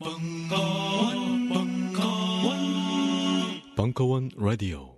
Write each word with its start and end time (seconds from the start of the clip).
벙커원, 0.00 1.48
벙커원, 1.48 2.56
벙커원 3.76 4.30
라디오. 4.36 4.96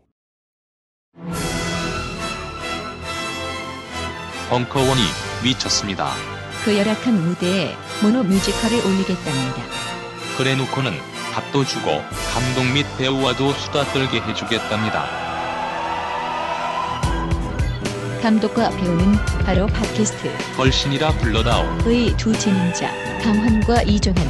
벙커원이 4.48 5.02
미쳤습니다. 5.44 6.12
그 6.64 6.78
열악한 6.78 7.12
무대에 7.14 7.74
모노 8.02 8.22
뮤지컬을 8.22 8.79
올리겠답니다. 8.86 9.62
그래놓고는 10.38 10.93
밥도 11.34 11.64
주고 11.66 11.90
감독 12.32 12.64
및 12.72 12.86
배우와도 12.96 13.52
수다 13.52 13.84
떨게 13.92 14.20
해주겠답니다. 14.22 15.26
감독과 18.22 18.70
배우는 18.70 19.12
바로 19.44 19.66
팟캐스트 19.66 20.56
걸신이라 20.56 21.10
불러다오. 21.18 21.64
의 21.84 22.16
두 22.16 22.32
진행자 22.36 22.90
강환과 23.22 23.82
이종환, 23.82 24.26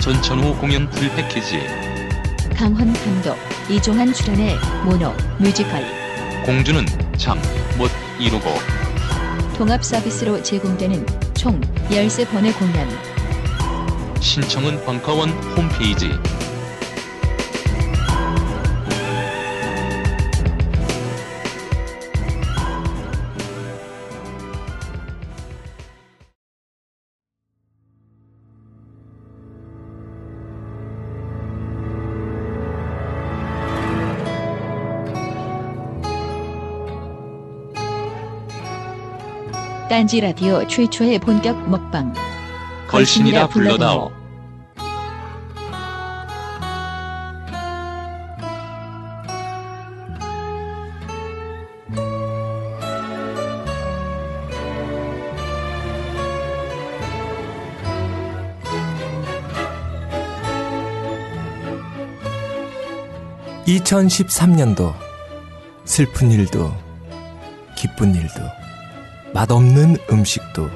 전천후 0.00 0.56
공연 0.56 0.88
full 0.90 1.10
package. 1.14 1.60
강환 2.56 2.92
감독, 2.92 3.36
이종환 3.68 4.12
출연의 4.12 4.56
모노 4.84 5.12
뮤지컬 5.38 5.84
공주는 6.44 6.84
잠 7.16 7.38
못 7.78 7.90
이루고 8.18 8.50
통합 9.56 9.82
서비스로 9.84 10.42
제공되는 10.42 11.06
총 11.34 11.60
13번의 11.88 12.58
공연 12.58 12.88
신청은 14.20 14.84
벙커원 14.84 15.30
홈페이지. 15.56 16.10
딴지 40.00 40.18
라디오 40.18 40.66
최초의 40.66 41.18
본격 41.18 41.68
먹방 41.68 42.14
걸신이라 42.88 43.48
불러다오. 43.48 44.10
(2013년도) 63.66 64.94
슬픈 65.84 66.32
일도 66.32 66.74
기쁜 67.76 68.14
일도 68.14 68.59
맛없는 69.32 69.96
음식도 70.10 70.68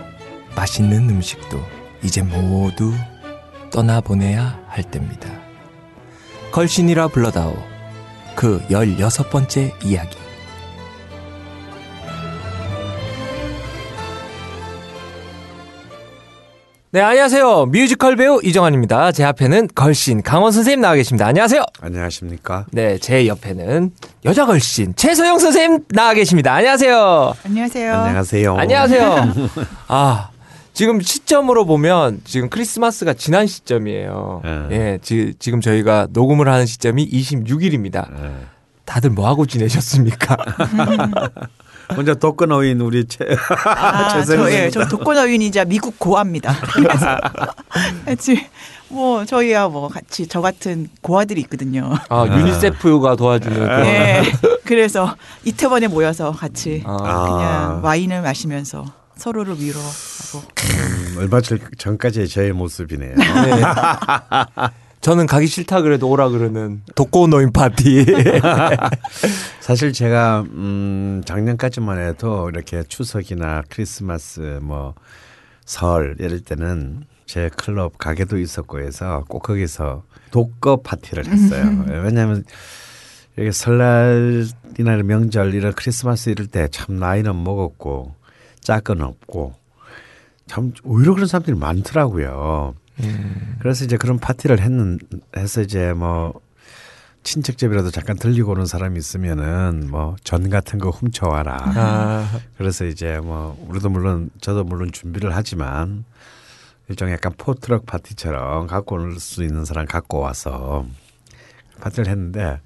맛있는 0.54 1.10
음식도 1.10 1.60
이제 2.02 2.22
모두 2.22 2.92
떠나보내야 3.70 4.60
할 4.68 4.84
때입니다. 4.84 5.28
걸신이라 6.52 7.08
불러다오 7.08 7.56
그 8.36 8.64
16번째 8.68 9.84
이야기 9.84 10.16
네, 16.94 17.00
안녕하세요. 17.00 17.66
뮤지컬 17.72 18.14
배우 18.14 18.38
이정환입니다. 18.40 19.10
제 19.10 19.24
앞에는 19.24 19.66
걸신 19.74 20.22
강원 20.22 20.52
선생님 20.52 20.80
나와 20.80 20.94
계십니다. 20.94 21.26
안녕하세요. 21.26 21.64
안녕하십니까? 21.80 22.66
네, 22.70 22.98
제 22.98 23.26
옆에는 23.26 23.90
여자 24.24 24.46
걸신 24.46 24.94
최소영 24.94 25.40
선생님 25.40 25.86
나와 25.88 26.14
계십니다. 26.14 26.54
안녕하세요. 26.54 27.34
안녕하세요. 27.44 27.94
안녕하세요. 28.00 28.56
안녕하세요. 28.56 29.32
아, 29.88 30.30
지금 30.72 31.00
시점으로 31.00 31.64
보면 31.66 32.20
지금 32.22 32.48
크리스마스가 32.48 33.14
지난 33.14 33.48
시점이에요. 33.48 34.42
네. 34.44 34.68
예, 34.70 34.98
지, 35.02 35.34
지금 35.40 35.60
저희가 35.60 36.06
녹음을 36.12 36.46
하는 36.46 36.64
시점이 36.64 37.10
26일입니다. 37.10 38.08
네. 38.22 38.30
다들 38.84 39.10
뭐 39.10 39.26
하고 39.26 39.46
지내셨습니까? 39.46 40.36
먼저 41.96 42.14
독거노인 42.14 42.80
우리 42.80 43.04
최 43.06 43.24
아, 43.66 44.08
최선생 44.14 44.36
저, 44.38 44.52
예, 44.52 44.70
저 44.70 44.86
독거노인이자 44.88 45.64
미국 45.66 45.98
고아입니다. 45.98 46.54
뭐 48.88 49.24
저희야 49.24 49.68
뭐 49.68 49.88
같이 49.88 50.26
저 50.28 50.40
같은 50.40 50.88
고아들이 51.00 51.40
있거든요. 51.42 51.92
아, 52.08 52.26
유니세프가 52.26 53.16
도와주는. 53.16 53.84
예. 53.86 54.22
그래서 54.64 55.16
이태원에 55.44 55.88
모여서 55.88 56.32
같이 56.32 56.82
아, 56.86 56.96
그냥 56.96 57.80
와인을 57.82 58.22
마시면서 58.22 58.84
서로를 59.16 59.54
위로하고 59.58 60.42
음, 60.64 61.16
얼마 61.18 61.40
전- 61.40 61.58
전까지의 61.78 62.28
저의 62.28 62.52
모습이네요. 62.52 63.14
네. 63.16 63.62
저는 65.04 65.26
가기 65.26 65.46
싫다 65.46 65.82
그래도 65.82 66.08
오라 66.08 66.30
그러는 66.30 66.80
독고노인 66.94 67.52
파티. 67.52 68.06
사실 69.60 69.92
제가 69.92 70.44
음 70.48 71.20
작년까지만 71.26 71.98
해도 71.98 72.48
이렇게 72.48 72.82
추석이나 72.88 73.62
크리스마스 73.68 74.58
뭐 74.62 74.94
설 75.66 76.14
이럴 76.18 76.40
때는 76.40 77.04
제 77.24 77.48
클럽 77.56 77.96
가게도 77.96 78.38
있었고 78.38 78.80
해서 78.80 79.24
꼭 79.28 79.42
거기서 79.44 80.02
독거 80.30 80.82
파티를 80.82 81.26
했어요. 81.26 81.84
왜냐하면 81.88 82.44
이렇게 83.36 83.50
설날이나 83.50 84.96
명절 85.04 85.54
이런 85.54 85.72
크리스마스 85.72 86.28
이럴 86.28 86.46
때 86.48 86.68
참 86.70 86.98
나이는 86.98 87.42
먹었고 87.42 88.14
짝은 88.60 89.00
없고 89.00 89.54
참 90.46 90.72
오히려 90.84 91.14
그런 91.14 91.26
사람들이 91.26 91.56
많더라고요. 91.56 92.74
그래서 93.58 93.84
이제 93.84 93.96
그런 93.96 94.18
파티를 94.18 94.60
했는 94.60 94.98
해서 95.36 95.60
이제 95.62 95.92
뭐 95.92 96.40
친척 97.22 97.56
집이라도 97.58 97.90
잠깐 97.90 98.16
들리고 98.16 98.52
오는 98.52 98.66
사람이 98.66 98.98
있으면은 98.98 99.88
뭐 99.90 100.16
전 100.24 100.50
같은 100.50 100.78
거 100.78 100.90
훔쳐와라. 100.90 101.56
아, 101.60 102.40
그래서 102.58 102.84
이제 102.84 103.18
뭐 103.18 103.56
우리도 103.68 103.88
물론 103.90 104.30
저도 104.40 104.64
물론 104.64 104.92
준비를 104.92 105.34
하지만 105.34 106.04
일종 106.88 107.10
약간 107.10 107.32
포트럭 107.36 107.86
파티처럼 107.86 108.66
갖고 108.66 108.96
올 108.96 109.18
수 109.18 109.42
있는 109.42 109.64
사람 109.64 109.86
갖고 109.86 110.18
와서 110.20 110.86
파티를 111.80 112.08
했는데 112.08 112.60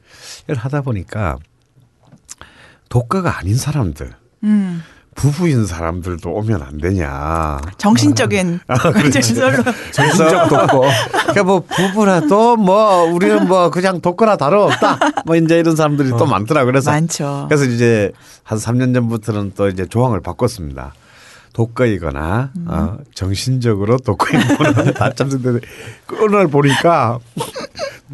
이걸 0.44 0.56
하다 0.56 0.82
보니까 0.82 1.38
독가가 2.88 3.38
아닌 3.38 3.56
사람들. 3.56 4.12
음, 4.44 4.82
부부인 5.18 5.66
사람들도 5.66 6.30
오면 6.30 6.62
안 6.62 6.78
되냐. 6.78 7.60
정신적인 7.76 8.60
절로 9.34 9.64
정신적 9.90 10.48
독거. 10.48 10.82
그러니까 11.12 11.44
뭐 11.44 11.64
부부라도 11.68 12.56
뭐 12.56 13.02
우리는 13.02 13.48
뭐 13.48 13.68
그냥 13.70 14.00
독거나 14.00 14.36
다름없다. 14.36 14.98
뭐 15.26 15.34
이제 15.34 15.58
이런 15.58 15.74
사람들이 15.74 16.10
또 16.10 16.24
많더라고. 16.24 16.66
그래서 16.66 16.92
많죠. 16.92 17.46
그래서 17.48 17.64
이제 17.64 18.12
한 18.44 18.58
3년 18.58 18.94
전부터는 18.94 19.52
또 19.56 19.68
이제 19.68 19.86
조항을 19.86 20.20
바꿨습니다. 20.20 20.94
독거이거나 21.52 22.50
어, 22.66 22.98
정신적으로 23.12 23.96
독거인 23.96 24.40
분은 24.56 24.94
다 24.94 25.12
참석되는데 25.12 25.66
오늘 26.22 26.46
보니까 26.46 27.18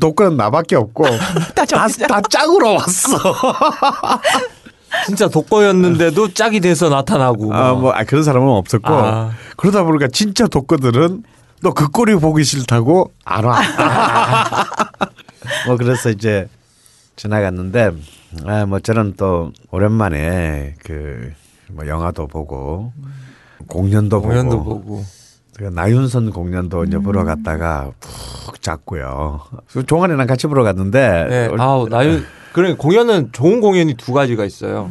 독거는 0.00 0.38
나밖에 0.38 0.76
없고 0.76 1.04
다 1.54 1.66
다, 1.66 1.86
다 2.09 2.21
짝으로 2.22 2.76
왔어. 2.76 3.19
진짜 5.06 5.28
독거였는데도 5.28 6.34
짝이 6.34 6.60
돼서 6.60 6.88
나타나고. 6.88 7.55
아, 7.55 7.75
뭐 7.75 7.93
아, 7.93 8.05
그런 8.05 8.22
사람은 8.22 8.49
없었고 8.49 8.93
아. 8.93 9.31
그러다 9.56 9.84
보니까 9.84 10.09
진짜 10.09 10.47
독거들은 10.47 11.22
또그 11.62 11.91
꼴이 11.91 12.16
보기 12.16 12.45
싫다고 12.45 13.10
안 13.24 13.45
와. 13.45 13.60
뭐 15.66 15.77
그래서 15.77 16.10
이제 16.10 16.48
지나갔는데 17.16 17.91
아, 18.47 18.66
뭐 18.66 18.80
저는 18.80 19.15
또 19.16 19.53
오랜만에 19.71 20.74
그 20.84 21.33
뭐 21.74 21.86
영화도 21.86 22.27
보고 22.27 22.92
공연도, 23.66 24.21
공연도 24.21 24.63
보고, 24.63 24.83
보고. 24.83 25.04
그 25.57 25.65
나윤선 25.65 26.30
공연도 26.30 26.84
이제 26.84 26.98
보러 26.98 27.24
갔다가 27.24 27.91
푹 28.01 28.60
잤고요. 28.60 29.41
그 29.72 29.86
종환이랑 29.86 30.27
같이 30.27 30.47
보러 30.47 30.65
갔는데 30.65 31.27
네. 31.28 31.47
어, 31.47 31.57
아우, 31.59 31.89
나윤, 31.89 32.24
그래, 32.54 32.74
공연은 32.74 33.30
좋은 33.33 33.60
공연이 33.60 33.95
두 33.95 34.12
가지가 34.12 34.45
있어요. 34.45 34.89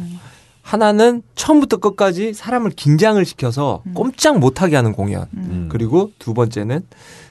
하나는 0.60 1.22
처음부터 1.34 1.78
끝까지 1.78 2.34
사람을 2.34 2.72
긴장을 2.72 3.22
시켜서 3.24 3.82
꼼짝 3.94 4.38
못하게 4.38 4.76
하는 4.76 4.92
공연. 4.92 5.28
음. 5.34 5.68
그리고 5.72 6.10
두 6.18 6.34
번째는 6.34 6.82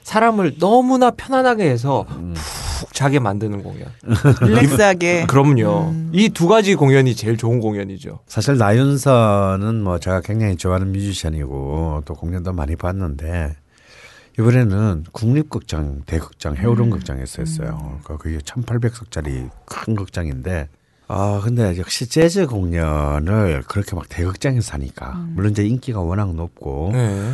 사람을 0.01 0.57
너무나 0.57 1.11
편안하게 1.11 1.69
해서 1.69 2.07
음. 2.09 2.33
푹 2.79 2.93
자게 2.95 3.19
만드는 3.19 3.61
공연. 3.61 3.85
릴렉스하게 4.41 5.27
그럼요. 5.27 5.89
음. 5.91 6.09
이두 6.13 6.47
가지 6.47 6.73
공연이 6.73 7.15
제일 7.15 7.37
좋은 7.37 7.59
공연이죠. 7.59 8.21
사실 8.25 8.57
나윤선은 8.57 9.83
뭐 9.83 9.99
제가 9.99 10.21
굉장히 10.21 10.55
좋아하는 10.55 10.91
뮤지션이고 10.91 12.01
또 12.05 12.13
공연도 12.15 12.53
많이 12.53 12.75
봤는데 12.75 13.55
이번에는 14.39 15.05
국립극장 15.11 16.01
대극장 16.05 16.55
해오름 16.55 16.89
극장에서 16.89 17.41
했어요. 17.43 17.99
그 18.03 18.17
그게 18.17 18.37
1,800석짜리 18.39 19.49
큰 19.65 19.95
극장인데. 19.95 20.69
아 21.07 21.41
근데 21.43 21.77
역시 21.77 22.07
재즈 22.07 22.47
공연을 22.47 23.63
그렇게 23.67 23.95
막 23.95 24.09
대극장에서 24.09 24.73
하니까. 24.73 25.13
물론 25.35 25.51
이제 25.51 25.63
인기가 25.65 25.99
워낙 26.01 26.33
높고. 26.33 26.89
네. 26.93 27.33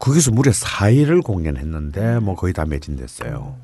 거기서 0.00 0.32
무려 0.32 0.50
4일을 0.50 1.22
공연했는데 1.22 2.18
뭐 2.20 2.34
거의 2.34 2.52
다 2.52 2.64
매진됐어요. 2.64 3.54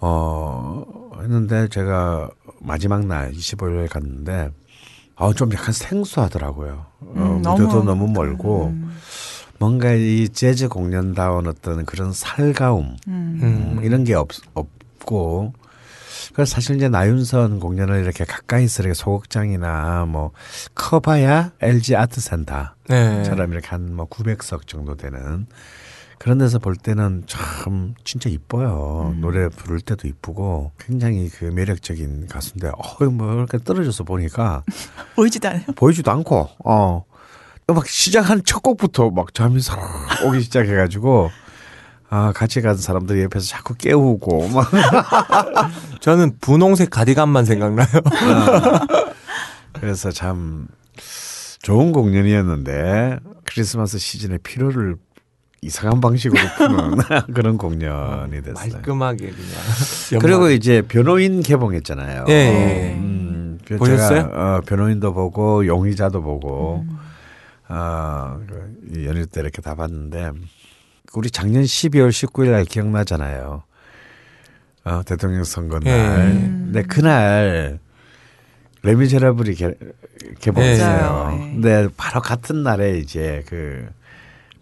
어 0.00 0.84
했는데 1.22 1.68
제가 1.68 2.28
마지막 2.60 3.06
날 3.06 3.32
25일 3.32 3.88
갔는데 3.88 4.50
아 5.18 5.32
좀 5.32 5.50
약간 5.54 5.72
생소하더라고요. 5.72 6.84
어, 7.00 7.12
음, 7.16 7.36
무대도 7.36 7.68
너무- 7.68 7.84
너무 7.84 8.08
멀고 8.08 8.74
뭔가 9.58 9.92
이 9.92 10.28
재즈 10.28 10.68
공연다운 10.68 11.46
어떤 11.46 11.84
그런 11.84 12.12
살가움 12.12 12.96
음. 13.08 13.40
음, 13.78 13.80
이런 13.84 14.04
게 14.04 14.14
없, 14.14 14.28
없고 14.54 15.52
그래서 16.34 16.54
사실 16.54 16.76
이제 16.76 16.88
나윤선 16.88 17.60
공연을 17.60 18.02
이렇게 18.02 18.24
가까이서 18.24 18.82
이렇게 18.82 18.94
소극장이나 18.94 20.04
뭐 20.06 20.32
커봐야 20.74 21.52
LG 21.60 21.96
아트센터 21.96 22.70
네. 22.88 23.22
처럼 23.22 23.52
이렇게 23.52 23.68
한 23.68 23.94
뭐 23.94 24.06
900석 24.08 24.66
정도 24.66 24.96
되는 24.96 25.46
그런 26.18 26.38
데서 26.38 26.58
볼 26.58 26.76
때는 26.76 27.24
참 27.26 27.94
진짜 28.02 28.28
이뻐요. 28.30 29.14
노래 29.20 29.48
부를 29.50 29.80
때도 29.80 30.08
이쁘고 30.08 30.72
굉장히 30.78 31.28
그 31.28 31.44
매력적인 31.44 32.26
가수인데 32.28 32.68
어, 32.68 33.04
뭐 33.10 33.34
이렇게 33.34 33.58
떨어져서 33.58 34.04
보니까 34.04 34.62
보이지도 35.14 35.48
않아요. 35.48 35.64
보이지도 35.76 36.10
않고 36.10 36.48
어. 36.64 37.04
막 37.74 37.84
시작한 37.88 38.42
첫 38.44 38.62
곡부터 38.62 39.10
막 39.10 39.34
잠이 39.34 39.60
싹 39.60 39.80
오기 40.24 40.40
시작해가지고 40.42 41.30
아 42.08 42.32
같이 42.32 42.60
간 42.60 42.76
사람들이 42.76 43.22
옆에서 43.24 43.44
자꾸 43.44 43.74
깨우고 43.74 44.48
막 44.50 44.70
저는 46.00 46.36
분홍색 46.40 46.90
가디건만 46.90 47.44
생각나요. 47.44 47.88
그래서 49.72 50.12
참 50.12 50.68
좋은 51.60 51.90
공연이었는데 51.90 53.18
크리스마스 53.42 53.98
시즌의 53.98 54.38
피로를 54.44 54.94
이상한 55.60 56.00
방식으로 56.00 56.40
푸는 56.58 56.98
그런 57.34 57.58
공연이 57.58 58.42
됐어요. 58.42 58.72
말끔하게 58.74 59.30
그냥. 59.30 59.50
그리고 60.22 60.50
이제 60.50 60.82
변호인 60.82 61.42
개봉했잖아요. 61.42 62.26
예, 62.28 62.32
예. 62.32 62.94
음, 62.94 63.58
그 63.66 63.76
보셨어요? 63.76 64.22
제가, 64.22 64.56
어, 64.56 64.60
변호인도 64.64 65.12
보고 65.12 65.66
용의자도 65.66 66.22
보고 66.22 66.84
어, 67.68 68.40
연휴 69.04 69.26
때 69.26 69.40
이렇게 69.40 69.60
다 69.60 69.74
봤는데 69.74 70.30
우리 71.14 71.30
작년 71.30 71.62
12월 71.62 72.10
19일 72.10 72.50
날 72.50 72.64
기억나잖아요. 72.64 73.62
어, 74.84 75.02
대통령 75.04 75.42
선거 75.44 75.80
날. 75.80 75.90
예. 75.90 76.40
근데 76.40 76.82
그날 76.82 77.78
레미제라블이 78.82 79.54
개, 79.54 79.74
개봉했어요. 80.40 81.30
예. 81.32 81.38
근데 81.54 81.88
바로 81.96 82.20
같은 82.20 82.62
날에 82.62 82.98
이제 82.98 83.42
그 83.48 83.88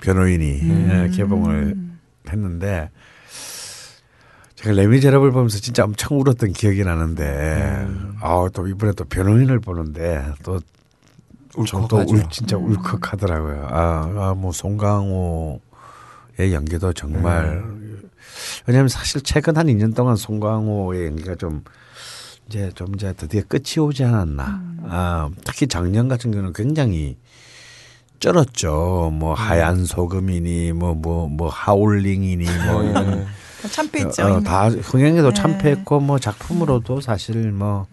변호인이 0.00 0.60
예, 0.90 1.10
개봉을 1.14 1.76
했는데 2.30 2.90
제가 4.54 4.72
레미제라블 4.72 5.30
보면서 5.30 5.58
진짜 5.58 5.84
엄청 5.84 6.18
울었던 6.20 6.52
기억이 6.52 6.84
나는데 6.84 7.86
아또 8.22 8.66
이번에 8.66 8.92
또 8.92 9.04
변호인을 9.04 9.60
보는데 9.60 10.24
또또 10.42 10.62
울컥하죠. 11.56 12.14
울, 12.14 12.24
진짜 12.30 12.56
울컥하더라고요. 12.56 13.68
아, 13.70 14.10
아, 14.16 14.34
뭐, 14.34 14.52
송강호의 14.52 15.60
연기도 16.52 16.92
정말. 16.92 17.62
왜냐하면 18.66 18.88
사실 18.88 19.20
최근 19.22 19.56
한 19.56 19.66
2년 19.66 19.94
동안 19.94 20.16
송강호의 20.16 21.06
연기가 21.06 21.34
좀 21.34 21.64
이제 22.48 22.70
좀 22.74 22.94
이제 22.94 23.12
드디어 23.12 23.42
끝이 23.48 23.78
오지 23.78 24.04
않았나. 24.04 24.62
아, 24.84 25.30
특히 25.44 25.66
작년 25.66 26.08
같은 26.08 26.30
경우는 26.30 26.52
굉장히 26.52 27.16
쩔었죠. 28.20 29.10
뭐, 29.12 29.34
하얀 29.34 29.84
소금이니, 29.84 30.72
뭐, 30.72 30.94
뭐, 30.94 31.28
뭐, 31.28 31.48
하울링이니, 31.48 32.44
뭐, 32.66 32.82
이런. 32.82 33.26
참패했죠. 33.68 34.22
어, 34.24 34.40
다 34.42 34.68
흥행에도 34.68 35.28
네. 35.30 35.34
참패했고 35.34 36.00
뭐 36.00 36.18
작품으로도 36.18 37.00
사실 37.00 37.52
뭐 37.52 37.86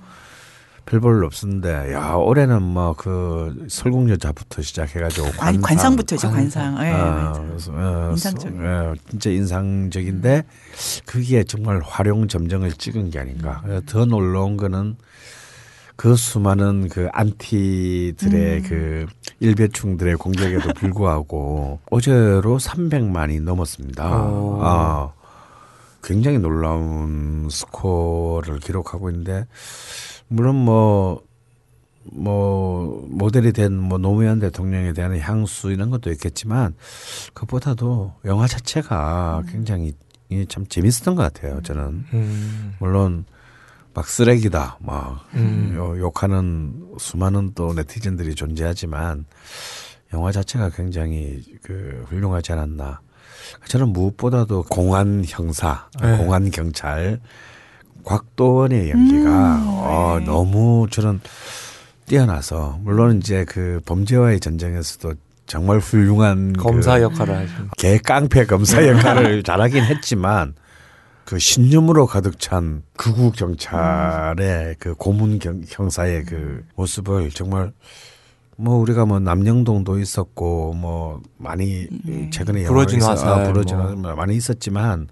별볼 0.85 1.23
없었는데 1.25 1.93
야 1.93 2.13
올해는 2.13 2.61
뭐 2.61 2.93
그 2.97 3.65
설국 3.69 4.09
여자부터 4.09 4.61
시작해가지고 4.61 5.27
아니 5.39 5.59
관상부터죠 5.61 6.29
관상. 6.29 6.77
예. 6.85 6.91
아, 6.91 7.33
어. 7.35 7.55
음. 7.69 8.15
예, 8.15 8.93
진짜 9.09 9.29
인상적인데 9.29 10.43
그게 11.05 11.43
정말 11.43 11.81
활용 11.83 12.27
점정을 12.27 12.73
찍은 12.73 13.09
게 13.09 13.19
아닌가. 13.19 13.63
음. 13.65 13.81
더 13.85 14.05
놀라운 14.05 14.57
거는 14.57 14.97
그 15.95 16.15
수많은 16.15 16.89
그 16.89 17.09
안티들의 17.11 18.57
음. 18.57 18.63
그 18.67 19.05
일배충들의 19.39 20.15
공격에도 20.17 20.73
불구하고 20.77 21.79
어제로 21.89 22.57
300만이 22.57 23.41
넘었습니다. 23.41 24.29
오. 24.29 24.59
아, 24.63 25.11
굉장히 26.03 26.39
놀라운 26.39 27.47
스코어를 27.51 28.59
기록하고 28.59 29.09
있는데 29.09 29.45
물론 30.31 30.55
뭐 30.55 31.21
뭐 32.13 33.07
모델이 33.11 33.53
된 33.53 33.73
뭐 33.73 33.99
노무현 33.99 34.39
대통령에 34.39 34.91
대한 34.93 35.17
향수 35.19 35.71
이런 35.71 35.91
것도 35.91 36.11
있겠지만 36.11 36.73
그보다도 37.35 38.13
영화 38.25 38.47
자체가 38.47 39.43
굉장히 39.47 39.93
이참 40.29 40.65
재밌었던 40.65 41.13
것 41.15 41.21
같아요. 41.21 41.61
저는 41.61 42.05
음. 42.13 42.75
물론 42.79 43.25
막 43.93 44.07
쓰레기다 44.07 44.77
막 44.81 45.27
음. 45.35 45.73
요- 45.75 45.95
욕하는 45.99 46.73
수많은 46.97 47.51
또 47.53 47.73
네티즌들이 47.73 48.33
존재하지만 48.33 49.25
영화 50.13 50.31
자체가 50.31 50.69
굉장히 50.71 51.43
그 51.61 52.03
훌륭하지 52.09 52.53
않았나. 52.53 52.99
저는 53.67 53.89
무엇보다도 53.89 54.63
공안 54.69 55.23
형사, 55.27 55.87
네. 56.01 56.17
공안 56.17 56.49
경찰 56.49 57.19
곽도원의 58.03 58.89
연기가 58.91 59.55
음, 59.55 59.65
어, 59.67 60.15
네. 60.19 60.25
너무 60.25 60.87
저는 60.89 61.19
뛰어나서 62.07 62.79
물론 62.81 63.17
이제 63.17 63.45
그 63.45 63.79
범죄와의 63.85 64.39
전쟁에서도 64.39 65.13
정말 65.45 65.79
훌륭한 65.79 66.53
검사 66.53 66.97
그 66.97 67.03
역할을 67.03 67.35
하신. 67.35 67.55
개깡패 67.77 68.45
검사 68.45 68.85
역할을 68.87 69.43
잘하긴 69.43 69.83
했지만 69.83 70.53
그 71.25 71.39
신념으로 71.39 72.07
가득 72.07 72.39
찬 72.39 72.83
극우 72.97 73.31
경찰의 73.31 74.75
그 74.79 74.95
고문 74.95 75.39
경, 75.39 75.61
형사의 75.67 76.25
그 76.25 76.63
모습을 76.75 77.29
정말 77.31 77.71
뭐 78.57 78.75
우리가 78.77 79.05
뭐 79.05 79.19
남영동도 79.19 79.99
있었고 79.99 80.73
뭐 80.73 81.21
많이 81.37 81.87
최근에 82.31 82.63
부러진 82.65 83.01
영화에서 83.01 83.25
화살, 83.25 83.45
아, 83.45 83.51
부러진 83.51 83.77
뭐. 83.77 83.87
화살 83.87 84.15
많이 84.15 84.35
있었지만 84.35 85.07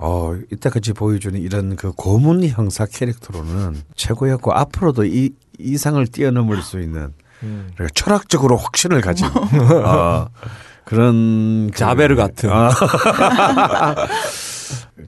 어 0.00 0.34
이때까지 0.52 0.92
보여주는 0.92 1.40
이런 1.40 1.74
그 1.76 1.92
고문 1.92 2.44
형사 2.48 2.86
캐릭터로는 2.86 3.82
최고였고 3.96 4.52
앞으로도 4.52 5.04
이 5.04 5.30
이상을 5.58 6.06
뛰어넘을 6.06 6.62
수 6.62 6.80
있는 6.80 7.12
음. 7.42 7.70
그러니까 7.74 7.92
철학적으로 7.94 8.56
확신을 8.56 9.00
가진 9.00 9.26
어, 9.84 10.28
그런 10.84 11.70
그- 11.72 11.78
자베르 11.78 12.14
같은. 12.16 12.48
아. 12.50 12.70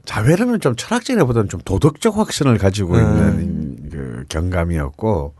자베르는 0.05 0.59
좀 0.59 0.75
철학적이보다는 0.75 1.49
좀 1.49 1.61
도덕적 1.63 2.17
확신을 2.17 2.57
가지고 2.57 2.95
음. 2.95 2.99
있는 3.39 3.89
그 3.91 4.25
경감이었고 4.29 5.35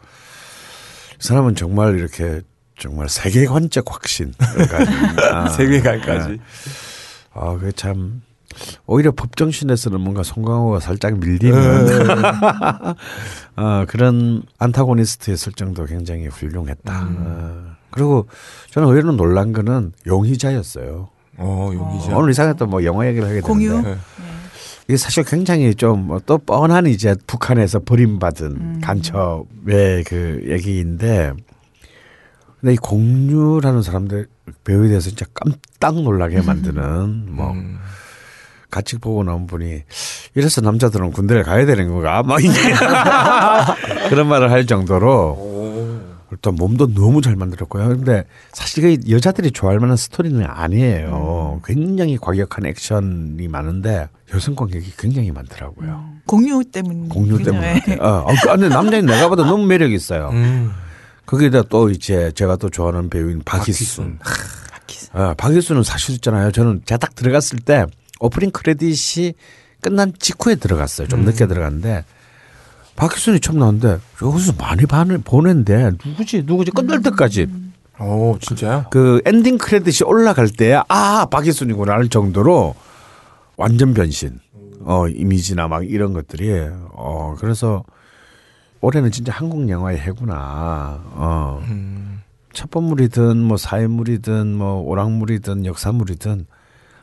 이 1.14 1.24
사람은 1.24 1.56
정말 1.56 1.98
이렇게 1.98 2.42
정말 2.80 3.10
세계관적 3.10 3.86
확신 3.94 4.34
아, 5.34 5.48
세계관까지. 5.50 6.40
아, 7.34 7.54
그게 7.58 7.72
참 7.72 8.22
오히려 8.86 9.12
법정신에서는 9.12 10.00
뭔가 10.00 10.24
송강호가 10.24 10.80
살짝 10.80 11.20
밀리는 11.20 11.58
어, 13.58 13.86
그런 13.88 14.44
안타고니스트의 14.60 15.38
설정도 15.38 15.86
굉장히 15.86 16.28
훌륭했다. 16.28 17.08
어, 17.18 17.64
그리고 17.92 18.28
저는 18.72 18.90
의외로 18.90 19.12
놀란 19.12 19.54
거는 19.54 19.94
용의자였어요. 20.08 21.10
어, 21.38 21.72
용의자. 21.74 22.16
오늘 22.16 22.32
이상하게 22.32 22.58
또뭐 22.58 22.84
영화 22.84 23.08
얘기를 23.08 23.28
하게 23.28 23.42
공유? 23.42 23.70
되는데 23.70 23.90
네. 23.92 23.98
이게 24.88 24.98
사실 24.98 25.24
굉장히 25.24 25.74
좀 25.76 26.20
또 26.26 26.38
뻔한 26.38 26.86
이제 26.88 27.16
북한에서 27.28 27.80
버림받은 27.80 28.82
간첩의 28.82 30.04
그 30.06 30.42
얘기인데 30.48 31.34
근데 32.60 32.74
이 32.74 32.78
공유라는 32.78 33.82
사람들 33.82 34.28
배우에 34.64 34.88
대해서 34.90 35.10
진짜 35.10 35.26
깜짝 35.34 35.96
놀라게 36.02 36.42
만드는 36.42 37.34
뭐 37.34 37.52
음. 37.52 37.80
같이 38.72 38.98
보고 38.98 39.24
나온 39.24 39.46
분이 39.46 39.84
이래서 40.36 40.62
남자들은 40.62 41.12
군대를 41.12 41.44
가야 41.44 41.66
되는 41.66 41.90
건가 41.90 42.24
막 42.24 42.44
이제 42.44 42.52
그런 44.10 44.28
말을 44.28 44.50
할 44.52 44.66
정도로 44.66 45.52
또 46.42 46.52
몸도 46.52 46.94
너무 46.94 47.22
잘 47.22 47.36
만들었고요. 47.36 47.90
근데 47.90 48.24
사실 48.54 48.86
이게 48.86 49.12
여자들이 49.14 49.52
좋아할 49.52 49.80
만한 49.80 49.98
스토리는 49.98 50.44
아니에요. 50.48 51.62
굉장히 51.66 52.18
과격한 52.18 52.66
액션이 52.66 53.48
많은데 53.50 54.08
여성 54.34 54.56
관객이 54.56 54.94
굉장히 54.98 55.32
많더라고요. 55.32 56.06
공유 56.26 56.64
때문. 56.64 57.10
공유 57.10 57.44
때문에. 57.44 57.82
네. 57.86 57.98
어, 58.00 58.26
어, 58.26 58.28
근데 58.54 58.70
남자인 58.70 59.06
내가 59.06 59.28
봐도 59.30 59.44
너무 59.44 59.66
매력 59.66 59.92
있어요. 59.92 60.30
음. 60.32 60.72
거기다 61.26 61.64
또 61.64 61.90
이제 61.90 62.32
제가 62.34 62.56
또 62.56 62.70
좋아하는 62.70 63.10
배우인 63.10 63.42
박희순. 63.44 64.20
아, 65.14 65.34
박희순은 65.38 65.84
사실 65.84 66.16
있잖아요. 66.16 66.52
저는 66.52 66.82
제가 66.86 66.98
딱 66.98 67.16
들어갔을 67.16 67.60
때 67.60 67.86
오프닝 68.22 68.52
크레딧이 68.52 69.34
끝난 69.82 70.14
직후에 70.18 70.56
들어갔어요. 70.56 71.08
좀 71.08 71.22
늦게 71.26 71.48
들어갔는데 71.48 72.06
박희순이 72.96 73.40
처음 73.40 73.60
나왔는데 73.60 74.00
여기서 74.22 74.54
많이 74.60 74.86
반을 74.86 75.18
보낸데 75.20 75.92
누구지? 76.06 76.44
누구지? 76.44 76.72
끝날 76.72 77.02
때까지. 77.02 77.48
오 78.00 78.38
진짜요? 78.40 78.86
그 78.92 79.22
엔딩 79.26 79.58
크레딧이 79.58 80.08
올라갈 80.08 80.50
때아 80.50 81.26
박희순이구나 81.26 81.94
할 81.94 82.08
정도로 82.10 82.76
완전 83.58 83.94
변신. 83.94 84.40
어 84.84 85.08
이미지나 85.08 85.68
막 85.68 85.88
이런 85.90 86.14
것들이. 86.14 86.70
어 86.94 87.36
그래서 87.40 87.84
올해는 88.82 89.12
진짜 89.12 89.32
한국 89.34 89.68
영화의 89.68 90.00
해구나. 90.00 91.02
어. 91.14 91.64
첩보물이든 92.54 93.38
뭐 93.38 93.58
사회물이든 93.58 94.56
뭐 94.56 94.82
오락물이든 94.82 95.66
역사물이든 95.66 96.46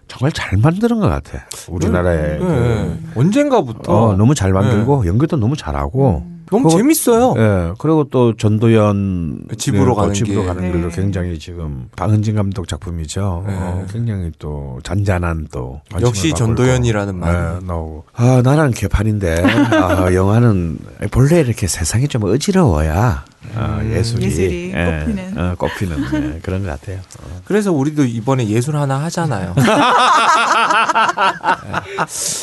정말 0.09 0.33
잘 0.33 0.59
만드는 0.59 0.99
것 1.01 1.09
같아 1.09 1.47
우리나라의 1.69 2.39
그, 2.39 2.45
네. 2.45 2.99
언젠가부터 3.15 3.93
어 3.93 4.17
너무 4.17 4.35
잘 4.35 4.53
만들고 4.53 5.07
연기도 5.07 5.37
너무 5.37 5.57
잘하고 5.57 6.25
너무 6.51 6.65
그거- 6.65 6.79
재밌어요. 6.79 7.35
예, 7.37 7.73
그리고 7.79 8.05
또 8.05 8.35
전도연 8.35 9.49
집으로 9.59 9.89
네, 9.91 9.95
가는 10.01 10.15
집으로 10.15 10.41
길. 10.41 10.47
가는 10.47 10.73
길로 10.73 10.89
네. 10.89 10.97
굉장히 10.97 11.39
지금 11.39 11.89
방은진 11.95 12.37
감독 12.37 12.67
작품이죠. 12.67 13.45
네. 13.47 13.55
어, 13.55 13.85
굉장히 13.93 14.33
또 14.39 14.79
잔잔한 14.83 15.49
또 15.53 15.83
역시 16.01 16.33
전도연이라는. 16.33 17.15
말. 17.17 17.33
네, 17.61 17.67
나오고. 17.67 18.05
아 18.15 18.41
나는 18.43 18.71
개판인데 18.71 19.43
아, 19.77 20.15
영화는 20.15 20.79
본래 21.11 21.41
이렇게 21.41 21.67
세상이 21.67 22.09
좀 22.09 22.25
어지러워야 22.25 23.25
어, 23.55 23.81
예술이, 23.85 24.25
예술이 24.25 24.73
예, 24.75 24.85
꽃피는. 24.85 25.39
어, 25.39 25.55
꽃피는 25.57 26.35
예, 26.37 26.41
그런 26.41 26.65
것 26.65 26.71
같아요. 26.71 26.99
어. 27.23 27.41
그래서 27.45 27.73
우리도 27.73 28.05
이번에 28.05 28.49
예술 28.49 28.77
하나 28.77 28.97
하잖아요. 29.05 29.55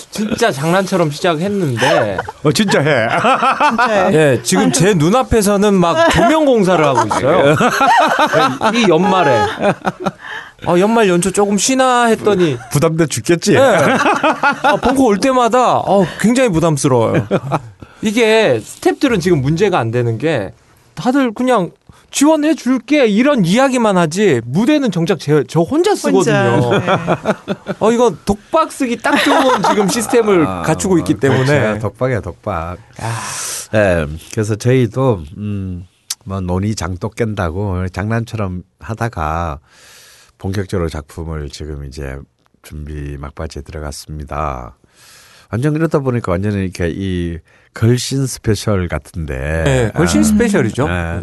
진짜 0.10 0.52
장난처럼 0.52 1.12
시작했는데, 1.12 2.18
어 2.44 2.52
진짜 2.52 2.80
해. 2.80 3.08
진짜 3.10 4.14
예, 4.14 4.40
지금 4.44 4.72
제 4.72 4.94
눈앞에서는 4.94 5.74
막 5.74 6.10
조명 6.10 6.46
공사를 6.46 6.84
하고 6.84 7.06
있어요. 7.08 7.56
예, 8.74 8.80
이 8.80 8.86
연말에. 8.90 9.40
아, 10.68 10.80
연말 10.80 11.10
연초 11.10 11.32
조금 11.32 11.58
쉬나 11.58 12.06
했더니, 12.06 12.58
부담돼 12.72 13.08
죽겠지. 13.08 13.56
예. 13.56 13.60
아, 13.60 14.78
벙커 14.78 15.04
올 15.04 15.20
때마다 15.20 15.78
어, 15.78 16.06
굉장히 16.20 16.50
부담스러워요. 16.50 17.28
이게 18.02 18.60
스탭들은 18.64 19.22
지금 19.22 19.42
문제가 19.42 19.80
안 19.80 19.92
되는 19.92 20.18
게 20.18 20.52
다들 20.96 21.34
그냥 21.34 21.72
지원해 22.12 22.56
줄게 22.56 23.08
이런 23.08 23.44
이야기만 23.46 23.98
하지 23.98 24.42
무대는 24.46 24.92
정작 24.92 25.20
제, 25.20 25.44
저 25.48 25.62
혼자 25.62 25.96
쓰거든요. 25.96 26.62
혼자. 26.62 27.36
네. 27.46 27.54
어 27.80 27.92
이거 27.92 28.16
독박 28.26 28.72
쓰기 28.72 28.98
딱 28.98 29.18
좋은 29.18 29.62
지금 29.70 29.88
시스템을 29.90 30.48
아, 30.48 30.62
갖추고 30.62 30.98
있기 31.00 31.16
때문에 31.16 31.46
그렇죠. 31.46 31.80
독박이야 31.80 32.22
독박. 32.22 32.78
예, 33.74 34.06
그래서 34.32 34.56
저희도 34.56 35.24
음, 35.38 35.86
뭐 36.24 36.40
노느니 36.40 36.74
장독 36.76 37.10
깬다고 37.10 37.88
장난처럼 37.90 38.64
하다가 38.80 39.60
본격적으로 40.38 40.90
작품을 40.90 41.50
지금 41.50 41.86
이제 41.86 42.18
준비 42.62 43.18
막바지에 43.18 43.62
들어갔습니다. 43.64 44.78
완전 45.52 45.76
이러다 45.76 46.00
보니까 46.00 46.32
완전히 46.32 46.64
이렇게 46.64 46.92
이 46.94 47.38
걸신 47.74 48.26
special 48.26 48.88
같은데. 48.88 49.64
네, 49.66 49.92
걸신 49.94 50.22
아, 50.22 50.24
special이죠. 50.24 50.88
예. 50.90 51.22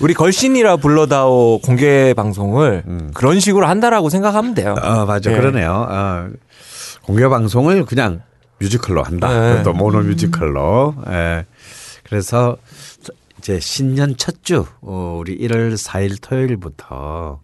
우리 0.00 0.12
걸신이라 0.12 0.76
불러다오 0.76 1.60
공개 1.60 2.12
방송을 2.14 2.82
음. 2.86 3.10
그런 3.14 3.40
식으로 3.40 3.66
한다라고 3.66 4.10
생각하면 4.10 4.54
돼요. 4.54 4.74
어, 4.82 5.06
맞아. 5.06 5.30
네. 5.30 5.36
그러네요. 5.36 5.86
어, 5.88 6.28
공개 7.02 7.26
방송을 7.28 7.84
그냥 7.84 8.22
뮤지컬로 8.58 9.02
한다. 9.02 9.28
네. 9.28 9.62
또 9.62 9.72
모노 9.72 10.00
뮤지컬로. 10.00 10.94
예. 11.08 11.46
그래서 12.02 12.56
이제 13.38 13.60
신년 13.60 14.16
첫 14.16 14.42
주, 14.42 14.66
어, 14.80 15.18
우리 15.20 15.38
1월 15.38 15.74
4일 15.74 16.20
토요일부터 16.20 17.40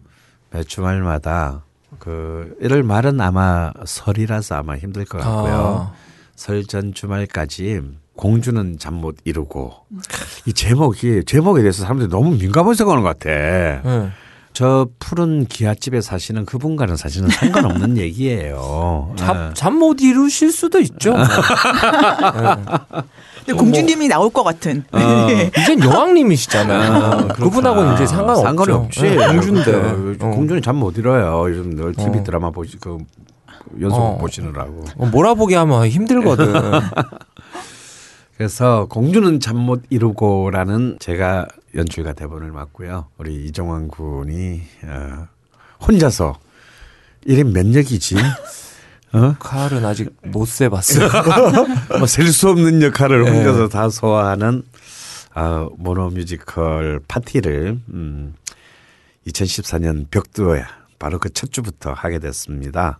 매 0.51 0.63
주말마다 0.63 1.63
그 1.99 2.55
1월 2.61 2.83
말은 2.83 3.21
아마 3.21 3.71
설이라서 3.85 4.55
아마 4.55 4.75
힘들 4.75 5.05
것 5.05 5.19
같고요. 5.19 5.93
아. 5.93 6.10
설 6.41 6.65
전 6.65 6.93
주말까지 6.93 7.81
공주는 8.15 8.77
잠 8.79 8.95
못 8.95 9.15
이루고 9.25 9.73
이 10.47 10.53
제목이 10.53 11.23
제목에 11.25 11.61
대해서 11.61 11.83
사람들이 11.83 12.09
너무 12.09 12.31
민감하게 12.31 12.75
생각하는 12.75 13.03
것 13.03 13.09
같아. 13.19 13.29
네. 13.29 14.09
저 14.53 14.87
푸른 14.99 15.45
기아집에 15.45 16.01
사시는 16.01 16.45
그분과는 16.45 16.97
사실은 16.97 17.29
상관없는 17.29 17.97
얘기예요. 18.03 19.15
예. 19.19 19.53
잠못 19.53 20.01
이루실 20.01 20.51
수도 20.51 20.79
있죠. 20.81 21.13
근데 23.45 23.53
공주님이 23.57 24.07
나올 24.09 24.29
것 24.29 24.43
같은. 24.43 24.83
어. 24.91 24.99
이젠 25.57 25.79
여왕님이시잖아요. 25.81 27.29
그분하고는 27.29 27.93
이제 27.95 28.05
상관없죠. 28.05 28.43
상관이 28.43 28.71
없지. 28.73 29.01
네, 29.01 29.15
공주인데. 29.27 29.71
그, 29.71 30.17
어. 30.21 30.29
공주는 30.31 30.61
잠 30.61 30.75
못 30.75 30.97
이뤄요. 30.97 31.49
요즘 31.49 31.75
늘 31.75 31.93
TV 31.93 32.19
어. 32.19 32.23
드라마 32.23 32.49
보시 32.51 32.77
그 32.77 32.97
연속 33.79 33.99
어. 33.99 34.17
보시느라고. 34.17 34.85
어, 34.97 35.05
몰아보게 35.07 35.55
하면 35.55 35.87
힘들거든. 35.87 36.53
그래서 38.37 38.87
공주는 38.89 39.39
잠 39.39 39.57
못 39.57 39.83
이루고라는 39.89 40.97
제가 40.99 41.47
연출가 41.75 42.13
대본을 42.13 42.51
맡고요. 42.51 43.07
우리 43.17 43.45
이종환 43.45 43.87
군이 43.87 44.61
어, 44.85 45.27
혼자서 45.87 46.39
이름 47.25 47.53
몇 47.53 47.71
역이지? 47.75 48.15
어? 49.13 49.35
칼은 49.39 49.85
아직 49.85 50.15
못 50.23 50.47
세봤어요. 50.47 51.07
뭐 51.99 52.07
셀 52.07 52.27
수 52.31 52.49
없는 52.49 52.81
역할을 52.81 53.23
네. 53.25 53.29
혼자서 53.31 53.67
다 53.69 53.89
소화하는 53.89 54.63
아, 55.33 55.67
모노 55.77 56.09
뮤지컬 56.09 56.99
파티를 57.07 57.79
음, 57.93 58.33
2014년 59.27 60.09
벽두어야 60.09 60.65
바로 60.97 61.19
그 61.19 61.29
첫 61.29 61.51
주부터 61.51 61.93
하게 61.93 62.17
됐습니다. 62.19 62.99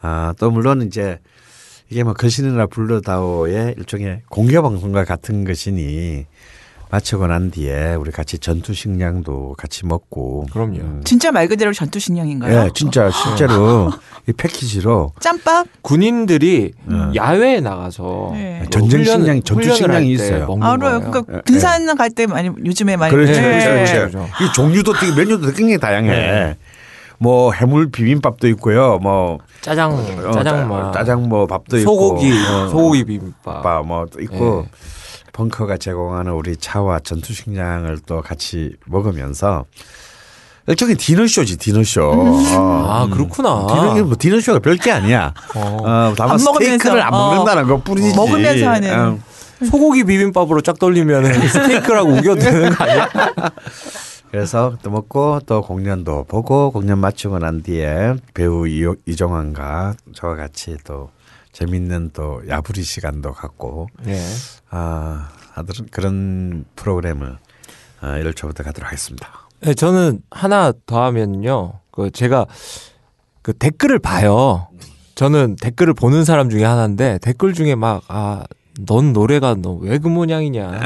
아, 0.00 0.34
또 0.38 0.50
물론 0.50 0.82
이제 0.82 1.18
이게 1.90 2.02
뭐 2.04 2.12
거신이나 2.14 2.66
불러다오의 2.66 3.74
일종의 3.78 4.22
공개 4.28 4.60
방송과 4.60 5.04
같은 5.04 5.44
것이니 5.44 6.26
마치고 6.90 7.26
난 7.26 7.50
뒤에 7.50 7.94
우리 7.96 8.10
같이 8.10 8.38
전투 8.38 8.72
식량도 8.72 9.56
같이 9.58 9.84
먹고 9.84 10.46
그럼요. 10.50 10.78
음, 10.78 11.02
진짜 11.04 11.30
말 11.30 11.46
그대로 11.46 11.70
전투 11.74 11.98
식량인가요? 11.98 12.64
예, 12.66 12.70
진짜 12.74 13.10
실제로 13.10 13.90
이 14.26 14.32
패키지로 14.32 15.12
짬밥? 15.20 15.66
군인들이 15.82 16.72
어. 16.90 17.12
야외에 17.14 17.60
나가서 17.60 18.30
네. 18.32 18.58
뭐 18.60 18.70
전쟁 18.70 19.02
식량이- 19.02 19.44
전투 19.44 19.74
식량이 19.74 20.10
있어요. 20.12 20.46
먹는 20.46 20.66
알아요. 20.66 20.78
거예요. 20.78 21.10
그러니까 21.10 21.36
예, 21.36 21.42
등산 21.42 21.94
갈때 21.94 22.26
많이 22.26 22.48
요즘에 22.64 22.96
많이 22.96 23.10
그렇죠, 23.14 23.32
네. 23.32 23.40
그렇죠, 23.42 23.68
그렇죠. 23.92 23.92
그렇죠. 24.18 24.44
이 24.44 24.52
종류도 24.54 24.92
되게 24.94 25.12
메뉴도 25.14 25.40
굉장히 25.52 25.76
다양해. 25.78 26.56
네. 27.20 27.24
뭐 27.24 27.52
해물 27.52 27.90
비빔밥도 27.90 28.46
있고요. 28.48 28.98
뭐 28.98 29.38
짜장, 29.60 29.92
어, 29.92 30.32
짜장, 30.32 30.44
짜- 30.44 30.64
뭐 30.66 30.90
짜장 30.92 31.28
뭐 31.28 31.46
밥도 31.46 31.78
소고기, 31.80 32.28
있고, 32.28 32.52
어, 32.52 32.68
소고기 32.68 33.04
비빔밥. 33.04 33.62
밥 33.62 33.84
뭐또 33.86 34.20
있고 34.20 34.64
예. 34.66 34.70
벙커가 35.32 35.76
제공하는 35.76 36.32
우리 36.32 36.56
차와 36.56 37.00
전투 37.00 37.32
식량을 37.32 37.98
또 38.06 38.22
같이 38.22 38.74
먹으면서 38.86 39.64
일종의 40.66 40.96
디너쇼지 40.96 41.56
디너쇼. 41.56 42.02
어. 42.02 42.86
아 42.88 43.06
그렇구나. 43.10 43.66
디너 43.68 44.04
뭐 44.04 44.14
디너쇼가 44.18 44.58
별게 44.58 44.90
아니야. 44.92 45.32
어. 45.54 45.76
어, 45.82 46.14
다만 46.16 46.38
스테이크를 46.38 47.00
안 47.02 47.14
어. 47.14 47.30
먹는다는 47.34 47.66
것 47.68 47.82
뿐이지. 47.84 48.14
먹으면서 48.14 48.68
하는. 48.68 48.98
어. 48.98 49.18
소고기 49.64 50.04
비빔밥으로 50.04 50.60
쫙 50.60 50.78
돌리면 50.78 51.24
스테이크라고 51.48 52.10
우겨도 52.10 52.40
되는 52.40 52.70
거 52.74 52.84
아니야? 52.84 53.08
그래서 54.30 54.76
또 54.82 54.90
먹고 54.90 55.40
또 55.46 55.62
공연도 55.62 56.24
보고 56.24 56.70
공연 56.70 56.98
마치고 56.98 57.38
난 57.38 57.62
뒤에 57.62 58.14
배우 58.34 58.68
이, 58.68 58.84
이정환과 59.06 59.94
저와 60.14 60.36
같이 60.36 60.76
또 60.84 61.10
재밌는 61.52 62.10
또 62.12 62.42
야부리 62.48 62.82
시간도 62.82 63.32
갖고 63.32 63.88
네. 64.02 64.20
아 64.70 65.28
하여튼 65.52 65.86
그런 65.90 66.64
프로그램을 66.76 67.38
아, 68.00 68.06
1월 68.18 68.36
초부터 68.36 68.62
가도록 68.62 68.86
하겠습니다. 68.86 69.28
네, 69.60 69.74
저는 69.74 70.22
하나 70.30 70.72
더 70.86 71.02
하면요. 71.02 71.80
그 71.90 72.10
제가 72.10 72.46
그 73.42 73.52
댓글을 73.52 73.98
봐요. 73.98 74.68
저는 75.16 75.56
댓글을 75.56 75.94
보는 75.94 76.24
사람 76.24 76.48
중에 76.48 76.62
하나인데 76.64 77.18
댓글 77.22 77.54
중에 77.54 77.74
막 77.74 78.02
아 78.06 78.44
넌 78.86 79.12
노래가 79.12 79.54
너 79.56 79.78
왜 79.82 79.98
그 79.98 80.08
모양이냐. 80.08 80.70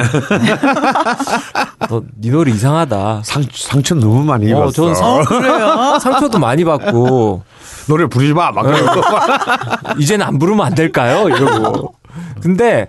너 1.89 2.03
네 2.21 2.31
노래 2.31 2.51
이상하다. 2.53 3.23
상 3.25 3.45
상처 3.53 3.95
너무 3.95 4.25
많이 4.25 4.47
입었어. 4.49 4.65
어, 4.67 4.71
전 4.71 4.95
상, 4.95 5.25
그래요? 5.25 5.99
상처도 6.01 6.39
많이 6.39 6.65
받고 6.65 7.43
노래 7.89 8.07
부르지 8.07 8.33
마. 8.33 8.51
막 8.53 8.63
그러고. 8.63 9.01
이제는 10.01 10.25
안 10.25 10.39
부르면 10.39 10.65
안 10.67 10.75
될까요? 10.75 11.29
이러고. 11.29 11.95
근데 12.41 12.89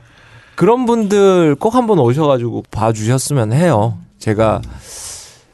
그런 0.55 0.86
분들 0.86 1.55
꼭 1.55 1.75
한번 1.75 2.00
오셔가지고 2.00 2.63
봐주셨으면 2.72 3.51
해요. 3.53 3.98
제가 4.19 4.62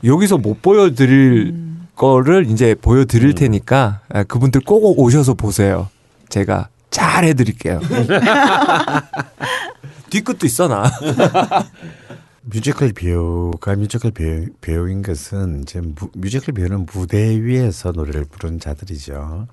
여기서 0.03 0.38
못 0.38 0.62
보여드릴 0.62 1.56
거를 1.96 2.46
이제 2.50 2.75
보여드릴 2.79 3.34
테니까 3.34 4.01
아, 4.13 4.24
그분들 4.24 4.62
꼭 4.62 5.00
오셔서 5.00 5.34
보세요. 5.34 5.88
제가 6.29 6.68
잘 6.89 7.25
해드릴게요. 7.25 7.79
뒤끝도 10.10 10.46
있어 10.46 10.67
나. 10.67 10.91
뮤지컬 12.41 12.93
배우가 12.93 13.75
뮤지컬 13.75 14.12
배우, 14.12 14.48
배우인 14.62 15.03
것은 15.03 15.62
이제 15.62 15.81
무, 15.81 16.10
뮤지컬 16.15 16.55
배우는 16.55 16.88
무대 16.91 17.39
위에서 17.41 17.91
노래를 17.91 18.25
부르는 18.25 18.60
자들이죠. 18.60 19.48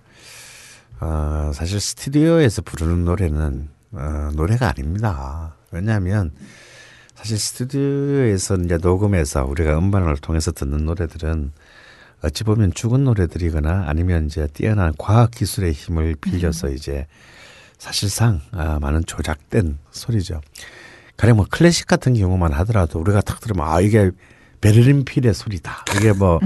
어, 1.01 1.51
사실 1.55 1.79
스튜디오에서 1.79 2.63
부르는 2.63 3.05
노래는 3.05 3.69
어, 3.93 4.31
노래가 4.35 4.71
아닙니다. 4.71 5.55
왜냐하면 5.73 6.33
사실 7.15 7.39
스튜디오에서 7.39 8.57
이제 8.57 8.79
녹음해서 8.79 9.45
우리가 9.45 9.77
음반을 9.79 10.17
통해서 10.19 10.53
듣는 10.53 10.87
노래들은 10.87 11.53
어찌 12.23 12.45
보면 12.45 12.73
죽은 12.73 13.05
노래들이거나 13.05 13.85
아니면 13.87 14.27
이제 14.27 14.49
뛰어난 14.53 14.93
과학 14.99 15.31
기술의 15.31 15.73
힘을 15.73 16.17
빌려서 16.21 16.71
이제 16.71 17.07
사실상 17.79 18.41
아, 18.53 18.79
많은 18.81 19.05
조작된 19.07 19.79
소리죠. 19.91 20.41
가령 21.17 21.37
뭐 21.37 21.47
클래식 21.49 21.87
같은 21.87 22.15
경우만 22.15 22.53
하더라도 22.53 22.99
우리가 23.01 23.21
탁 23.21 23.41
들으면 23.41 23.67
아 23.67 23.81
이게 23.81 24.11
베를린 24.61 25.05
필의 25.05 25.35
소리다. 25.35 25.85
이게 25.97 26.13
뭐 26.13 26.41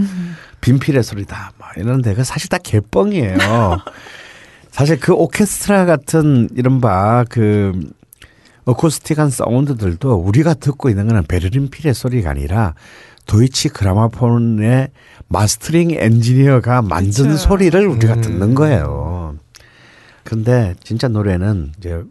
빈필의 0.60 1.02
소리다. 1.02 1.52
뭐 1.58 1.68
이러는데 1.76 2.14
그 2.14 2.24
사실 2.24 2.48
다 2.48 2.58
개뻥이에요. 2.58 3.36
사실 4.70 5.00
그 5.00 5.12
오케스트라 5.12 5.84
같은 5.84 6.48
이른바 6.54 7.24
그 7.28 7.72
어쿠스틱한 8.64 9.30
사운드들도 9.30 10.14
우리가 10.14 10.54
듣고 10.54 10.90
있는 10.90 11.08
거는 11.08 11.24
베를린 11.24 11.70
필의 11.70 11.94
소리가 11.94 12.30
아니라 12.30 12.74
도이치 13.26 13.70
그라마폰의 13.70 14.90
마스터링 15.30 15.92
엔지니어가 15.92 16.82
만든 16.82 17.30
그쵸. 17.30 17.36
소리를 17.36 17.86
우리가 17.86 18.14
음. 18.14 18.20
듣는 18.20 18.54
거예요. 18.56 19.36
근데 20.24 20.74
진짜 20.82 21.06
노래는 21.08 21.72
이제 21.78 22.02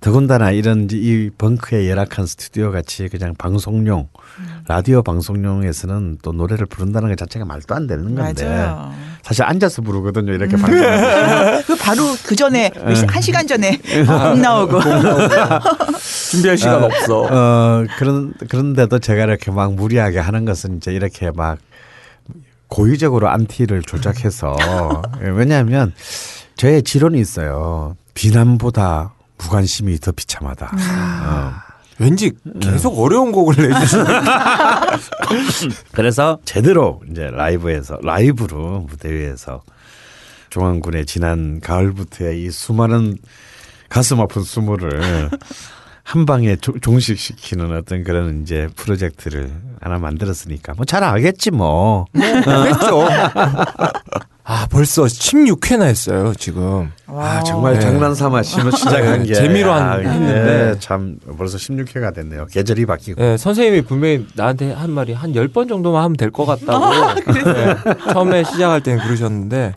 더군다나 0.00 0.50
이런 0.50 0.84
이제 0.84 0.96
이 0.96 1.30
벙크의 1.38 1.88
열악한 1.88 2.26
스튜디오 2.26 2.70
같이 2.70 3.08
그냥 3.08 3.34
방송용 3.36 4.08
라디오 4.68 5.02
방송용에서는 5.02 6.18
또 6.22 6.32
노래를 6.32 6.66
부른다는 6.66 7.08
것 7.08 7.16
자체가 7.18 7.44
말도 7.44 7.74
안 7.74 7.86
되는 7.86 8.14
건데 8.14 8.44
맞아요. 8.44 8.92
사실 9.22 9.42
앉아서 9.44 9.82
부르거든요 9.82 10.32
이렇게 10.32 10.56
방송 10.56 10.78
그 11.66 11.76
바로 11.76 12.02
그 12.26 12.36
전에 12.36 12.70
네. 12.70 13.06
한 13.08 13.22
시간 13.22 13.46
전에 13.46 13.76
곡 13.78 14.38
나오고 14.38 14.78
준비할 16.30 16.58
시간 16.58 16.82
없어. 16.84 17.22
어 17.22 17.84
그런 17.98 18.34
그런데도 18.48 18.98
제가 18.98 19.24
이렇게 19.24 19.50
막 19.50 19.74
무리하게 19.74 20.18
하는 20.18 20.44
것은 20.44 20.76
이제 20.76 20.92
이렇게 20.92 21.30
막 21.32 21.58
고의적으로 22.68 23.28
안티를 23.28 23.82
조작해서 23.82 24.56
예, 25.22 25.28
왜냐하면 25.30 25.92
저의 26.56 26.82
지론이 26.82 27.18
있어요. 27.20 27.96
비난보다 28.14 29.14
무관심이 29.38 29.98
더 30.00 30.12
비참하다. 30.12 30.66
어. 30.66 31.52
왠지 32.00 32.32
계속 32.60 32.98
어려운 32.98 33.32
곡을 33.32 33.54
내주시는. 33.56 34.04
그래서 35.92 36.38
제대로 36.44 37.00
이제 37.10 37.28
라이브에서 37.30 37.98
라이브로 38.02 38.86
무대 38.88 39.10
위에서 39.12 39.62
중앙군의 40.50 41.06
지난 41.06 41.60
가을부터의 41.60 42.42
이 42.44 42.50
수많은 42.50 43.18
가슴 43.88 44.20
아픈 44.20 44.42
수모를 44.42 45.30
한 46.04 46.24
방에 46.24 46.56
조- 46.56 46.78
종식시키는 46.78 47.76
어떤 47.76 48.02
그런 48.02 48.42
이제 48.42 48.68
프로젝트를 48.76 49.50
하나 49.80 49.98
만들었으니까 49.98 50.74
뭐 50.74 50.84
잘 50.84 51.04
알겠지 51.04 51.50
뭐. 51.50 52.06
했죠. 52.16 53.06
아 54.50 54.66
벌써 54.70 55.02
16회나 55.04 55.82
했어요 55.82 56.32
지금. 56.38 56.90
아 57.06 57.42
정말 57.44 57.74
네. 57.74 57.80
장난 57.80 58.14
삼아 58.14 58.42
시작한 58.42 59.20
네, 59.22 59.26
게 59.26 59.34
재미로 59.34 59.72
한- 59.72 59.82
아, 59.82 59.94
했는데. 59.96 60.70
예, 60.74 60.78
참 60.78 61.16
벌써 61.36 61.58
16회가 61.58 62.14
됐네요. 62.14 62.46
계절이 62.46 62.86
바뀌고. 62.86 63.20
네, 63.20 63.36
선생님이 63.36 63.82
분명히 63.82 64.26
나한테 64.34 64.72
한 64.72 64.90
말이 64.90 65.12
한 65.12 65.32
10번 65.34 65.68
정도만 65.68 66.02
하면 66.04 66.16
될 66.16 66.30
것 66.30 66.46
같다고. 66.46 66.86
네, 67.32 67.76
처음에 68.12 68.44
시작할 68.44 68.80
때는 68.80 69.04
그러셨는데 69.04 69.74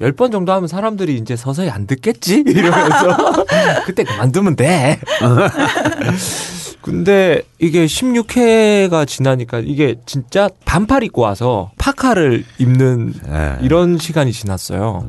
10번 0.00 0.32
정도 0.32 0.52
하면 0.52 0.66
사람들이 0.68 1.16
이제 1.16 1.36
서서히 1.36 1.70
안 1.70 1.86
듣겠지? 1.86 2.42
이러면서 2.46 3.44
그때 3.86 4.04
그만두면 4.04 4.56
돼. 4.56 5.00
근데 6.82 7.42
이게 7.58 7.86
16회가 7.86 9.06
지나니까 9.06 9.60
이게 9.60 9.96
진짜 10.04 10.50
반팔 10.66 11.02
입고 11.04 11.22
와서 11.22 11.70
파카를 11.78 12.44
입는 12.58 13.14
예. 13.26 13.56
이런 13.62 13.96
시간이 13.98 14.32
지났어요. 14.32 15.08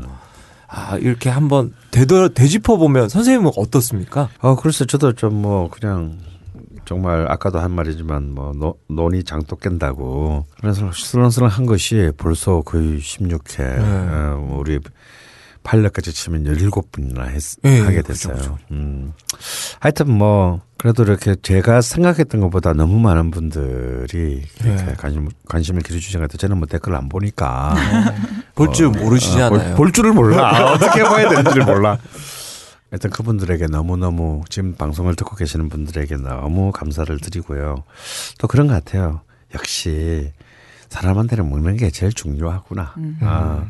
아, 0.68 0.98
이렇게 0.98 1.30
한번 1.30 1.74
되돌, 1.92 2.34
되짚어 2.34 2.78
보면 2.78 3.10
선생님은 3.10 3.52
어떻습니까? 3.58 4.30
어, 4.40 4.56
글쎄 4.56 4.86
저도 4.86 5.14
좀 5.14 5.34
뭐 5.42 5.70
그냥 5.70 6.18
정말 6.86 7.30
아까도 7.30 7.60
한 7.60 7.72
말이지만 7.72 8.34
뭐 8.34 8.54
노, 8.56 8.76
논이 8.88 9.24
장독 9.24 9.60
깬다고 9.62 10.46
그래서 10.60 10.92
슬렁슬렁한 10.92 11.66
것이 11.66 12.12
벌써 12.18 12.62
거의 12.62 13.00
16회 13.00 13.80
어, 13.80 14.58
우리 14.60 14.80
팔레까지 15.66 16.14
치면 16.14 16.44
17분이나 16.44 17.28
했, 17.28 17.42
예, 17.66 17.80
하게 17.80 18.02
그죠, 18.02 18.08
됐어요. 18.08 18.36
그죠. 18.36 18.58
음. 18.72 19.14
하여튼 19.80 20.12
뭐 20.12 20.62
그래도 20.78 21.04
이렇게 21.04 21.36
제가 21.42 21.82
생각했던 21.82 22.40
것보다 22.42 22.74
너무 22.74 23.00
많은 23.00 23.32
분들이 23.32 24.44
이렇게 24.64 24.84
네. 24.86 24.94
관심, 24.96 25.28
관심을 25.48 25.82
기울여주신 25.82 26.20
것 26.20 26.26
같아요. 26.26 26.38
저는 26.38 26.58
뭐 26.60 26.68
댓글 26.68 26.96
안 26.96 27.10
보니까 27.10 27.74
볼줄 28.54 28.90
모르시잖아요. 28.90 29.50
볼, 29.50 29.76
볼 29.76 29.92
줄을 29.92 30.14
몰라. 30.14 30.74
어떻게 30.74 31.04
봐야 31.04 31.28
되는지를 31.30 31.66
몰라. 31.66 31.98
하여튼 32.96 33.10
그분들에게 33.10 33.68
너무너무 33.68 34.44
지금 34.48 34.74
방송을 34.74 35.16
듣고 35.16 35.36
계시는 35.36 35.68
분들에게 35.68 36.16
너무 36.16 36.72
감사를 36.72 37.20
드리고요. 37.20 37.84
또 38.38 38.48
그런 38.48 38.68
것 38.68 38.74
같아요. 38.74 39.20
역시 39.54 40.32
사람한테는 40.88 41.50
먹는 41.50 41.76
게 41.76 41.90
제일 41.90 42.14
중요하구나. 42.14 42.94
아, 43.20 43.68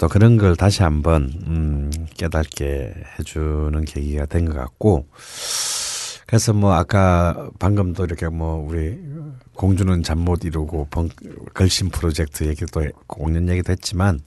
또 0.00 0.08
그런 0.08 0.38
걸 0.38 0.56
다시 0.56 0.82
한번 0.82 1.32
음, 1.46 1.92
깨닫게 2.16 2.92
해주는 3.20 3.84
계기가 3.84 4.26
된 4.26 4.46
것 4.46 4.54
같고 4.56 5.06
그래서 6.26 6.52
뭐 6.52 6.72
아까 6.72 7.48
방금도 7.60 8.04
이렇게 8.06 8.26
뭐 8.28 8.56
우리 8.56 8.98
공주는 9.54 10.02
잠 10.02 10.18
못 10.18 10.42
이루고 10.44 10.88
번, 10.90 11.10
걸신 11.54 11.90
프로젝트 11.90 12.42
얘기도 12.42 12.82
해- 12.82 12.90
공연 13.06 13.48
얘기도 13.48 13.70
했지만 13.70 14.18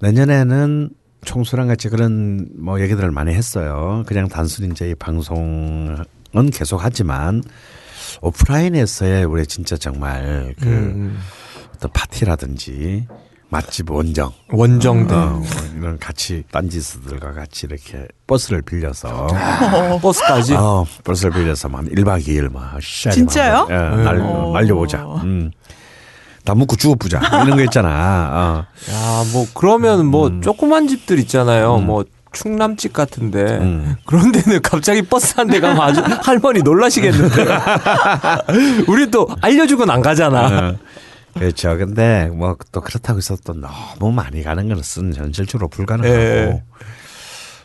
내년에는 0.00 0.90
총수랑 1.24 1.68
같이 1.68 1.88
그런 1.88 2.48
뭐 2.58 2.80
얘기들을 2.80 3.10
많이 3.10 3.32
했어요. 3.32 4.02
그냥 4.06 4.28
단순히 4.28 4.68
이제 4.72 4.90
이 4.90 4.94
방송은 4.94 6.04
계속 6.52 6.82
하지만 6.82 7.42
오프라인에서의 8.20 9.24
우리 9.24 9.46
진짜 9.46 9.76
정말 9.76 10.54
그 10.60 10.68
음, 10.68 11.18
어떤 11.74 11.90
파티라든지 11.92 13.06
맛집 13.48 13.90
원정 13.90 14.32
원정대 14.50 15.14
어, 15.14 15.28
뭐 15.28 15.46
이런 15.76 15.98
같이 15.98 16.42
딴지스들과 16.50 17.32
같이 17.32 17.66
이렇게 17.66 18.06
버스를 18.26 18.62
빌려서 18.62 19.28
버스까지 20.00 20.54
어, 20.54 20.86
버스를 21.04 21.32
빌려서 21.32 21.68
막 21.68 21.84
1박 21.84 22.26
2일 22.26 22.50
막 22.50 22.78
진짜요? 22.80 23.66
막, 23.66 23.70
예, 23.70 24.02
날, 24.02 24.20
오. 24.20 24.52
날려보자. 24.52 25.04
음. 25.24 25.50
다 26.44 26.54
묵고 26.54 26.76
죽어보자. 26.76 27.20
이런 27.44 27.56
거 27.56 27.62
있잖아. 27.62 28.66
야, 28.90 29.24
뭐 29.32 29.46
그러면 29.54 30.06
뭐 30.06 30.28
음. 30.28 30.42
조그만 30.42 30.88
집들 30.88 31.18
있잖아요. 31.20 31.78
뭐 31.78 32.04
충남집 32.32 32.92
같은데 32.94 33.42
어. 33.56 33.60
음. 33.60 33.96
그런 34.06 34.32
데는 34.32 34.60
갑자기 34.62 35.02
버스 35.02 35.34
한 35.36 35.48
대 35.48 35.60
가면 35.60 35.80
아주 35.80 36.00
할머니 36.22 36.62
놀라시겠는데. 36.62 37.44
우리 38.88 39.10
또 39.10 39.28
알려주고는 39.40 39.92
안 39.92 40.00
가잖아. 40.02 40.46
어. 40.70 40.76
그렇죠. 41.34 41.76
근데 41.78 42.28
뭐 42.32 42.56
또 42.72 42.80
그렇다고 42.80 43.18
해서 43.18 43.36
또 43.44 43.54
너무 43.54 44.12
많이 44.12 44.42
가는 44.42 44.68
것은 44.74 45.14
현실적으로 45.14 45.68
불가능하고 45.68 46.14
예. 46.14 46.62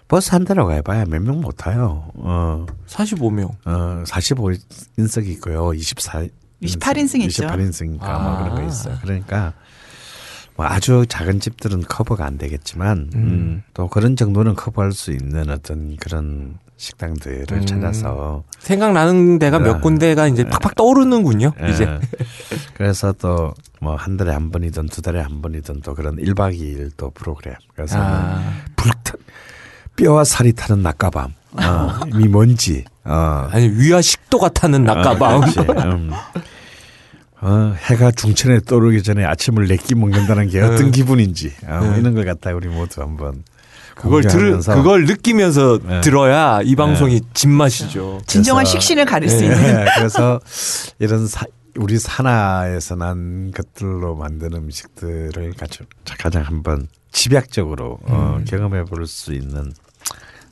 버스 0.07 0.31
한 0.31 0.45
대로 0.45 0.67
가봐야 0.67 1.03
몇 1.05 1.19
명 1.21 1.41
못 1.41 1.53
타요. 1.57 2.09
어, 2.15 2.65
45명. 2.87 3.49
어, 3.65 4.03
45인석이 4.05 5.27
있고요. 5.35 5.73
24 5.73 6.23
28인승 6.63 7.21
있죠. 7.21 7.45
28인승인가 7.47 8.21
뭐 8.21 8.37
그런 8.37 8.55
거 8.55 8.61
아. 8.61 8.65
있어요. 8.65 8.97
그러니까 9.01 9.53
뭐 10.55 10.65
아주 10.65 11.05
작은 11.07 11.39
집들은 11.39 11.83
커버가 11.83 12.25
안 12.25 12.37
되겠지만 12.37 13.11
음, 13.13 13.63
또 13.73 13.87
그런 13.87 14.15
정도는 14.15 14.55
커버할 14.55 14.91
수 14.91 15.11
있는 15.11 15.49
어떤 15.51 15.95
그런 15.97 16.57
식당들을 16.77 17.45
음. 17.51 17.65
찾아서 17.65 18.43
생각나는 18.59 19.39
데가 19.39 19.59
몇 19.59 19.73
네. 19.75 19.79
군데가 19.81 20.27
이제 20.27 20.43
팍팍 20.45 20.75
떠오르는군요. 20.75 21.53
예. 21.61 21.69
이제 21.69 21.99
그래서 22.73 23.11
또 23.13 23.53
뭐 23.79 23.95
한 23.95 24.17
달에 24.17 24.31
한 24.33 24.49
번이든 24.49 24.87
두 24.87 25.01
달에 25.03 25.21
한 25.21 25.41
번이든 25.41 25.81
또 25.81 25.93
그런 25.93 26.15
1박 26.17 26.57
2일 26.57 26.91
또 26.97 27.11
프로그램 27.11 27.55
그래서 27.75 27.97
아, 27.99 28.41
불타 28.75 29.13
뼈와 29.95 30.23
살이 30.23 30.53
타는 30.53 30.81
낮가밤 30.81 31.33
어, 31.53 31.99
이 32.19 32.27
뭔지 32.27 32.83
어, 33.03 33.47
아니 33.51 33.67
위와 33.69 34.01
식도가 34.01 34.49
타는. 34.49 34.89
어, 34.89 34.93
그렇지. 35.39 35.59
음. 35.59 36.11
어, 37.39 37.73
해가 37.77 38.11
중천에 38.11 38.61
떠오르기 38.61 39.03
전에 39.03 39.23
아침을 39.23 39.67
내끼 39.67 39.93
먹는다는 39.95 40.49
게 40.49 40.59
어떤 40.61 40.85
네. 40.85 40.91
기분인지 40.91 41.53
어, 41.67 41.79
네. 41.93 41.99
이런 41.99 42.15
걸 42.15 42.25
갖다 42.25 42.51
우리 42.53 42.67
모두 42.67 43.01
한번 43.01 43.43
그걸 43.95 44.23
들 44.23 44.59
그걸 44.59 45.05
느끼면서 45.05 45.79
네. 45.83 46.01
들어야 46.01 46.61
이 46.63 46.75
방송이 46.75 47.21
진맛이죠. 47.33 48.21
진정한 48.27 48.63
그래서- 48.63 48.71
식신을 48.79 49.05
가릴 49.05 49.29
수 49.29 49.37
네. 49.37 49.45
있는. 49.45 49.61
네, 49.61 49.85
그래서 49.95 50.39
이런 50.99 51.27
사, 51.27 51.45
우리 51.75 51.97
산하에서 51.99 52.95
난 52.95 53.51
것들로 53.51 54.15
만든 54.15 54.53
음식들을 54.53 55.53
가장, 55.57 55.85
가장 56.19 56.43
한번 56.43 56.87
집약적으로 57.11 57.99
어, 58.03 58.39
경험해 58.47 58.83
볼 58.85 59.05
수 59.07 59.33
있는 59.33 59.71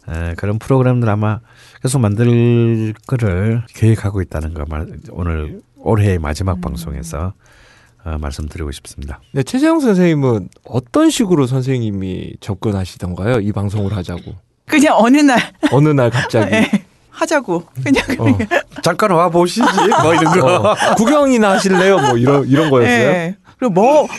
에, 0.10 0.34
그런 0.36 0.60
프로그램들 0.60 1.10
아마 1.10 1.40
계속 1.82 2.00
만들 2.00 2.94
거를 3.08 3.64
계획하고 3.74 4.22
있다는 4.22 4.54
거 4.54 4.66
말, 4.68 4.88
오늘 5.12 5.62
올해의 5.78 6.20
마지막 6.20 6.62
방송에서 6.62 7.34
어, 8.04 8.18
말씀드리고 8.20 8.72
싶습니다. 8.72 9.20
네, 9.32 9.42
최재형 9.44 9.80
선생님은 9.80 10.50
어떤 10.66 11.10
식으로 11.10 11.48
선생님이 11.48 12.36
접근하시던가요? 12.40 13.40
이 13.40 13.52
방송을 13.52 13.96
하자고. 13.96 14.36
그냥 14.68 14.96
어느 14.98 15.18
날 15.18 15.40
어느 15.72 15.90
날 15.90 16.10
갑자기 16.10 16.54
예, 16.54 16.70
하자고 17.12 17.66
그냥 17.84 18.04
어, 18.20 18.38
잠깐 18.82 19.12
와 19.12 19.30
보시지 19.30 19.62
뭐 20.02 20.14
이런 20.14 20.40
거. 20.40 20.72
어, 20.72 20.76
구경이나 20.98 21.52
하실래요? 21.52 22.00
뭐 22.00 22.18
이런 22.18 22.48
이런 22.48 22.70
거였어요. 22.70 23.10
예. 23.10 23.36
그리고 23.58 23.74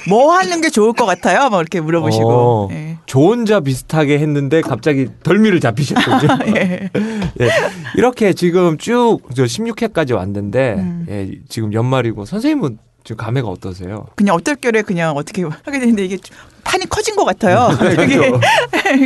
뭐뭐 0.07 0.33
하는 0.33 0.61
게 0.61 0.71
좋을 0.71 0.93
것 0.93 1.05
같아요? 1.07 1.49
막 1.51 1.61
이렇게 1.61 1.81
물어보시고. 1.81 2.31
어, 2.31 2.69
예. 2.73 2.99
저 3.07 3.21
혼자 3.21 3.61
비슷하게 3.61 4.19
했는데 4.19 4.61
갑자기 4.63 5.09
덜미를 5.23 5.61
잡히셨군요. 5.61 6.39
예. 6.57 6.91
예, 7.41 7.49
이렇게 7.97 8.33
지금 8.33 8.79
쭉 8.79 9.21
저 9.35 9.45
16회까지 9.45 10.15
왔는데 10.15 10.75
음. 10.79 11.07
예, 11.09 11.31
지금 11.49 11.73
연말이고 11.73 12.25
선생님은 12.25 12.79
지금 13.05 13.17
감회가 13.19 13.49
어떠세요? 13.49 14.07
그냥 14.17 14.35
어떨결에 14.35 14.83
그냥 14.83 15.17
어떻게 15.17 15.43
하게 15.43 15.79
되는데 15.79 16.05
이게 16.05 16.17
좀 16.17 16.37
판이 16.65 16.87
커진 16.89 17.15
것 17.15 17.25
같아요. 17.25 17.69
네, 17.81 17.95
되게 17.95 18.17
그죠. 18.17 18.41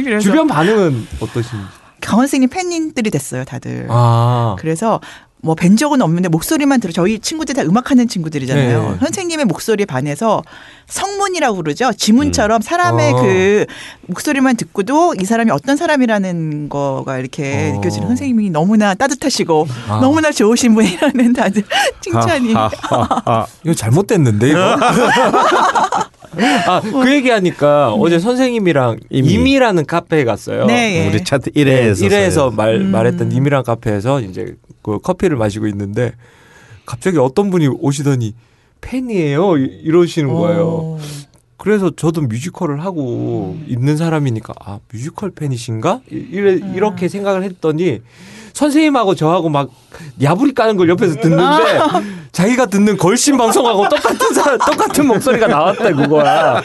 그래서 0.05 0.21
주변 0.21 0.47
반응은 0.47 1.07
어떠신지? 1.21 1.57
강원 2.01 2.27
선생님 2.27 2.49
팬님들이 2.49 3.11
됐어요, 3.11 3.45
다들. 3.45 3.87
아, 3.91 4.57
그래서 4.59 5.01
뭐 5.43 5.55
뵌 5.55 5.77
적은 5.77 6.03
없는데 6.03 6.29
목소리만 6.29 6.81
들어 6.81 6.93
저희 6.93 7.19
친구들 7.19 7.55
다 7.55 7.63
음악하는 7.63 8.09
친구들이잖아요. 8.09 8.91
네. 8.93 8.99
선생님의 9.01 9.47
목소리에 9.47 9.87
반해서 9.87 10.43
성문이라고 10.89 11.57
그러죠. 11.57 11.93
지문처럼 11.93 12.61
사람의 12.61 13.13
어. 13.13 13.23
그 13.23 13.67
목소리만 14.07 14.57
듣고도 14.57 15.15
이 15.21 15.25
사람이 15.25 15.51
어떤 15.51 15.77
사람이라는 15.77 16.69
거가 16.69 17.19
이렇게 17.19 17.71
어. 17.71 17.77
느껴지는 17.77 18.09
선생님이 18.09 18.51
너무나 18.51 18.95
따뜻하시고 18.95 19.67
아. 19.89 20.01
너무나 20.01 20.31
좋으신 20.33 20.75
분이라는 20.75 21.33
다들 21.33 21.65
칭찬이. 22.01 22.53
하하하. 22.53 23.47
이거 23.65 23.75
잘못됐는데 23.75 24.49
이거. 24.51 24.77
아, 26.67 26.81
그 26.81 27.13
얘기하니까 27.15 27.93
어제 27.95 28.19
선생님이랑 28.19 29.01
이미. 29.11 29.33
이미 29.33 29.59
라는 29.59 29.85
카페에 29.85 30.25
갔어요. 30.25 30.67
네. 30.67 31.05
예. 31.05 31.09
우리 31.09 31.25
차트 31.25 31.51
1회에서 31.51 32.09
1회에서 32.09 32.55
말, 32.55 32.77
음. 32.77 32.91
말했던 32.91 33.33
이미란 33.33 33.63
카페에서 33.65 34.21
이제 34.21 34.55
그 34.83 34.99
커피를 34.99 35.37
마시고 35.37 35.67
있는데 35.69 36.13
갑자기 36.87 37.19
어떤 37.19 37.51
분이 37.51 37.67
오시더니 37.69 38.35
팬이에요 38.81 39.59
이- 39.59 39.81
이러시는 39.85 40.33
거예요. 40.33 40.67
어. 40.69 40.99
그래서 41.57 41.91
저도 41.95 42.23
뮤지컬을 42.23 42.83
하고 42.83 43.59
있는 43.67 43.97
사람이니까 43.99 44.55
아 44.65 44.79
뮤지컬 44.93 45.31
팬이신가 45.31 46.01
이- 46.11 46.27
이래, 46.31 46.53
음. 46.55 46.73
이렇게 46.75 47.09
생각을 47.09 47.43
했더니 47.43 48.01
선생님하고 48.55 49.15
저하고 49.15 49.49
막 49.51 49.69
야부리 50.23 50.55
까는 50.55 50.77
걸 50.77 50.89
옆에서 50.89 51.17
듣는데 51.21 51.43
아. 51.43 52.03
자기가 52.33 52.67
듣는 52.67 52.97
걸신 52.97 53.37
방송하고 53.37 53.89
똑같은 53.89 54.33
사, 54.35 54.57
똑같은 54.57 55.07
목소리가 55.09 55.49
나왔다 55.49 55.93
그거야. 55.95 56.63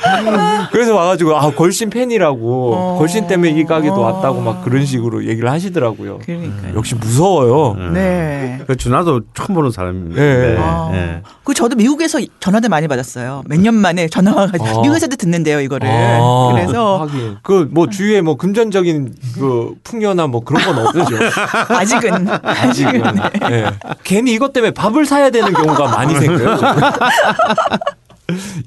그래서 0.71 0.93
와가지고 0.95 1.35
아 1.35 1.49
걸신 1.51 1.89
팬이라고 1.89 2.73
어. 2.75 2.97
걸신 2.99 3.25
때문에 3.27 3.51
이 3.51 3.63
가게도 3.63 3.99
왔다고 3.99 4.41
막 4.41 4.63
그런 4.63 4.85
식으로 4.85 5.25
얘기를 5.25 5.49
하시더라고요. 5.49 6.19
그러니까요. 6.19 6.75
역시 6.75 6.93
무서워요. 6.95 7.91
네. 7.93 8.59
그 8.67 8.75
준하도 8.75 9.21
처음 9.33 9.55
보는 9.55 9.71
사람인데. 9.71 10.21
예. 10.21 10.57
아. 10.59 10.91
예. 10.93 11.21
그 11.43 11.53
저도 11.53 11.75
미국에서 11.75 12.19
전화들 12.39 12.69
많이 12.69 12.87
받았어요. 12.87 13.43
몇 13.47 13.59
년 13.59 13.73
만에 13.73 14.07
전화 14.07 14.35
와가지고 14.35 14.65
아. 14.67 14.81
미국에서도 14.81 15.15
듣는데요, 15.15 15.59
이거를. 15.61 15.87
아, 15.89 16.49
그래서 16.53 17.07
그 17.41 17.65
뭐 17.71 17.89
주위에 17.89 18.21
뭐 18.21 18.35
금전적인 18.37 19.15
그 19.39 19.73
풍요나 19.83 20.27
뭐 20.27 20.41
그런 20.43 20.63
건 20.63 20.85
없죠. 20.85 21.15
아직은 21.73 22.27
아직은 22.43 23.14
네. 23.15 23.29
예. 23.51 23.71
괜히 24.03 24.33
이것 24.33 24.53
때문에 24.53 24.71
밥을 24.71 25.05
사야 25.05 25.29
되는 25.29 25.53
경우가 25.53 25.87
많이 25.89 26.15
생겨요. 26.15 26.59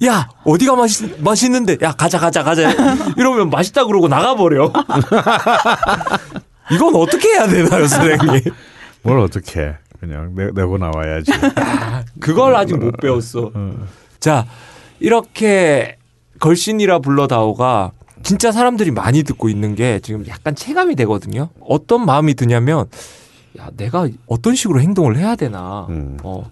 야 0.06 0.28
어디가 0.44 0.76
맛있 0.76 1.20
맛있는데 1.20 1.78
야 1.82 1.92
가자 1.92 2.18
가자 2.18 2.42
가자 2.44 2.70
이러면 3.16 3.50
맛있다 3.50 3.84
그러고 3.86 4.08
나가버려. 4.08 4.72
이건 6.70 6.94
어떻게 6.96 7.28
해야 7.30 7.46
되나요, 7.46 7.86
선생님? 7.86 8.52
뭘 9.02 9.18
어떻게 9.20 9.74
그냥 10.00 10.34
내, 10.34 10.50
내고 10.54 10.78
나와야지. 10.78 11.32
그걸 12.20 12.54
아직 12.54 12.76
못 12.76 12.96
배웠어. 12.98 13.50
자 14.20 14.46
이렇게 15.00 15.96
걸신이라 16.40 17.00
불러다오가 17.00 17.92
진짜 18.22 18.52
사람들이 18.52 18.90
많이 18.90 19.22
듣고 19.22 19.48
있는 19.48 19.74
게 19.74 20.00
지금 20.00 20.26
약간 20.28 20.54
체감이 20.54 20.94
되거든요. 20.96 21.48
어떤 21.60 22.04
마음이 22.04 22.34
드냐면 22.34 22.86
야 23.58 23.68
내가 23.76 24.08
어떤 24.26 24.54
식으로 24.54 24.80
행동을 24.80 25.16
해야 25.16 25.36
되나. 25.36 25.86
음. 25.88 26.18
어 26.22 26.44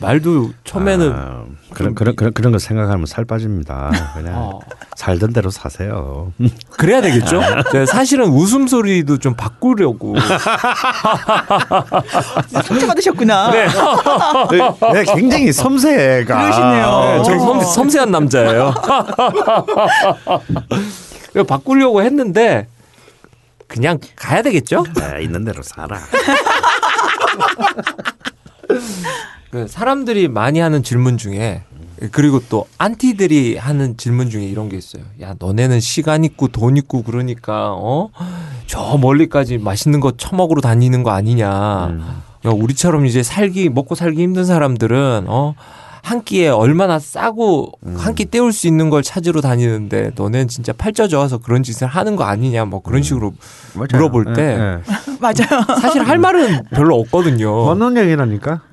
말도 0.00 0.50
처음에는 0.64 1.12
아, 1.12 1.44
그런 1.72 1.94
그런 1.94 2.14
그런 2.14 2.32
그런 2.32 2.52
거 2.52 2.58
생각하면 2.58 3.06
살 3.06 3.24
빠집니다. 3.24 3.90
그냥 4.14 4.34
어, 4.36 4.60
살던 4.96 5.32
대로 5.32 5.50
사세요. 5.50 6.32
그래야 6.70 7.00
되겠죠. 7.00 7.40
제가 7.72 7.86
사실은 7.86 8.26
웃음소리도 8.28 9.18
좀 9.18 9.34
바꾸려고. 9.34 10.14
상처 12.48 12.86
받으셨구나. 12.86 13.50
네. 13.50 13.66
네, 14.92 15.04
굉장히 15.14 15.52
섬세가. 15.52 16.42
그러시네요. 16.42 17.00
네, 17.00 17.22
저 17.24 17.38
섬, 17.38 17.60
섬세한 17.60 18.10
남자예요. 18.12 18.74
바꾸려고 21.46 22.02
했는데 22.02 22.68
그냥 23.68 23.98
가야 24.16 24.42
되겠죠. 24.42 24.84
네, 24.96 25.22
있는 25.22 25.44
대로 25.44 25.62
살아. 25.62 26.00
그 29.50 29.66
사람들이 29.68 30.28
많이 30.28 30.58
하는 30.58 30.82
질문 30.82 31.16
중에 31.16 31.62
그리고 32.12 32.40
또 32.48 32.66
안티들이 32.78 33.56
하는 33.56 33.96
질문 33.96 34.30
중에 34.30 34.44
이런 34.44 34.68
게 34.68 34.76
있어요. 34.76 35.04
야 35.20 35.34
너네는 35.38 35.80
시간 35.80 36.24
있고 36.24 36.48
돈 36.48 36.76
있고 36.76 37.02
그러니까 37.02 37.72
어 37.72 38.10
저 38.68 38.98
멀리까지 38.98 39.56
맛있는 39.58 39.98
거 39.98 40.12
처먹으러 40.12 40.60
다니는 40.60 41.02
거 41.02 41.10
아니냐. 41.10 41.86
음. 41.86 42.22
야, 42.44 42.50
우리처럼 42.50 43.06
이제 43.06 43.22
살기 43.22 43.70
먹고 43.70 43.94
살기 43.94 44.22
힘든 44.22 44.44
사람들은 44.44 45.24
어. 45.26 45.54
한 46.02 46.22
끼에 46.22 46.48
얼마나 46.48 46.98
싸고 46.98 47.72
음. 47.86 47.96
한끼 47.98 48.24
때울 48.24 48.52
수 48.52 48.66
있는 48.66 48.90
걸 48.90 49.02
찾으러 49.02 49.40
다니는데 49.40 50.12
너는 50.16 50.48
진짜 50.48 50.72
팔쪄져서 50.72 51.38
그런 51.38 51.62
짓을 51.62 51.86
하는 51.86 52.16
거 52.16 52.24
아니냐 52.24 52.64
뭐 52.64 52.80
음. 52.80 52.82
그런 52.84 53.02
식으로 53.02 53.32
맞아요. 53.74 53.88
물어볼 53.92 54.34
때 54.34 54.42
예, 54.42 54.48
예. 54.58 54.78
맞아요. 55.20 55.80
사실 55.80 56.02
할 56.02 56.18
말은 56.18 56.64
별로 56.70 56.96
없거든요. 57.00 57.64
버는 57.66 57.96
얘기라니까. 57.96 58.62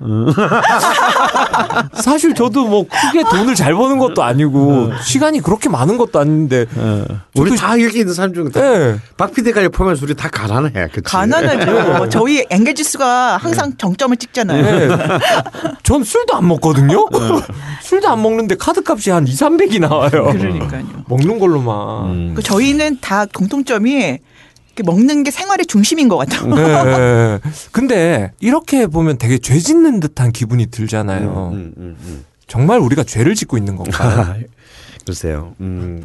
응. 1.58 1.88
사실 1.94 2.34
저도 2.34 2.66
뭐 2.66 2.86
크게 2.88 3.24
돈을 3.24 3.54
잘 3.54 3.74
버는 3.74 3.98
것도 3.98 4.22
아니고 4.22 4.92
시간이 5.02 5.40
그렇게 5.40 5.68
많은 5.68 5.96
것도 5.96 6.18
아닌데 6.18 6.66
어. 6.76 7.04
우리 7.34 7.56
다 7.56 7.80
여기 7.80 8.00
있는 8.00 8.14
사람 8.14 8.34
중에 8.34 8.48
다 8.50 8.60
예. 8.60 8.96
박 9.16 9.32
PD까지 9.32 9.68
포함해서 9.68 10.04
우리 10.04 10.14
다 10.14 10.28
가난해. 10.28 10.70
그치? 10.88 11.02
가난하죠. 11.02 12.08
저희 12.08 12.44
엔게지 12.50 12.84
수가 12.84 13.36
항상 13.36 13.76
정점을 13.76 14.16
찍잖아요. 14.16 14.62
네. 14.62 14.88
전 15.82 16.04
술도 16.04 16.34
안 16.36 16.48
먹거든요. 16.48 17.06
술도 17.82 18.08
안 18.08 18.22
먹는데 18.22 18.56
카드값이 18.56 19.10
한 19.10 19.26
2, 19.26 19.32
300이 19.32 19.80
나와요. 19.80 20.10
그러니까요. 20.10 20.84
먹는 21.06 21.38
걸로만. 21.38 22.04
음. 22.06 22.32
그 22.34 22.42
저희는 22.42 22.98
다 23.00 23.26
공통점이 23.26 24.18
먹는 24.82 25.22
게 25.22 25.30
생활의 25.30 25.66
중심인 25.66 26.08
것 26.08 26.16
같아요. 26.16 26.50
예, 26.56 26.62
예. 26.62 27.40
근데 27.72 28.32
이렇게 28.40 28.86
보면 28.86 29.18
되게 29.18 29.38
죄 29.38 29.58
짓는 29.58 30.00
듯한 30.00 30.32
기분이 30.32 30.66
들잖아요. 30.66 31.50
음, 31.52 31.74
음, 31.76 31.96
음. 32.00 32.24
정말 32.46 32.78
우리가 32.80 33.02
죄를 33.04 33.34
짓고 33.34 33.56
있는 33.58 33.76
건가요? 33.76 34.36
글쎄요. 35.06 35.54
음. 35.60 36.04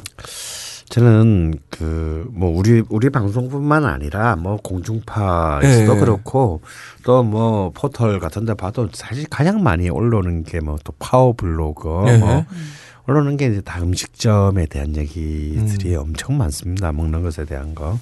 저는 0.89 1.53
그 1.69 2.11
뭐 2.33 2.49
우리 2.57 2.83
우리 2.89 3.09
방송뿐만 3.09 3.85
아니라 3.85 4.35
뭐 4.35 4.57
공중파에서도 4.57 5.95
예. 5.95 5.99
그렇고 5.99 6.61
또 7.03 7.23
뭐 7.23 7.71
포털 7.73 8.19
같은 8.19 8.45
데 8.45 8.53
봐도 8.53 8.89
사실 8.93 9.25
가장 9.29 9.63
많이 9.63 9.89
올라오는 9.89 10.43
게 10.43 10.57
뭐 10.59 10.77
또 10.83 10.93
파워 10.99 11.33
블로그 11.33 12.03
예. 12.07 12.17
뭐 12.17 12.45
올라오는 13.07 13.37
게 13.37 13.47
이제 13.47 13.61
다 13.61 13.81
음식점에 13.81 14.65
대한 14.65 14.95
얘기들이 14.95 15.95
음. 15.95 16.01
엄청 16.01 16.37
많습니다. 16.37 16.91
먹는 16.91 17.21
것에 17.23 17.45
대한 17.45 17.73
거. 17.73 17.97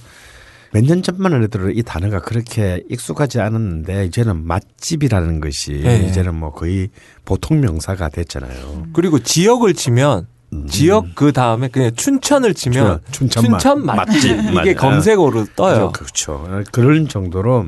몇 0.71 0.84
년 0.86 1.01
전만 1.01 1.41
해도 1.41 1.69
이 1.71 1.82
단어가 1.84 2.19
그렇게 2.19 2.84
익숙하지 2.89 3.39
않았는데 3.39 4.05
이제는 4.05 4.45
맛집이라는 4.45 5.39
것이 5.39 5.82
예. 5.84 5.97
이제는 6.08 6.36
뭐 6.36 6.51
거의 6.51 6.89
보통 7.25 7.60
명사가 7.62 8.10
됐잖아요. 8.10 8.88
그리고 8.93 9.17
지역을 9.19 9.73
치면 9.73 10.27
지역 10.67 11.15
그 11.15 11.32
다음에 11.32 11.67
그냥 11.69 11.93
춘천을 11.95 12.53
치면 12.53 13.01
춘천 13.12 13.43
춘천 13.45 13.86
맛- 13.86 13.95
맛집 14.08 14.36
맛집. 14.36 14.49
이게 14.49 14.53
맞아요. 14.53 14.75
검색어로 14.75 15.45
떠요. 15.55 15.91
그렇죠. 15.91 16.63
그런 16.71 17.08
정도로 17.08 17.67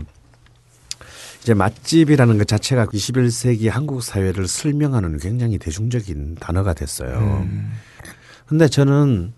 이제 1.42 1.54
맛집이라는 1.56 2.38
것 2.38 2.48
자체가 2.48 2.86
21세기 2.86 3.70
한국 3.70 4.04
사회를 4.04 4.48
설명하는 4.48 5.18
굉장히 5.18 5.58
대중적인 5.58 6.36
단어가 6.40 6.74
됐어요. 6.74 7.18
음. 7.48 7.72
근데 8.46 8.68
저는 8.68 9.34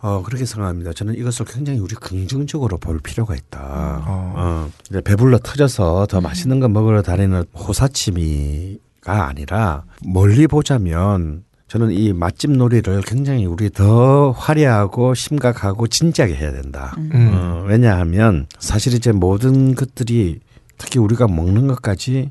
어 0.00 0.22
그렇게 0.22 0.44
생각합니다. 0.44 0.92
저는 0.92 1.14
이것을 1.14 1.44
굉장히 1.46 1.80
우리 1.80 1.94
긍정적으로 1.96 2.78
볼 2.78 3.00
필요가 3.00 3.34
있다. 3.34 4.04
어, 4.06 4.70
이제 4.88 5.00
배불러 5.00 5.38
터져서 5.38 6.06
더 6.06 6.20
맛있는 6.20 6.60
거 6.60 6.68
먹으러 6.68 7.02
다니는 7.02 7.44
호사치미가 7.54 9.26
아니라 9.28 9.84
멀리 10.04 10.46
보자면 10.46 11.44
저는 11.66 11.90
이 11.90 12.12
맛집 12.12 12.52
놀이를 12.52 13.02
굉장히 13.02 13.44
우리 13.44 13.70
더 13.70 14.30
화려하고 14.30 15.14
심각하고 15.14 15.86
진지하게 15.86 16.34
해야 16.34 16.52
된다. 16.52 16.94
음. 16.96 17.30
어, 17.34 17.64
왜냐하면 17.66 18.46
사실 18.58 18.94
이제 18.94 19.12
모든 19.12 19.74
것들이 19.74 20.40
특히 20.78 20.98
우리가 20.98 21.26
먹는 21.28 21.66
것까지 21.66 22.30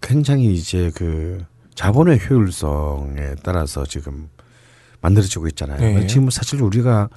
굉장히 0.00 0.54
이제 0.54 0.90
그 0.94 1.44
자본의 1.74 2.20
효율성에 2.28 3.34
따라서 3.42 3.84
지금 3.84 4.28
만들어지고 5.02 5.48
있잖아요. 5.48 5.78
네. 5.78 6.06
지금 6.06 6.30
사실 6.30 6.62
우리가 6.62 7.10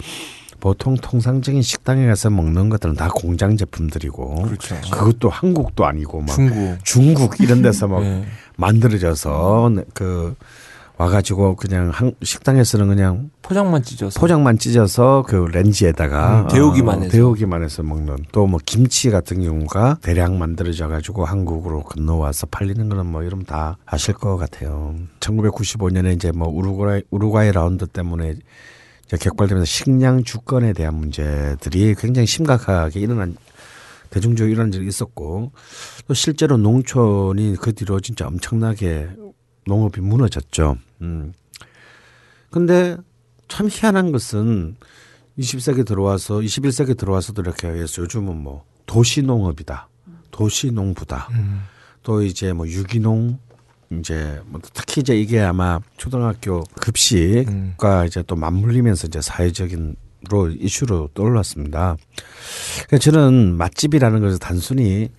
보통 0.60 0.96
통상적인 0.96 1.62
식당에 1.62 2.08
가서 2.08 2.30
먹는 2.30 2.70
것들은 2.70 2.96
다 2.96 3.10
공장 3.14 3.56
제품들이고 3.56 4.42
그렇죠. 4.44 4.76
그것도 4.92 5.30
한국도 5.30 5.86
아니고 5.86 6.22
막 6.22 6.36
중국. 6.36 6.78
중국 6.84 7.40
이런 7.40 7.62
데서 7.62 7.88
막 7.88 8.02
네. 8.04 8.26
만들어져서 8.58 9.72
그 9.94 10.36
와가지고 10.98 11.56
그냥 11.58 11.90
한 11.90 12.14
식당에서는 12.24 12.88
그냥 12.88 13.30
포장만 13.42 13.84
찢어서. 13.84 14.20
포장만 14.20 14.58
찢어서 14.58 15.24
그 15.28 15.36
렌즈에다가 15.52 16.44
음, 16.44 16.48
데우기만 16.48 16.98
어, 16.98 17.02
해서. 17.02 17.12
데우기만 17.12 17.64
해서 17.64 17.84
먹는 17.84 18.18
또 18.32 18.46
뭐 18.46 18.60
김치 18.66 19.10
같은 19.10 19.42
경우가 19.42 19.98
대량 20.02 20.38
만들어져 20.40 20.88
가지고 20.88 21.26
한국으로 21.26 21.84
건너와서 21.84 22.46
팔리는 22.48 22.88
거는 22.88 23.08
뭐 23.08 23.24
이러면 23.24 23.46
다 23.46 23.78
아실 23.86 24.14
것 24.14 24.38
같아요. 24.38 24.96
1995년에 25.20 26.16
이제 26.16 26.32
뭐 26.32 26.48
우루과이 26.48 27.02
우루과이 27.10 27.52
라운드 27.52 27.88
때문에 27.88 28.36
격발되면서 29.10 29.66
식량 29.66 30.24
주권에 30.24 30.74
대한 30.74 30.96
문제들이 30.96 31.96
굉장히 31.98 32.26
심각하게 32.28 33.00
일어난 33.00 33.36
대중적으로 34.12 34.52
일어난 34.52 34.72
적이 34.72 34.88
있었고 34.88 35.52
또 36.08 36.14
실제로 36.14 36.56
농촌이 36.58 37.56
그 37.60 37.74
뒤로 37.74 38.00
진짜 38.00 38.28
엄청나게 38.28 39.10
농업이 39.68 40.00
무너졌죠. 40.02 40.78
음. 41.02 41.34
근데 42.50 42.98
참 43.48 43.68
희한한 43.70 44.12
것은 44.12 44.76
20세기 45.38 45.86
들어와서 45.86 46.36
21세기 46.40 46.98
들어와서도 46.98 47.42
이렇게 47.42 47.68
해서 47.68 48.02
요즘은 48.04 48.38
뭐 48.38 48.64
도시 48.86 49.22
농업이다. 49.22 49.90
도시 50.32 50.72
농부다. 50.72 51.30
음. 51.32 51.64
또 52.04 52.22
이제 52.22 52.54
뭐 52.54 52.68
유기농 52.68 53.40
이제 54.00 54.42
뭐 54.48 54.60
특히 54.74 55.02
이제 55.02 55.18
이게 55.18 55.40
아마 55.42 55.80
초등학교 55.98 56.64
급식과 56.82 58.02
음. 58.02 58.06
이제 58.06 58.24
또 58.24 58.36
맞물리면서 58.36 59.08
이제 59.08 59.22
사회적인 59.22 59.96
로 60.30 60.50
이슈로 60.50 61.10
떠올랐습니다. 61.14 61.98
그러니까 62.88 62.98
저는 62.98 63.58
맛집이라는 63.58 64.22
것을 64.22 64.40
단순히 64.40 65.10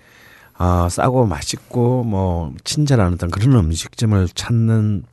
아 0.54 0.88
싸고 0.90 1.26
맛있고 1.26 2.02
뭐 2.02 2.52
친절한 2.64 3.12
어떤 3.12 3.30
그런 3.30 3.54
음식점을 3.54 4.28
찾는 4.34 5.04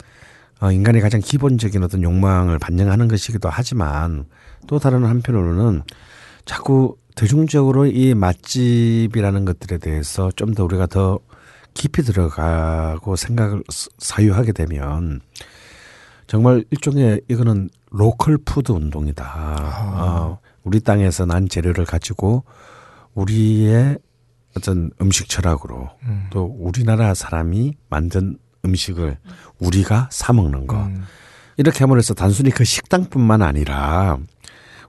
어, 0.63 0.71
인간의 0.71 1.01
가장 1.01 1.19
기본적인 1.19 1.83
어떤 1.83 2.03
욕망을 2.03 2.57
반영하는 2.57 3.09
것이기도 3.09 3.49
하지만 3.49 4.23
또 4.65 4.79
다른 4.79 5.03
한편으로는 5.03 5.83
자꾸 6.45 6.95
대중적으로 7.15 7.85
이 7.85 8.13
맛집이라는 8.13 9.43
것들에 9.43 9.77
대해서 9.77 10.31
좀 10.37 10.53
더 10.53 10.63
우리가 10.63 10.85
더 10.87 11.19
깊이 11.73 12.01
들어가고 12.01 13.17
생각을 13.17 13.61
스- 13.69 13.89
사유하게 13.97 14.53
되면 14.53 15.19
정말 16.27 16.63
일종의 16.71 17.21
이거는 17.27 17.69
local 17.91 18.37
food 18.37 18.71
운동이다. 18.71 19.25
어, 19.97 20.39
우리 20.63 20.79
땅에서 20.79 21.25
난 21.25 21.49
재료를 21.49 21.83
가지고 21.85 22.45
우리의 23.15 23.97
어떤 24.55 24.91
음식 25.01 25.27
철학으로 25.27 25.89
음. 26.03 26.27
또 26.31 26.45
우리나라 26.45 27.13
사람이 27.13 27.75
만든 27.89 28.37
음식을 28.65 29.17
우리가 29.59 30.09
사 30.11 30.33
먹는 30.33 30.67
거. 30.67 30.83
음. 30.83 31.03
이렇게 31.57 31.79
함으로써 31.79 32.13
단순히 32.13 32.49
그 32.49 32.63
식당뿐만 32.63 33.41
아니라 33.41 34.17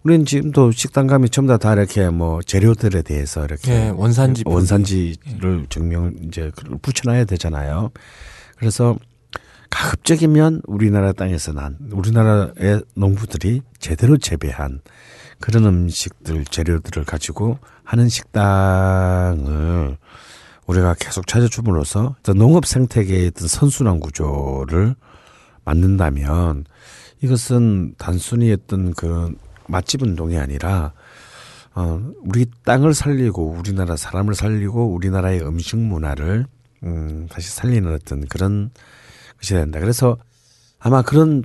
우리는 0.02 0.26
지금도 0.26 0.70
식당 0.72 1.06
가면 1.06 1.30
전부 1.30 1.52
다, 1.52 1.58
다 1.58 1.72
이렇게 1.72 2.08
뭐 2.10 2.42
재료들에 2.42 3.02
대해서 3.02 3.44
이렇게 3.44 3.72
예, 3.72 3.88
원산지. 3.88 4.44
원산지를 4.46 5.66
증명 5.70 6.14
이제 6.22 6.50
붙여놔야 6.82 7.24
되잖아요. 7.24 7.90
그래서 8.58 8.96
가급적이면 9.70 10.62
우리나라 10.66 11.12
땅에서 11.12 11.52
난 11.52 11.78
우리나라의 11.90 12.82
농부들이 12.94 13.62
제대로 13.78 14.18
재배한 14.18 14.82
그런 15.40 15.64
음식들 15.64 16.44
재료들을 16.44 17.04
가지고 17.04 17.58
하는 17.82 18.08
식당을 18.08 19.96
우리가 20.66 20.94
계속 20.98 21.26
찾아줌으로써 21.26 22.16
농업 22.36 22.66
생태계의 22.66 23.28
어떤 23.28 23.48
선순환 23.48 24.00
구조를 24.00 24.94
만든다면 25.64 26.64
이것은 27.22 27.94
단순히 27.98 28.52
어떤 28.52 28.92
그 28.94 29.34
맛집 29.66 30.02
운동이 30.02 30.38
아니라 30.38 30.92
어, 31.74 32.00
우리 32.20 32.46
땅을 32.64 32.94
살리고 32.94 33.56
우리나라 33.58 33.96
사람을 33.96 34.34
살리고 34.34 34.92
우리나라의 34.94 35.42
음식 35.42 35.76
문화를 35.76 36.46
음, 36.84 37.26
다시 37.30 37.50
살리는 37.50 37.92
어떤 37.92 38.26
그런 38.26 38.70
것이 39.38 39.54
된다. 39.54 39.80
그래서 39.80 40.16
아마 40.78 41.02
그런 41.02 41.42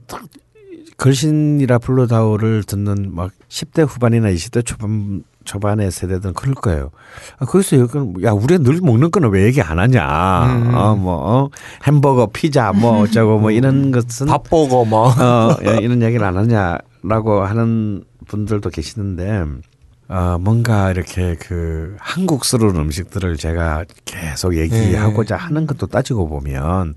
걸신이라 0.97 1.79
불러다오를 1.79 2.63
듣는 2.63 3.15
막 3.15 3.31
10대 3.47 3.87
후반이나 3.87 4.29
20대 4.31 4.65
초반 4.65 5.23
초반의 5.49 5.89
세대들은 5.89 6.35
그럴 6.35 6.53
거예요. 6.53 6.91
아, 7.39 7.45
거기서 7.45 7.79
여기 7.79 7.97
야 8.23 8.31
우리가 8.33 8.61
늘 8.63 8.79
먹는 8.83 9.09
거는 9.09 9.29
왜 9.31 9.45
얘기 9.45 9.63
안 9.63 9.79
하냐? 9.79 10.45
음. 10.45 10.75
어, 10.75 10.95
뭐 10.95 11.15
어, 11.15 11.49
햄버거, 11.87 12.27
피자, 12.27 12.71
뭐 12.71 13.01
어쩌고 13.01 13.39
뭐 13.39 13.49
이런 13.49 13.89
것은 13.91 14.27
밥버거 14.27 14.85
뭐. 14.85 15.09
어, 15.09 15.57
야, 15.65 15.73
이런 15.81 16.03
얘기를 16.03 16.23
안 16.23 16.37
하냐라고 16.37 17.41
하는 17.41 18.03
분들도 18.27 18.69
계시는데, 18.69 19.43
어, 20.09 20.37
뭔가 20.39 20.91
이렇게 20.91 21.35
그 21.39 21.95
한국스러운 21.99 22.75
음식들을 22.75 23.35
제가 23.37 23.85
계속 24.05 24.55
얘기하고자 24.55 25.35
하는 25.35 25.65
것도 25.65 25.87
따지고 25.87 26.29
보면, 26.29 26.93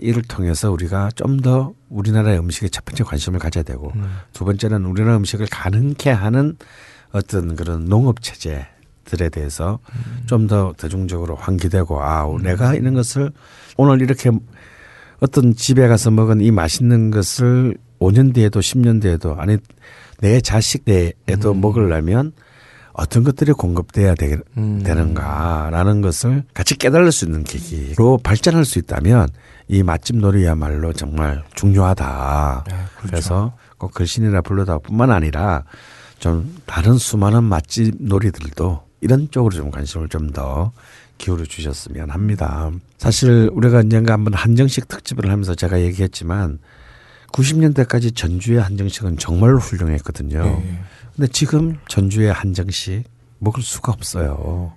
이를 0.00 0.22
통해서 0.22 0.70
우리가 0.70 1.10
좀 1.14 1.42
더 1.42 1.74
우리나라의 1.90 2.38
음식에 2.38 2.70
첫 2.70 2.86
번째 2.86 3.04
관심을 3.04 3.38
가져야 3.38 3.64
되고, 3.64 3.92
두 4.32 4.46
번째는 4.46 4.86
우리나라 4.86 5.16
음식을 5.18 5.46
가능케 5.50 6.10
하는 6.10 6.56
어떤 7.12 7.56
그런 7.56 7.86
농업 7.86 8.22
체제 8.22 8.66
들에 9.04 9.28
대해서 9.28 9.80
좀더 10.26 10.74
대중적으로 10.76 11.34
환기되고, 11.34 12.02
아, 12.02 12.26
내가 12.42 12.74
이런 12.74 12.94
것을 12.94 13.32
오늘 13.76 14.00
이렇게 14.02 14.30
어떤 15.20 15.54
집에 15.54 15.88
가서 15.88 16.10
먹은 16.10 16.40
이 16.40 16.50
맛있는 16.50 17.10
것을 17.10 17.76
5년 17.98 18.34
뒤에도 18.34 18.60
10년 18.60 19.02
뒤에도 19.02 19.36
아니 19.38 19.58
내 20.20 20.40
자식 20.40 20.84
때에도 20.84 21.54
먹으려면 21.54 22.32
어떤 22.92 23.24
것들이 23.24 23.52
공급돼야 23.52 24.14
되, 24.14 24.36
음. 24.56 24.82
되는가라는 24.82 26.00
것을 26.00 26.44
같이 26.52 26.76
깨달을 26.76 27.12
수 27.12 27.24
있는 27.24 27.44
계기로 27.44 28.18
발전할 28.22 28.64
수 28.64 28.78
있다면 28.78 29.28
이 29.68 29.82
맛집 29.82 30.16
놀이야말로 30.16 30.92
정말 30.92 31.44
중요하다. 31.54 32.64
네, 32.66 32.74
그렇죠. 32.74 33.06
그래서 33.06 33.52
꼭 33.78 33.94
글신이라 33.94 34.42
불러다 34.42 34.78
뿐만 34.78 35.10
아니라 35.10 35.64
좀 36.20 36.56
다른 36.66 36.96
수많은 36.96 37.42
맛집 37.44 37.96
놀이들도 37.98 38.82
이런 39.00 39.30
쪽으로 39.30 39.54
좀 39.54 39.70
관심을 39.70 40.08
좀 40.08 40.30
더 40.32 40.72
기울여 41.20 41.44
주셨으면 41.44 42.10
합니다. 42.10 42.70
사실 42.96 43.50
우리가 43.52 43.78
언젠가 43.78 44.14
한번 44.14 44.32
한정식 44.32 44.88
특집을 44.88 45.30
하면서 45.30 45.54
제가 45.54 45.82
얘기했지만 45.82 46.58
90년대까지 47.32 48.16
전주의 48.16 48.58
한정식은 48.60 49.18
정말로 49.18 49.58
훌륭했거든요. 49.58 50.62
예. 50.64 50.78
근데 51.14 51.30
지금 51.30 51.78
전주의 51.88 52.32
한정식 52.32 53.04
먹을 53.38 53.62
수가 53.62 53.92
없어요. 53.92 54.72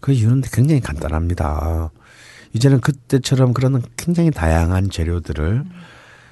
그 0.00 0.12
이유는 0.12 0.42
굉장히 0.52 0.80
간단합니다. 0.80 1.90
이제는 2.54 2.80
그때처럼 2.80 3.52
그런 3.54 3.80
굉장히 3.96 4.30
다양한 4.30 4.90
재료들을 4.90 5.64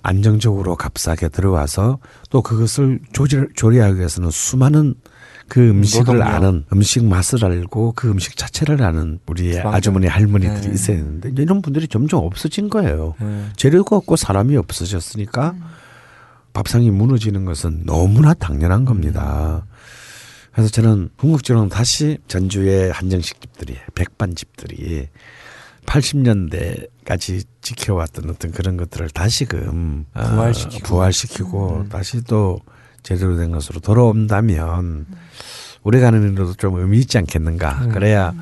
안정적으로 0.07 0.77
값싸게 0.77 1.29
들어와서 1.31 1.99
또 2.31 2.41
그것을 2.41 3.01
조리, 3.13 3.49
조리하기 3.55 3.97
위해서는 3.99 4.31
수많은 4.31 4.95
그 5.49 5.69
음식을 5.69 6.17
노동력. 6.17 6.35
아는 6.35 6.65
음식 6.73 7.05
맛을 7.05 7.45
알고 7.45 7.93
그 7.97 8.09
음식 8.09 8.37
자체를 8.37 8.83
아는 8.83 9.19
우리 9.27 9.53
주방장. 9.53 9.75
아주머니 9.75 10.07
할머니들이 10.07 10.69
네. 10.69 10.75
있어야 10.75 10.97
되는데 10.97 11.31
이런 11.43 11.61
분들이 11.63 11.89
점점 11.89 12.25
없어진 12.25 12.69
거예요. 12.69 13.15
예. 13.21 13.45
재료가 13.57 13.97
없고 13.97 14.17
사람이 14.17 14.57
없어졌으니까 14.57 15.55
밥상이 16.53 16.91
무너지는 16.91 17.45
것은 17.45 17.83
너무나 17.85 18.33
당연한 18.35 18.85
겁니다. 18.85 19.67
그래서 20.53 20.71
저는 20.71 21.11
궁극적으로는 21.17 21.69
다시 21.69 22.19
전주의 22.29 22.91
한정식 22.91 23.41
집들이 23.41 23.77
백반 23.95 24.35
집들이 24.35 25.09
80년대까지 25.87 27.45
지켜왔던 27.63 28.31
어떤 28.31 28.51
그런 28.53 28.77
것들을 28.77 29.09
다시금 29.11 30.07
어, 30.15 30.23
부활시키고. 30.23 30.87
부활시키고 30.87 31.87
다시 31.89 32.23
또 32.25 32.61
제대로 33.03 33.37
된 33.37 33.53
것으로 33.53 33.81
돌아온다면 33.81 35.07
우리 35.83 36.01
가는 36.01 36.23
일로도 36.23 36.55
좀 36.55 36.77
의미 36.77 36.99
있지 36.99 37.19
않겠는가. 37.19 37.89
그래야 37.89 38.35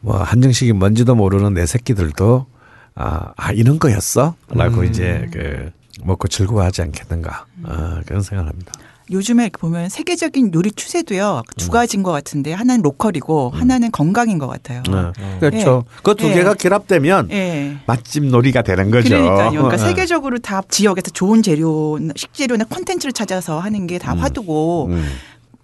뭐 0.00 0.22
한정식이 0.22 0.72
뭔지도 0.72 1.14
모르는 1.14 1.54
내 1.54 1.66
새끼들도 1.66 2.46
아, 2.94 3.32
아 3.36 3.52
이런 3.52 3.78
거였어? 3.78 4.34
라고 4.48 4.80
음. 4.80 4.84
이제 4.84 5.28
그 5.32 5.70
먹고 6.04 6.28
즐거워하지 6.28 6.82
않겠는가. 6.82 7.46
아, 7.64 8.00
그런 8.06 8.22
생각을 8.22 8.50
합니다. 8.50 8.72
요즘에 9.10 9.50
보면 9.50 9.88
세계적인 9.88 10.52
요리 10.54 10.70
추세도요 10.70 11.42
두 11.56 11.70
가지인 11.70 12.02
것 12.02 12.10
같은데 12.10 12.52
하나는 12.52 12.82
로컬이고 12.82 13.50
하나는 13.50 13.90
건강인 13.90 14.38
것 14.38 14.46
같아요. 14.46 14.82
네. 14.88 15.38
그렇죠. 15.40 15.84
그두 16.02 16.28
예. 16.28 16.34
개가 16.34 16.54
결합되면 16.54 17.28
예. 17.30 17.76
맛집 17.86 18.24
놀이가 18.24 18.62
되는 18.62 18.90
거죠. 18.90 19.10
그러니까요. 19.10 19.50
그러니까 19.50 19.74
어. 19.74 19.78
세계적으로 19.78 20.38
다 20.38 20.62
지역에서 20.68 21.10
좋은 21.10 21.42
재료, 21.42 21.98
식재료나 22.16 22.64
콘텐츠를 22.64 23.12
찾아서 23.12 23.58
하는 23.58 23.86
게다 23.86 24.16
화두고 24.16 24.86
음. 24.90 25.04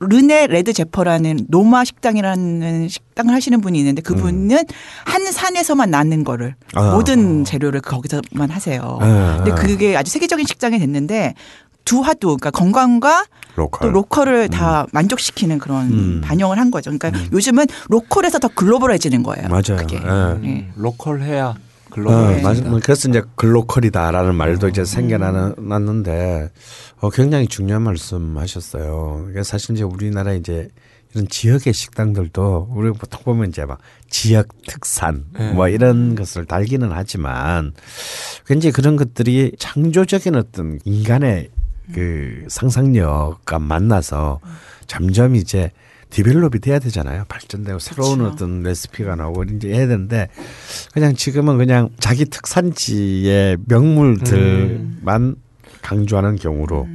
르네 0.00 0.46
레드 0.46 0.72
제퍼라는 0.72 1.46
노마 1.48 1.84
식당이라는 1.84 2.88
식당을 2.88 3.34
하시는 3.34 3.60
분이 3.60 3.78
있는데 3.78 4.00
그분은 4.00 4.64
한 5.04 5.32
산에서만 5.32 5.90
나는 5.90 6.24
거를 6.24 6.54
아. 6.72 6.92
모든 6.92 7.44
재료를 7.44 7.82
거기서만 7.82 8.48
하세요. 8.50 8.98
아. 9.00 9.42
근데 9.44 9.60
그게 9.60 9.96
아주 9.96 10.10
세계적인 10.10 10.46
식당이 10.46 10.78
됐는데 10.78 11.34
두 11.84 12.00
화두, 12.00 12.36
그러니까 12.36 12.50
건강과 12.50 13.24
local. 13.56 13.88
또 13.88 13.92
local을 13.92 14.48
다 14.48 14.86
만족시키는 14.92 15.58
그런 15.58 15.92
음. 15.92 16.20
반영을 16.22 16.58
한 16.58 16.70
거죠. 16.70 16.90
그러니까 16.90 17.12
요즘은 17.32 17.66
local에서 17.88 18.38
더 18.38 18.48
global해지는 18.48 19.22
거예요. 19.22 19.48
맞아요. 19.48 19.76
그게. 19.78 19.96
예. 19.96 20.48
예. 20.48 20.68
local해야 20.76 21.46
어, 21.46 21.54
글로벌. 21.90 22.42
맞아. 22.42 22.62
뭐 22.62 22.80
그래서 22.82 23.08
이제 23.08 23.22
glocal이다라는 23.34 24.34
말도 24.34 24.68
이제 24.68 24.84
생겨났는데 24.84 26.50
어, 27.00 27.10
굉장히 27.10 27.46
중요한 27.48 27.82
말씀하셨어요. 27.82 29.28
이게 29.30 29.42
사실 29.42 29.74
이제 29.74 29.82
우리나라 29.82 30.32
이제 30.32 30.68
이런 31.12 31.26
지역의 31.28 31.72
식당들도 31.72 32.68
우리 32.70 32.92
보통 32.92 33.20
보면 33.24 33.48
이제 33.48 33.64
막 33.64 33.78
지역 34.08 34.48
특산 34.68 35.24
네. 35.36 35.52
뭐 35.52 35.68
이런 35.68 36.14
것을 36.14 36.44
달기는 36.44 36.88
하지만 36.92 37.72
굉장히 38.46 38.72
그런 38.72 38.94
것들이 38.96 39.52
창조적인 39.58 40.36
어떤 40.36 40.78
인간의 40.84 41.48
그 41.94 42.44
상상력과 42.48 43.58
만나서 43.58 44.40
점점 44.86 45.34
이제 45.36 45.70
develop이 46.10 46.58
돼야 46.60 46.78
되잖아요. 46.80 47.24
발전되고 47.28 47.78
새로운 47.78 48.18
그렇죠. 48.18 48.34
어떤 48.34 48.62
레시피가 48.64 49.14
나오고 49.14 49.44
이제 49.44 49.68
해야 49.68 49.86
되는데 49.86 50.28
그냥 50.92 51.14
지금은 51.14 51.56
그냥 51.58 51.90
자기 52.00 52.24
특산지의 52.24 53.58
명물들만 53.66 55.36
강조하는 55.82 56.36
경우로 56.36 56.88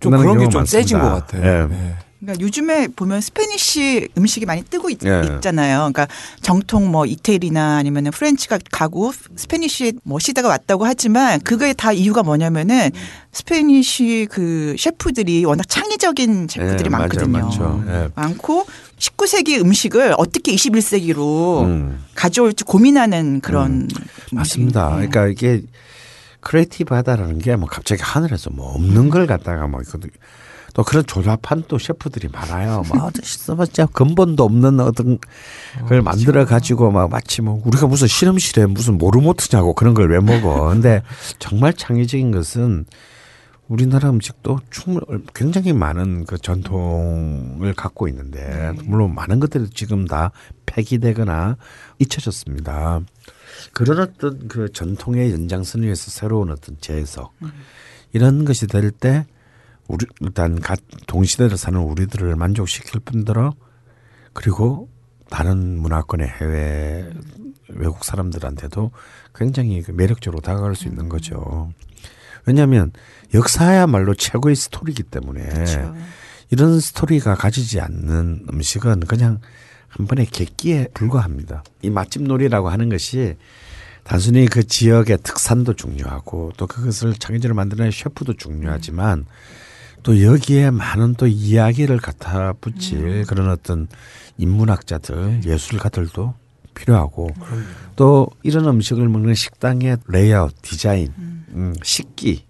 좀 0.00 0.10
끝나는 0.12 0.32
그런 0.34 0.38
게 0.44 0.50
좀 0.50 0.64
세진 0.66 0.98
것. 0.98 1.08
같아요. 1.10 1.68
예. 1.70 1.74
예. 1.74 1.96
그러니까 2.20 2.42
요즘에 2.44 2.88
보면 2.88 3.20
Spanish 3.20 4.08
음식이 4.16 4.46
많이 4.46 4.62
뜨고 4.64 4.88
있, 4.90 4.98
예. 5.04 5.38
잖아요 5.40 5.78
그러니까 5.92 6.08
정통 6.40 6.90
뭐 6.90 7.04
이태리나 7.06 7.76
아니면은 7.76 8.10
French가 8.10 8.58
가고 8.72 9.12
Spanish 9.36 9.94
뭐 10.02 10.18
시대가 10.18 10.48
왔다고 10.48 10.86
하지만 10.86 11.40
그거에 11.40 11.72
다 11.74 11.92
이유가 11.92 12.22
뭐냐면은 12.22 12.90
Spanish 13.32 14.28
그 14.30 14.74
셰프들이 14.78 15.44
워낙 15.44 15.68
창의적인 15.68 16.48
셰프들이 16.50 16.86
예, 16.86 16.88
많거든요. 16.88 17.26
많죠. 17.38 17.84
예. 17.88 18.08
많고 18.14 18.66
19세기 18.98 19.60
음식을 19.60 20.14
어떻게 20.16 20.54
21세기로 20.54 21.64
음. 21.64 22.04
가져올지 22.14 22.64
고민하는 22.64 23.40
그런 23.40 23.88
맞습니다. 24.32 24.88
음식이에요. 24.96 25.10
그러니까 25.10 25.26
이게 25.28 25.62
creative하다라는 26.40 27.38
게 27.40 27.56
뭐 27.56 27.68
갑자기 27.68 28.02
하늘에서 28.02 28.50
뭐 28.50 28.72
없는 28.74 29.10
걸 29.10 29.26
갖다가 29.26 29.66
뭐 29.66 29.80
있거든. 29.82 30.08
또 30.76 30.84
그런 30.84 31.06
조잡한 31.06 31.64
또 31.68 31.78
셰프들이 31.78 32.28
많아요. 32.28 32.82
뭐 32.92 33.10
써봤자 33.22 33.86
근본도 33.86 34.44
없는 34.44 34.78
어떤 34.80 35.16
걸 35.88 36.02
만들어 36.02 36.44
가지고 36.44 36.90
막 36.90 37.08
마치 37.08 37.40
뭐 37.40 37.62
우리가 37.64 37.86
무슨 37.86 38.06
실험실에 38.06 38.66
무슨 38.66 38.98
모르모트냐고 38.98 39.72
그런 39.72 39.94
걸 39.94 40.10
왜 40.10 40.20
먹어. 40.20 40.68
근데 40.68 41.00
정말 41.38 41.72
창의적인 41.72 42.30
것은 42.30 42.84
우리나라 43.68 44.10
음식도 44.10 44.58
충분 44.70 45.24
굉장히 45.34 45.72
많은 45.72 46.26
그 46.26 46.36
전통을 46.36 47.72
갖고 47.72 48.06
있는데 48.08 48.72
물론 48.84 49.14
많은 49.14 49.40
것들이 49.40 49.70
지금 49.70 50.06
다 50.06 50.30
폐기되거나 50.66 51.56
잊혀졌습니다. 51.98 53.00
그런 53.72 54.00
어떤 54.00 54.46
그 54.46 54.70
전통의 54.70 55.32
연장선 55.32 55.84
위에서 55.84 56.10
새로운 56.10 56.50
어떤 56.50 56.76
재해석 56.82 57.32
이런 58.12 58.44
것이 58.44 58.66
될 58.66 58.90
때 58.90 59.24
우리 59.88 60.06
일단 60.20 60.60
가- 60.60 60.76
동시대를 61.06 61.56
사는 61.56 61.78
우리들을 61.80 62.34
만족시킬 62.36 63.00
뿐더러 63.00 63.54
그리고 64.32 64.88
다른 65.30 65.78
문화권의 65.78 66.26
해외 66.28 67.10
외국 67.68 68.04
사람들한테도 68.04 68.90
굉장히 69.34 69.82
그 69.82 69.90
매력적으로 69.92 70.40
다가갈 70.40 70.76
수 70.76 70.86
있는 70.88 71.08
거죠. 71.08 71.70
왜냐하면 72.46 72.92
역사야말로 73.34 74.14
최고의 74.14 74.54
스토리이기 74.54 75.02
때문에 75.04 75.44
그렇죠. 75.48 75.94
이런 76.50 76.78
스토리가 76.78 77.34
가지지 77.34 77.80
않는 77.80 78.46
음식은 78.52 79.00
그냥 79.00 79.40
한 79.88 80.06
번의 80.06 80.26
객기에 80.26 80.88
불과합니다. 80.94 81.64
이 81.82 81.90
맛집 81.90 82.22
놀이라고 82.22 82.68
하는 82.68 82.88
것이 82.88 83.36
단순히 84.04 84.46
그 84.46 84.64
지역의 84.64 85.18
특산도 85.24 85.72
중요하고 85.74 86.52
또 86.56 86.68
그것을 86.68 87.14
창의적으로 87.14 87.56
만드는 87.56 87.90
셰프도 87.90 88.34
중요하지만 88.34 89.26
또 90.06 90.22
여기에 90.22 90.70
많은 90.70 91.14
또 91.14 91.26
이야기를 91.26 91.98
갖다 91.98 92.52
붙일 92.60 93.24
그런 93.26 93.50
어떤 93.50 93.88
인문학자들, 94.38 95.40
예술가들도 95.44 96.32
필요하고 96.74 97.30
또 97.96 98.30
이런 98.44 98.68
음식을 98.68 99.08
먹는 99.08 99.34
식당의 99.34 99.96
레이아웃, 100.06 100.54
디자인, 100.62 101.12
음, 101.18 101.74
식기 101.82 102.44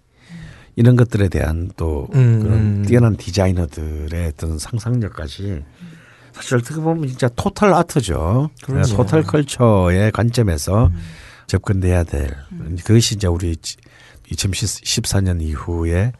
이런 0.75 0.95
것들에 0.95 1.29
대한 1.29 1.71
또 1.75 2.07
음, 2.13 2.43
그런 2.43 2.59
음. 2.59 2.85
뛰어난 2.85 3.17
디자이너들의 3.17 4.27
어떤 4.27 4.59
상상력까지 4.59 5.63
사실 6.33 6.57
어떻게 6.57 6.79
보면 6.79 7.07
진짜 7.07 7.27
total 7.35 7.73
art죠. 7.73 8.51
네, 8.69 8.83
total 8.83 9.23
culture의 9.23 10.11
관점에서 10.11 10.91
접근돼야 11.47 12.03
될 12.03 12.35
그것이 12.83 13.15
이제 13.15 13.25
우리 13.25 13.55
2014년 14.31 15.41
이후에 15.41 16.11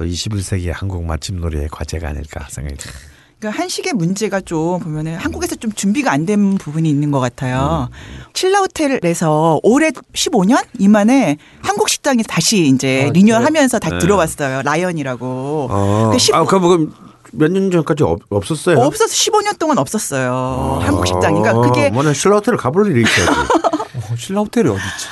또 0.00 0.06
21세기 0.06 0.72
한국 0.74 1.04
맛집 1.04 1.34
놀이의 1.34 1.68
과제가 1.70 2.08
아닐까 2.08 2.46
생각이 2.48 2.78
듭니다. 2.78 2.98
그러니까 3.38 3.62
한식의 3.62 3.92
문제가 3.92 4.40
좀 4.40 4.80
보면은 4.80 5.16
한국에서 5.16 5.56
좀 5.56 5.70
준비가 5.72 6.10
안 6.10 6.24
된 6.24 6.56
부분이 6.56 6.88
있는 6.88 7.10
것 7.10 7.20
같아요. 7.20 7.90
신라 8.32 8.60
호텔에서 8.60 9.60
올해 9.62 9.90
15년 9.90 10.64
이만에 10.78 11.36
한국 11.60 11.90
식당이 11.90 12.22
다시 12.22 12.66
이제 12.68 13.08
아, 13.08 13.12
리뉴얼하면서 13.12 13.78
다 13.78 13.90
네. 13.90 13.98
들어왔어요. 13.98 14.62
라이언이라고. 14.62 15.68
어, 15.70 16.10
그15 16.14 16.34
아, 16.34 16.44
그럼 16.46 16.94
몇년 17.32 17.70
전까지 17.70 18.02
없, 18.02 18.20
없었어요? 18.30 18.78
없어서 18.78 19.12
15년 19.12 19.58
동안 19.58 19.76
없었어요. 19.76 20.78
한국 20.82 21.06
식당. 21.06 21.34
그러니까 21.34 21.58
어, 21.58 21.60
그게 21.60 21.90
뭐냐 21.90 22.14
신라 22.14 22.36
호텔을 22.36 22.56
가볼 22.56 22.90
일이 22.90 23.02
있어야지. 23.02 23.30
어, 24.00 24.16
신라 24.16 24.40
호텔이 24.40 24.66
어디 24.68 24.78
있지? 24.78 25.06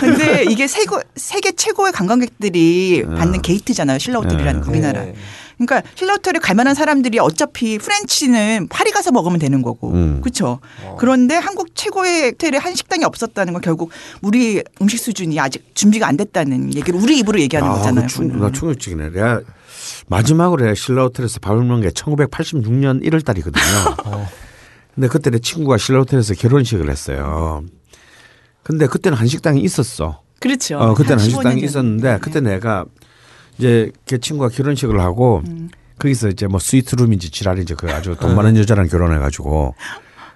근데 0.00 0.44
이게 0.50 0.66
세고, 0.66 1.00
세계 1.16 1.52
최고의 1.52 1.92
관광객들이 1.92 3.04
네. 3.06 3.14
받는 3.14 3.42
게이트잖아요. 3.42 3.98
신라 3.98 4.20
호텔이라는 4.20 4.60
네. 4.62 4.68
우리나라. 4.68 5.04
네. 5.04 5.14
그러니까 5.58 5.88
신라호텔에 5.94 6.40
갈 6.40 6.56
만한 6.56 6.74
사람들이 6.74 7.18
어차피 7.18 7.78
프렌치는 7.78 8.68
파리 8.68 8.90
가서 8.90 9.12
먹으면 9.12 9.38
되는 9.38 9.62
거고. 9.62 9.92
음. 9.92 10.20
그렇죠. 10.20 10.58
그런데 10.98 11.36
한국 11.36 11.74
최고의 11.74 12.30
호텔에 12.30 12.58
한 12.58 12.74
식당이 12.74 13.04
없었다는 13.04 13.52
건 13.52 13.62
결국 13.62 13.90
우리 14.20 14.62
음식 14.82 14.98
수준이 14.98 15.38
아직 15.38 15.64
준비가 15.74 16.08
안 16.08 16.16
됐다는 16.16 16.74
얘기를 16.74 16.98
우리 17.00 17.18
입으로 17.18 17.40
얘기하는 17.40 17.70
거잖아요. 17.70 18.06
그 18.06 18.12
충, 18.12 18.26
그거는. 18.26 18.46
나 18.46 18.52
충격적이네. 18.52 19.10
내가 19.10 19.40
마지막으로 20.08 20.62
내가 20.64 20.74
신라 20.74 21.04
호텔에서 21.04 21.38
밥을 21.40 21.62
먹은 21.62 21.82
게 21.82 21.88
1986년 21.90 23.04
1월 23.04 23.24
달이거든요. 23.24 23.62
근데 24.94 25.08
그때 25.08 25.30
내 25.30 25.38
친구가 25.38 25.78
신라 25.78 26.00
호텔에서 26.00 26.34
결혼식을 26.34 26.90
했어요. 26.90 27.62
근데 28.64 28.86
그때는 28.86 29.16
한식당이 29.16 29.60
있었어. 29.60 30.20
그렇죠. 30.40 30.78
어, 30.78 30.94
그때는 30.94 31.18
한 31.18 31.20
한식당이 31.20 31.56
15년 31.56 31.58
전. 31.60 31.64
있었는데 31.64 32.12
네. 32.14 32.18
그때 32.20 32.40
내가 32.40 32.84
이제 33.58 33.92
걔 34.06 34.18
친구가 34.18 34.48
결혼식을 34.48 34.98
하고 35.00 35.42
음. 35.46 35.70
거기서 35.98 36.28
이제 36.30 36.46
뭐 36.48 36.58
스위트룸인지 36.58 37.30
지랄인지 37.30 37.74
그 37.74 37.88
아주 37.92 38.16
돈 38.18 38.34
많은 38.34 38.56
여자랑 38.56 38.88
결혼해가지고 38.88 39.74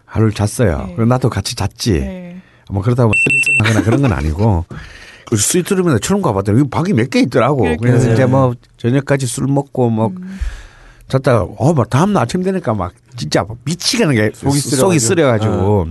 하루를 0.05 0.33
잤어요. 0.33 0.79
네. 0.87 0.93
그리고 0.95 1.07
나도 1.07 1.29
같이 1.29 1.57
잤지. 1.57 1.93
네. 2.01 2.41
뭐뭐 2.70 2.83
하거나 3.64 3.83
그런 3.83 4.03
건 4.03 4.12
아니고 4.12 4.64
그 5.26 5.37
스위트룸이나 5.37 5.99
처음 5.99 6.22
가봤더니 6.22 6.61
여기 6.61 6.70
방이 6.70 6.93
몇 6.93 7.11
개 7.11 7.20
있더라고. 7.20 7.62
그러니까요. 7.62 7.91
음. 7.91 7.93
그래서 7.99 8.12
이제 8.12 8.24
뭐 8.26 8.55
저녁까지 8.76 9.26
술 9.26 9.47
먹고 9.49 9.91
뭐 9.91 10.12
잤다가 11.09 11.49
어막 11.59 11.89
다음 11.91 12.12
날 12.12 12.22
아침 12.24 12.43
되니까 12.43 12.72
막 12.74 12.93
진짜 13.16 13.45
미치겠는 13.64 14.14
게 14.14 14.31
속이, 14.35 14.59
쓰려가지고. 14.59 14.76
속이 14.76 14.99
쓰려가지고 15.01 15.89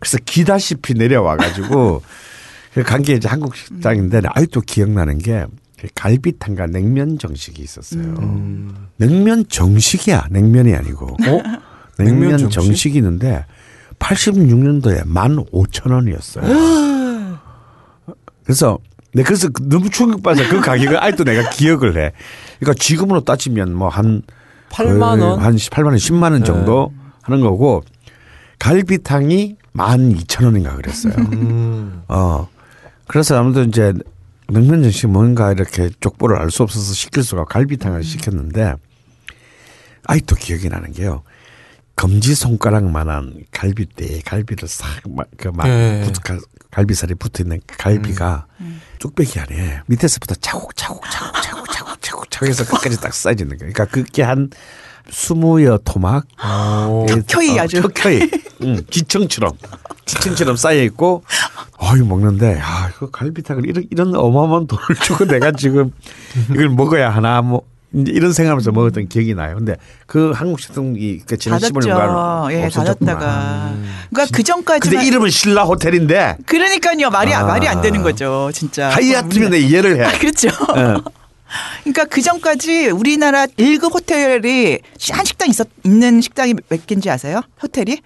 그래서 0.00 0.18
기다시피 0.24 0.94
내려와가지고 0.94 2.02
간 2.86 3.02
게 3.02 3.14
이제 3.14 3.28
한국 3.28 3.56
식당인데 3.56 4.20
아직도 4.24 4.60
기억나는 4.62 5.18
게그 5.18 5.88
갈비탕과 5.94 6.66
냉면 6.68 7.18
정식이 7.18 7.60
있었어요. 7.62 8.02
음. 8.02 8.88
냉면 8.96 9.44
정식이야. 9.48 10.28
냉면이 10.30 10.74
아니고. 10.74 11.06
어? 11.06 11.42
냉면, 11.98 12.20
냉면 12.20 12.50
정식? 12.50 12.94
이 12.94 12.98
있는데 12.98 13.44
86년도에 13.98 15.04
15,000원이었어요. 15.04 16.42
그래서 18.44 18.78
내 19.12 19.22
그래서 19.22 19.48
너무 19.62 19.90
충격받아서 19.90 20.48
그 20.48 20.60
가격을 20.60 21.02
아직도 21.02 21.24
내가 21.24 21.50
기억을 21.50 21.96
해. 21.98 22.12
그러니까 22.60 22.82
지금으로 22.82 23.20
따지면 23.22 23.74
뭐 23.74 23.88
한 23.88 24.22
8만 24.70 25.20
원? 25.20 25.40
한 25.40 25.56
8만 25.56 25.86
원, 25.86 25.96
10만 25.96 26.30
원 26.32 26.44
정도 26.44 26.92
하는 27.22 27.40
거고 27.40 27.82
갈비탕이 28.60 29.56
12,000원인가 29.76 30.76
그랬어요. 30.76 31.14
음. 31.14 32.02
어. 32.08 32.48
그래서 33.06 33.38
아무튼 33.38 33.68
이제 33.68 33.92
냉면 34.48 34.82
정식 34.82 35.06
뭔가 35.08 35.52
이렇게 35.52 35.90
족보를 36.00 36.36
알 36.36 36.50
수 36.50 36.62
없어서 36.62 36.92
시킬 36.92 37.22
수가 37.22 37.44
갈비탕을 37.44 38.02
시켰는데 38.02 38.74
아직도 40.04 40.36
기억이 40.36 40.68
나는 40.68 40.92
게요. 40.92 41.22
검지 41.96 42.34
손가락만한 42.34 43.44
갈비대에 43.52 44.22
갈비를 44.24 44.66
싹그막 44.66 45.28
네. 45.64 46.10
갈비살이 46.70 47.14
붙어 47.16 47.42
있는 47.42 47.60
갈비가 47.66 48.46
뚝배기 48.98 49.38
안에 49.38 49.82
밑에서부터 49.86 50.34
차곡차곡 50.36 51.02
차곡 51.10 51.42
차곡 51.42 51.70
차곡 51.72 52.00
차곡 52.00 52.30
차곡 52.30 52.48
해서 52.48 52.64
끝까지 52.64 53.00
딱 53.00 53.12
쌓여지는 53.12 53.58
거예요. 53.58 53.72
그러니까 53.72 53.84
그게 53.94 54.22
한 54.22 54.50
스무여 55.08 55.78
토막 55.84 56.24
어. 56.42 57.06
켜이 57.26 57.58
아주. 57.58 57.82
켜이 57.94 58.20
응, 58.62 58.80
지청처럼 58.90 59.52
지청처럼 60.04 60.56
쌓여 60.56 60.82
있고 60.82 61.22
어이 61.78 62.00
먹는데 62.00 62.58
야 62.58 62.90
이거 62.94 63.10
갈비탕을 63.10 63.66
이런 63.66 63.84
이런 63.90 64.14
어마어마한 64.14 64.66
돈을 64.66 64.84
주고 65.02 65.24
내가 65.24 65.52
지금 65.52 65.92
이걸 66.50 66.68
먹어야 66.68 67.10
하나 67.10 67.40
뭐 67.42 67.62
이제 67.92 68.12
이런 68.12 68.32
생각하면서 68.32 68.70
먹었던 68.70 69.08
기억이 69.08 69.34
나요. 69.34 69.56
근데 69.56 69.74
그 70.06 70.30
한국 70.32 70.60
식당이 70.60 71.18
그 71.26 71.36
지난 71.36 71.58
15년간 71.58 71.96
닫았죠. 71.96 72.52
예. 72.52 72.68
닫았다가. 72.68 73.74
그러니까 74.10 74.36
그 74.36 74.42
전까지만. 74.44 74.80
근데 74.80 75.06
이름은 75.08 75.30
신라 75.30 75.64
호텔인데 75.64 76.36
그러니까요. 76.46 77.10
말이 77.10 77.34
아. 77.34 77.42
말이 77.44 77.66
안 77.66 77.80
되는 77.80 78.02
거죠. 78.02 78.50
진짜. 78.54 78.90
하얏트면 78.90 79.50
내 79.50 79.58
이해를 79.58 79.96
해. 79.98 80.04
아, 80.04 80.12
그렇죠. 80.18 80.48
예. 80.76 80.94
그러니까 81.82 82.04
그 82.04 82.20
전까지 82.22 82.88
우리나라 82.90 83.46
1급 83.46 83.92
호텔이 83.94 84.78
한 85.12 85.24
식당 85.24 85.48
있었 85.48 85.68
있는 85.84 86.20
식당이 86.20 86.54
몇 86.68 86.86
개인지 86.86 87.10
아세요? 87.10 87.40
호텔이? 87.62 88.00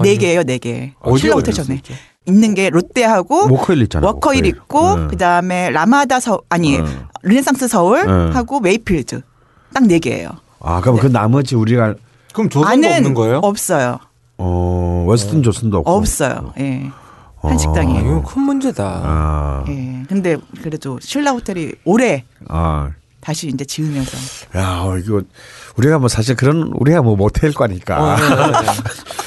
네 0.00 0.16
개예요, 0.16 0.42
네 0.42 0.58
개. 0.58 0.92
신라 1.18 1.34
호텔 1.36 1.54
전에. 1.54 1.80
있는 2.28 2.54
게 2.54 2.70
롯데하고 2.70 3.52
워커힐 3.52 3.82
있잖아. 3.84 4.06
워커힐 4.08 4.44
워커힐. 4.44 4.46
있고 4.46 4.96
네. 4.98 5.06
그다음에 5.06 5.70
라마다 5.70 6.18
서 6.20 6.40
아니 6.48 6.76
네. 6.78 6.84
르네상스 7.22 7.68
서울 7.68 8.04
네. 8.04 8.34
하고 8.34 8.58
메이필드 8.62 9.22
딱 9.72 9.84
네 9.84 9.98
개예요. 10.00 10.30
아 10.60 10.80
그럼 10.80 10.98
그 10.98 11.06
나머지 11.06 11.54
우리가 11.54 11.94
그럼 12.32 12.50
조선도 12.50 12.88
없는 12.88 13.14
거예요? 13.14 13.38
없어요. 13.38 13.98
어 14.38 15.06
웨스턴 15.08 15.42
조선도 15.42 15.78
없고 15.78 15.90
없어요. 15.92 16.52
예. 16.58 16.90
어. 17.42 17.48
한식당이에요. 17.48 18.00
이건 18.00 18.22
큰 18.24 18.42
문제다. 18.42 18.84
아, 19.04 19.64
예. 19.68 20.02
근데 20.08 20.36
그래도 20.62 20.98
신라 21.00 21.32
호텔이 21.32 21.72
올해 21.84 22.24
아. 22.48 22.90
다시 23.20 23.48
이제 23.48 23.64
지으면서 23.64 24.16
야, 24.56 24.82
어, 24.84 24.96
이거 24.98 25.20
우리가 25.76 25.98
뭐 25.98 26.08
사실 26.08 26.36
그런 26.36 26.70
우리가 26.74 27.02
뭐 27.02 27.16
모텔과니까 27.16 28.00
어, 28.02 28.16
네, 28.16 28.28
네, 28.28 28.36
네. 28.36 28.52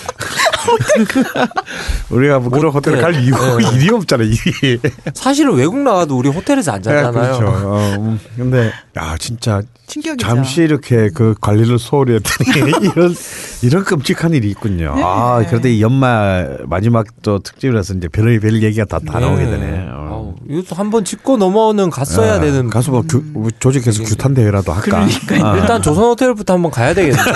우리가 2.09 2.39
뭐 2.39 2.49
그런 2.49 2.71
호텔 2.71 2.99
갈 3.01 3.15
이유 3.15 3.33
네. 3.33 3.75
일이 3.75 3.89
없잖아 3.89 4.23
일이. 4.23 4.79
사실은 5.13 5.55
외국 5.55 5.77
나가도 5.77 6.17
우리 6.17 6.29
호텔에서 6.29 6.73
안 6.73 6.81
자잖아요. 6.81 7.37
그렇죠. 7.37 7.45
어, 7.47 7.95
음, 7.99 8.19
근데 8.35 8.71
야 8.97 9.15
진짜 9.19 9.61
충격이죠. 9.87 10.25
잠시 10.25 10.61
이렇게 10.61 11.09
그 11.09 11.35
관리를 11.39 11.79
소홀히 11.79 12.13
했더니 12.13 12.71
이런 12.93 13.15
이런 13.61 13.83
끔찍한 13.83 14.33
일이 14.33 14.49
있군요. 14.49 14.95
네. 14.95 15.01
아 15.03 15.43
그런데 15.47 15.73
이 15.73 15.81
연말 15.81 16.59
마지막 16.67 17.05
또 17.21 17.39
특집이라서 17.39 17.95
이제 17.95 18.07
별의 18.07 18.39
별 18.39 18.61
얘기가 18.61 18.85
다, 18.85 18.99
다 18.99 19.19
나오게 19.19 19.45
되네. 19.45 19.87
어. 19.91 20.35
이것도 20.47 20.75
한번 20.75 21.03
짚고 21.05 21.37
넘어오는 21.37 21.89
갔어야 21.89 22.33
아, 22.35 22.39
되는. 22.39 22.69
가서 22.69 22.91
뭐 22.91 23.03
규, 23.07 23.21
뭐 23.33 23.49
조직해서 23.59 24.03
규탄 24.03 24.33
대회라도 24.33 24.71
할까? 24.73 25.05
아. 25.43 25.57
일단 25.57 25.81
조선 25.81 26.05
호텔부터 26.05 26.53
한번 26.53 26.71
가야 26.71 26.93
되겠는데. 26.93 27.21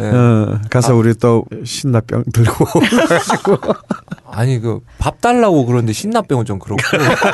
네. 0.00 0.08
어, 0.16 0.60
가서 0.70 0.94
우리 0.94 1.14
또 1.14 1.44
신나병 1.64 2.24
들고 2.32 2.64
아니 4.32 4.58
그 4.60 4.80
밥 4.98 5.20
달라고 5.20 5.64
그러는데 5.66 5.92
신라병은 5.92 6.44
좀 6.44 6.58
그렇고 6.58 6.82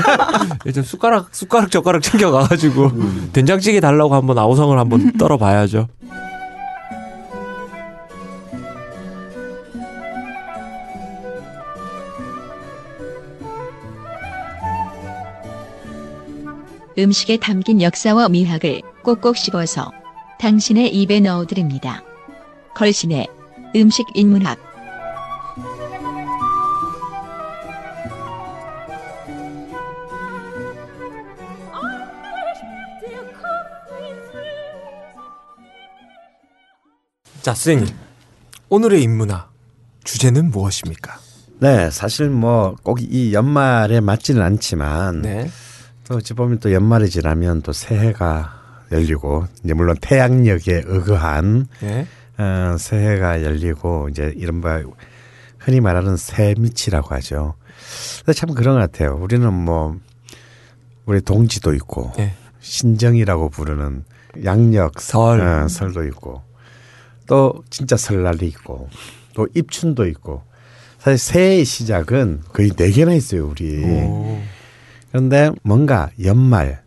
일단 0.64 0.83
숟가락 0.83 1.29
숟가락 1.33 1.71
젓가락 1.71 2.03
챙겨 2.03 2.31
가가지고 2.31 2.91
된장찌개 3.33 3.81
달라고 3.81 4.14
한번 4.14 4.39
아우성을 4.39 4.79
한번 4.79 5.12
떨어봐야죠. 5.19 5.89
음식에 16.99 17.37
담긴 17.37 17.83
역사와 17.83 18.29
미학을 18.29 18.81
꼭꼭 19.03 19.37
씹어서 19.37 19.91
당신의 20.39 20.95
입에 20.95 21.21
넣어드립니다. 21.21 22.03
걸신의 22.77 23.27
음식 23.74 24.05
인문학 24.14 24.59
자 37.43 37.55
선생님 37.55 37.95
오늘의 38.68 39.03
인문학 39.03 39.53
주제는 40.05 40.51
무엇입니까? 40.51 41.18
네, 41.61 41.91
사실 41.91 42.29
뭐 42.29 42.77
꼭 42.83 42.99
이 43.01 43.33
연말에 43.33 44.01
맞지는 44.01 44.43
않지만 44.43 45.22
네. 45.22 45.51
또 46.05 46.16
어찌 46.16 46.35
보면 46.35 46.59
또 46.61 46.72
연말이 46.72 47.09
지나면 47.09 47.62
또 47.62 47.72
새해가 47.72 48.87
열리고 48.93 49.47
이제 49.64 49.74
물론 49.74 49.97
태양력에 50.01 50.83
의거한 50.87 51.66
네. 51.81 52.07
어, 52.39 52.76
새해가 52.78 53.43
열리고 53.43 54.09
이제 54.11 54.32
이른바 54.37 54.82
흔히 55.59 55.80
말하는 55.80 56.16
새미치라고 56.16 57.14
하죠. 57.16 57.55
근데 58.18 58.32
참 58.32 58.55
그런 58.55 58.74
것 58.74 58.80
같아요. 58.80 59.18
우리는 59.20 59.53
뭐 59.53 59.99
우리 61.07 61.20
동지도 61.20 61.74
있고 61.74 62.12
네. 62.16 62.34
신정이라고 62.61 63.49
부르는 63.49 64.05
양력 64.45 65.01
설. 65.01 65.41
어, 65.41 65.68
설도 65.68 66.05
있고 66.05 66.43
또 67.26 67.62
진짜 67.70 67.97
설날이 67.97 68.47
있고 68.49 68.89
또 69.34 69.49
입춘도 69.55 70.07
있고 70.07 70.43
사실 70.99 71.18
새해의 71.18 71.64
시작은 71.64 72.43
거의 72.53 72.70
네 72.70 72.91
개나 72.91 73.14
있어요 73.14 73.49
우리. 73.49 73.82
오. 73.84 74.41
그런데 75.11 75.51
뭔가 75.62 76.11
연말 76.24 76.82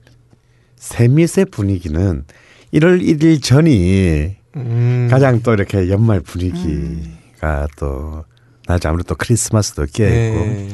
세미세 0.75 1.45
분위기는 1.45 2.25
1월 2.73 3.01
1일 3.01 3.41
전이 3.41 4.38
음. 4.55 5.07
가장 5.09 5.41
또 5.41 5.53
이렇게 5.53 5.89
연말 5.89 6.21
분위기가 6.21 7.67
또 7.77 8.23
나죠. 8.67 8.89
아무래도 8.89 9.09
또 9.09 9.15
크리스마스도 9.15 9.85
껴있고 9.85 10.45
네. 10.45 10.69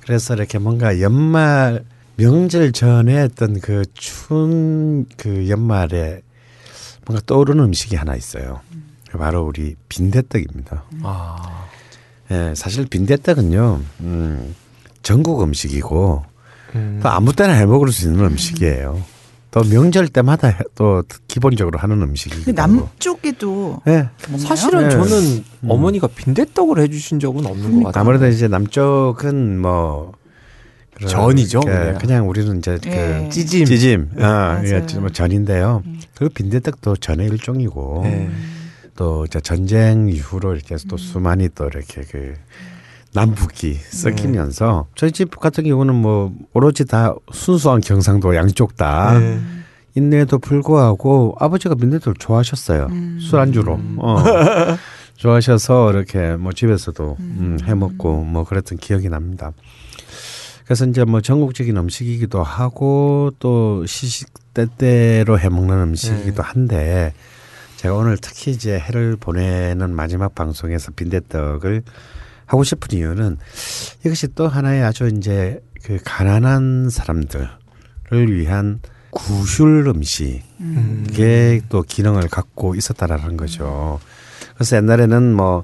그래서 0.00 0.34
이렇게 0.34 0.58
뭔가 0.58 1.00
연말 1.00 1.84
명절 2.16 2.72
전에 2.72 3.22
어떤 3.22 3.60
그 3.60 3.84
추운 3.94 5.06
그 5.16 5.48
연말에 5.48 6.22
뭔가 7.04 7.22
떠오르는 7.26 7.64
음식이 7.64 7.96
하나 7.96 8.16
있어요. 8.16 8.60
바로 9.12 9.44
우리 9.44 9.76
빈대떡입니다. 9.88 10.84
아. 11.02 11.66
예, 12.30 12.54
사실 12.56 12.86
빈대떡은요, 12.86 13.80
음, 14.00 14.54
전국 15.02 15.42
음식이고 15.42 16.24
음. 16.74 17.00
또 17.02 17.08
아무 17.08 17.32
때나 17.32 17.52
해 17.52 17.66
먹을 17.66 17.92
수 17.92 18.08
있는 18.08 18.24
음식이에요. 18.24 19.02
또 19.56 19.62
명절 19.70 20.08
때마다 20.08 20.48
해- 20.48 20.58
또 20.74 21.02
기본적으로 21.28 21.78
하는 21.78 21.98
그 21.98 22.50
하고. 22.50 22.52
남쪽에도 22.52 23.80
예. 23.86 24.10
먹나요? 24.28 24.38
사실은 24.46 24.82
네. 24.84 24.90
저는 24.90 25.44
어머니가 25.66 26.08
빈대떡을 26.08 26.78
해주신 26.80 27.20
적은 27.20 27.46
없는 27.46 27.78
것 27.82 27.84
같아요. 27.86 28.00
아무래도 28.02 28.26
이제 28.26 28.48
남쪽은 28.48 29.58
뭐 29.62 30.12
그런 30.94 31.08
전이죠, 31.08 31.60
그 31.60 31.66
그냥. 31.70 31.98
그냥 31.98 32.28
우리는 32.28 32.58
이제 32.58 32.78
예. 32.84 33.22
그 33.24 33.30
찌짐, 33.30 33.64
찌짐, 33.64 34.10
아, 34.18 34.60
맞아요. 34.62 34.84
이게 34.84 34.98
뭐 34.98 35.08
전인데요. 35.08 35.82
그리고 36.18 36.34
빈대떡도 36.34 36.96
전의 36.96 37.26
일종이고 37.28 38.00
네. 38.04 38.28
또 38.94 39.24
이제 39.24 39.40
전쟁 39.40 40.10
이후로 40.10 40.54
이렇게 40.54 40.74
해서 40.74 40.84
또 40.86 40.98
수많이 40.98 41.48
또 41.54 41.64
이렇게 41.64 42.02
그 42.10 42.34
남북이 43.16 43.74
섞이면서 43.74 44.88
저희 44.94 45.10
집 45.10 45.40
같은 45.40 45.64
경우는 45.64 45.94
뭐 45.94 46.32
오로지 46.52 46.84
다 46.84 47.14
순수한 47.32 47.80
경상도 47.80 48.36
양쪽 48.36 48.76
다 48.76 49.18
네. 49.18 49.40
인내에도 49.94 50.38
불구하고 50.38 51.34
아버지가 51.40 51.74
빈대떡을 51.74 52.14
좋아하셨어요. 52.18 52.90
술안주로. 53.18 53.80
어. 53.98 54.16
좋아하셔서 55.16 55.92
이렇게 55.92 56.36
뭐 56.36 56.52
집에서도 56.52 57.16
음, 57.18 57.58
해 57.64 57.74
먹고 57.74 58.22
뭐 58.22 58.44
그랬던 58.44 58.76
기억이 58.76 59.08
납니다. 59.08 59.52
그래서 60.64 60.84
이제 60.84 61.04
뭐 61.04 61.22
전국적인 61.22 61.74
음식이기도 61.74 62.42
하고 62.42 63.30
또 63.38 63.86
시식 63.86 64.28
때때로 64.52 65.38
해 65.38 65.48
먹는 65.48 65.80
음식이기도 65.80 66.42
한데 66.42 67.14
제가 67.76 67.94
오늘 67.94 68.18
특히 68.18 68.50
이제 68.50 68.78
해를 68.78 69.16
보내는 69.16 69.94
마지막 69.94 70.34
방송에서 70.34 70.92
빈대떡을 70.94 71.82
하고 72.46 72.64
싶은 72.64 72.96
이유는 72.96 73.36
이것이 74.04 74.28
또 74.34 74.48
하나의 74.48 74.82
아주 74.82 75.08
이제 75.08 75.60
그 75.82 75.98
가난한 76.04 76.88
사람들을 76.90 77.48
위한 78.10 78.80
구슐 79.10 79.86
음식 79.86 80.42
음. 80.60 81.06
또 81.68 81.82
기능을 81.82 82.28
갖고 82.28 82.74
있었다라는 82.74 83.36
거죠. 83.36 84.00
그래서 84.54 84.76
옛날에는 84.76 85.34
뭐 85.34 85.62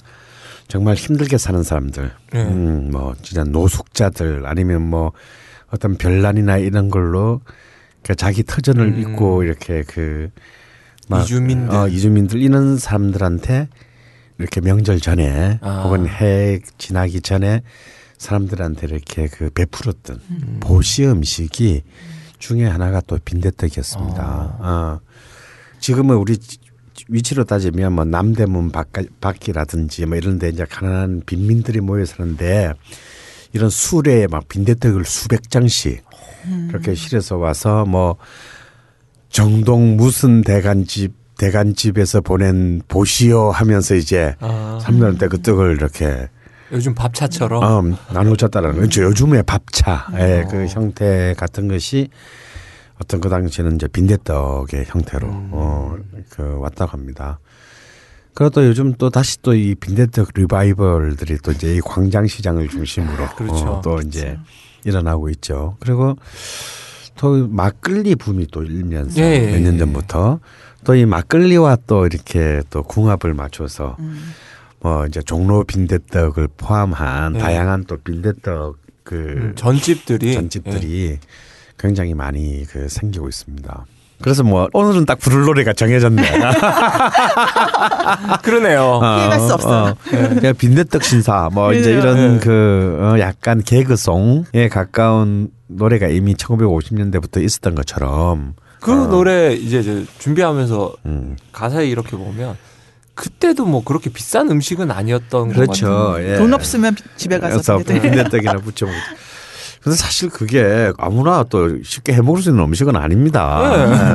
정말 0.69 0.95
힘들게 0.95 1.39
사는 1.39 1.63
사람들, 1.63 2.13
네. 2.33 2.45
음, 2.45 2.91
뭐 2.91 3.15
진짜 3.23 3.45
노숙자들 3.45 4.47
아니면 4.47 4.83
뭐 4.83 5.13
어떤 5.71 5.97
별난이나 5.97 6.59
이런 6.59 6.91
걸로 6.91 7.41
그 8.03 8.15
자기 8.15 8.43
터전을 8.43 8.87
음. 8.87 8.99
잇고 8.99 9.43
이렇게 9.43 9.83
그 9.87 10.31
이주민들. 11.21 11.77
어, 11.77 11.89
이주민들 11.89 12.41
이런 12.41 12.79
사람들한테 12.79 13.69
이렇게 14.43 14.61
명절 14.61 15.01
전에 15.01 15.59
아. 15.63 15.83
혹은 15.85 16.09
해 16.09 16.59
지나기 16.77 17.21
전에 17.21 17.63
사람들한테 18.19 18.89
이렇게 18.89 19.29
그 19.29 19.51
베풀었던 19.51 20.21
음. 20.31 20.57
보시 20.61 21.05
음식이 21.07 21.83
중에 22.39 22.67
하나가 22.67 23.01
또 23.01 23.19
빈대떡이었습니다. 23.25 24.57
어. 24.61 25.01
지금은 25.79 26.17
우리 26.17 26.37
지- 26.39 26.59
위치로 27.09 27.45
따지면 27.45 27.93
뭐 27.93 28.05
남대문 28.05 28.71
밖, 28.71 28.91
밖이라든지 29.21 30.07
뭐 30.07 30.17
이런 30.17 30.39
데 30.39 30.49
이제 30.49 30.65
가난한 30.65 31.23
빈민들이 31.25 31.81
모여 31.81 32.05
사는데 32.05 32.73
이런 33.53 33.71
수레에 33.71 34.27
막 34.27 34.49
빈대떡을 34.49 35.05
수백 35.05 35.51
장씩 35.51 36.05
그렇게 36.69 36.95
실어서 36.95 37.37
와서 37.37 37.85
뭐 37.85 38.17
정동 39.31 39.97
무슨 39.97 40.43
대간집 40.43 41.13
대간집에서 41.39 42.21
보낸 42.21 42.83
보시오 42.89 43.51
하면서 43.51 43.95
이제 43.95 44.35
아, 44.41 44.79
사람들한테 44.81 45.29
그 45.29 45.43
떡을 45.43 45.73
이렇게 45.77 46.29
요즘 46.73 46.95
밥차처럼. 46.95 47.87
음, 47.87 47.97
나눠줬다라는 48.13 48.81
거죠. 48.81 49.03
요즘의 49.03 49.43
밥차의 49.43 50.47
그 50.51 50.67
형태 50.67 51.35
같은 51.37 51.69
것이 51.69 52.09
어떤 53.01 53.21
그 53.21 53.29
당시에는 53.29 53.75
이제 53.75 53.89
빈대떡의 53.89 54.85
형태로 54.87 55.27
어, 55.51 55.97
그 56.31 56.57
왔다고 56.61 56.93
합니다. 56.93 57.41
그리고 58.35 58.49
또 58.51 58.65
요즘 58.67 58.95
또 58.95 59.11
다시 59.11 59.43
또 59.43 59.53
이 59.55 59.75
빈대떡 59.75 60.31
리바이벌들이 60.35 61.39
또 61.43 61.53
이제 61.53 61.75
이 61.75 61.81
광장시장을 61.81 62.69
중심으로 62.69 63.27
그렇죠. 63.37 63.67
어, 63.67 63.81
또 63.83 63.99
이제 64.01 64.39
일어나고 64.85 65.29
있죠. 65.31 65.77
그리고 65.81 66.17
또 67.17 67.47
막걸리 67.49 68.15
붐이 68.17 68.47
또 68.51 68.63
일면서 68.63 69.21
예, 69.21 69.25
예, 69.49 69.53
몇년 69.53 69.75
예. 69.75 69.79
전부터 69.79 70.41
또 70.85 70.95
이 70.97 71.05
막걸리와 71.07 71.79
또 71.87 72.07
이렇게 72.07 72.63
또 72.71 72.83
궁합을 72.83 73.35
맞춰서 73.35 73.97
음. 74.01 74.33
뭐 74.81 75.07
이제 75.07 75.21
종로 75.23 75.63
빈대떡을 75.65 76.49
포함한 76.57 77.35
네. 77.35 77.39
다양한 77.39 77.85
또 77.87 77.97
빈대떡 77.99 78.77
그 79.05 79.15
음, 79.17 79.53
전집들이. 79.57 80.35
전집들이 80.35 81.19
굉장히 81.79 82.15
많이 82.15 82.65
그 82.67 82.89
생기고 82.89 83.29
있습니다. 83.29 83.87
그래서 84.23 84.45
뭐 84.45 84.69
오늘은 84.73 85.05
딱 85.05 85.19
부를 85.19 85.43
노래가 85.47 85.73
정해졌네. 85.73 86.23
예. 86.23 86.39
그러네요. 88.43 89.01
피해갈 89.01 89.41
수 89.41 89.55
없어요. 89.55 89.95
그냥 90.09 90.55
빈대떡 90.57 91.03
신사 91.03 91.49
뭐 91.53 91.73
이제 91.73 91.91
그래요. 91.95 92.01
이런 92.01 92.35
네. 92.35 92.39
그 92.41 92.99
어, 93.01 93.19
약간 93.19 93.63
개그송에 93.63 94.69
가까운 94.71 95.49
노래가 95.67 96.07
이미 96.09 96.35
1950년대부터 96.35 97.43
있었던 97.43 97.75
것처럼 97.75 98.55
그 98.83 98.93
어. 99.05 99.07
노래 99.07 99.53
이제 99.55 99.83
저 99.83 100.03
준비하면서 100.19 100.93
음. 101.07 101.37
가사에 101.53 101.87
이렇게 101.87 102.17
보면 102.17 102.57
그때도 103.15 103.65
뭐 103.65 103.85
그렇게 103.85 104.11
비싼 104.11 104.51
음식은 104.51 104.91
아니었던 104.91 105.49
것 105.49 105.55
그렇죠. 105.55 105.87
같아요. 105.87 106.29
예. 106.33 106.37
돈 106.37 106.53
없으면 106.53 106.97
집에 107.17 107.39
가서 107.39 107.77
빈대떡. 107.79 108.03
빈대떡이나 108.03 108.53
부쳐 108.55 108.87
먹. 108.87 108.93
근데 109.83 109.97
사실 109.97 110.29
그게 110.31 110.93
아무나 110.97 111.43
또 111.43 111.83
쉽게 111.83 112.13
해 112.15 112.21
먹을 112.23 112.41
수 112.41 112.51
있는 112.51 112.63
음식은 112.65 112.95
아닙니다. 112.97 113.61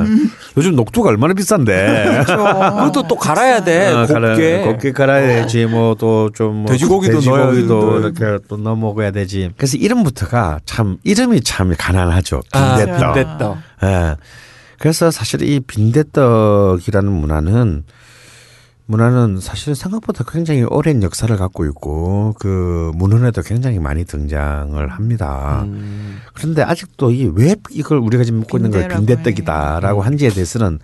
예. 0.04 0.06
요즘 0.58 0.76
녹두가 0.76 1.10
얼마나 1.10 1.34
비싼데. 1.34 2.24
그것도 2.26 3.08
또 3.08 3.16
갈아야 3.18 3.64
돼. 3.64 3.92
어, 3.94 4.06
갈아- 4.06 4.30
곱게. 4.32 4.62
곱게 4.66 4.92
갈아야지 4.94 5.66
뭐 5.66 5.94
또좀 5.96 6.56
뭐 6.56 6.72
돼지고기도 6.72 7.20
넣어야 7.22 7.52
돼지고기도 7.52 8.02
되는데. 8.02 8.24
이렇게 8.26 8.44
또 8.48 8.58
넣어 8.58 8.76
먹어야 8.76 9.12
되지. 9.12 9.52
그래서 9.58 9.78
이름부터가 9.78 10.60
참 10.66 10.98
이름이 11.04 11.42
참 11.42 11.74
가난하죠. 11.78 12.42
아, 12.54 12.78
빈대떡. 12.78 13.14
빈대떡. 13.14 13.58
예. 13.84 14.16
그래서 14.80 15.12
사실 15.12 15.42
이 15.42 15.60
빈대떡이라는 15.60 17.12
문화는 17.12 17.84
문화는 18.90 19.42
사실 19.42 19.76
생각보다 19.76 20.24
굉장히 20.26 20.64
오랜 20.64 21.04
역사를 21.04 21.36
갖고 21.36 21.66
있고 21.66 22.36
그 22.40 22.92
문헌에도 22.96 23.42
굉장히 23.42 23.80
많이 23.80 24.06
등장을 24.06 24.88
합니다. 24.88 25.64
음. 25.66 26.20
그런데 26.34 26.62
아직도 26.62 27.12
이 27.12 27.26
왜 27.36 27.56
이걸 27.72 27.98
우리가 27.98 28.24
지금 28.24 28.40
먹고 28.42 28.58
있는 28.58 28.72
걸 28.72 28.88
빈대떡이다라고 28.88 30.02
한지에 30.04 30.30
대해서는 30.30 30.80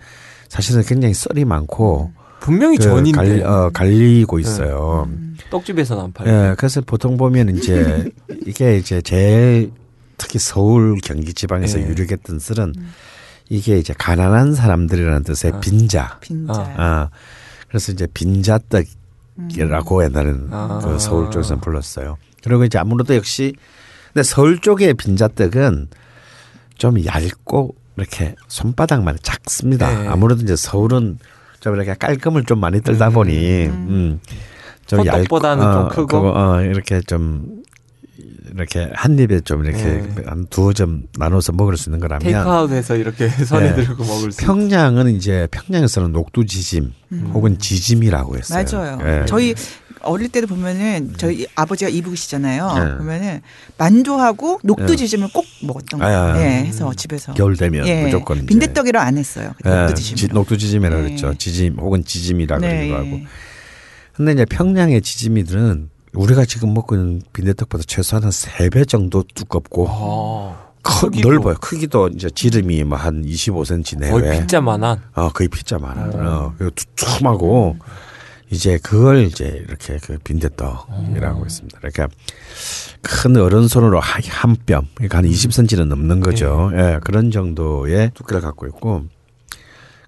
사실은 0.48 0.82
굉장히 0.82 1.14
썰이 1.14 1.46
많고 1.46 2.12
분명히 2.40 2.76
그 2.76 2.82
전인데 2.84 3.16
갈리, 3.16 3.42
어, 3.42 3.70
갈리고 3.72 4.38
있어요. 4.38 5.08
떡집에서는 5.50 6.04
안 6.04 6.12
팔고. 6.12 6.30
예, 6.30 6.54
그래서 6.58 6.82
보통 6.82 7.16
보면 7.16 7.56
이제 7.56 8.12
이게 8.46 8.76
이제 8.76 9.00
제일 9.00 9.72
특히 10.18 10.38
서울 10.38 10.98
경기 11.02 11.32
지방에서 11.32 11.80
예. 11.80 11.86
유력했던 11.86 12.38
썰은 12.38 12.74
이게 13.48 13.78
이제 13.78 13.94
가난한 13.96 14.54
사람들이라는 14.54 15.22
뜻의 15.24 15.52
아. 15.54 15.60
빈자. 15.60 16.18
빈자. 16.20 16.74
아, 16.76 17.08
그래서 17.68 17.92
이제 17.92 18.06
빈자떡이라고 18.12 20.04
옛날에는 20.04 20.48
아. 20.50 20.80
그 20.82 20.98
서울 20.98 21.30
쪽에서는 21.30 21.60
불렀어요. 21.60 22.16
그리고 22.42 22.64
이제 22.64 22.78
아무래도 22.78 23.14
역시 23.14 23.54
근데 24.12 24.22
서울 24.22 24.60
쪽의 24.60 24.94
빈자떡은 24.94 25.88
좀 26.78 27.04
얇고 27.04 27.74
이렇게 27.96 28.34
손바닥만 28.48 29.18
작습니다. 29.22 30.02
네. 30.02 30.08
아무래도 30.08 30.42
이제 30.42 30.56
서울은 30.56 31.18
좀 31.60 31.74
이렇게 31.74 31.94
깔끔을 31.94 32.44
좀 32.44 32.60
많이 32.60 32.80
떨다 32.80 33.10
보니 33.10 33.66
음. 33.66 34.20
좀 34.86 35.00
호떡보다는 35.00 35.72
좀 35.72 35.88
크고? 35.88 36.06
그거, 36.06 36.32
어, 36.34 36.60
이렇게 36.60 37.00
좀 37.00 37.62
이렇게 38.54 38.88
한 38.94 39.18
입에 39.18 39.40
좀 39.40 39.64
이렇게 39.64 39.82
네. 39.82 40.14
한 40.26 40.46
두어 40.48 40.72
점 40.72 41.02
나눠서 41.18 41.52
먹을 41.52 41.76
수 41.76 41.88
있는 41.88 41.98
거라면 42.00 42.20
테이크아웃해서 42.22 42.96
이렇게 42.96 43.28
선에 43.44 43.74
네. 43.74 43.84
들고 43.84 44.04
먹을 44.04 44.30
수. 44.32 44.38
평양은 44.44 45.14
이제 45.16 45.48
평양에서는 45.50 46.12
녹두지짐 46.12 46.92
혹은 47.32 47.58
지짐이라고 47.58 48.36
했어요. 48.38 48.64
맞아요. 48.70 48.98
예. 49.04 49.26
저희 49.26 49.54
어릴 50.02 50.28
때도 50.28 50.46
보면은 50.46 51.14
저희 51.16 51.46
아버지가 51.54 51.88
이북이시잖아요. 51.88 52.72
네. 52.74 52.80
그러면은 52.94 53.40
만두하고 53.78 54.60
녹두지짐을 54.62 55.28
꼭 55.32 55.44
먹었던 55.62 56.00
아, 56.02 56.04
거예요. 56.04 56.18
아. 56.20 56.40
예, 56.40 56.64
해서 56.66 56.92
집에서. 56.94 57.32
겨울 57.34 57.56
되면 57.56 57.86
예. 57.88 58.04
무조건. 58.04 58.44
빈대떡이라 58.46 59.00
안 59.02 59.16
했어요. 59.18 59.52
예, 59.64 59.68
녹두지짐. 59.70 60.16
지- 60.16 60.28
녹두지짐이라고 60.28 60.96
네. 61.02 61.08
그랬죠. 61.08 61.34
지짐 61.34 61.76
혹은 61.80 62.04
지짐이라고 62.04 62.60
네, 62.60 62.88
그러기도 62.88 62.94
예. 62.94 62.98
하고. 63.14 63.20
근데 64.12 64.32
이제 64.32 64.44
평양의 64.44 65.00
지짐이들은 65.02 65.88
우리가 66.14 66.44
지금 66.44 66.74
먹고 66.74 66.94
있는 66.94 67.22
빈대떡보다 67.32 67.84
최소한 67.86 68.22
한 68.24 68.30
세 68.32 68.68
배 68.70 68.84
정도 68.84 69.22
두껍고 69.34 69.86
아, 69.88 70.70
커, 70.82 71.06
크기도. 71.08 71.30
넓어요. 71.30 71.54
크기도 71.60 72.08
이제 72.08 72.28
지름이 72.30 72.84
뭐한 72.84 73.24
25cm 73.24 74.10
거의 74.10 74.22
내외. 74.22 74.40
빗자만한. 74.40 75.02
어, 75.14 75.28
거의 75.30 75.48
피자만. 75.48 76.14
어, 76.26 76.54
그리고 76.58 76.74
두툼하고 76.74 77.76
이제 78.50 78.78
그걸 78.82 79.24
이제 79.24 79.64
이렇게 79.66 79.98
그 80.02 80.18
빈대떡이라고 80.22 81.44
있습니다. 81.46 81.78
그러니까 81.78 82.08
큰 83.02 83.36
어른 83.36 83.66
손으로 83.66 83.98
한- 84.00 84.22
한 84.28 84.56
뼘, 84.66 84.84
그러니까 84.94 85.18
한 85.18 85.24
20cm는 85.24 85.86
넘는 85.86 86.20
거죠. 86.20 86.70
예, 86.74 87.00
그런 87.02 87.30
정도의 87.30 88.10
두께를 88.14 88.40
갖고 88.40 88.66
있고 88.66 89.04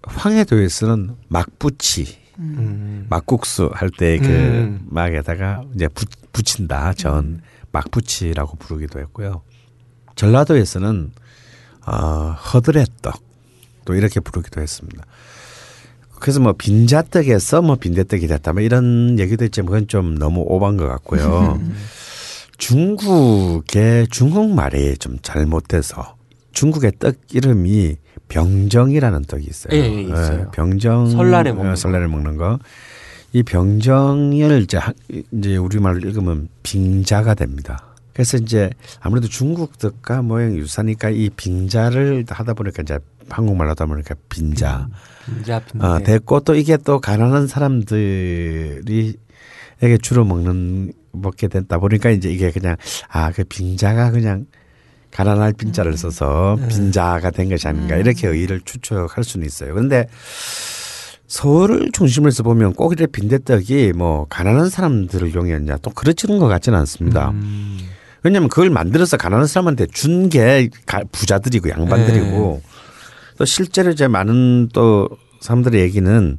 황해도에서는 0.02 1.16
막부치, 1.28 2.18
음. 2.38 3.06
막국수 3.08 3.70
할 3.72 3.90
때그 3.90 4.26
음. 4.26 4.80
막에다가 4.88 5.62
이제 5.74 5.88
부, 5.88 6.04
붙인다 6.32 6.92
전 6.94 7.40
막부치라고 7.72 8.56
부르기도 8.56 9.00
했고요. 9.00 9.42
전라도에서는 10.16 11.12
어, 11.86 11.92
허드레떡 11.92 13.22
또 13.84 13.94
이렇게 13.94 14.20
부르기도 14.20 14.60
했습니다. 14.60 15.04
그래서 16.18 16.40
뭐 16.40 16.54
빈자떡에서 16.54 17.62
뭐 17.62 17.76
빈대떡이 17.76 18.26
됐다 18.26 18.52
뭐 18.52 18.62
이런 18.62 19.18
얘기도 19.18 19.44
있지만 19.44 19.66
그건 19.66 19.88
좀 19.88 20.18
너무 20.18 20.42
오반 20.46 20.76
것 20.76 20.86
같고요. 20.88 21.60
중국의 22.58 24.08
중국말이 24.08 24.96
좀 24.96 25.18
잘못돼서 25.20 26.16
중국의 26.52 26.92
떡 26.98 27.16
이름이 27.32 27.96
병정이라는 28.28 29.22
떡이 29.26 29.46
있어요. 29.48 29.76
예, 29.76 29.84
예, 29.84 30.02
있어요. 30.02 30.50
병정 30.52 31.10
설날에 31.10 31.52
먹는 31.52 31.66
어, 31.68 31.70
거. 31.72 31.76
설날에 31.76 32.06
먹는 32.06 32.36
거. 32.36 32.58
이 33.32 33.42
병정을 33.42 34.62
이제 34.62 34.78
하- 34.78 34.92
이제 35.32 35.56
우리말로 35.56 35.98
읽으면 35.98 36.48
빙자가 36.62 37.34
됩니다. 37.34 37.82
그래서 38.12 38.38
이제 38.38 38.70
아무래도 39.00 39.28
중국 39.28 39.78
떡과 39.78 40.22
모양 40.22 40.54
유사니까 40.56 41.10
이 41.10 41.28
빙자를 41.30 42.24
하다 42.28 42.54
보니까 42.54 42.82
이제 42.82 42.98
한국말로 43.28 43.70
하다 43.70 43.86
보니까 43.86 44.14
빈자. 44.30 44.88
빈자 45.26 45.60
빈대. 45.60 45.86
어, 45.86 45.98
됐고 45.98 46.40
또 46.40 46.54
이게 46.54 46.76
또 46.78 46.98
가난한 46.98 47.46
사람들이 47.46 49.14
에게 49.82 49.98
주로 49.98 50.24
먹는 50.24 50.92
먹게 51.12 51.48
됐다 51.48 51.78
보니까 51.78 52.08
이제 52.10 52.30
이게 52.30 52.50
그냥 52.50 52.76
아그 53.08 53.44
빈자가 53.44 54.10
그냥 54.10 54.46
가난할 55.10 55.52
빈자를 55.54 55.96
써서 55.96 56.58
빈자가 56.68 57.30
된 57.30 57.48
것이 57.48 57.66
아닌가 57.68 57.96
이렇게 57.96 58.28
의의를 58.28 58.60
추측할 58.62 59.24
수는 59.24 59.46
있어요. 59.46 59.72
그런데 59.74 60.06
서울을 61.26 61.90
중심으로 61.92 62.28
해서 62.28 62.42
보면 62.42 62.74
꼭 62.74 62.92
이렇게 62.92 63.10
빈대떡이 63.10 63.92
뭐 63.96 64.26
가난한 64.28 64.68
사람들을 64.70 65.34
용이었냐 65.34 65.78
또 65.78 65.90
그렇지는 65.90 66.38
것 66.38 66.46
같지는 66.46 66.78
않습니다. 66.80 67.30
음. 67.30 67.78
왜냐하면 68.22 68.48
그걸 68.48 68.70
만들어서 68.70 69.16
가난한 69.16 69.46
사람한테 69.46 69.86
준 69.86 70.28
게 70.28 70.68
부자들이고 71.12 71.68
양반들이고 71.70 72.62
또 73.38 73.44
실제로 73.44 73.90
이제 73.90 74.08
많은 74.08 74.68
또 74.72 75.08
사람들의 75.40 75.80
얘기는 75.80 76.38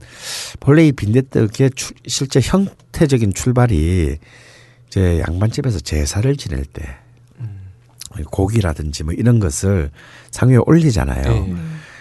본래 0.60 0.88
이 0.88 0.92
빈대떡의 0.92 1.72
추- 1.76 1.94
실제 2.08 2.40
형태적인 2.42 3.34
출발이 3.34 4.18
이제 4.88 5.24
양반집에서 5.28 5.80
제사를 5.82 6.36
지낼 6.38 6.64
때 6.66 6.84
고기라든지 8.24 9.04
뭐 9.04 9.14
이런 9.14 9.40
것을 9.40 9.92
상위에 10.32 10.58
올리잖아요. 10.66 11.24
네. 11.24 11.56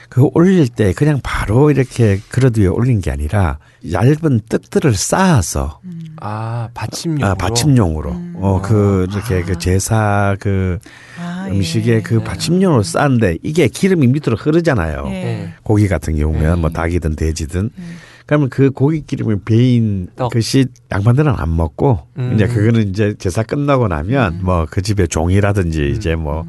그 0.09 0.29
올릴 0.33 0.69
때 0.69 0.93
그냥 0.93 1.21
바로 1.23 1.71
이렇게 1.71 2.19
그릇 2.31 2.57
위에 2.57 2.67
올린 2.69 3.01
게 3.01 3.11
아니라 3.11 3.59
얇은 3.93 4.41
떡들을 4.49 4.95
쌓아서 4.95 5.81
아 6.21 6.69
받침용. 6.73 7.29
아, 7.29 7.35
받침용으로. 7.35 8.17
어, 8.37 8.63
그, 8.63 9.07
이렇게 9.11 9.43
그 9.43 9.59
제사 9.59 10.35
그 10.41 10.79
아, 11.21 11.49
음식에 11.51 11.97
예. 11.97 12.01
그 12.01 12.23
받침용으로 12.23 12.83
쌓는데 12.83 13.39
이게 13.43 13.69
기름이 13.69 14.07
밑으로 14.07 14.37
흐르잖아요. 14.37 15.03
예. 15.07 15.11
네. 15.11 15.55
고기 15.63 15.89
같은 15.89 16.17
경우면 16.17 16.61
뭐 16.61 16.71
닭이든 16.71 17.17
돼지든. 17.17 17.71
그러면 18.27 18.49
그 18.49 18.71
고기 18.71 19.03
기름을 19.07 19.41
베인 19.45 20.09
떡. 20.17 20.33
것이 20.33 20.67
양반들은 20.91 21.33
안 21.33 21.57
먹고 21.57 22.01
음. 22.19 22.33
이제 22.35 22.47
그거는 22.47 22.89
이제 22.89 23.15
제사 23.19 23.45
끝나고 23.45 23.87
나면 23.87 24.41
뭐그 24.43 24.83
집에 24.83 25.07
종이라든지 25.07 25.93
이제 25.97 26.17
뭐 26.17 26.45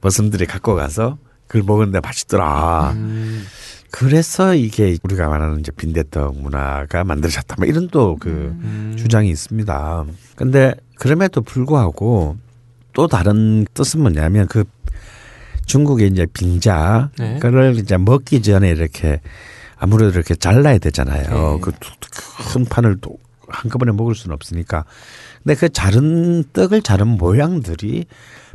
머슴들이 0.00 0.46
갖고 0.46 0.74
가서 0.74 1.18
그걸 1.46 1.64
먹었는데 1.64 2.00
맛있더라. 2.00 2.92
음. 2.96 3.44
그래서 3.90 4.54
이게 4.54 4.96
우리가 5.02 5.28
말하는 5.28 5.60
이제 5.60 5.70
빈대떡 5.72 6.40
문화가 6.40 7.04
만들어졌다. 7.04 7.56
뭐 7.58 7.66
이런 7.66 7.88
또그 7.88 8.28
음. 8.28 8.94
주장이 8.98 9.28
있습니다. 9.30 10.04
근데 10.34 10.74
그럼에도 10.96 11.42
불구하고 11.42 12.36
또 12.94 13.06
다른 13.06 13.66
뜻은 13.74 14.00
뭐냐면 14.00 14.46
그 14.46 14.64
중국의 15.66 16.08
이제 16.08 16.26
빙자 16.32 17.10
네. 17.18 17.38
그걸 17.38 17.76
이제 17.76 17.98
먹기 17.98 18.42
전에 18.42 18.70
이렇게 18.70 19.20
아무래도 19.78 20.10
이렇게 20.10 20.34
잘라야 20.34 20.78
되잖아요. 20.78 21.60
네. 21.64 21.72
그큰 22.38 22.64
판을 22.66 22.98
또 23.00 23.18
한꺼번에 23.48 23.92
먹을 23.92 24.14
수는 24.14 24.34
없으니까. 24.34 24.84
근데 25.42 25.54
그 25.54 25.68
자른 25.68 26.44
떡을 26.52 26.82
자른 26.82 27.08
모양들이 27.08 28.06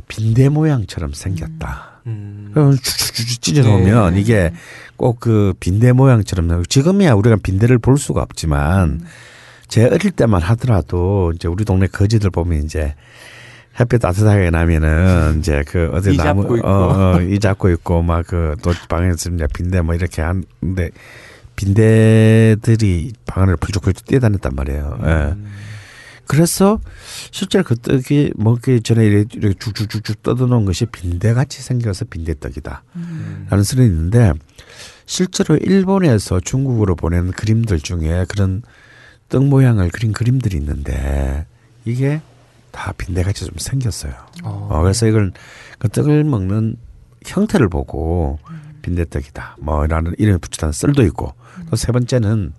빈대 0.06 0.48
모양처럼 0.48 1.12
생겼다. 1.12 2.00
음. 2.06 2.50
그럼 2.52 2.76
쭉쭉쭉 2.76 3.42
찢어 3.42 3.62
놓으면 3.62 4.14
네. 4.14 4.20
이게 4.20 4.52
꼭 4.96 5.18
그 5.20 5.54
빈대 5.58 5.92
모양처럼 5.92 6.64
지금이야 6.64 7.14
우리가 7.14 7.36
빈대를 7.42 7.78
볼 7.78 7.96
수가 7.96 8.22
없지만 8.22 9.00
제 9.68 9.84
어릴 9.86 10.10
때만 10.10 10.42
하더라도 10.42 11.32
이제 11.34 11.48
우리 11.48 11.64
동네 11.64 11.86
거지들 11.86 12.30
보면 12.30 12.62
이제 12.64 12.94
햇빛 13.78 13.98
따뜻하게 13.98 14.50
나면은 14.50 15.38
이제 15.40 15.64
그 15.66 15.90
어디 15.92 16.14
이 16.14 16.16
나무 16.16 16.42
잡고 16.42 16.56
있고. 16.58 16.68
어, 16.68 17.16
어, 17.16 17.20
이 17.20 17.38
잡고 17.40 17.70
있고 17.70 18.02
막 18.02 18.26
그 18.26 18.54
또 18.62 18.72
방에서 18.88 19.30
이제 19.30 19.46
빈대 19.52 19.80
뭐 19.80 19.94
이렇게 19.94 20.22
하는데 20.22 20.90
빈대들이 21.56 23.12
방 23.26 23.44
안을 23.44 23.56
펄쩍펄쩍 23.56 24.06
뛰어다녔단 24.06 24.54
말이에요. 24.54 24.98
예. 25.02 25.08
음. 25.32 25.46
그래서 26.26 26.80
실제로 27.30 27.64
그 27.64 27.76
떡이 27.76 28.32
먹기 28.36 28.80
전에 28.80 29.04
이렇게 29.04 29.38
쭉쭉쭉쭉 29.58 30.22
뜯어놓은 30.22 30.64
것이 30.64 30.86
빈대같이 30.86 31.60
생겨서 31.62 32.06
빈대떡이다. 32.06 32.82
라는 33.50 33.62
소리 33.64 33.84
있는데 33.84 34.32
실제로 35.04 35.56
일본에서 35.56 36.40
중국으로 36.40 36.96
보낸 36.96 37.30
그림들 37.30 37.78
중에 37.80 38.24
그런 38.28 38.62
떡 39.28 39.44
모양을 39.44 39.90
그린 39.90 40.12
그림들이 40.12 40.56
있는데 40.56 41.44
이게 41.84 42.22
다 42.74 42.92
빈대같이 42.98 43.46
좀 43.46 43.54
생겼어요. 43.56 44.12
어. 44.42 44.68
어, 44.70 44.82
그래서 44.82 45.06
이걸 45.06 45.32
그 45.78 45.88
떡을 45.88 46.24
먹는 46.24 46.76
형태를 47.24 47.68
보고 47.68 48.38
빈대떡이다. 48.82 49.56
뭐라는 49.60 50.14
이름을 50.18 50.38
붙였다는 50.40 50.72
썰도 50.72 51.02
있고 51.04 51.32
또 51.70 51.76
세 51.76 51.92
번째는 51.92 52.52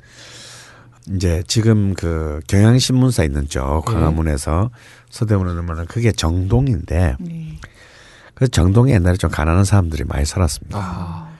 이제 1.13 1.43
지금 1.47 1.93
그 1.93 2.39
경향신문사 2.47 3.23
있는 3.25 3.47
쪽 3.47 3.85
광화문에서 3.85 4.71
서대문에 5.11 5.53
보면 5.61 5.85
그게 5.85 6.11
정동인데 6.11 7.17
네. 7.19 7.59
그 8.33 8.47
정동에 8.47 8.93
옛날에 8.93 9.15
좀 9.17 9.29
가난한 9.29 9.65
사람들이 9.65 10.03
많이 10.05 10.25
살았습니다. 10.25 10.77
아. 10.79 11.34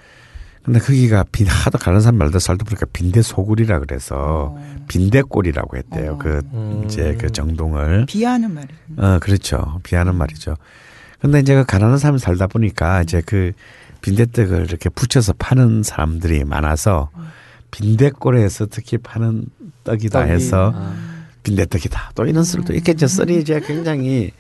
근데 0.66 0.80
거기가 0.80 1.24
빈 1.32 1.46
하도 1.48 1.78
가난한 1.78 2.02
사람 2.02 2.18
말도 2.18 2.40
살다 2.40 2.66
보니까 2.66 2.88
빈대 2.92 3.22
소굴이라 3.22 3.80
그래서 3.80 4.58
빈대골이라고 4.88 5.78
했대요. 5.78 6.14
어. 6.14 6.18
그 6.18 6.42
음. 6.54 6.84
이제 6.86 7.16
그 7.20 7.32
정동을 7.32 8.08
비하는 8.08 8.52
말이. 8.52 8.68
어, 8.98 9.20
그렇죠. 9.22 9.80
비하는 9.84 10.16
말이죠. 10.16 10.56
근데 11.20 11.40
이제 11.40 11.54
그 11.54 11.66
가난한 11.66 12.00
사람이 12.00 12.18
살다 12.20 12.48
보니까 12.48 13.04
이제 13.04 13.22
그 13.24 13.52
빈대떡을 14.02 14.66
이렇게 14.66 14.90
붙여서 14.90 15.34
파는 15.38 15.84
사람들이 15.84 16.44
많아서 16.44 17.10
빈대골에서 17.72 18.68
특히 18.72 18.98
파는 18.98 19.46
떡이다 19.84 20.20
떡이. 20.22 20.32
해서 20.32 20.74
아. 20.76 20.96
빈대떡이다. 21.44 22.12
또 22.16 22.26
이런 22.26 22.44
썰도 22.44 22.74
이렇게 22.74 22.92
이제 22.94 23.08
썰이 23.08 23.40
이제 23.40 23.60
굉장히 23.60 24.32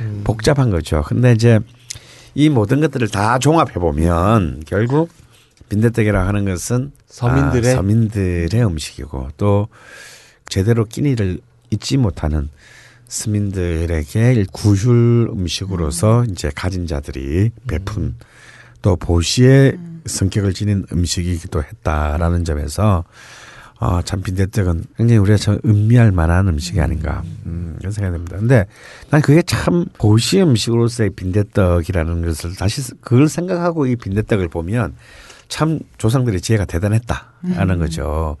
음. 0.00 0.22
복잡한 0.24 0.70
거죠. 0.70 1.02
근데 1.06 1.32
이제 1.32 1.60
이 2.34 2.48
모든 2.48 2.80
것들을 2.80 3.08
다 3.08 3.38
종합해 3.38 3.74
보면 3.74 4.62
결국 4.66 5.10
빈대떡이라고 5.68 6.26
하는 6.26 6.44
것은 6.44 6.92
서민들의 7.06 7.72
아, 7.72 7.76
서민들의 7.76 8.64
음식이고 8.64 9.30
또 9.36 9.68
제대로 10.48 10.84
끼니를 10.84 11.40
잊지 11.70 11.96
못하는 11.96 12.48
스민들에게 13.08 14.46
구휼 14.52 15.28
음식으로서 15.30 16.24
이제 16.24 16.50
가진 16.54 16.86
자들이 16.86 17.50
베푼 17.66 18.14
또 18.82 18.96
보시의 18.96 19.78
성격을 20.06 20.52
지닌 20.52 20.84
음식이기도 20.92 21.62
했다라는 21.62 22.44
점에서 22.44 23.04
어, 23.80 24.00
참 24.02 24.22
빈대떡은 24.22 24.84
굉장히 24.96 25.18
우리가 25.18 25.36
참 25.36 25.58
음미할 25.64 26.12
만한 26.12 26.48
음식이 26.48 26.80
아닌가 26.80 27.22
음, 27.44 27.74
그런 27.78 27.92
생각이 27.92 28.16
듭니다. 28.16 28.36
근데 28.38 28.66
난 29.10 29.20
그게 29.20 29.42
참 29.42 29.84
보시 29.98 30.40
음식으로서의 30.40 31.10
빈대떡이라는 31.10 32.24
것을 32.24 32.54
다시 32.56 32.82
그걸 33.00 33.28
생각하고 33.28 33.86
이 33.86 33.96
빈대떡을 33.96 34.48
보면 34.48 34.94
참 35.48 35.80
조상들의 35.98 36.40
지혜가 36.40 36.64
대단했다라는 36.64 37.78
거죠. 37.78 38.36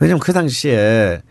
왜냐하면 0.00 0.20
그 0.20 0.32
당시에 0.32 1.22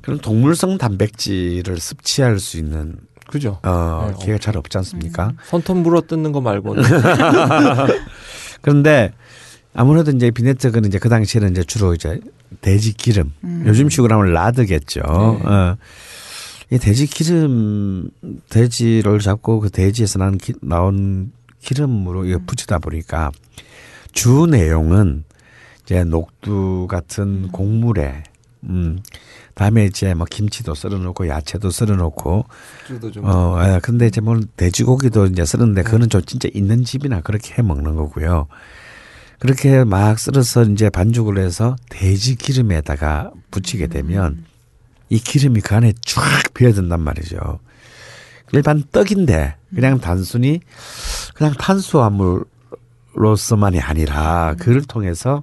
그런 0.00 0.18
동물성 0.18 0.78
단백질을 0.78 1.78
섭취할 1.78 2.38
수 2.38 2.58
있는 2.58 2.96
그죠. 3.28 3.60
어, 3.62 4.10
네, 4.10 4.24
기회가 4.24 4.38
잘 4.38 4.56
없지 4.56 4.76
않습니까? 4.78 5.32
손톱 5.44 5.78
물어 5.78 6.02
뜯는 6.02 6.32
거 6.32 6.40
말고는 6.40 6.82
그런데 8.60 9.12
아무래도 9.72 10.10
이제 10.10 10.30
비네트는 10.32 10.86
이제 10.86 10.98
그 10.98 11.08
당시에는 11.08 11.52
이제 11.52 11.62
주로 11.62 11.94
이제 11.94 12.20
돼지 12.60 12.92
기름, 12.92 13.32
요즘 13.66 13.88
식으로 13.88 14.16
하면 14.16 14.32
라드겠죠. 14.32 15.02
어. 15.06 15.76
이 16.72 16.78
돼지 16.78 17.06
기름, 17.06 18.10
돼지를 18.48 19.20
잡고 19.20 19.60
그 19.60 19.70
돼지에서 19.70 20.18
나온 20.18 20.38
기, 20.38 20.52
나온 20.60 21.32
기름으로 21.60 22.24
이거 22.24 22.40
붙이다 22.46 22.78
보니까 22.78 23.30
주 24.12 24.46
내용은 24.46 25.24
이제 25.84 26.04
녹두 26.04 26.86
같은 26.88 27.48
곡물에 27.50 28.24
음 28.64 29.00
다음에 29.54 29.86
이제 29.86 30.14
뭐 30.14 30.26
김치도 30.28 30.74
썰어 30.74 30.98
놓고 30.98 31.28
야채도 31.28 31.70
썰어 31.70 31.96
놓고 31.96 32.44
주도 32.86 33.10
좀 33.10 33.24
어, 33.24 33.58
예, 33.64 33.80
근데 33.82 34.06
이제 34.06 34.20
뭐 34.20 34.38
돼지고기도 34.56 35.26
이제 35.26 35.44
쓰는데 35.44 35.82
그거는 35.82 36.08
좀 36.08 36.22
진짜 36.22 36.48
있는 36.52 36.84
집이나 36.84 37.20
그렇게 37.20 37.54
해 37.58 37.62
먹는 37.62 37.94
거고요. 37.96 38.46
그렇게 39.38 39.84
막 39.84 40.18
썰어서 40.18 40.64
이제 40.64 40.90
반죽을 40.90 41.38
해서 41.38 41.76
돼지 41.88 42.36
기름에다가 42.36 43.32
붙이게 43.50 43.86
되면 43.86 44.44
이 45.08 45.18
기름이 45.18 45.60
그 45.62 45.74
안에 45.74 45.92
쫙 46.02 46.22
배어든단 46.54 47.00
말이죠. 47.00 47.58
일반 48.52 48.82
떡인데 48.92 49.56
그냥 49.74 49.98
단순히 49.98 50.60
그냥 51.34 51.54
탄수화물 51.54 52.44
로서만이 53.14 53.80
아니라 53.80 54.54
그를 54.58 54.82
통해서 54.82 55.42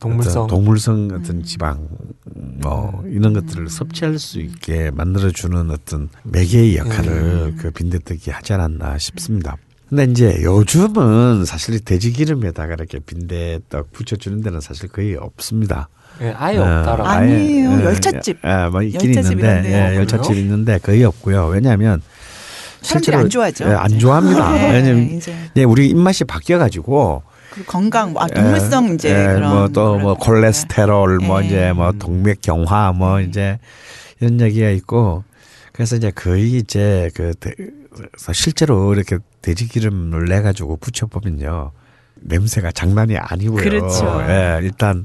동물성 0.00 0.44
어떤 0.44 0.46
동물성 0.46 1.08
같은 1.08 1.42
지방 1.44 1.86
뭐 2.24 3.04
이런 3.06 3.34
것들을 3.34 3.68
섭취할 3.68 4.18
수 4.18 4.40
있게 4.40 4.90
만들어 4.90 5.30
주는 5.30 5.70
어떤 5.70 6.08
매개의 6.24 6.78
역할을 6.78 7.54
그 7.58 7.70
빈대떡이 7.70 8.30
하지 8.30 8.54
않았나 8.54 8.96
싶습니다. 8.98 9.56
근데 9.88 10.04
이제 10.04 10.40
요즘은 10.42 11.44
사실 11.44 11.80
돼지 11.84 12.12
기름에다가 12.12 12.74
이렇게 12.74 12.98
빈대떡 13.00 13.92
붙여주는 13.92 14.40
데는 14.40 14.60
사실 14.60 14.88
거의 14.88 15.16
없습니다. 15.16 15.88
예, 16.22 16.34
아예 16.36 16.58
어, 16.58 16.62
없다라고. 16.62 17.08
아니, 17.08 17.32
아니에요. 17.32 17.70
예, 17.80 17.84
열찻집. 17.84 18.38
예, 18.44 18.68
뭐 18.70 18.82
있긴 18.82 19.14
있는데. 19.14 19.62
예, 19.66 19.80
어, 19.80 19.94
열찻집 19.96 20.30
그래요? 20.30 20.44
있는데 20.44 20.78
거의 20.78 21.04
없고요. 21.04 21.46
왜냐하면 21.48 22.02
실제로, 22.82 23.18
안 23.18 23.28
좋아하죠. 23.30 23.64
예, 23.68 23.72
안 23.74 23.98
좋아합니다. 23.98 24.52
네, 24.58 24.72
왜냐면 24.72 25.20
예, 25.56 25.64
우리 25.64 25.88
입맛이 25.88 26.24
바뀌어 26.24 26.58
가지고 26.58 27.22
그 27.50 27.64
건강, 27.64 28.14
아, 28.16 28.26
동물성 28.26 28.94
이제 28.94 29.12
그런. 29.12 29.42
예, 29.42 29.54
뭐또 29.54 29.98
뭐 29.98 29.98
그런 29.98 30.02
거. 30.02 30.14
콜레스테롤 30.14 31.18
뭐 31.18 31.42
예. 31.42 31.46
이제 31.46 31.72
뭐 31.72 31.92
동맥 31.92 32.40
경화 32.42 32.92
뭐 32.92 33.20
이제 33.20 33.58
이런 34.20 34.40
얘기가 34.40 34.70
있고 34.70 35.24
그래서 35.72 35.96
이제 35.96 36.10
거의 36.10 36.52
이제 36.58 37.10
그 37.14 37.34
대- 37.38 37.54
실제로 38.32 38.94
이렇게 38.94 39.18
돼지 39.42 39.66
기름을 39.66 40.26
내 40.26 40.42
가지고 40.42 40.76
붙여 40.76 41.06
보면요 41.06 41.72
냄새가 42.22 42.70
장난이 42.72 43.16
아니고요. 43.18 43.62
그렇죠. 43.62 44.22
예, 44.28 44.60
일단 44.62 45.04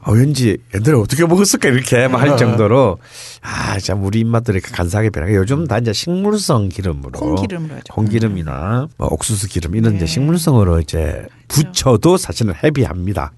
어, 0.00 0.12
왠지 0.12 0.56
얘들 0.74 0.94
어떻게 0.94 1.26
먹었을까 1.26 1.68
이렇게 1.68 2.06
막 2.08 2.22
할 2.22 2.36
정도로 2.36 2.98
아, 3.42 3.78
참 3.78 4.04
우리 4.04 4.20
입맛도 4.20 4.52
이렇게 4.52 4.70
간사하게 4.70 5.10
변하게 5.10 5.34
요즘 5.36 5.66
다 5.66 5.78
이제 5.78 5.92
식물성 5.92 6.68
기름으로 6.68 7.18
콩기름으로 7.18 7.74
하죠. 7.74 7.92
콩기름이나 7.94 8.88
뭐 8.96 9.08
옥수수 9.10 9.48
기름 9.48 9.74
이런 9.74 9.96
이제 9.96 10.06
네. 10.06 10.06
식물성으로 10.06 10.80
이제 10.80 11.26
붙여도 11.48 12.16
사실은 12.16 12.54
헤비합니다. 12.62 13.32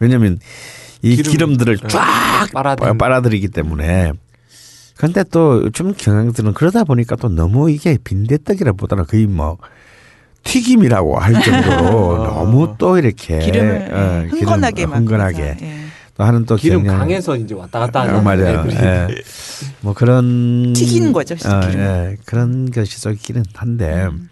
왜냐하면 0.00 0.38
이 1.02 1.16
기름, 1.16 1.32
기름, 1.32 1.56
들을 1.56 1.78
네. 1.78 1.88
쫙 1.88 2.48
빨아들인- 2.52 2.98
빨아들이기 2.98 3.48
때문에. 3.48 4.12
근데 4.96 5.24
또 5.30 5.62
요즘 5.64 5.94
경향들은 5.96 6.52
그러다 6.52 6.84
보니까 6.84 7.16
또 7.16 7.28
너무 7.30 7.70
이게 7.70 7.96
빈대떡이라보다는 8.04 9.06
거의 9.06 9.26
뭐 9.26 9.56
튀김이라고 10.42 11.18
할 11.18 11.34
정도로 11.42 12.24
너무 12.24 12.74
또 12.78 12.98
이렇게 12.98 13.38
기름을 13.38 13.88
어, 13.92 14.22
예, 14.24 14.28
흥건하게 14.28 14.74
기름, 14.76 14.90
막 14.90 14.96
흥건하게 14.98 15.36
그래서, 15.36 15.64
예. 15.64 15.80
또 16.20 16.24
하는 16.24 16.44
또 16.44 16.56
기름 16.56 16.82
경향- 16.82 16.98
강해서 16.98 17.34
이제 17.34 17.54
왔다 17.54 17.78
갔다 17.78 18.00
어, 18.00 18.02
하는 18.02 18.22
맞아요. 18.22 18.60
애들이. 18.60 18.76
예. 18.76 19.08
뭐 19.80 19.94
그런 19.94 20.74
튀기는 20.74 21.14
거죠, 21.14 21.34
어. 21.48 21.60
예. 21.72 22.16
그런 22.26 22.70
것이 22.70 23.00
썩기는 23.00 23.42
한데 23.54 24.04
음. 24.10 24.28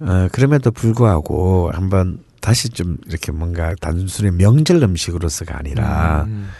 어, 0.00 0.28
그럼에도 0.30 0.70
불구하고 0.70 1.70
한번 1.72 2.18
다시 2.42 2.68
좀 2.68 2.98
이렇게 3.06 3.32
뭔가 3.32 3.74
단순히 3.80 4.30
명절 4.30 4.82
음식으로서가 4.82 5.56
아니라 5.58 6.24
음. 6.28 6.50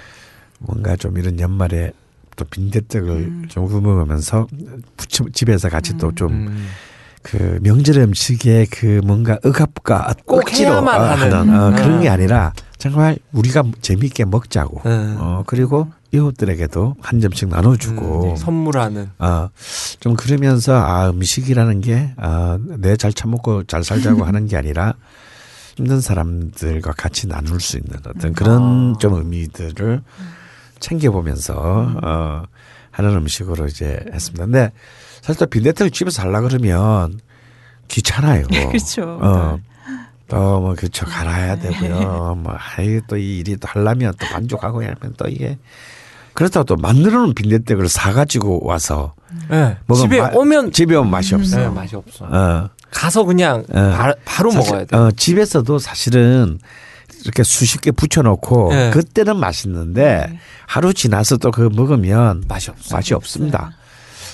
뭔가 0.58 0.96
좀 0.96 1.18
이런 1.18 1.38
연말에 1.38 1.92
또 2.36 2.46
빈대떡을 2.46 3.48
좀 3.50 3.66
구워먹으면서 3.66 4.46
부쳐 4.96 5.26
집에서 5.34 5.68
같이 5.68 5.98
또좀 5.98 6.32
음. 6.32 6.66
그 7.22 7.58
명절 7.60 7.98
음식의 7.98 8.68
그 8.70 9.02
뭔가 9.04 9.38
억압과 9.44 10.14
꼭 10.24 10.38
억지로 10.38 10.70
해야만 10.72 10.98
어, 10.98 11.04
하는. 11.04 11.34
어, 11.60 11.70
그런 11.76 11.94
음. 11.98 12.00
게 12.02 12.08
아니라 12.08 12.54
정말 12.90 13.18
우리가 13.32 13.64
재미있게 13.80 14.24
먹자고 14.24 14.82
음. 14.86 15.16
어 15.18 15.44
그리고 15.46 15.88
이웃들에게도 16.12 16.96
한 17.00 17.20
점씩 17.20 17.48
나눠주고 17.48 18.32
음, 18.32 18.36
선물하는. 18.36 19.10
어, 19.18 19.48
좀 20.00 20.14
그러면서 20.14 20.74
아 20.74 21.10
음식이라는 21.10 21.80
게 21.80 22.12
아, 22.16 22.58
내잘 22.78 23.12
처먹고 23.12 23.64
잘 23.64 23.84
살자고 23.84 24.24
하는 24.24 24.46
게 24.46 24.56
아니라 24.56 24.94
힘든 25.76 26.00
사람들과 26.00 26.92
같이 26.92 27.26
나눌 27.26 27.60
수 27.60 27.76
있는 27.76 27.98
어떤 28.06 28.32
그런 28.32 28.94
아. 28.94 28.98
좀 28.98 29.14
의미들을 29.14 30.02
챙겨보면서 30.80 31.54
어, 32.02 32.42
하는 32.90 33.14
음식으로 33.16 33.66
이제 33.66 34.00
했습니다. 34.12 34.44
근데 34.46 34.72
사실 35.20 35.38
또 35.38 35.46
빈대떡을 35.46 35.90
집에서 35.90 36.22
하려 36.22 36.40
그러면 36.40 37.20
귀찮아요. 37.88 38.46
그렇죠. 38.48 39.18
어. 39.20 39.58
또 40.28 40.60
뭐 40.60 40.74
그쵸 40.74 41.06
갈아야 41.06 41.56
되고요. 41.56 42.38
뭐 42.42 42.54
아이 42.56 43.00
또 43.06 43.16
이 43.16 43.38
일이 43.38 43.56
또 43.56 43.68
하려면 43.68 44.12
또 44.18 44.26
반죽하고 44.26 44.82
하면 44.82 44.96
또 45.16 45.28
이게 45.28 45.58
그렇다고 46.34 46.64
또 46.64 46.76
만들어 46.76 47.20
놓은 47.20 47.34
빈대떡을 47.34 47.88
사 47.88 48.12
가지고 48.12 48.60
와서 48.66 49.14
예. 49.52 49.78
먹으면 49.86 50.10
집에 50.10 50.20
마- 50.20 50.30
오면 50.34 50.72
집에 50.72 50.94
오면 50.96 51.10
맛이 51.10 51.34
없어. 51.34 51.62
예, 51.62 51.68
맛이 51.68 51.96
없어. 51.96 52.24
어. 52.26 52.68
가서 52.90 53.24
그냥 53.24 53.64
어. 53.72 53.94
바, 53.96 54.12
사실, 54.26 54.58
먹어야 54.58 54.84
돼. 54.84 54.96
어, 54.96 55.10
집에서도 55.16 55.78
사실은 55.78 56.58
이렇게 57.24 57.42
수십 57.42 57.80
개 57.80 57.90
붙여놓고 57.90 58.68
네. 58.72 58.90
그때는 58.90 59.36
맛있는데 59.38 60.38
하루 60.66 60.92
지나서 60.94 61.38
또 61.38 61.50
그거 61.50 61.74
먹으면 61.74 62.44
맛이 62.48 62.70
없어. 62.70 62.94
맛이 62.96 63.14
없습니다. 63.14 63.72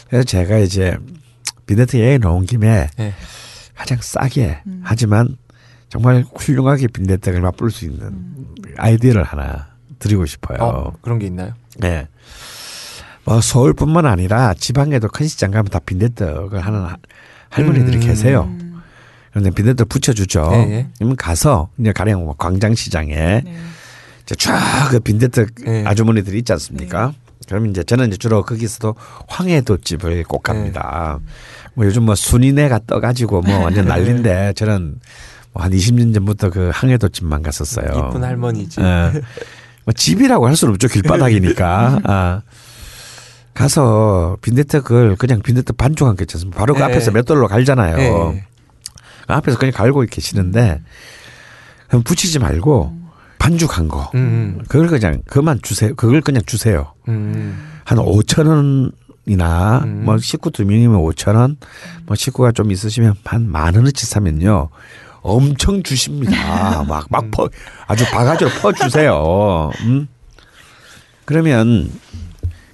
그래서 0.09 0.25
제가 0.25 0.59
이제 0.59 0.97
빈대떡 1.67 2.01
얘기 2.01 2.19
나온 2.19 2.45
김에 2.45 2.89
예. 2.99 3.15
가장 3.77 3.99
싸게 4.01 4.61
하지만 4.83 5.37
정말 5.93 6.25
훌륭하게 6.35 6.87
빈대떡을 6.87 7.43
맛볼 7.43 7.71
수 7.71 7.85
있는 7.85 8.47
아이디어를 8.79 9.25
하나 9.25 9.67
드리고 9.99 10.25
싶어요. 10.25 10.57
어, 10.61 10.93
그런 11.03 11.19
게 11.19 11.27
있나요? 11.27 11.53
네. 11.77 12.09
뭐 13.27 13.43
서울뿐만 13.43 14.07
아니라 14.07 14.55
지방에도 14.55 15.09
큰 15.09 15.29
시장 15.29 15.51
가면 15.51 15.67
다 15.67 15.79
빈대떡을 15.85 16.59
하는 16.61 16.81
하- 16.81 16.97
할머니들이 17.51 17.97
음. 17.99 18.01
계세요. 18.01 18.51
그런데 19.33 19.51
빈대떡 19.51 19.87
붙여주죠. 19.91 20.51
예, 20.55 20.59
예. 20.73 20.87
그러면 20.97 21.17
가서 21.17 21.69
이제 21.79 21.93
가령 21.93 22.25
뭐 22.25 22.35
광장시장에 22.39 23.15
네. 23.45 23.57
이제 24.23 24.35
쫙그 24.35 25.01
빈대떡 25.01 25.49
예. 25.67 25.85
아주머니들이 25.87 26.39
있지 26.39 26.53
않습니까? 26.55 27.13
그러면 27.47 27.71
이제 27.71 27.85
저는 27.85 28.09
이제 28.09 28.17
주로 28.17 28.43
거기서도 28.45 28.95
황해도집을 29.29 30.25
꼭 30.25 30.43
갑니다. 30.43 31.19
뭐 31.75 31.85
요즘 31.85 32.05
뭐 32.05 32.15
순이네가 32.15 32.81
떠가지고 32.87 33.43
뭐 33.43 33.59
완전 33.65 33.85
난린데 33.89 34.55
저는 34.55 34.99
뭐 35.53 35.63
한 35.63 35.71
20년 35.73 36.15
전부터 36.15 36.51
그 36.51 36.71
황해도 36.73 37.09
집만 37.11 37.43
갔었어요. 37.43 37.87
이쁜 38.09 38.25
할머니지. 38.25 38.81
예. 38.81 39.13
뭐 39.85 39.93
집이라고 39.95 40.47
할 40.47 40.57
수는 40.57 40.75
없죠. 40.75 40.89
길바닥이니까. 40.89 42.01
아. 42.05 42.43
가서 43.55 44.39
빈대떡을 44.41 45.17
그냥 45.17 45.43
빈대떡 45.43 45.77
반죽한 45.77 46.17
게 46.17 46.23
있잖습니까. 46.25 46.59
바로 46.59 46.75
그 46.75 46.81
예. 46.81 46.85
앞에서 46.85 47.11
몇 47.11 47.25
돌로 47.27 47.49
갈잖아요. 47.49 47.99
예. 47.99 48.45
그 49.27 49.33
앞에서 49.33 49.59
그냥 49.59 49.73
갈고 49.75 50.01
계시는데 50.11 50.81
그럼 51.89 52.03
붙이지 52.03 52.39
말고 52.39 52.97
반죽한 53.39 53.89
거. 53.89 54.11
음. 54.15 54.63
그걸 54.69 54.89
그냥 54.89 55.21
그만 55.27 55.59
주세요. 55.63 55.95
그걸 55.95 56.23
그냥 56.23 56.43
주세요. 56.47 56.93
음. 57.09 57.81
한 57.85 57.99
5천 57.99 58.47
원이나 59.27 59.83
음. 59.85 60.03
뭐 60.07 60.17
식구 60.19 60.51
두 60.51 60.65
명이면 60.65 60.97
5천 61.03 61.37
원, 61.37 61.57
뭐 62.07 62.17
식구가 62.17 62.53
좀 62.53 62.71
있으시면 62.71 63.15
한 63.25 63.51
만 63.51 63.75
원어치 63.75 64.07
사면요. 64.07 64.71
엄청 65.23 65.83
주십니다. 65.83 66.85
막, 66.89 67.07
막 67.11 67.31
퍼, 67.31 67.49
아주 67.87 68.05
바가지로 68.11 68.51
퍼 68.61 68.73
주세요. 68.73 69.71
음? 69.85 70.09
그러면 71.25 71.91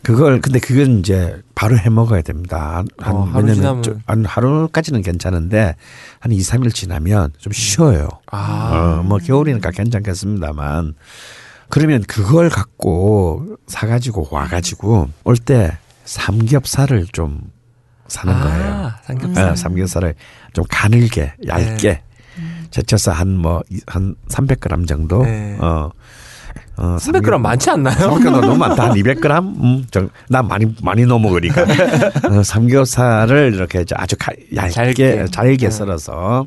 그걸, 0.02 0.40
근데 0.40 0.58
그건 0.58 1.00
이제 1.00 1.40
바로 1.54 1.76
해 1.76 1.90
먹어야 1.90 2.22
됩니다. 2.22 2.82
한, 2.98 3.14
어, 3.14 3.22
하루 3.24 3.46
왜냐면 3.46 3.82
좀- 3.82 4.00
한 4.06 4.24
하루까지는 4.24 5.02
괜찮은데 5.02 5.76
한 6.20 6.32
2, 6.32 6.38
3일 6.38 6.72
지나면 6.74 7.32
좀 7.38 7.52
쉬어요. 7.52 8.08
아. 8.30 8.98
어, 9.00 9.02
뭐 9.02 9.18
겨울이니까 9.18 9.70
괜찮겠습니다만 9.70 10.94
그러면 11.68 12.02
그걸 12.04 12.48
갖고 12.48 13.56
사가지고 13.66 14.28
와가지고 14.30 15.10
올 15.24 15.36
때 15.36 15.76
삼겹살을 16.06 17.08
좀 17.12 17.42
사는 18.06 18.32
거예요. 18.40 18.72
아, 18.74 18.96
삼겹살. 19.04 19.50
예, 19.50 19.56
삼겹살을 19.56 20.14
좀 20.54 20.64
가늘게 20.70 21.34
얇게 21.46 22.00
제쳐서 22.70 23.12
한 23.12 23.36
뭐 23.40 23.62
한 23.86 24.14
300g 24.28 24.86
정도. 24.88 25.22
네. 25.24 25.56
어. 25.60 25.90
어, 26.76 26.96
300g 27.00 27.38
많지 27.40 27.70
않나요? 27.70 27.96
300g 27.96 28.40
너무 28.40 28.56
많다. 28.56 28.90
한 28.90 28.92
200g? 28.96 29.38
음, 29.62 29.84
정, 29.90 30.08
나 30.28 30.42
많이, 30.42 30.72
많이 30.82 31.04
넣어 31.06 31.18
먹으니까. 31.18 31.62
어, 32.30 32.42
삼겹살을 32.44 33.52
이렇게 33.54 33.84
아주 33.94 34.14
가, 34.16 34.32
얇게, 34.54 34.70
잘게. 34.72 35.26
잘게, 35.32 35.56
네. 35.66 35.70
썰어서, 35.70 36.46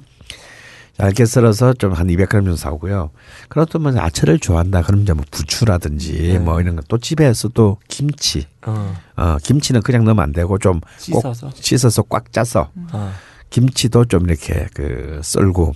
얇게 1.02 1.26
썰어서 1.26 1.74
좀 1.74 1.94
한 1.94 2.08
200g 2.08 2.30
정도 2.32 2.56
사오고요. 2.56 3.10
그렇다 3.50 3.80
면 3.80 3.98
야채를 3.98 4.40
좋아한다. 4.40 4.84
그럼 4.84 5.02
이제 5.02 5.12
뭐 5.14 5.26
부추라든지 5.32 6.14
네. 6.34 6.40
뭐 6.40 6.62
이런 6.62 6.78
거. 6.78 6.82
또 6.88 6.98
집에서 6.98 7.50
또 7.50 7.78
김치. 7.90 8.46
어, 8.66 8.94
어, 9.18 9.38
김치는 9.44 9.82
그냥 9.82 10.06
넣으면 10.06 10.24
안 10.24 10.32
되고 10.32 10.58
좀꼭 10.58 10.84
씻어서. 10.98 11.52
씻어서 11.56 12.04
꽉 12.04 12.32
짜서 12.32 12.70
어. 12.94 13.12
김치도 13.50 14.06
좀 14.06 14.30
이렇게 14.30 14.68
그 14.74 15.20
썰고 15.24 15.74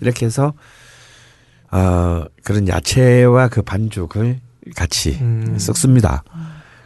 이렇게 0.00 0.26
해서 0.26 0.52
어 1.70 2.24
그런 2.44 2.68
야채와 2.68 3.48
그 3.48 3.62
반죽을 3.62 4.40
같이 4.76 5.18
음. 5.20 5.56
섞습니다. 5.58 6.22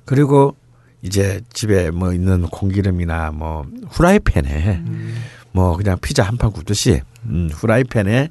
그리고 0.05 0.57
이제 1.03 1.41
집에 1.53 1.91
뭐 1.91 2.13
있는 2.13 2.43
공기름이나 2.49 3.31
뭐 3.33 3.67
후라이팬에 3.91 4.83
음. 4.87 5.15
뭐 5.53 5.77
그냥 5.77 5.99
피자 6.01 6.23
한 6.23 6.37
판 6.37 6.51
굽듯이 6.53 7.01
음, 7.27 7.49
후라이팬에 7.53 8.29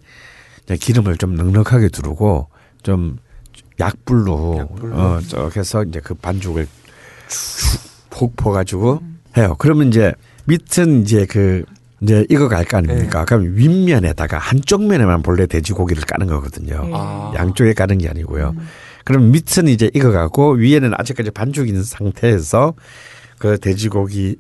기름을 0.80 1.18
좀 1.18 1.36
넉넉하게 1.36 1.90
두르고 1.90 2.48
좀 2.84 3.18
약불로, 3.80 4.58
약불로. 4.60 4.96
어, 4.96 5.20
쭉 5.22 5.56
해서 5.58 5.84
이제 5.84 6.00
그 6.00 6.14
반죽을 6.14 6.68
푹 8.10 8.36
퍼가지고 8.36 9.02
해요. 9.38 9.56
그러면 9.58 9.88
이제 9.88 10.14
밑은 10.46 11.02
이제 11.02 11.26
그 11.26 11.66
이제 12.04 12.26
이거 12.30 12.50
갈거 12.50 12.78
아닙니까? 12.78 13.20
네. 13.20 13.26
그럼 13.26 13.56
윗면에다가 13.56 14.38
한쪽 14.38 14.84
면에만 14.84 15.24
본래 15.24 15.48
돼지고기를 15.48 16.04
까는 16.04 16.28
거거든요. 16.28 16.90
아. 16.94 17.32
양쪽에 17.36 17.74
까는 17.74 17.98
게 17.98 18.10
아니고요. 18.10 18.54
그럼 19.06 19.32
밑은 19.32 19.70
이제 19.70 19.90
익어가고 19.94 20.54
위에는 20.54 20.94
아직까지 20.98 21.32
있는 21.66 21.84
상태에서 21.84 22.74
그 23.38 23.58
돼지고기 23.58 24.36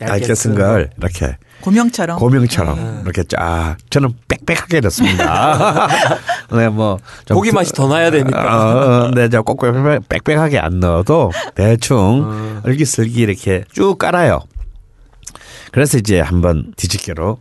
얇게 0.00 0.34
쓴걸 0.34 0.90
이렇게 0.96 1.36
고명처럼. 1.60 2.18
고명처럼 2.18 2.76
네. 2.76 3.00
이렇게 3.04 3.24
쫙 3.24 3.76
저는 3.90 4.14
빽빽하게 4.28 4.80
넣습니다. 4.80 5.88
네, 6.52 6.68
뭐좀 6.68 7.34
고기 7.34 7.50
맛이 7.52 7.72
더 7.72 7.88
나야 7.88 8.10
되니까. 8.10 9.06
어, 9.06 9.10
네, 9.10 9.28
저 9.28 9.42
꼭꼭 9.42 9.74
빽빽하게 10.08 10.58
안 10.58 10.80
넣어도 10.80 11.32
대충 11.54 12.22
어. 12.24 12.60
얼기슬기 12.64 13.20
이렇게 13.20 13.64
쭉 13.72 13.98
깔아요. 13.98 14.40
그래서 15.72 15.98
이제 15.98 16.20
한번 16.20 16.72
뒤집개로 16.76 17.38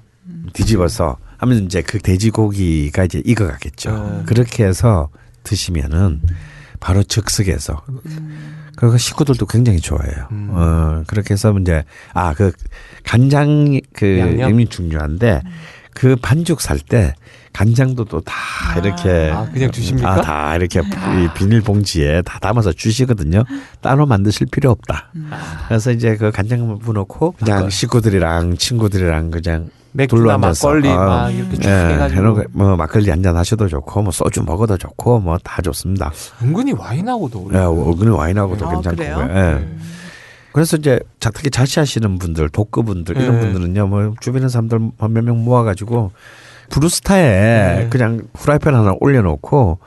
뒤집어서 0.54 1.18
하면 1.38 1.66
이제 1.66 1.82
그 1.82 2.00
돼지고기가 2.00 3.06
이제 3.06 3.22
익어가겠죠. 3.26 3.92
네. 3.92 4.24
그렇게 4.26 4.66
해서 4.66 5.10
드시면은 5.44 6.22
바로 6.80 7.04
즉석에서 7.04 7.84
그리고 8.76 8.98
식구들도 8.98 9.46
굉장히 9.48 9.80
좋아해요. 9.80 10.28
음. 10.32 10.50
어, 10.52 11.04
그렇게 11.08 11.34
해서 11.34 11.56
이제 11.60 11.84
아 12.14 12.34
그 12.34 12.52
간장 13.04 13.80
그 13.94 14.20
양념? 14.20 14.40
양념이 14.42 14.68
중요한데 14.68 15.42
그 15.94 16.16
반죽 16.16 16.62
살 16.62 16.78
때 16.80 17.16
간장도 17.58 18.06
또다 18.06 18.34
이렇게 18.78 19.32
아, 19.34 19.50
그냥 19.52 19.72
주십니까? 19.72 20.12
아, 20.12 20.22
다 20.22 20.56
이렇게 20.56 20.80
이 20.80 21.28
비닐봉지에 21.36 22.22
다 22.22 22.38
담아서 22.38 22.72
주시거든요. 22.72 23.44
따로 23.82 24.06
만드실 24.06 24.46
필요 24.52 24.70
없다. 24.70 25.12
그래서 25.68 25.92
이제 25.92 26.16
그 26.18 26.30
간장 26.30 26.78
부어놓고 26.78 27.32
그냥 27.32 27.68
식구들이랑 27.72 28.58
친구들이랑 28.58 29.32
그냥 29.32 29.70
맥주나 29.94 30.38
막걸리 30.38 30.88
어, 30.88 30.96
막 30.98 31.30
이렇게 31.32 31.58
쭉 31.58 31.68
예, 31.68 31.94
해가지고 31.94 32.20
해놓고 32.22 32.44
뭐 32.52 32.76
막걸리 32.76 33.10
한 33.10 33.24
잔 33.24 33.36
하셔도 33.36 33.68
좋고 33.68 34.04
뭐 34.04 34.12
소주 34.12 34.44
먹어도 34.44 34.78
좋고 34.78 35.20
뭐 35.22 35.40
다 35.44 35.60
좋습니다. 35.64 36.12
은근히 36.44 36.74
와인하고도 36.74 37.50
예. 37.56 37.58
어근이 37.58 38.12
와인하고도 38.12 38.68
아, 38.68 38.72
괜찮고. 38.74 38.96
그래요? 38.98 39.28
예. 39.32 39.68
그래서 40.52 40.78
이제 40.78 41.00
자- 41.20 41.32
특히 41.32 41.50
자취하시는 41.50 42.20
분들, 42.20 42.50
독거분들 42.50 43.18
이런 43.18 43.36
네. 43.40 43.42
분들은요, 43.52 43.88
뭐 43.88 44.14
주변에 44.20 44.48
사람들 44.48 44.80
몇 45.00 45.10
명 45.24 45.44
모아가지고 45.44 46.12
브루스타에 46.70 47.22
네. 47.22 47.88
그냥 47.90 48.28
후라이팬 48.36 48.74
하나 48.74 48.94
올려놓고 49.00 49.80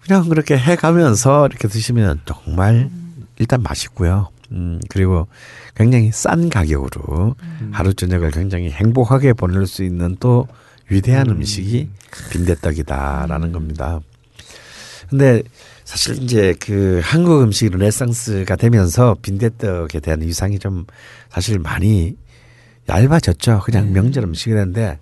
그냥 0.00 0.28
그렇게 0.28 0.56
해가면서 0.56 1.46
이렇게 1.46 1.68
드시면 1.68 2.20
정말 2.24 2.90
일단 3.38 3.62
맛있고요. 3.62 4.28
음 4.50 4.80
그리고 4.88 5.28
굉장히 5.74 6.10
싼 6.12 6.50
가격으로 6.50 7.34
하루 7.70 7.94
저녁을 7.94 8.30
굉장히 8.30 8.70
행복하게 8.70 9.32
보낼 9.32 9.66
수 9.66 9.84
있는 9.84 10.16
또 10.20 10.46
위대한 10.90 11.30
음. 11.30 11.42
식이 11.42 11.88
빈대떡이다라는 12.30 13.52
겁니다. 13.52 14.00
근데 15.08 15.42
사실 15.84 16.22
이제 16.22 16.54
그 16.60 17.00
한국 17.02 17.42
음식 17.42 17.70
르네상스가 17.70 18.56
되면서 18.56 19.16
빈대떡에 19.22 20.00
대한 20.00 20.22
위상이 20.22 20.58
좀 20.58 20.86
사실 21.30 21.58
많이 21.58 22.16
얇아졌죠. 22.88 23.60
그냥 23.64 23.92
명절 23.92 24.24
음식이 24.24 24.50
됐는데 24.50 24.98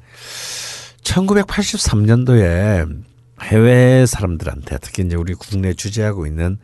1983년도에 1.11 3.03
해외 3.43 4.07
사람들한테 4.07 4.79
특히 4.81 5.03
이제 5.03 5.17
우리 5.17 5.35
국내 5.35 5.75
주재하고 5.75 6.27
있는 6.27 6.59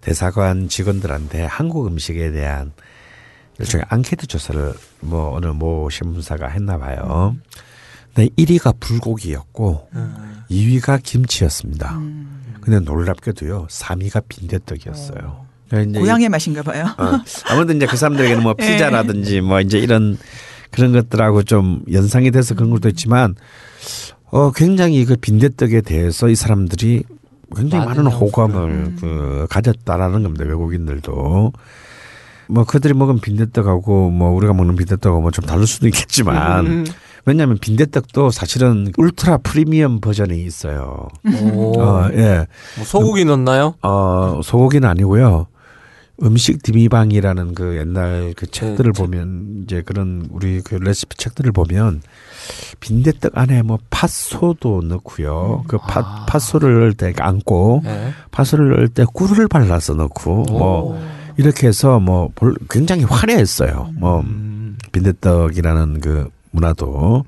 대사관 0.00 0.68
직원들한테 0.68 1.44
한국 1.44 1.86
음식에 1.86 2.30
대한 2.30 2.72
일종의 3.58 3.86
앙케이트 3.88 4.26
조사를 4.26 4.72
뭐 5.00 5.34
어느 5.34 5.46
모 5.46 5.90
신문사가 5.90 6.48
했나 6.48 6.78
봐요. 6.78 7.36
근데 8.14 8.30
1위가 8.36 8.78
불고기였고 8.80 9.88
음. 9.94 10.42
2위가 10.50 11.02
김치였습니다. 11.02 12.00
근데 12.60 12.80
놀랍게도요, 12.80 13.66
3위가 13.68 14.24
빈대떡이었어요. 14.28 15.46
이제 15.72 15.98
고향의 15.98 16.28
맛인가 16.28 16.62
봐요. 16.62 16.86
어, 16.98 17.20
아무튼 17.48 17.76
이제 17.76 17.86
그 17.86 17.96
사람들에게는 17.96 18.42
뭐 18.42 18.54
피자라든지 18.58 19.40
뭐 19.40 19.60
이제 19.60 19.78
이런 19.78 20.18
그런 20.70 20.92
것들하고 20.92 21.42
좀 21.42 21.82
연상이 21.92 22.30
돼서 22.30 22.54
그런 22.54 22.70
것도 22.70 22.88
있지만 22.88 23.34
어 24.30 24.52
굉장히 24.52 25.04
그 25.04 25.16
빈대떡에 25.16 25.80
대해서 25.80 26.28
이 26.28 26.34
사람들이 26.34 27.02
굉장히 27.56 27.84
많은. 27.86 28.06
호감을 28.06 28.94
그 29.00 29.46
가졌다라는 29.50 30.22
겁니다. 30.22 30.44
외국인들도. 30.44 31.52
뭐 32.48 32.64
그들이 32.64 32.94
먹은 32.94 33.20
빈대떡하고 33.20 34.10
뭐 34.10 34.30
우리가 34.30 34.52
먹는 34.52 34.76
빈대떡하고 34.76 35.20
뭐 35.20 35.30
좀 35.30 35.44
다를 35.44 35.66
수도 35.66 35.86
있겠지만 35.86 36.66
음. 36.66 36.84
왜냐하면 37.26 37.58
빈대떡도 37.58 38.30
사실은 38.30 38.90
울트라 38.96 39.38
프리미엄 39.38 40.00
버전이 40.00 40.42
있어요. 40.44 41.08
오. 41.52 41.78
어, 41.80 42.08
예. 42.12 42.46
뭐 42.76 42.84
소고기 42.84 43.24
넣나요? 43.24 43.74
어, 43.82 44.40
소고기는 44.42 44.88
아니고요. 44.88 45.46
음식 46.22 46.62
디미방이라는 46.62 47.54
그 47.54 47.76
옛날 47.78 48.34
그 48.36 48.46
책들을 48.46 48.92
책. 48.92 49.02
보면 49.04 49.62
이제 49.64 49.82
그런 49.82 50.26
우리 50.30 50.60
그 50.60 50.74
레시피 50.74 51.16
책들을 51.16 51.50
보면 51.52 52.02
빈대떡 52.80 53.36
안에 53.38 53.62
뭐 53.62 53.78
팥소도 53.90 54.82
넣고요. 54.82 55.64
그 55.68 55.78
팥, 55.78 56.04
아. 56.04 56.26
팥소를 56.26 56.74
넣을 56.80 56.92
때 56.94 57.12
안고 57.18 57.80
네. 57.84 58.12
팥소를 58.32 58.70
넣을 58.70 58.88
때 58.88 59.04
꿀을 59.12 59.48
발라서 59.48 59.94
넣고 59.94 60.42
뭐 60.50 61.00
이렇게 61.36 61.68
해서 61.68 61.98
뭐 62.00 62.30
볼- 62.34 62.56
굉장히 62.68 63.04
화려했어요. 63.04 63.90
뭐 63.98 64.20
음. 64.20 64.76
빈대떡이라는 64.92 66.00
그 66.00 66.28
문화도. 66.50 67.24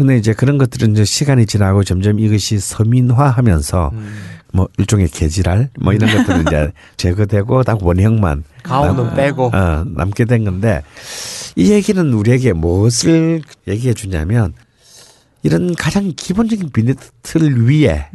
근데 0.00 0.16
이제 0.16 0.32
그런 0.32 0.56
것들은 0.56 0.92
이제 0.92 1.04
시간이 1.04 1.44
지나고 1.44 1.84
점점 1.84 2.18
이것이 2.18 2.58
서민화하면서 2.58 3.90
음. 3.92 4.14
뭐 4.50 4.66
일종의 4.78 5.08
계지랄 5.08 5.68
뭐 5.78 5.92
이런 5.92 6.10
것들은 6.10 6.40
이제 6.46 6.72
제거되고 6.96 7.64
딱 7.64 7.84
원형만 7.84 8.44
가오는 8.62 9.14
빼고 9.14 9.50
어, 9.52 9.84
남게 9.86 10.24
된 10.24 10.44
건데 10.44 10.80
이 11.54 11.70
얘기는 11.70 12.12
우리에게 12.14 12.54
무엇을 12.54 13.42
얘기해 13.68 13.92
주냐면 13.92 14.54
이런 15.42 15.74
가장 15.74 16.14
기본적인 16.16 16.70
빈대떡을 16.72 17.68
위해 17.68 18.06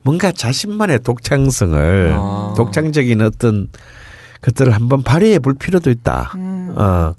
뭔가 0.00 0.32
자신만의 0.32 1.00
독창성을 1.00 2.14
아. 2.16 2.54
독창적인 2.56 3.20
어떤 3.20 3.68
것들을 4.40 4.72
한번 4.72 5.02
발휘해 5.02 5.40
볼 5.40 5.52
필요도 5.52 5.90
있다. 5.90 6.32
어. 6.34 7.14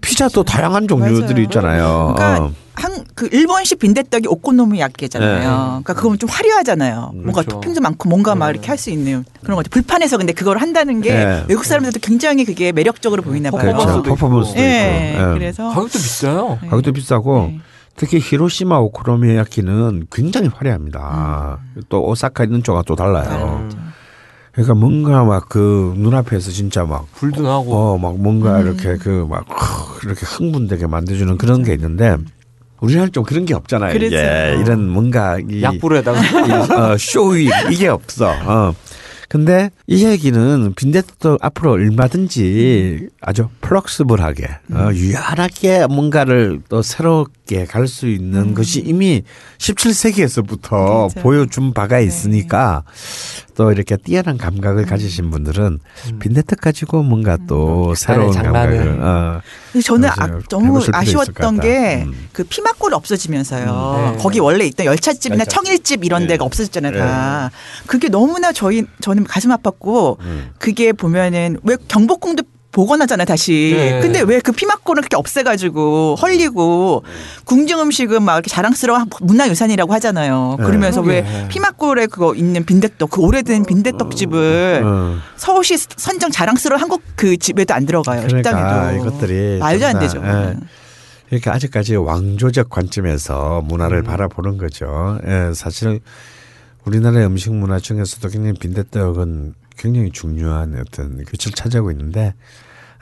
피자도 0.00 0.42
다양한 0.42 0.88
종류들이 0.88 1.34
맞아요. 1.34 1.42
있잖아요. 1.44 2.14
그러니까 2.16 2.44
어. 2.46 2.63
한 2.74 3.04
그 3.14 3.28
일본식 3.32 3.78
빈대떡이 3.78 4.26
오코노미야끼잖아요. 4.28 5.38
네. 5.38 5.44
그러니까 5.44 5.94
그건 5.94 6.18
좀 6.18 6.28
화려하잖아요. 6.28 7.10
뭔가 7.14 7.42
그렇죠. 7.42 7.50
토핑도 7.60 7.80
많고 7.80 8.08
뭔가 8.08 8.34
막 8.34 8.50
이렇게 8.50 8.68
할 8.68 8.76
수 8.78 8.90
있는 8.90 9.24
그런 9.42 9.56
거죠. 9.56 9.70
불판에서 9.70 10.18
근데 10.18 10.32
그걸 10.32 10.58
한다는 10.58 11.00
게 11.00 11.12
네. 11.14 11.44
외국 11.48 11.64
사람들도 11.64 12.00
굉장히 12.00 12.44
그게 12.44 12.72
매력적으로 12.72 13.22
보이나 13.22 13.50
봐요. 13.50 13.60
그렇죠. 13.62 13.76
퍼포먼스도 13.78 14.00
있고. 14.08 14.16
퍼포먼스도 14.16 14.58
예. 14.60 15.12
있고. 15.16 15.30
예. 15.30 15.34
그래서 15.38 15.68
가격도 15.68 15.98
비싸요. 15.98 16.58
네. 16.62 16.68
가격도 16.68 16.92
비싸고 16.92 17.38
네. 17.52 17.60
특히 17.96 18.18
히로시마 18.20 18.76
오코노미야키는 18.78 20.06
굉장히 20.10 20.48
화려합니다. 20.48 21.58
또 21.88 22.04
오사카 22.04 22.44
있는 22.44 22.62
쪽과 22.64 22.82
또 22.86 22.96
달라요. 22.96 23.68
음. 23.70 23.92
그러니까 24.52 24.74
뭔가 24.74 25.24
막 25.24 25.48
그 25.48 25.94
눈앞에서 25.96 26.50
진짜 26.50 26.84
막 26.84 27.06
불도 27.14 27.42
나고 27.42 27.74
어, 27.74 27.98
막 27.98 28.18
뭔가 28.18 28.60
이렇게 28.60 28.96
그 28.96 29.26
막 29.28 29.44
이렇게 30.04 30.26
흥분되게 30.26 30.86
만들어주는 30.86 31.38
그런 31.38 31.62
게 31.62 31.72
있는데 31.74 32.16
우리나라는 32.84 33.12
좀 33.12 33.24
그런 33.24 33.44
게 33.44 33.54
없잖아요. 33.54 33.92
그렇죠. 33.92 34.14
이게 34.14 34.56
이런 34.60 34.88
뭔가 34.88 35.38
이, 35.50 35.62
약불에다가 35.62 36.20
이, 36.20 36.50
어, 36.72 36.96
쇼위 36.98 37.48
이게 37.70 37.88
없어. 37.88 38.30
어. 38.44 38.74
근데 39.26 39.70
이 39.88 40.04
얘기는 40.04 40.74
빈대떡도 40.76 41.38
앞으로 41.40 41.72
얼마든지 41.72 43.08
아주 43.20 43.48
플럭스블하게 43.62 44.46
어, 44.72 44.90
유연하게 44.92 45.86
뭔가를 45.88 46.60
또 46.68 46.82
새롭게 46.82 47.64
갈 47.64 47.88
수 47.88 48.06
있는 48.06 48.54
것이 48.54 48.80
이미 48.84 49.22
17세기에서부터 49.58 50.70
맞아요. 50.70 51.08
보여준 51.20 51.72
바가 51.72 51.98
있으니까 52.00 52.84
또 53.54 53.70
이렇게 53.72 53.96
뛰어난 53.96 54.36
감각을 54.36 54.84
가지신 54.84 55.30
분들은 55.30 55.80
빈대떡 56.20 56.60
가지고 56.60 57.02
뭔가 57.02 57.38
또 57.46 57.94
새로운 57.94 58.32
장난을. 58.32 58.76
감각을 58.76 59.02
어, 59.02 59.40
저는. 59.82 60.08
아, 60.08 60.40
너무 60.50 60.80
아쉬웠던. 60.92 61.60
게 61.60 62.02
음. 62.06 62.28
그 62.32 62.42
피막골 62.44 62.92
없어지면서요. 62.94 64.12
네. 64.16 64.22
거기 64.22 64.40
원래 64.40 64.64
있던 64.66 64.86
열차집이나 64.86 65.42
열차집. 65.42 65.54
청일집 65.64 66.04
이런 66.04 66.22
네. 66.22 66.28
데가 66.28 66.44
없어졌잖아요. 66.44 66.98
다. 66.98 67.50
그게 67.86 68.08
너무나 68.08 68.52
저희 68.52 68.84
저는 69.00 69.24
가슴 69.24 69.50
아팠고 69.50 70.18
음. 70.20 70.50
그게 70.58 70.92
보면은 70.92 71.58
왜 71.62 71.76
경복궁도 71.88 72.42
복원하잖아요 72.74 73.24
다시. 73.24 73.72
네. 73.76 74.00
근데 74.00 74.20
왜 74.20 74.40
그 74.44 74.52
피막골을 74.52 75.00
그렇게 75.02 75.16
없애가지고 75.16 76.16
헐리고 76.20 77.02
궁중 77.46 77.80
음식은 77.80 78.22
막 78.22 78.34
이렇게 78.34 78.50
자랑스러운 78.50 79.06
문화유산이라고 79.22 79.92
하잖아요. 79.94 80.56
네. 80.58 80.64
그러면서 80.66 81.00
왜 81.00 81.22
그러게. 81.22 81.48
피막골에 81.48 82.06
그거 82.08 82.34
있는 82.34 82.64
빈대떡 82.66 83.10
그 83.10 83.20
오래된 83.22 83.64
빈대떡집을 83.64 84.82
어. 84.84 85.16
서울시 85.36 85.78
선정 85.78 86.30
자랑스러운 86.30 86.80
한국 86.82 87.02
그 87.16 87.36
집에도 87.38 87.72
안 87.72 87.86
들어가요. 87.86 88.26
그러니까 88.26 88.50
식당에도. 88.50 89.00
이것들이 89.08 89.58
말도 89.60 89.86
안 89.86 89.92
정말, 90.00 90.08
되죠. 90.08 90.22
예. 90.26 90.56
그러니까 91.28 91.54
아직까지 91.54 91.96
왕조적 91.96 92.68
관점에서 92.68 93.62
문화를 93.64 93.98
음. 93.98 94.04
바라보는 94.04 94.58
거죠. 94.58 95.18
예, 95.26 95.52
사실 95.54 96.00
우리나라의 96.84 97.24
음식 97.26 97.52
문화 97.54 97.78
중에서도 97.80 98.28
굉장히 98.28 98.58
빈대떡은 98.58 99.54
굉장히 99.78 100.10
중요한 100.12 100.76
어떤 100.78 101.18
위치를 101.32 101.54
차지하고 101.54 101.90
있는데 101.92 102.34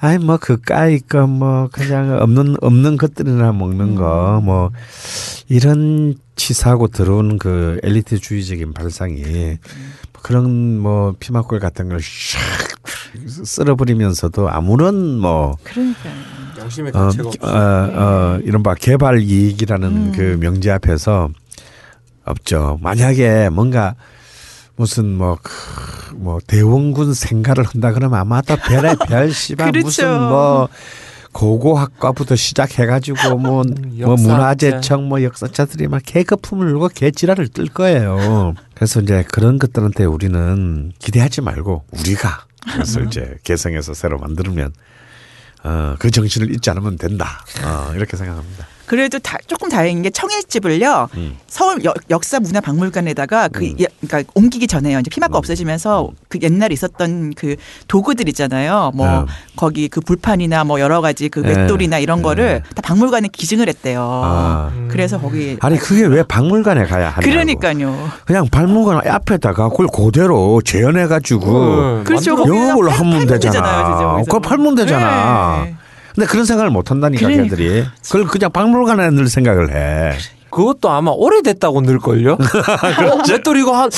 아이 0.04 0.18
뭐 0.18 0.36
그까이 0.36 0.98
거뭐 0.98 1.68
그냥 1.72 2.18
없는 2.20 2.56
없는 2.60 2.96
것들이나 2.96 3.52
먹는 3.52 3.94
거 3.94 4.38
음. 4.40 4.44
뭐 4.44 4.70
이런 5.48 6.16
치사하고 6.34 6.88
들어오는 6.88 7.38
그 7.38 7.78
엘리트주의적인 7.84 8.72
발상이 8.74 9.58
그런 10.22 10.78
뭐 10.78 11.14
피막골 11.20 11.60
같은 11.60 11.88
걸 11.88 11.98
샥 11.98 12.38
쓸어버리면서도 13.44 14.48
아무런 14.50 15.18
뭐 15.20 15.56
그러니까요. 15.64 16.12
양심의 16.58 16.92
어, 16.94 16.98
가치가 17.04 17.28
없어. 17.28 17.46
어, 17.46 17.56
어, 17.56 18.38
이른바 18.42 18.74
개발 18.74 19.20
이익이라는 19.20 19.88
음. 19.88 20.12
그 20.16 20.36
명제 20.40 20.70
앞에서 20.70 21.28
없죠. 22.24 22.78
만약에 22.80 23.50
뭔가 23.50 23.94
무슨 24.76 25.16
뭐, 25.16 25.36
크, 25.42 25.52
뭐, 26.14 26.38
대원군 26.46 27.14
생가를 27.14 27.64
한다 27.64 27.92
그러면 27.92 28.18
아마 28.18 28.40
또 28.42 28.56
별의 28.56 28.96
별, 29.06 29.32
씨발, 29.32 29.72
그렇죠. 29.72 29.86
무슨 29.86 30.20
뭐, 30.28 30.68
고고학과부터 31.32 32.36
시작해가지고 32.36 33.36
뭐, 33.38 33.64
뭐. 33.64 34.16
문화재청 34.16 35.08
뭐 35.08 35.22
역사자들이 35.22 35.88
막 35.88 36.02
개거품을 36.04 36.66
들고 36.66 36.88
개지랄을 36.88 37.48
뜰 37.48 37.68
거예요. 37.68 38.54
그래서 38.74 39.00
이제 39.00 39.24
그런 39.32 39.58
것들한테 39.58 40.04
우리는 40.04 40.92
기대하지 40.98 41.40
말고 41.40 41.84
우리가 41.90 42.44
그래서 42.70 43.00
이제 43.00 43.38
개성해서 43.42 43.94
새로 43.94 44.18
만들면 44.18 44.72
어, 45.64 45.94
그 45.98 46.10
정신을 46.10 46.52
잊지 46.54 46.70
않으면 46.70 46.98
된다. 46.98 47.44
어, 47.64 47.92
이렇게 47.94 48.16
생각합니다. 48.16 48.66
그래도 48.92 49.18
다, 49.20 49.38
조금 49.46 49.70
다행인 49.70 50.02
게 50.02 50.10
청일집을요 50.10 51.08
음. 51.16 51.38
서울 51.46 51.82
여- 51.86 51.94
역사 52.10 52.38
문화 52.40 52.60
박물관에다가 52.60 53.48
그 53.48 53.64
음. 53.64 53.74
예, 53.80 53.86
그러니까 54.06 54.30
옮기기 54.34 54.66
전에요 54.66 54.98
이제 54.98 55.08
피막가 55.08 55.38
없어지면서 55.38 56.10
그 56.28 56.38
옛날에 56.42 56.74
있었던 56.74 57.32
그 57.34 57.56
도구들 57.88 58.28
있잖아요 58.28 58.92
뭐 58.94 59.20
음. 59.20 59.26
거기 59.56 59.88
그 59.88 60.02
불판이나 60.02 60.64
뭐 60.64 60.78
여러 60.78 61.00
가지 61.00 61.30
그 61.30 61.40
네. 61.40 61.54
맷돌이나 61.56 62.00
이런 62.00 62.18
네. 62.18 62.22
거를 62.22 62.62
다 62.74 62.82
박물관에 62.82 63.28
기증을 63.32 63.66
했대요 63.70 64.02
아. 64.26 64.70
그래서 64.90 65.18
거기 65.18 65.56
아니 65.60 65.78
그게 65.78 66.04
왜 66.04 66.22
박물관에 66.22 66.84
가야 66.84 67.08
하냐고. 67.08 67.22
그러니까요 67.22 68.10
그냥 68.26 68.46
박물관 68.50 69.08
앞에다가 69.08 69.70
그걸 69.70 69.86
그대로 69.86 70.60
재현해 70.62 71.06
가지고 71.06 71.60
음, 71.60 72.04
그렇죠 72.04 72.36
팔- 72.36 72.44
하면 72.90 73.26
되잖아. 73.26 74.20
그걸 74.24 74.40
팔면 74.42 74.74
되잖아. 74.74 75.62
네. 75.64 75.76
근데 76.14 76.26
그런 76.26 76.44
생각을 76.44 76.70
못 76.70 76.90
한다니까 76.90 77.26
그러니까. 77.26 77.56
걔들이. 77.56 77.84
그걸 78.02 78.24
그냥 78.26 78.50
박물관에 78.52 79.10
늘 79.10 79.28
생각을 79.28 79.74
해. 79.74 80.16
그것도 80.50 80.90
아마 80.90 81.10
오래됐다고 81.12 81.80
늘걸요? 81.80 82.36
맷돌 83.28 83.56
이거 83.56 83.74
한 83.74 83.90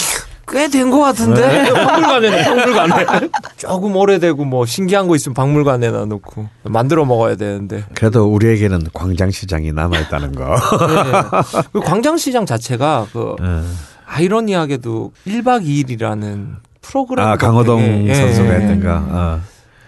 꽤된것 0.47 1.01
같은데 1.01 1.73
박물관에는 1.73 2.45
박물관에 2.45 3.07
조금 3.57 3.97
오래되고 3.97 4.45
뭐 4.45 4.67
신기한 4.67 5.09
거 5.09 5.17
있으면 5.17 5.35
박물관에다 5.35 6.05
놓고 6.05 6.49
만들어 6.65 7.05
먹어야 7.05 7.35
되는데 7.37 7.85
그래도 7.95 8.27
우리에게는 8.27 8.89
광장시장이 8.93 9.73
남아 9.73 9.99
있다는 10.01 10.35
거. 10.35 10.45
네. 10.55 11.63
그 11.73 11.81
광장시장 11.81 12.47
자체가 12.47 13.07
그 13.13 13.35
음. 13.41 13.77
아이러니하게도 14.07 15.13
1박 15.27 15.67
2일이라는 15.67 16.57
프로그램 16.83 17.27
아, 17.27 17.37
강호동 17.37 18.07
예, 18.09 18.15
선수가 18.15 18.49
예. 18.49 18.59
했던 18.61 18.81
거. 18.81 18.89
어. 18.93 19.41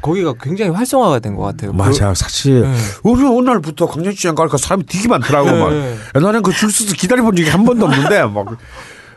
거기가 0.06 0.34
굉장히 0.40 0.70
활성화가 0.70 1.18
된 1.18 1.34
것 1.36 1.42
같아요. 1.42 1.72
맞아. 1.72 2.14
사실 2.14 2.62
네. 2.62 2.74
우리 3.02 3.22
날부터 3.42 3.86
광장시장 3.86 4.34
가니까 4.34 4.56
사람이 4.56 4.86
되게 4.86 5.08
많더라고. 5.08 5.50
네. 5.50 5.58
막. 5.58 6.20
옛날엔 6.22 6.42
그 6.42 6.52
줄 6.52 6.70
서서 6.70 6.94
기다려본 6.94 7.36
적이 7.36 7.50
한 7.50 7.64
번도 7.64 7.86
없는데 7.86 8.22
막 8.24 8.46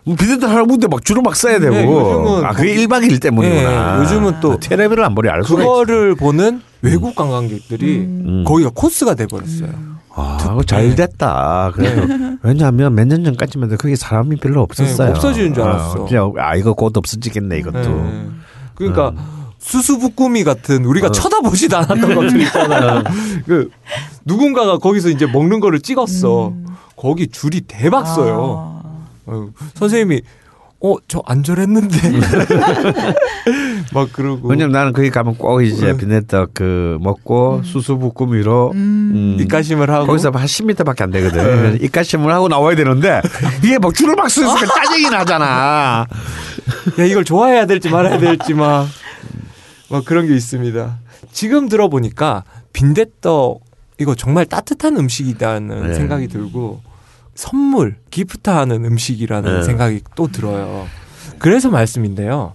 비대도 0.06 0.48
할아버지 0.48 0.88
막 0.88 1.06
줄을 1.06 1.22
막 1.22 1.36
써야 1.36 1.60
되고. 1.60 1.74
네, 1.76 1.84
요즘은 1.86 2.46
아, 2.46 2.52
그게 2.54 2.74
거기- 2.76 2.88
1박 2.88 3.08
2일 3.08 3.22
때문이구나. 3.22 3.96
네, 3.98 4.02
요즘은 4.02 4.40
또 4.42 4.60
테레비를 4.60 5.04
안 5.04 5.14
보니 5.14 5.30
알 5.30 5.44
수가. 5.44 5.62
그거를 5.64 6.16
보는 6.16 6.62
외국 6.82 7.16
관광객들이 7.16 7.98
음. 8.00 8.44
거기가 8.48 8.72
코스가 8.74 9.14
돼버렸어요. 9.16 9.70
아, 10.16 10.58
잘 10.66 10.96
됐다. 10.96 11.72
그래도 11.76 12.08
왜냐하면 12.42 12.96
몇 12.96 13.06
년 13.08 13.24
전까지만 13.24 13.68
해도 13.70 13.78
그게 13.78 13.96
사람이 13.96 14.38
별로 14.38 14.62
없었어요. 14.64 15.08
네, 15.10 15.12
없어지는 15.14 15.54
줄 15.54 15.64
알았어. 15.64 16.02
어, 16.02 16.06
그냥 16.08 16.34
아 16.40 16.56
이거 16.56 16.74
곧 16.74 16.98
없어지겠네 16.98 17.58
이것도. 17.60 17.80
네. 17.80 18.26
그러니까 18.76 19.10
음. 19.10 19.18
수수부꾸미 19.60 20.44
같은 20.44 20.86
우리가 20.86 21.08
어. 21.08 21.12
쳐다보지도 21.12 21.78
않았던 21.78 22.16
것들 22.16 22.42
있잖아요. 22.42 23.04
그 23.46 23.70
누군가가 24.26 24.78
거기서 24.78 25.10
이제 25.10 25.26
먹는 25.26 25.60
거를 25.60 25.80
찍었어. 25.80 26.54
거기 26.96 27.28
줄이 27.28 27.62
대박 27.62 28.06
써요. 28.06 28.82
아. 29.28 29.32
아유, 29.32 29.52
선생님이 29.76 30.22
어 30.82 30.96
저 31.10 31.22
안절했는데 31.26 31.98
막 33.94 34.14
그러고 34.14 34.48
왜냐면 34.48 34.72
나는 34.72 34.94
거기 34.94 35.10
가면 35.10 35.36
꼭 35.38 35.62
이제 35.62 35.88
네. 35.88 35.98
비네떡 35.98 36.52
그 36.54 36.98
먹고 37.02 37.64
수수부꾸미로 37.66 38.72
음. 38.76 39.36
입가심을 39.42 39.90
하고 39.90 40.06
거기서 40.08 40.32
한 40.34 40.46
10m밖에 40.46 41.02
안 41.02 41.12
되거든. 41.12 41.82
입가심을 41.82 42.32
하고 42.32 42.48
나와야 42.48 42.78
되는데 42.78 43.22
이게 43.62 43.78
막 43.78 43.94
줄을 43.94 44.16
막 44.16 44.30
서니까 44.30 44.66
짜증이 44.68 45.10
나잖아. 45.10 46.06
야 46.98 47.04
이걸 47.04 47.26
좋아해야 47.26 47.66
될지 47.66 47.90
말아야 47.90 48.18
될지 48.18 48.54
막, 48.54 48.88
막 49.90 50.06
그런 50.06 50.28
게 50.28 50.36
있습니다. 50.36 50.98
지금 51.32 51.68
들어보니까 51.70 52.44
빈대떡 52.74 53.62
이거 54.00 54.16
정말 54.16 54.46
따뜻한 54.46 54.98
음식이라는 54.98 55.88
네. 55.90 55.94
생각이 55.94 56.28
들고 56.28 56.82
선물 57.36 57.98
기프트하는 58.12 58.86
음식이라는 58.86 59.60
네. 59.60 59.64
생각이 59.64 60.02
또 60.16 60.28
들어요. 60.28 60.88
그래서 61.38 61.70
말씀인데요. 61.70 62.54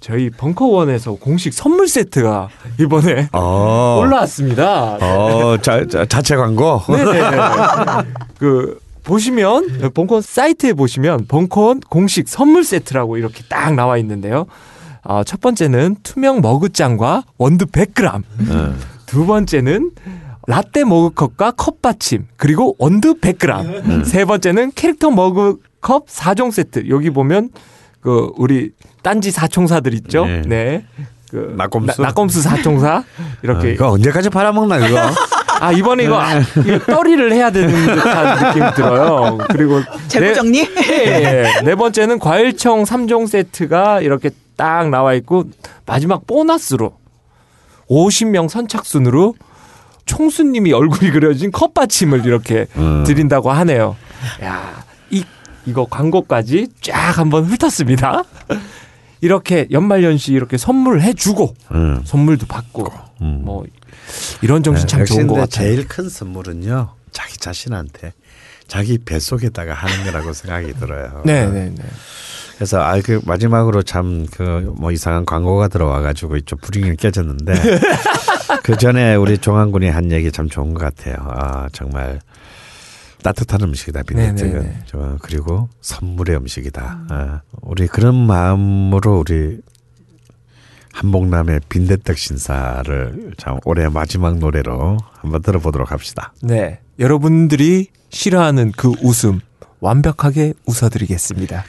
저희 0.00 0.30
벙커원에서 0.30 1.14
공식 1.14 1.52
선물 1.52 1.88
세트가 1.88 2.48
이번에 2.78 3.28
어. 3.32 3.98
올라왔습니다. 4.00 4.98
어, 5.00 5.56
자, 5.62 5.84
자, 5.86 6.04
자 6.06 6.22
체 6.22 6.36
광고. 6.36 6.80
네네. 6.86 7.20
그 8.38 8.78
보시면 9.02 9.90
벙커원 9.94 10.22
사이트에 10.22 10.74
보시면 10.74 11.26
벙커원 11.26 11.80
공식 11.80 12.28
선물 12.28 12.62
세트라고 12.64 13.16
이렇게 13.16 13.42
딱 13.48 13.74
나와 13.74 13.96
있는데요. 13.98 14.46
아, 15.08 15.22
첫 15.24 15.40
번째는 15.40 15.96
투명 16.02 16.40
머그잔과 16.40 17.24
원두 17.38 17.66
100g. 17.66 18.22
음. 18.40 18.80
두 19.06 19.26
번째는 19.26 19.92
라떼 20.48 20.84
머그컵과 20.84 21.52
컵받침 21.52 22.26
그리고 22.36 22.74
원두 22.78 23.14
100g. 23.20 24.04
세 24.04 24.24
번째는 24.24 24.72
캐릭터 24.74 25.10
머그컵 25.10 26.06
4종 26.08 26.50
세트. 26.52 26.88
여기 26.88 27.10
보면 27.10 27.50
그 28.00 28.30
우리 28.36 28.70
딴지 29.02 29.30
사총사들 29.30 29.94
있죠. 29.94 30.24
네. 30.26 30.42
네. 30.46 30.84
그 31.30 31.54
낙검수? 31.56 32.00
나- 32.02 32.08
낙검수 32.08 32.40
사총사 32.40 32.98
어, 32.98 33.04
이렇게 33.42 33.72
이거 33.72 33.90
언제까지 33.90 34.30
팔아먹나 34.30 34.78
그거? 34.78 35.00
아 35.58 35.72
이번에 35.72 36.04
이거, 36.04 36.20
아, 36.20 36.38
이거 36.38 36.78
떨이를 36.86 37.32
해야 37.32 37.50
되는 37.50 37.68
듯한 37.70 38.48
느낌이 38.48 38.74
들어요. 38.74 39.38
그리고 39.50 39.80
재고 40.06 40.24
네, 40.26 40.34
정리? 40.34 40.60
예, 40.60 41.44
예. 41.56 41.60
네 41.64 41.74
번째는 41.74 42.18
과일청 42.20 42.84
3종 42.84 43.26
세트가 43.26 44.02
이렇게 44.02 44.30
딱 44.56 44.90
나와 44.90 45.14
있고 45.14 45.44
마지막 45.84 46.26
보너스로 46.26 46.98
50명 47.88 48.48
선착순으로 48.48 49.34
총수님이 50.06 50.72
얼굴이 50.72 51.10
그려진 51.10 51.50
컵받침을 51.50 52.24
이렇게 52.26 52.66
음. 52.76 53.04
드린다고 53.04 53.50
하네요. 53.50 53.96
야, 54.42 54.84
이 55.10 55.24
이거 55.66 55.86
광고까지 55.86 56.68
쫙 56.80 57.18
한번 57.18 57.44
훑었습니다. 57.44 58.22
이렇게 59.20 59.66
연말연시 59.70 60.32
이렇게 60.32 60.56
선물해 60.56 61.14
주고 61.14 61.54
음. 61.72 62.02
선물도 62.04 62.46
받고 62.46 62.86
음. 63.22 63.42
뭐 63.44 63.64
이런 64.42 64.62
정신 64.62 64.86
참 64.86 65.00
역시 65.00 65.14
좋은 65.14 65.26
것 65.26 65.34
같아요. 65.34 65.48
제일 65.48 65.88
큰 65.88 66.08
선물은요. 66.08 66.90
자기 67.10 67.38
자신한테 67.38 68.12
자기 68.68 68.98
뱃속에다가 68.98 69.74
하는 69.74 70.04
거라고 70.04 70.32
생각이 70.32 70.74
들어요. 70.74 71.22
네, 71.24 71.46
네, 71.46 71.72
네. 71.74 71.84
그래서 72.58 72.80
아 72.82 73.00
그 73.00 73.20
마지막으로 73.24 73.82
참 73.82 74.26
그 74.30 74.72
뭐 74.76 74.90
이상한 74.92 75.24
광고가 75.24 75.68
들어와 75.68 76.00
가지고 76.00 76.40
좀 76.40 76.58
분위기가 76.60 76.94
깨졌는데 76.96 77.52
그 78.62 78.76
전에 78.76 79.14
우리 79.14 79.38
종환군이 79.38 79.88
한 79.88 80.10
얘기 80.12 80.30
참 80.32 80.48
좋은 80.48 80.74
것 80.74 80.80
같아요. 80.80 81.16
아 81.28 81.68
정말 81.72 82.20
따뜻한 83.22 83.60
음식이다 83.62 84.02
빈대떡은 84.04 85.18
그리고 85.20 85.68
선물의 85.80 86.36
음식이다. 86.36 87.00
아, 87.10 87.40
우리 87.62 87.86
그런 87.88 88.14
마음으로 88.26 89.18
우리 89.18 89.58
한복남의 90.92 91.60
빈대떡 91.68 92.16
신사를 92.16 93.32
참 93.36 93.58
올해 93.64 93.88
마지막 93.88 94.38
노래로 94.38 94.96
한번 95.20 95.42
들어보도록 95.42 95.90
합시다. 95.92 96.32
네. 96.42 96.80
여러분들이 96.98 97.88
싫어하는 98.10 98.72
그 98.76 98.92
웃음 99.02 99.40
완벽하게 99.80 100.54
웃어드리겠습니다. 100.66 101.64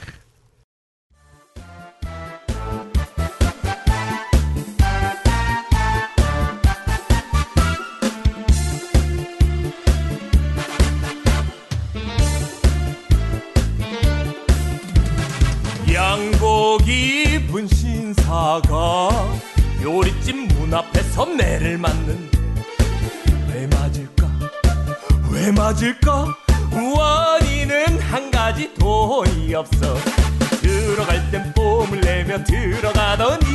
입은 16.86 17.68
신사가 17.68 19.10
요리집 19.82 20.36
문 20.54 20.72
앞에서 20.74 21.26
매를 21.26 21.78
맞는데 21.78 22.38
왜 23.52 23.66
맞을까? 23.66 24.28
왜 25.30 25.50
맞을까? 25.52 26.26
원인은 26.72 28.00
한 28.00 28.30
가지 28.30 28.72
돈이 28.74 29.54
없어. 29.54 29.96
들어갈 30.60 31.30
땐 31.30 31.52
뽐을 31.54 32.00
내며 32.00 32.42
들어가더니 32.44 33.46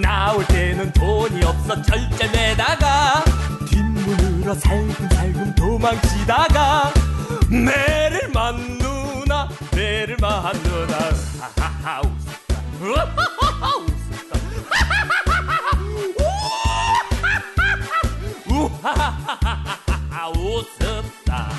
나올 0.00 0.46
때는 0.46 0.92
돈이 0.92 1.42
없어. 1.44 1.80
절제매다가 1.82 3.24
뒷문으로 3.68 4.54
살금살금 4.54 5.54
도망치다가 5.54 6.92
매를 7.48 8.28
맞누나 8.32 9.48
매를 9.74 10.16
맞누나. 10.20 10.98
하하하 11.56 12.02
웃었다 18.50 20.28
웃었다. 20.28 21.50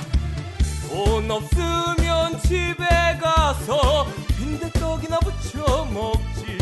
돈 0.89 1.29
없으면 1.29 2.39
집에 2.41 2.85
가서 3.21 4.07
빈대떡이나 4.37 5.19
부쳐 5.19 5.85
먹지. 5.85 6.57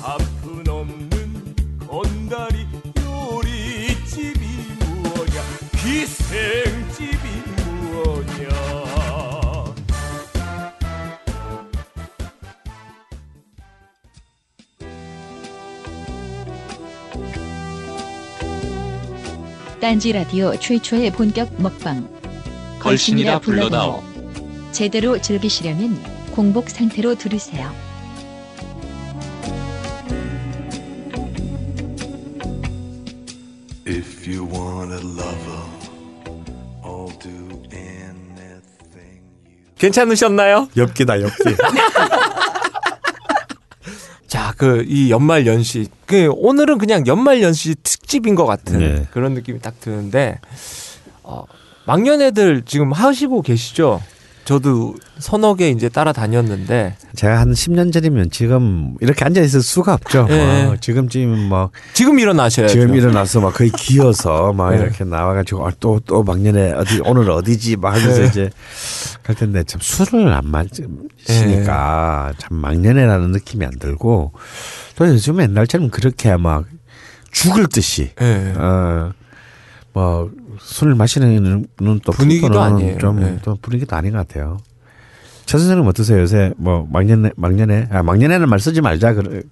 한푼 0.00 0.68
없는 0.68 1.56
건다리 1.86 2.66
요리집이 3.00 4.76
무엇냐 4.80 5.42
기생 5.82 6.83
딴지 19.84 20.12
라디오 20.12 20.56
최초의 20.58 21.10
본격 21.10 21.60
먹방. 21.60 22.08
걸신이라 22.80 23.40
불러다오. 23.40 24.02
제대로 24.72 25.20
즐기시려면 25.20 26.02
공복 26.30 26.70
상태로 26.70 27.16
들으세요. 27.16 27.70
If 33.86 34.26
you 34.26 34.48
want 34.50 34.90
a 34.90 35.00
lover, 35.04 35.64
I'll 36.82 37.12
do 37.18 37.62
anything 37.70 39.20
you. 39.44 39.76
괜찮으셨나요? 39.76 40.70
엽기다 40.78 41.20
엽기. 41.20 41.56
자, 44.54 44.56
그이 44.56 45.10
연말 45.10 45.46
연시. 45.46 45.88
그 46.06 46.30
오늘은 46.30 46.78
그냥 46.78 47.06
연말 47.06 47.42
연시 47.42 47.74
특집인 47.82 48.34
것 48.34 48.46
같은 48.46 48.78
네. 48.78 49.06
그런 49.10 49.34
느낌이 49.34 49.60
딱 49.60 49.80
드는데 49.80 50.40
어, 51.22 51.44
막년 51.86 52.20
애들 52.22 52.62
지금 52.64 52.92
하시고 52.92 53.42
계시죠? 53.42 54.00
저도 54.44 54.94
서너 55.18 55.54
개 55.54 55.70
이제 55.70 55.88
따라다녔는데 55.88 56.96
제가 57.16 57.40
한 57.40 57.52
10년 57.52 57.92
전이면 57.92 58.30
지금 58.30 58.94
이렇게 59.00 59.24
앉아 59.24 59.40
있을 59.40 59.62
수가 59.62 59.94
없죠. 59.94 60.26
예. 60.28 60.64
어, 60.64 60.76
지금 60.80 61.08
지금 61.08 61.48
뭐 61.48 61.70
지금 61.94 62.18
일어나셔야죠. 62.18 62.72
지금 62.72 62.94
일어나서 62.94 63.40
막 63.40 63.54
거의 63.54 63.70
기어서 63.70 64.52
막 64.52 64.70
네. 64.70 64.82
이렇게 64.82 65.04
나와 65.04 65.34
가지고 65.34 65.70
또또 65.80 66.22
막년에 66.24 66.72
어디 66.72 67.00
오늘 67.04 67.30
어디지 67.30 67.76
막 67.76 67.94
하면서 67.94 68.20
네. 68.20 68.26
이제 68.26 68.50
갈 69.22 69.34
텐데 69.34 69.64
참 69.64 69.80
술을 69.80 70.32
안 70.32 70.46
마시니까 70.46 72.32
네. 72.32 72.38
참 72.38 72.58
막년에라는 72.58 73.30
느낌이 73.32 73.64
안 73.64 73.78
들고 73.78 74.32
또 74.96 75.08
요즘 75.08 75.40
옛날처럼 75.40 75.88
그렇게 75.88 76.36
막 76.36 76.66
죽을 77.30 77.66
듯이 77.66 78.10
예. 78.20 78.52
어뭐 79.94 80.30
술을 80.60 80.94
마시는 80.94 81.66
또 82.04 82.12
분위기도 82.12 82.60
아니에요. 82.60 82.98
좀 82.98 83.20
네. 83.20 83.38
또 83.42 83.56
분위기도 83.60 83.96
아닌 83.96 84.12
것 84.12 84.18
같아요. 84.26 84.58
최 85.46 85.58
선생님 85.58 85.86
어떠세요? 85.86 86.20
요새 86.20 86.54
뭐 86.56 86.88
막년에 86.90 87.32
막년에 87.36 87.88
아 87.90 88.02
막년에는 88.02 88.48
말 88.48 88.58
쓰지 88.60 88.80
말자 88.80 89.12
그러 89.12 89.42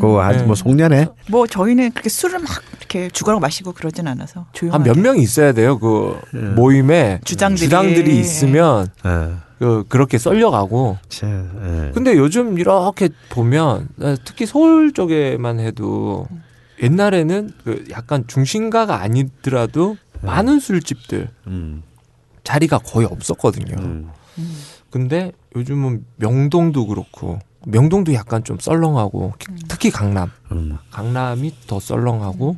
고 0.00 0.20
하지 0.20 0.40
네. 0.40 0.44
뭐 0.44 0.56
송년회 0.56 1.06
뭐 1.30 1.46
저희는 1.46 1.92
그렇게 1.92 2.08
술을 2.08 2.40
막 2.40 2.48
이렇게 2.78 3.08
죽어라 3.10 3.38
마시고 3.38 3.72
그러진 3.72 4.08
않아서 4.08 4.40
한 4.40 4.46
조용하게. 4.52 4.84
몇 4.90 4.98
명이 4.98 5.22
있어야 5.22 5.52
돼요. 5.52 5.78
그 5.78 6.18
모임에 6.56 7.20
주장들이. 7.22 7.64
주장들이 7.66 8.18
있으면 8.18 8.88
어, 9.04 9.36
그 9.60 9.84
그렇게 9.88 10.18
썰려가고. 10.18 10.98
참, 11.08 11.50
예. 11.88 11.92
근데 11.92 12.16
요즘 12.16 12.58
이렇게 12.58 13.08
보면 13.28 13.88
어, 14.00 14.14
특히 14.24 14.44
서울 14.44 14.92
쪽에만 14.92 15.60
해도 15.60 16.26
옛날에는 16.82 17.50
그 17.64 17.84
약간 17.90 18.24
중심가가 18.26 19.00
아니더라도 19.02 19.96
많은 20.22 20.60
술집들 20.60 21.28
음, 21.46 21.82
자리가 22.44 22.78
거의 22.78 23.06
없었거든요. 23.06 23.76
음. 23.78 24.10
근데 24.90 25.32
요즘은 25.54 26.04
명동도 26.16 26.86
그렇고 26.86 27.38
명동도 27.66 28.14
약간 28.14 28.44
좀 28.44 28.58
썰렁하고 28.58 29.34
특히 29.68 29.90
강남 29.90 30.30
음. 30.52 30.78
강남이 30.90 31.54
더 31.66 31.80
썰렁하고 31.80 32.56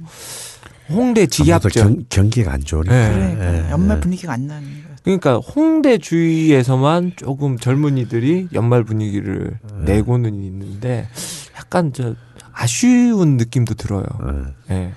홍대 0.90 1.26
지하철 1.26 1.70
경, 1.70 2.04
경기가 2.08 2.52
안 2.52 2.60
좋으니까. 2.60 2.92
네. 2.92 3.14
그러니까 3.14 3.66
예, 3.66 3.70
연말 3.70 3.96
예. 3.96 4.00
분위기가 4.00 4.32
안 4.32 4.46
나는 4.46 4.68
거예요. 4.68 4.96
그러니까 5.02 5.36
홍대 5.36 5.98
주위에서만 5.98 7.12
조금 7.16 7.58
젊은이들이 7.58 8.48
연말 8.52 8.84
분위기를 8.84 9.58
내고는 9.84 10.34
있는데 10.34 11.08
약간 11.56 11.92
저 11.92 12.14
아쉬운 12.52 13.36
느낌도 13.36 13.74
들어요. 13.74 14.04
예. 14.70 14.74
예. 14.74 14.92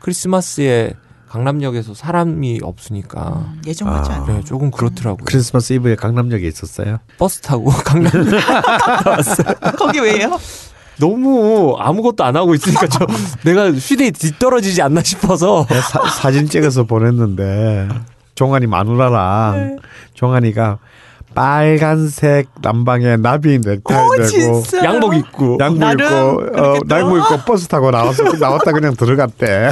크리스마스에 0.00 0.92
강남역에서 1.36 1.92
사람이 1.92 2.60
없으니까 2.62 3.52
예전 3.66 3.88
같지 3.90 4.10
아. 4.10 4.14
않아요. 4.16 4.36
네, 4.38 4.44
조금 4.44 4.70
그렇더라고요. 4.70 5.24
크리스마스 5.26 5.74
이브에 5.74 5.94
강남역에 5.96 6.48
있었어요. 6.48 6.98
버스 7.18 7.40
타고 7.42 7.66
강남 7.84 8.10
거기 9.78 10.00
왜요? 10.00 10.38
너무 10.98 11.76
아무것도 11.78 12.24
안 12.24 12.36
하고 12.36 12.54
있으니까 12.54 12.86
저 12.88 13.06
내가 13.44 13.70
휴대에 13.70 14.10
뒤떨어지지 14.12 14.80
않나 14.80 15.02
싶어서 15.02 15.66
사, 15.68 16.08
사진 16.08 16.48
찍어서 16.48 16.84
보냈는데 16.84 17.88
종아리 18.34 18.66
마누라랑 18.66 19.78
종아리가 20.14 20.78
빨간색 21.36 22.48
남방에 22.62 23.18
나비 23.18 23.58
넥타이 23.58 24.04
오 24.04 24.16
되고. 24.16 24.62
양복 24.82 25.14
입고 25.14 25.58
양복 25.60 25.78
나름 25.78 26.00
입고 26.06 26.60
어. 26.60 26.74
양복 26.90 27.18
입고 27.18 27.36
버스 27.46 27.68
타고 27.68 27.90
나왔어 27.90 28.24
나왔다 28.24 28.72
그냥 28.72 28.96
들어갔대. 28.96 29.70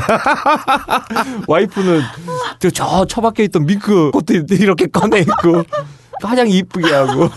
와이프는 1.48 2.02
저, 2.60 2.70
저 2.70 3.06
처박혀 3.06 3.42
있던 3.44 3.64
밍크 3.64 4.10
코트 4.12 4.44
이렇게 4.50 4.86
꺼내 4.86 5.20
입고 5.20 5.62
화장 6.22 6.48
이쁘게 6.48 6.92
하고 6.92 7.30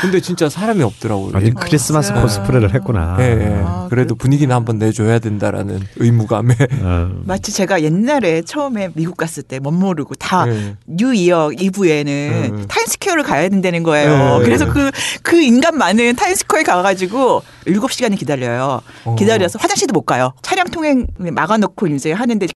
근데 0.00 0.20
진짜 0.20 0.48
사람이 0.48 0.82
없더라고요. 0.82 1.32
아니 1.34 1.52
크리스마스 1.52 2.08
진짜. 2.08 2.22
코스프레를 2.22 2.72
했구나. 2.74 3.16
예, 3.18 3.24
예. 3.24 3.62
아, 3.64 3.86
그래도 3.90 4.14
분위기는 4.14 4.54
한번 4.54 4.78
내줘야 4.78 5.18
된다라는 5.18 5.80
의무감에. 5.96 6.54
어. 6.82 7.10
마치 7.24 7.52
제가 7.52 7.82
옛날에 7.82 8.42
처음에 8.42 8.90
미국 8.94 9.16
갔을 9.16 9.42
때 9.42 9.58
멋 9.58 9.72
모르고 9.72 10.14
다 10.14 10.44
예. 10.48 10.76
New 10.86 11.50
Year 11.58 11.89
Eve에는 11.89 12.50
음. 12.52 12.64
타임스퀘어를 12.68 13.24
가야 13.24 13.48
된다는 13.48 13.82
거예요. 13.82 14.38
네. 14.38 14.44
그래서 14.44 14.72
그, 14.72 14.90
그 15.22 15.40
인간 15.40 15.76
많은 15.76 16.14
타임스퀘어에 16.14 16.62
가가지고 16.62 17.42
7시간을 17.66 18.16
기다려요. 18.16 18.80
어. 19.04 19.14
기다려서 19.16 19.58
화장실도 19.58 19.92
못 19.92 20.02
가요. 20.02 20.32
차량 20.42 20.68
통행 20.68 21.06
막아놓고 21.18 21.88
이제 21.88 22.12
하는데 22.12 22.46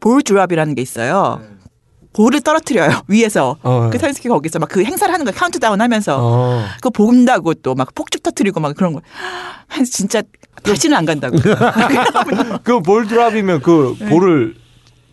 ball 0.00 0.22
drop이라는 0.22 0.74
게 0.74 0.82
있어요. 0.82 1.40
볼을 2.12 2.40
떨어뜨려요 2.40 3.02
위에서 3.08 3.56
어. 3.62 3.88
그 3.90 3.98
타임스퀘어 3.98 4.32
거기서 4.34 4.58
막 4.58 4.68
그 4.70 4.84
행사를 4.84 5.12
하는 5.12 5.24
거 5.26 5.32
카운트다운 5.32 5.80
하면서 5.80 6.18
어. 6.20 6.64
그거 6.76 6.90
본다고 6.90 7.54
또 7.54 7.74
막 7.74 7.94
폭죽 7.94 8.22
터트리고 8.22 8.60
막 8.60 8.74
그런 8.76 8.92
거한 8.92 9.84
진짜 9.84 10.22
다시는 10.62 10.96
안 10.96 11.06
간다고 11.06 11.36
그 12.64 12.80
볼 12.82 13.06
드랍이면 13.06 13.60
그 13.62 13.96
네. 13.98 14.08
볼을 14.08 14.54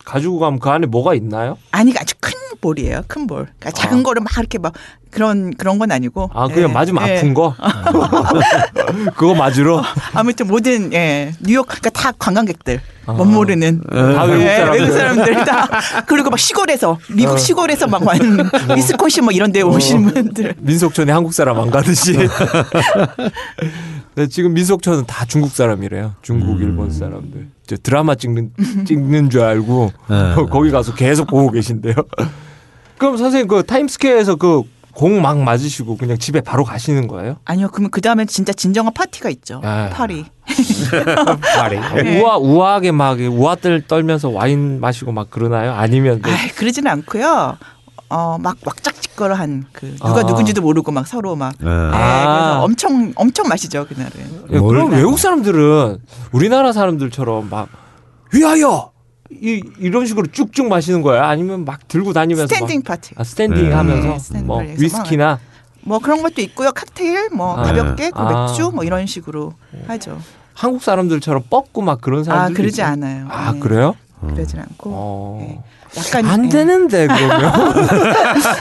가지고 0.07 0.39
가면 0.39 0.59
그 0.59 0.69
안에 0.69 0.87
뭐가 0.87 1.13
있나요? 1.15 1.57
아니 1.71 1.93
아주 1.97 2.15
큰 2.21 2.31
볼이에요 2.61 3.01
큰 3.07 3.27
볼. 3.27 3.47
그러니까 3.59 3.71
작은 3.71 4.03
거를 4.03 4.21
막 4.21 4.31
이렇게 4.37 4.57
막 4.57 4.73
그런 5.11 5.53
그런 5.55 5.79
건 5.79 5.91
아니고. 5.91 6.29
아, 6.33 6.47
그냥 6.47 6.69
예, 6.69 6.73
맞으면 6.73 7.07
예. 7.07 7.17
아픈 7.17 7.33
거? 7.33 7.53
그거 9.17 9.35
맞으러? 9.35 9.83
아무튼 10.13 10.47
모든 10.47 10.93
예 10.93 11.33
뉴욕 11.41 11.67
그러니까 11.67 11.89
다 11.89 12.13
관광객들 12.17 12.79
아. 13.05 13.11
못 13.13 13.25
모르는 13.25 13.81
다 13.89 14.23
외국 14.23 14.43
예, 14.43 14.57
사람들. 14.57 14.81
외국 14.81 14.93
사람들 14.97 15.45
다 15.45 15.69
그리고 16.05 16.29
막 16.29 16.39
시골에서 16.39 16.99
미국 17.09 17.33
어. 17.33 17.37
시골에서 17.37 17.87
막완 17.87 18.49
위스콘신 18.75 19.25
뭐 19.25 19.33
이런 19.33 19.51
데 19.51 19.61
오신 19.61 20.05
분들 20.05 20.55
민속촌에 20.59 21.11
한국 21.11 21.33
사람 21.33 21.59
안 21.59 21.69
가듯이. 21.69 22.17
네, 24.17 24.25
지금 24.27 24.53
민속촌은 24.53 25.05
다 25.05 25.25
중국 25.25 25.51
사람이래요. 25.51 26.15
중국, 26.23 26.59
일본 26.59 26.89
사람들. 26.91 27.49
저 27.67 27.77
드라마 27.77 28.15
찍는, 28.15 28.51
찍는 28.87 29.29
줄 29.29 29.41
알고 29.41 29.91
네. 30.09 30.33
거기 30.49 30.71
가서 30.71 30.95
계속 30.95 31.27
보고 31.27 31.51
계신데요. 31.51 31.93
그럼 32.97 33.15
선생님 33.17 33.47
그 33.47 33.63
타임스퀘어에서 33.63 34.35
그 34.35 34.63
공 34.97 35.21
막 35.21 35.37
맞으시고 35.37 35.95
그냥 35.97 36.17
집에 36.17 36.41
바로 36.41 36.63
가시는 36.63 37.07
거예요? 37.07 37.35
아니요 37.45 37.67
그러면 37.71 37.91
그 37.91 38.01
다음에 38.01 38.25
진짜 38.25 38.51
진정한 38.51 38.91
파티가 38.95 39.29
있죠 39.29 39.61
아. 39.63 39.89
파리 39.93 40.25
말이. 41.55 41.79
네. 42.03 42.19
우아, 42.19 42.37
우아하게 42.37 42.91
막 42.93 43.19
우아들 43.19 43.81
떨면서 43.85 44.29
와인 44.29 44.79
마시고 44.79 45.11
막 45.11 45.29
그러나요? 45.29 45.73
아니면 45.73 46.19
그- 46.23 46.31
아 46.31 46.35
그러지는 46.55 46.89
않고요 46.89 47.57
어 48.09 48.57
막 48.65 48.95
왁자지껄한 49.17 49.65
그 49.73 49.95
누가 49.95 50.19
아. 50.19 50.23
누군지도 50.23 50.61
모르고 50.61 50.91
막 50.91 51.07
서로 51.07 51.35
막 51.35 51.53
네. 51.59 51.65
네, 51.65 51.71
아. 51.71 52.37
그래서 52.37 52.63
엄청 52.63 53.13
엄청 53.15 53.47
마시죠 53.47 53.87
그날은 53.87 54.11
예, 54.51 54.59
뭘- 54.59 54.75
그럼 54.75 54.91
외국 54.91 55.17
사람들은 55.17 55.97
우리나라 56.31 56.71
사람들처럼 56.71 57.49
막 57.49 57.67
위하여 58.31 58.91
이, 59.31 59.61
이런 59.79 60.05
식으로 60.05 60.27
쭉쭉 60.27 60.67
마시는 60.67 61.01
거예요? 61.01 61.23
아니면 61.23 61.65
막 61.65 61.87
들고 61.87 62.13
다니면서 62.13 62.53
standing 62.53 62.77
막, 62.85 62.85
파티 62.85 63.13
아, 63.17 63.23
standing 63.23 63.69
네. 63.69 63.75
하면서 63.75 64.07
네, 64.07 64.19
standing 64.19 64.47
뭐 64.47 64.61
위스키나 64.77 65.39
뭐 65.81 65.99
그런 65.99 66.21
것도 66.21 66.41
있고요 66.41 66.71
칵테일 66.71 67.29
뭐 67.33 67.57
아. 67.57 67.63
가볍게 67.63 68.11
그 68.11 68.19
아. 68.19 68.45
맥주 68.47 68.71
뭐 68.73 68.83
이런 68.83 69.05
식으로 69.07 69.53
하죠 69.87 70.19
한국 70.53 70.83
사람들처럼 70.83 71.43
뻗고 71.49 71.81
막 71.81 72.01
그런 72.01 72.21
아 72.21 72.23
사람들 72.23 72.55
그러지 72.55 72.81
않아요 72.83 73.27
아 73.29 73.51
네, 73.51 73.59
그래요? 73.59 73.95
그러진 74.21 74.59
않고 74.59 74.89
어. 74.93 75.63
네. 75.93 76.01
약간 76.01 76.25
안 76.25 76.45
예. 76.45 76.49
되는데 76.49 77.07
그러면 77.07 77.53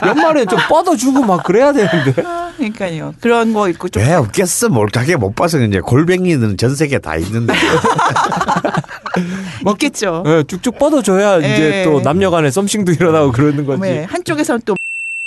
연말에 0.07 0.45
좀 0.45 0.59
뻗어주고 0.69 1.23
막 1.23 1.43
그래야 1.43 1.73
되는데 1.73 2.21
아, 2.25 2.51
그러니까요 2.57 3.13
그런 3.21 3.53
거 3.53 3.69
있고 3.69 3.89
좀 3.89 4.03
왜 4.03 4.13
없겠어? 4.13 4.69
몰카게 4.69 5.15
못 5.17 5.35
봐서 5.35 5.59
이제 5.59 5.79
골뱅이는 5.79 6.57
전 6.57 6.75
세계 6.75 6.99
다 6.99 7.15
있는데. 7.17 7.53
있겠죠 9.73 10.23
예, 10.25 10.43
쭉쭉 10.43 10.77
뻗어줘야 10.79 11.37
이제 11.39 11.79
예. 11.79 11.83
또 11.83 11.99
남녀간에 12.01 12.51
썸씽도 12.51 12.91
일어나고 12.93 13.31
그러는 13.31 13.65
거지. 13.65 13.81
네, 13.81 14.03
한쪽에서는 14.03 14.61
또 14.65 14.75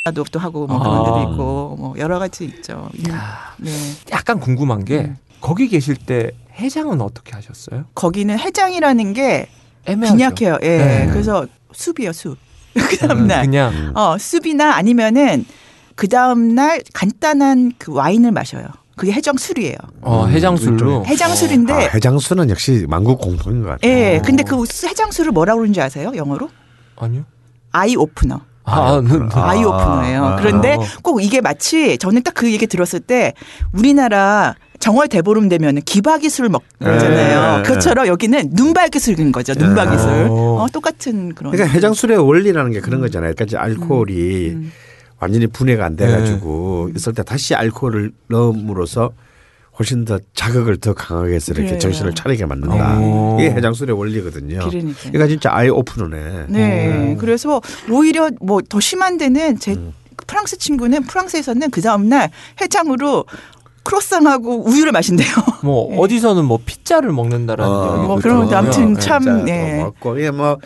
나도 0.05 0.25
또 0.33 0.39
하고 0.39 0.67
뭐 0.67 0.79
그런 0.79 0.97
아. 1.01 1.05
데도 1.05 1.33
있고 1.33 1.77
뭐 1.79 1.95
여러 1.99 2.19
가지 2.19 2.45
있죠. 2.45 2.89
음, 2.95 3.19
네. 3.59 3.71
약간 4.13 4.41
궁금한 4.41 4.85
게 4.85 4.99
음. 5.01 5.17
거기 5.41 5.69
계실 5.69 5.97
때 5.97 6.31
해장은 6.59 7.01
어떻게 7.01 7.33
하셨어요? 7.33 7.85
거기는 7.95 8.39
해장이라는 8.39 9.13
게 9.13 9.49
애매하죠. 9.87 10.17
빈약해요. 10.17 10.59
예. 10.63 10.77
네. 10.79 11.09
그래서 11.11 11.47
숲이요, 11.73 12.13
숲. 12.13 12.37
그 12.75 12.81
음, 12.81 13.09
다음 13.09 13.27
날. 13.27 13.43
그냥 13.43 13.93
어, 13.95 14.17
숲이나 14.19 14.75
아니면은 14.75 15.45
그 15.97 16.09
다음 16.09 16.55
날 16.55 16.81
간단한 16.95 17.73
그 17.79 17.93
와인을 17.93 18.31
마셔요. 18.33 18.65
그게 18.97 19.13
해장 19.13 19.37
술이에요. 19.39 19.77
어, 20.03 20.27
해장술로 20.27 21.07
해장 21.07 21.35
술인데 21.35 21.73
아, 21.73 21.79
해장수는 21.95 22.51
역시 22.51 22.85
만국 22.89 23.19
공통인 23.21 23.63
것 23.63 23.71
같아요. 23.71 23.91
예. 23.91 24.21
근데 24.25 24.43
그 24.43 24.63
해장 24.85 25.11
술을 25.11 25.33
뭐라고 25.33 25.59
그러는지 25.59 25.81
아세요? 25.81 26.13
영어로? 26.15 26.51
아니요. 26.97 27.25
아이 27.73 27.97
오프너. 27.97 28.41
아, 28.65 29.01
네. 29.03 29.19
아, 29.33 29.49
아이 29.51 29.65
오프너예요. 29.65 30.25
아. 30.25 30.37
그런데 30.37 30.77
꼭 31.03 31.23
이게 31.25 31.41
마치 31.41 31.97
저는 31.99 32.23
딱 32.23 32.35
그 32.35 32.53
얘기 32.53 32.67
들었을 32.67 33.01
때 33.01 33.33
우리나라 33.73 34.55
정월 34.81 35.09
대보름 35.09 35.49
되면 35.49 35.81
기바기 35.83 36.29
술 36.31 36.49
먹잖아요. 36.49 37.57
네. 37.59 37.63
그것처럼 37.63 38.07
여기는 38.07 38.51
눈박이 38.55 38.99
술인 38.99 39.31
거죠. 39.31 39.53
눈박이 39.55 39.99
술. 39.99 40.09
어. 40.29 40.63
어, 40.63 40.67
똑같은 40.73 41.35
그런. 41.35 41.53
그러니까 41.53 41.73
해장술의 41.75 42.17
원리라는 42.19 42.73
게 42.73 42.81
그런 42.81 43.01
거잖아요. 43.01 43.35
그러니까 43.37 43.61
알코올이 43.63 44.49
음. 44.51 44.73
완전히 45.19 45.47
분해가 45.47 45.85
안 45.85 45.97
네. 45.97 46.07
돼가지고 46.07 46.91
있을 46.97 47.13
때 47.13 47.23
다시 47.23 47.55
알코올을 47.55 48.11
넣음으로써 48.29 49.13
훨씬 49.79 50.05
더 50.05 50.19
자극을 50.35 50.79
더 50.79 50.95
강하게 50.95 51.35
해서 51.35 51.53
이렇게 51.53 51.67
그래요. 51.69 51.79
정신을 51.79 52.15
차리게 52.15 52.47
만든다. 52.47 52.97
어. 53.01 53.37
이게 53.39 53.51
해장술의 53.51 53.97
원리거든요. 53.99 54.59
그러니까요. 54.61 54.95
그러니까 55.13 55.27
진짜 55.27 55.51
아예 55.53 55.69
오픈러네. 55.69 56.47
네. 56.49 57.17
그래서 57.21 57.61
오히려 57.91 58.31
뭐 58.41 58.61
더 58.67 58.81
심한 58.81 59.19
데는 59.19 59.59
제 59.59 59.73
음. 59.73 59.93
프랑스 60.27 60.57
친구는 60.59 61.03
프랑스에서는 61.05 61.71
그 61.71 61.81
다음날 61.83 62.31
해장으로 62.61 63.25
크로상하고 63.83 64.69
우유를 64.69 64.93
마신대요. 64.93 65.29
뭐 65.63 65.93
예. 65.93 65.97
어디서는 65.99 66.45
뭐 66.45 66.59
피자를 66.65 67.13
먹는다라는 67.13 67.73
어, 67.73 67.97
뭐 68.07 68.17
그런 68.17 68.45
것도 68.45 68.57
아무튼 68.57 68.93
있더라고요. 68.93 69.01
참 69.01 69.45
네. 69.45 69.79
또 69.79 69.85
먹고 69.85 70.19
이게 70.19 70.31
뭐 70.31 70.59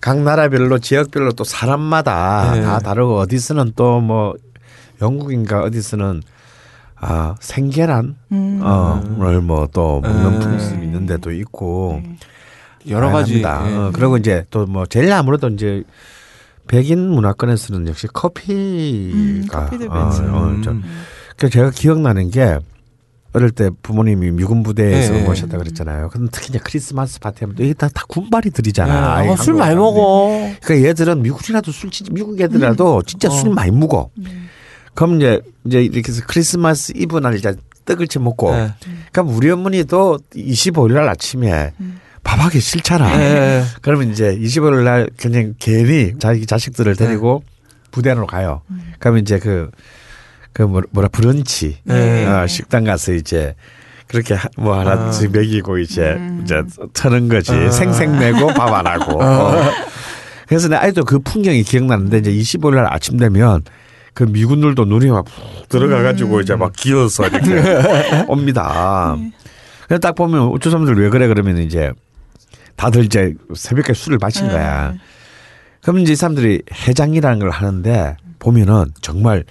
각 0.00 0.18
나라별로 0.20 0.78
지역별로 0.78 1.32
또 1.32 1.42
사람마다 1.44 2.52
네. 2.54 2.62
다 2.62 2.78
다르고 2.78 3.18
어디서는 3.18 3.72
또 3.76 4.00
뭐 4.00 4.34
영국인가 5.02 5.62
어디서는 5.62 6.22
아 6.98 7.34
생계란 7.40 8.16
음. 8.32 8.60
어를 8.62 9.40
뭐 9.42 9.66
또 9.72 10.00
먹는 10.00 10.34
음. 10.34 10.40
풍습이 10.40 10.84
있는 10.84 11.06
데도 11.06 11.32
있고 11.32 12.00
여러 12.88 13.10
가지 13.10 13.42
다양합니다. 13.42 13.70
예. 13.70 13.76
어, 13.88 13.90
그리고 13.92 14.16
이제 14.16 14.44
또 14.50 14.66
뭐 14.66 14.86
제일 14.86 15.12
아무래도 15.12 15.48
이제 15.48 15.82
백인 16.68 17.10
문화권에서는 17.10 17.86
역시 17.88 18.06
커피가 18.08 19.64
커피도 19.66 19.86
어. 19.92 20.10
어, 20.10 20.56
저- 20.64 20.70
음. 20.70 20.82
그 21.36 21.50
제가 21.50 21.70
기억나는 21.70 22.30
게 22.30 22.58
어릴 23.32 23.50
때 23.50 23.68
부모님이 23.82 24.30
미군 24.30 24.62
부대에서 24.62 25.12
네. 25.12 25.22
모셨다 25.24 25.58
그랬잖아요. 25.58 26.08
근데 26.08 26.30
특히 26.32 26.48
이제 26.48 26.58
크리스마스 26.58 27.20
파티 27.20 27.44
하면 27.44 27.56
이게 27.58 27.74
다, 27.74 27.88
다 27.92 28.04
군발이 28.08 28.50
들이잖아. 28.50 29.22
네. 29.22 29.28
어, 29.28 29.36
술 29.36 29.54
많이 29.54 29.74
사람들이. 29.74 29.76
먹어. 29.76 30.50
그러니까 30.62 30.88
얘들은 30.88 31.22
미국이라도 31.22 31.70
술 31.70 31.90
진짜 31.90 32.10
미국 32.14 32.40
애들이라도 32.40 33.02
진짜 33.02 33.28
술 33.28 33.50
많이 33.52 33.70
먹어. 33.72 34.08
그럼 34.94 35.16
이제 35.16 35.42
이제 35.66 35.82
이렇게 35.82 36.10
해서 36.10 36.22
크리스마스 36.26 36.92
이브 36.96 37.18
날 37.18 37.34
이제 37.34 37.54
떡을 37.84 38.08
쳐 38.08 38.20
먹고. 38.20 38.52
네. 38.56 38.72
그럼 39.12 39.28
우리 39.36 39.50
어머니도 39.50 40.18
25일 40.34 40.94
날 40.94 41.08
아침에 41.10 41.72
밥하기 42.24 42.58
싫잖아. 42.58 43.16
네. 43.18 43.62
그러면 43.82 44.10
이제 44.10 44.34
25일 44.34 44.82
날 44.84 45.10
그냥 45.18 45.54
괜히 45.58 46.14
자기 46.18 46.46
자식들을 46.46 46.96
데리고 46.96 47.42
부대로 47.90 48.26
가요. 48.26 48.62
그러면 48.98 49.20
이제 49.22 49.38
그, 49.38 49.70
그 50.56 50.62
뭐- 50.62 50.80
뭐라 50.90 51.08
브런치 51.08 51.76
네. 51.84 52.24
어, 52.24 52.46
식당 52.46 52.84
가서 52.84 53.12
이제 53.12 53.54
그렇게 54.06 54.32
하- 54.32 54.48
뭐 54.56 54.78
하나씩 54.78 55.30
먹이고 55.30 55.76
이제 55.76 56.16
이제 56.42 56.62
터는 56.94 57.28
거지. 57.28 57.52
생생 57.70 58.18
내고 58.18 58.46
밥 58.54 58.72
안 58.74 58.86
하고. 58.86 59.22
어. 59.22 59.70
그래서 60.48 60.68
내 60.68 60.76
아이도 60.76 61.04
그 61.04 61.18
풍경이 61.18 61.62
기억나는데 61.62 62.18
이제 62.18 62.30
25일 62.32 62.76
날 62.76 62.86
아침 62.90 63.18
되면 63.18 63.60
그 64.14 64.22
미군들도 64.22 64.86
눈이 64.86 65.10
막푹 65.10 65.68
들어가 65.68 66.00
가지고 66.02 66.40
이제 66.40 66.54
막 66.56 66.72
기어서 66.74 67.26
이렇게 67.26 68.24
옵니다. 68.28 69.14
그래서 69.88 70.00
딱 70.00 70.14
보면 70.14 70.40
어쩌 70.54 70.70
사람들 70.70 70.96
왜 71.02 71.10
그래 71.10 71.26
그러면 71.28 71.58
이제 71.58 71.92
다들 72.76 73.04
이제 73.04 73.34
새벽에 73.54 73.92
술을 73.92 74.16
마신 74.22 74.48
거야. 74.48 74.94
그럼 75.82 75.98
이제 75.98 76.14
이 76.14 76.16
사람들이 76.16 76.62
해장이라는 76.88 77.40
걸 77.40 77.50
하는데 77.50 78.16
보면은 78.46 78.92
정말 79.00 79.44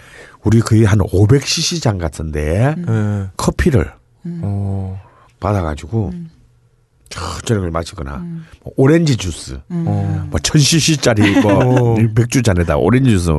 우리 0.44 0.62
거의 0.62 0.86
한 0.86 1.00
500cc 1.00 1.82
장 1.82 1.98
같은데 1.98 2.76
네. 2.78 3.28
커피를 3.36 3.92
어. 4.24 5.02
받아가지고 5.42 6.14
천천히 7.10 7.60
걸 7.60 7.72
마시거나 7.72 8.26
뭐 8.64 8.74
오렌지 8.78 9.18
주스 9.18 9.60
어. 9.70 10.28
뭐 10.30 10.40
1000cc짜리 10.40 11.42
뭐 11.42 11.94
어. 11.94 11.98
맥주 12.16 12.42
잔에다 12.42 12.78
오렌지 12.78 13.10
주스 13.10 13.32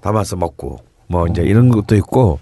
담아서 0.00 0.34
먹고 0.34 0.80
뭐 1.06 1.28
이제 1.28 1.42
이런 1.42 1.68
것도 1.68 1.94
있고 1.94 2.40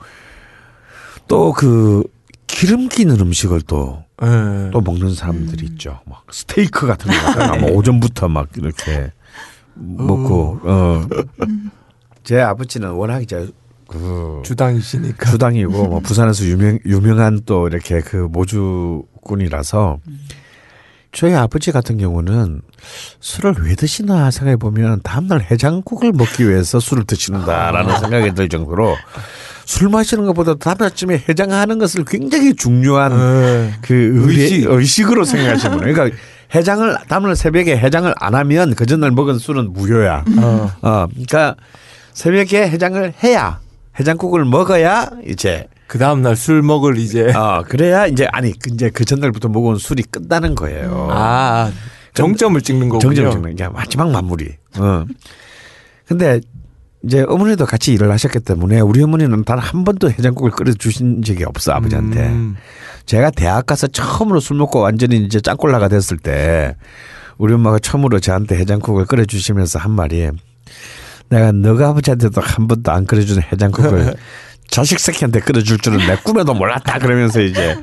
또 1.27 1.53
그 1.53 2.03
기름 2.47 2.89
끼는 2.89 3.21
음식을 3.21 3.61
또또 3.61 4.03
예. 4.23 4.71
먹는 4.83 5.15
사람들이 5.15 5.67
있죠. 5.67 6.01
막 6.07 6.25
스테이크 6.33 6.87
같은 6.87 7.13
거 7.13 7.17
갖다가 7.23 7.57
뭐 7.57 7.73
오전부터 7.73 8.29
막 8.29 8.49
이렇게 8.57 9.13
먹고 9.75 10.61
어. 10.65 11.07
제 12.29 12.43
아버지는 12.43 12.91
워낙 12.91 13.23
이제 13.23 13.49
그 13.89 14.43
주당이시니까. 14.45 15.31
주당이고 15.31 15.71
뭐 15.71 16.01
부산에서 16.01 16.45
유명 16.45 16.79
유명한 16.85 17.41
또 17.47 17.69
이렇게 17.69 18.03
그 18.03 18.17
모주꾼이라서 18.31 19.99
저희 21.13 21.33
아버지 21.33 21.73
같은 21.73 21.97
경우는 21.97 22.61
술을 23.21 23.55
왜 23.63 23.75
드시나 23.75 24.31
생각해 24.31 24.57
보면 24.57 25.01
다음날 25.03 25.41
해장국을 25.41 26.13
먹기 26.13 26.47
위해서 26.47 26.81
술을 26.81 27.05
드시는다라는 27.05 27.99
생각이 27.99 28.35
들 28.35 28.51
정도로 28.51 28.95
술 29.65 29.89
마시는 29.89 30.27
것보다 30.27 30.53
다음날쯤에 30.57 31.25
해장하는 31.31 31.79
것을 31.79 32.05
굉장히 32.05 32.55
중요한 32.55 33.13
예. 33.13 33.73
그 33.81 33.95
의식, 33.95 34.41
의식. 34.41 34.71
의식으로 34.71 35.25
생각하시는 35.25 35.79
분이에요. 35.79 35.95
그러니까 35.95 36.19
해장을 36.55 36.95
다음날 37.09 37.37
새벽에 37.37 37.79
해장을 37.79 38.13
안 38.19 38.35
하면 38.35 38.75
그 38.75 38.85
전날 38.85 39.13
먹은 39.13 39.39
술은 39.39 39.73
무효야. 39.73 40.25
어. 40.37 40.71
어, 40.83 41.07
그러니까 41.09 41.57
새벽에 42.23 42.69
해장을 42.69 43.15
해야 43.23 43.61
해장국을 44.01 44.45
먹어야 44.45 45.09
이제 45.25 45.69
그 45.87 45.99
다음 45.99 46.21
날 46.21 46.35
술 46.35 46.63
먹을 46.63 46.99
이제. 46.99 47.33
어 47.33 47.63
그래야 47.67 48.09
이제 48.09 48.27
아니 48.33 48.53
그 48.59 48.71
이제 48.73 48.91
그 48.91 49.05
전날부터 49.05 49.49
먹은 49.49 49.77
술이 49.77 50.03
끝나는 50.03 50.57
거예요. 50.57 51.07
아, 51.13 51.71
정점을 52.15 52.61
찍는 52.61 52.89
거군요. 52.89 53.15
정점 53.15 53.31
찍는 53.31 53.55
게 53.55 53.69
마지막 53.69 54.11
마무리. 54.11 54.49
어. 54.79 55.05
근데 56.09 56.41
이제 57.05 57.25
어머니도 57.29 57.67
같이 57.67 57.93
일을 57.93 58.11
하셨기 58.11 58.41
때문에 58.41 58.81
우리 58.81 59.01
어머니는 59.01 59.45
단 59.45 59.61
한 59.61 59.85
번도 59.85 60.11
해장국을 60.11 60.51
끓여 60.51 60.73
주신 60.73 61.23
적이 61.23 61.45
없어 61.45 61.71
아버지한테. 61.71 62.27
음. 62.27 62.57
제가 63.07 63.31
대학 63.31 63.65
가서 63.65 63.87
처음으로 63.87 64.41
술 64.41 64.57
먹고 64.57 64.81
완전히 64.81 65.19
이제 65.19 65.41
짱꼴라가 65.41 65.87
됐을 65.87 66.17
때 66.17 66.75
우리 67.39 67.55
엄마가 67.55 67.79
처음으로 67.79 68.19
저한테 68.19 68.57
해장국을 68.57 69.05
끓여 69.07 69.25
주시면서 69.25 69.79
한 69.79 69.93
말이 69.93 70.29
내가 71.31 71.53
너가 71.53 71.89
아버지한테도 71.89 72.41
한 72.41 72.67
번도 72.69 72.91
안 72.91 73.05
끓여주는 73.07 73.43
해장국을 73.53 74.15
자식 74.69 74.99
새끼한테 74.99 75.41
끓여줄 75.41 75.79
줄은 75.79 75.99
내 76.07 76.17
꿈에도 76.17 76.55
몰랐다 76.55 76.99
그러면서 76.99 77.41
이제 77.41 77.77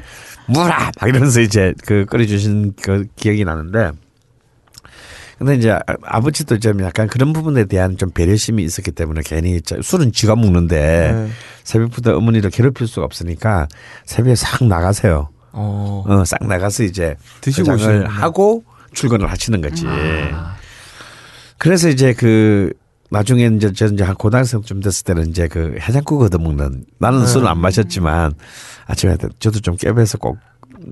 무라 0.47 0.91
막 0.99 1.07
이러면서 1.09 1.41
이제 1.41 1.73
그 1.85 2.05
끓여주신 2.05 2.73
그 2.81 3.05
기억이 3.15 3.43
나는데 3.45 3.91
근데 5.37 5.55
이제 5.55 5.71
아- 5.71 5.81
아버지도 6.03 6.59
좀 6.59 6.81
약간 6.81 7.07
그런 7.07 7.33
부분에 7.33 7.65
대한 7.65 7.97
좀 7.97 8.09
배려심이 8.11 8.63
있었기 8.63 8.91
때문에 8.91 9.21
괜히 9.25 9.61
저- 9.61 9.81
술은 9.81 10.11
지가 10.13 10.35
먹는데 10.35 11.11
네. 11.13 11.29
새벽부터 11.63 12.15
어머니를 12.15 12.49
괴롭힐 12.51 12.87
수가 12.87 13.05
없으니까 13.05 13.67
새벽에 14.05 14.35
싹 14.35 14.63
나가세요. 14.63 15.29
어. 15.51 16.03
어, 16.07 16.23
싹 16.25 16.45
나가서 16.45 16.83
이제 16.83 17.15
드시고. 17.41 17.69
하고 18.07 18.63
출근을 18.93 19.29
하시는 19.29 19.59
거지. 19.61 19.83
아. 19.87 20.55
그래서 21.57 21.89
이제 21.89 22.13
그 22.13 22.71
나중에 23.15 23.45
이제 23.55 23.71
저 23.71 23.85
이제 23.85 24.03
한 24.03 24.13
고등학생쯤 24.13 24.81
됐을 24.81 25.05
때는 25.05 25.29
이제 25.29 25.47
그 25.47 25.77
해장국 25.79 26.21
얻어 26.21 26.37
먹는 26.37 26.83
나는 26.99 27.21
네. 27.21 27.25
술을 27.25 27.47
안 27.47 27.59
마셨지만 27.59 28.33
아침에 28.87 29.15
저도 29.39 29.61
좀 29.61 29.77
깨배서 29.77 30.17
꼭 30.17 30.37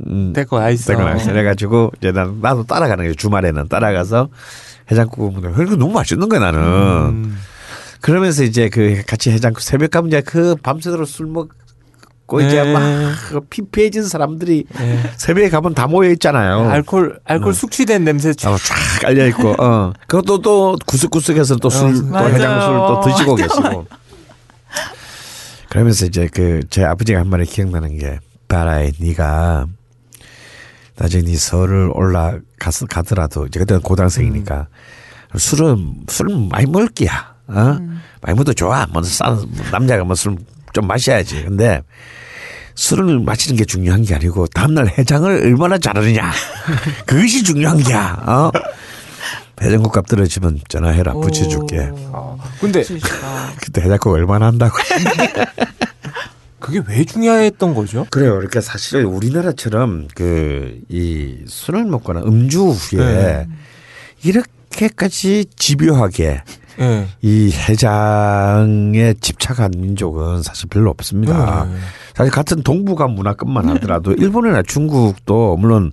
음, 0.08 0.32
데리고 0.34 0.56
와 0.56 0.70
있어. 0.70 0.95
그래가지고 0.95 1.91
이제 1.98 2.14
난 2.14 2.40
나도 2.41 2.64
따라가는 2.64 3.04
거예요 3.04 3.14
주말에는 3.16 3.68
따라가서 3.68 4.30
해장국 4.90 5.34
먹는 5.34 5.52
거. 5.52 5.58
그리고 5.58 5.76
너무 5.76 5.91
맛있는 5.91 6.30
거야 6.30 6.40
나는. 6.40 6.62
음. 6.62 7.38
그러면서 8.00 8.44
이제 8.44 8.70
그 8.70 9.02
같이 9.06 9.30
해장국 9.30 9.62
새벽 9.62 9.91
가면 9.91 10.08
이제 10.08 10.22
그 10.22 10.56
밤새도록 10.56 11.06
술 11.06 11.28
먹 11.28 11.50
고 12.34 12.41
이제 12.41 12.64
네. 12.64 12.73
막그 12.73 13.41
피폐해진 13.49 14.03
사람들이 14.03 14.65
네. 14.77 15.03
새벽에 15.18 15.49
가면 15.49 15.73
다 15.76 15.88
모여 15.88 16.10
있잖아요. 16.11 16.68
알콜 16.69 17.19
알콜 17.23 17.53
숙취된 17.53 18.03
냄새 18.03 18.34
쫙. 18.34 18.51
어, 18.51 18.57
쫙 18.57 18.76
깔려 19.01 19.27
있고, 19.27 19.55
어. 19.61 19.93
그것도 20.07 20.41
또 20.41 20.76
구석구석에서 20.85 21.57
또 21.57 21.69
술, 21.69 21.93
또 21.95 22.05
맞아요. 22.07 22.34
해장술 22.34 22.73
또 22.77 23.01
드시고 23.05 23.35
계시고. 23.35 23.85
그러면서 25.69 26.05
이제 26.05 26.27
그 26.27 26.61
제 26.69 26.84
아버지가 26.84 27.19
한 27.19 27.27
말이 27.30 27.45
기억나는 27.45 27.97
게, 27.97 28.19
바라에 28.47 28.91
네가 28.99 29.65
나중에 30.97 31.23
네 31.23 31.35
서울을 31.35 31.91
올라가서 31.93 32.85
가더라도 32.88 33.47
이제 33.47 33.60
그때는 33.60 33.81
고등학생이니까 33.81 34.68
술은 35.35 36.03
술은 36.07 36.49
많이 36.49 36.65
먹을 36.68 36.88
끼야. 36.89 37.34
어? 37.47 37.53
많이 38.22 38.35
먹어도 38.35 38.53
좋아. 38.53 38.85
뭐 38.91 39.01
싸, 39.03 39.35
남자가 39.72 40.03
뭐술좀 40.03 40.88
마셔야지. 40.88 41.43
근데 41.43 41.81
술을 42.76 43.20
마시는 43.20 43.56
게 43.58 43.66
중요한 43.66 44.04
게 44.04 44.16
아니고 44.16 44.48
다음날 44.48 44.88
해장을 44.98 45.30
얼마나 45.45 45.78
잘하느냐 45.78 46.32
그것이 47.06 47.44
중요한 47.44 47.78
게야. 47.78 48.24
어? 48.28 48.52
해장국 49.62 49.91
값 49.94 50.08
떨어지면 50.08 50.60
전화해라 50.68 51.14
붙여줄게. 51.14 51.91
아, 52.12 52.36
근데 52.60 52.84
그때 53.64 53.82
해장국 53.82 54.14
얼마나 54.14 54.48
한다고. 54.48 54.76
그게 56.60 56.82
왜 56.88 57.04
중요했던 57.04 57.74
거죠? 57.76 58.08
그래요. 58.10 58.34
그러니까 58.36 58.62
사실 58.62 59.04
우리나라처럼 59.04 60.08
그 60.16 60.82
이 60.90 61.36
술을 61.48 61.86
먹거나 61.86 62.22
음주 62.22 62.70
후에 62.70 63.00
네. 63.04 63.48
이렇게까지 64.24 65.45
집요하게 65.58 66.41
예. 66.80 67.08
이 67.22 67.52
해장에 67.52 69.14
집착한 69.22 69.72
민족은 69.78 70.41
사실 70.44 70.70
별로 70.70 70.90
없습니다. 70.90 71.66
네. 71.66 71.78
사실 72.16 72.32
같은 72.32 72.64
동북아 72.64 73.08
문화권만 73.08 73.70
하더라도 73.70 74.14
일본이나 74.14 74.62
중국도 74.64 75.58
물론 75.58 75.91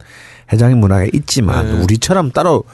해장의 0.52 0.76
문화가 0.76 1.06
있지만 1.12 1.66
네. 1.66 1.82
우리처럼 1.82 2.32
따로 2.32 2.64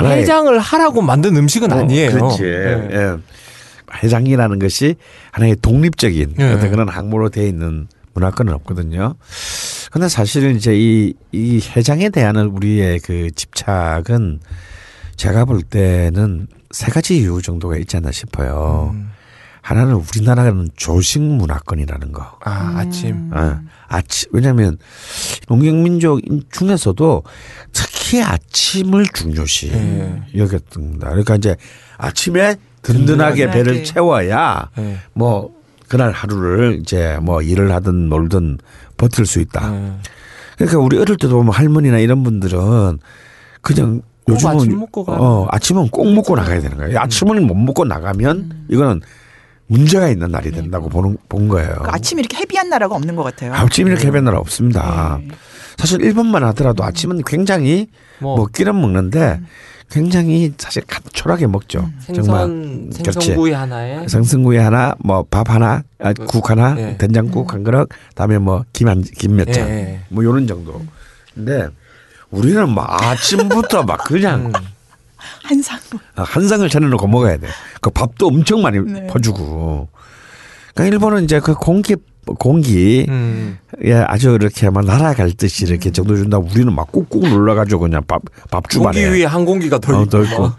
해장을 0.00 0.58
하라고 0.58 1.02
만든 1.02 1.36
음식은 1.36 1.72
어, 1.72 1.76
아니에요. 1.76 2.10
그렇지. 2.10 2.44
예. 2.44 2.88
예. 2.92 3.16
해장이라는 4.02 4.58
것이 4.58 4.96
하나의 5.32 5.56
독립적인 5.60 6.34
예. 6.38 6.52
어떤 6.52 6.70
그런 6.70 6.88
항모로 6.88 7.30
되어 7.30 7.46
있는 7.46 7.88
문화권은 8.14 8.52
없거든요. 8.54 9.14
근데 9.90 10.08
사실은 10.08 10.56
이제 10.56 10.74
이, 10.76 11.14
이 11.32 11.60
해장에 11.76 12.10
대한 12.10 12.36
우리의 12.36 13.00
그 13.00 13.30
집착은 13.34 14.40
제가 15.16 15.44
볼 15.44 15.62
때는 15.62 16.46
세 16.70 16.90
가지 16.90 17.18
이유 17.18 17.42
정도가 17.42 17.76
있지 17.78 17.96
않나 17.96 18.12
싶어요. 18.12 18.90
음. 18.94 19.10
하나는 19.62 19.94
우리나라는 19.94 20.70
조식 20.76 21.20
문화권이라는 21.20 22.12
거. 22.12 22.38
아, 22.44 22.74
아침. 22.76 23.30
아, 23.32 23.60
아침 23.88 24.30
왜냐하면 24.32 24.78
농경민족 25.48 26.20
중에서도 26.50 27.22
특히 27.72 28.22
아침을 28.22 29.06
중요시 29.12 29.70
예. 29.72 30.22
여겼습니다. 30.36 31.10
그러니까 31.10 31.36
이제 31.36 31.56
아침에 31.98 32.56
든든하게 32.82 33.46
든든하게. 33.46 33.50
배를 33.50 33.84
채워야 33.84 34.70
예. 34.78 34.98
뭐 35.12 35.54
그날 35.88 36.10
하루를 36.12 36.78
이제 36.80 37.18
뭐 37.20 37.42
일을 37.42 37.70
하든 37.72 38.08
놀든 38.08 38.58
버틸 38.96 39.26
수 39.26 39.40
있다. 39.40 39.74
예. 39.74 39.92
그러니까 40.56 40.78
우리 40.78 40.96
어릴 40.98 41.16
때도 41.16 41.36
보면 41.36 41.52
할머니나 41.52 41.98
이런 41.98 42.22
분들은 42.22 42.98
그냥 43.60 44.00
꼭 44.00 44.09
요즘은 44.34 44.56
아침 44.56 44.78
먹고 44.80 45.04
가요. 45.04 45.18
어, 45.20 45.46
아침은 45.50 45.88
꼭 45.88 46.12
먹고 46.12 46.36
나가야 46.36 46.60
되는 46.60 46.76
거예요. 46.76 46.98
아침을 46.98 47.40
못 47.40 47.54
먹고 47.54 47.84
나가면 47.84 48.66
이거는 48.68 49.00
문제가 49.66 50.08
있는 50.08 50.30
날이 50.32 50.50
된다고 50.50 50.88
보는 50.88 51.16
본 51.28 51.48
거예요. 51.48 51.74
그 51.82 51.90
아침에 51.90 52.20
이렇게 52.20 52.38
헤비한 52.38 52.68
나라가 52.68 52.94
없는 52.96 53.14
것 53.16 53.22
같아요. 53.22 53.52
아침 53.54 53.86
이렇게 53.86 54.08
해변 54.08 54.24
나라 54.24 54.38
없습니다. 54.38 55.18
네. 55.22 55.28
사실 55.76 56.00
일본만 56.02 56.42
하더라도 56.44 56.82
아침은 56.84 57.22
굉장히 57.24 57.86
뭐 58.18 58.36
먹기는 58.36 58.74
먹는데 58.78 59.40
굉장히 59.90 60.52
사실 60.58 60.82
간촐하게 60.86 61.46
먹죠. 61.48 61.88
생선 62.00 62.90
그렇지. 62.90 63.12
생선구이 63.20 63.52
하나에 63.52 64.06
생선구이 64.06 64.56
하나, 64.56 64.94
뭐 65.04 65.24
밥 65.28 65.50
하나, 65.50 65.82
아, 66.00 66.12
국 66.12 66.48
하나, 66.50 66.76
예. 66.78 66.96
된장국 66.96 67.52
한 67.54 67.64
그릇, 67.64 67.88
다음에 68.14 68.38
뭐 68.38 68.64
김 68.72 68.86
한 68.88 69.02
김 69.02 69.34
몇 69.36 69.52
잔, 69.52 69.68
예, 69.68 69.72
예. 69.72 70.00
뭐 70.08 70.22
요런 70.24 70.46
정도. 70.46 70.80
근데 71.34 71.68
우리는 72.30 72.68
막 72.72 73.02
아침부터 73.02 73.82
막 73.82 74.04
그냥 74.04 74.46
음. 74.46 74.52
한상. 75.42 75.78
한 76.14 76.48
상을 76.48 76.68
차려놓고 76.68 77.06
먹어야 77.06 77.36
돼. 77.36 77.48
그 77.80 77.90
밥도 77.90 78.28
엄청 78.28 78.62
많이 78.62 78.78
네. 78.80 79.06
퍼주고. 79.08 79.88
그러니까 80.74 80.94
일본은 80.94 81.24
이제 81.24 81.40
그 81.40 81.54
공기 81.54 81.96
공기 82.38 83.06
음. 83.08 83.58
예, 83.84 83.94
아주 83.94 84.30
이렇게 84.30 84.70
막 84.70 84.84
날아갈 84.84 85.32
듯이 85.32 85.64
이렇게 85.64 85.90
정도 85.90 86.16
준다. 86.16 86.38
우리는 86.38 86.72
막 86.72 86.92
꾹꾹 86.92 87.28
눌러가지고 87.28 87.80
그냥 87.80 88.02
밥, 88.06 88.22
밥 88.50 88.68
주반에. 88.68 89.04
고기 89.04 89.18
위에 89.18 89.24
한 89.24 89.44
공기가 89.44 89.78
더 89.78 89.98
어, 89.98 90.02
있고. 90.02 90.10
더 90.10 90.22
있고. 90.22 90.52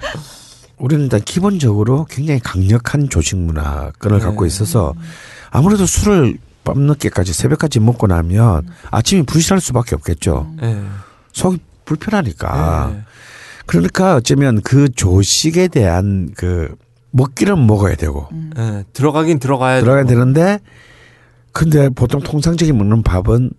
우리는 0.77 1.03
일단 1.03 1.21
기본적으로 1.21 2.05
굉장히 2.09 2.39
강력한 2.39 3.07
조식 3.07 3.37
문화권을 3.37 4.17
네. 4.19 4.25
갖고 4.25 4.45
있어서 4.47 4.93
아무래도 5.51 5.85
술을 5.85 6.37
밤늦게까지 6.63 7.33
새벽까지 7.33 7.79
먹고 7.79 8.07
나면 8.07 8.67
아침이 8.89 9.23
불실할 9.23 9.61
수밖에 9.61 9.95
없겠죠. 9.95 10.51
예. 10.63 10.81
속이 11.33 11.59
불편하니까. 11.85 12.93
예. 12.95 13.01
그러니까 13.65 14.15
어쩌면 14.15 14.61
그 14.61 14.89
조식에 14.89 15.67
대한 15.67 16.31
그 16.35 16.75
먹기는 17.11 17.65
먹어야 17.67 17.95
되고 17.95 18.27
예, 18.57 18.83
들어가긴 18.93 19.39
들어가야 19.39 19.81
들어가야 19.81 20.03
되고. 20.05 20.09
되는데 20.19 20.59
근데 21.51 21.89
보통 21.89 22.21
통상적인 22.21 22.77
먹는 22.77 23.03
밥은 23.03 23.51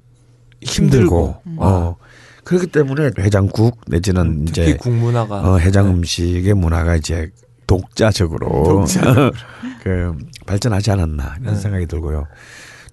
힘들고, 0.62 1.40
힘들고. 1.44 1.64
어 1.64 1.96
그렇기 2.44 2.68
때문에 2.68 3.10
해장국 3.18 3.80
내지는 3.86 4.22
음, 4.26 4.44
특히 4.46 4.62
이제 4.62 4.76
국 4.76 4.92
문화가 4.92 5.40
어, 5.52 5.58
해장 5.58 5.88
음식의 5.88 6.54
문화가 6.54 6.96
이제 6.96 7.30
독자적으로 7.66 8.84
그 9.82 10.16
발전하지 10.46 10.90
않았나 10.90 11.36
이런 11.40 11.54
네. 11.54 11.60
생각이 11.60 11.86
들고요. 11.86 12.26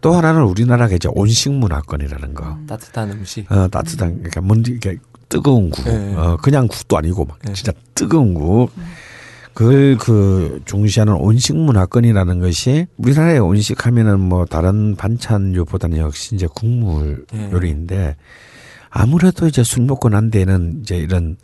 또 0.01 0.13
하나는 0.13 0.43
우리나라가 0.43 0.95
이제 0.95 1.09
온식 1.11 1.51
문화권이라는 1.51 2.33
거. 2.33 2.57
따뜻한 2.67 3.11
음식. 3.11 3.51
어, 3.51 3.67
따뜻한 3.67 4.15
그러니까 4.17 4.41
뭔지 4.41 4.71
이게 4.71 4.97
뜨거운 5.27 5.69
국, 5.69 5.85
네. 5.85 6.15
어, 6.15 6.37
그냥 6.41 6.67
국도 6.67 6.97
아니고 6.97 7.25
막 7.25 7.37
네. 7.43 7.53
진짜 7.53 7.71
뜨거운 7.93 8.33
국. 8.33 8.71
그걸 9.53 9.97
그 9.97 10.61
중시하는 10.65 11.13
온식 11.15 11.57
문화권이라는 11.57 12.39
것이 12.39 12.87
우리나라의 12.97 13.39
온식 13.39 13.85
하면은 13.85 14.19
뭐 14.19 14.45
다른 14.45 14.95
반찬류보다는 14.95 15.97
역시 15.97 16.35
이제 16.35 16.47
국물 16.55 17.25
네. 17.33 17.51
요리인데 17.51 18.15
아무래도 18.89 19.47
이제 19.47 19.63
술 19.63 19.83
먹고 19.83 20.07
난 20.07 20.31
데는 20.31 20.79
이제 20.81 20.97
이런 20.97 21.35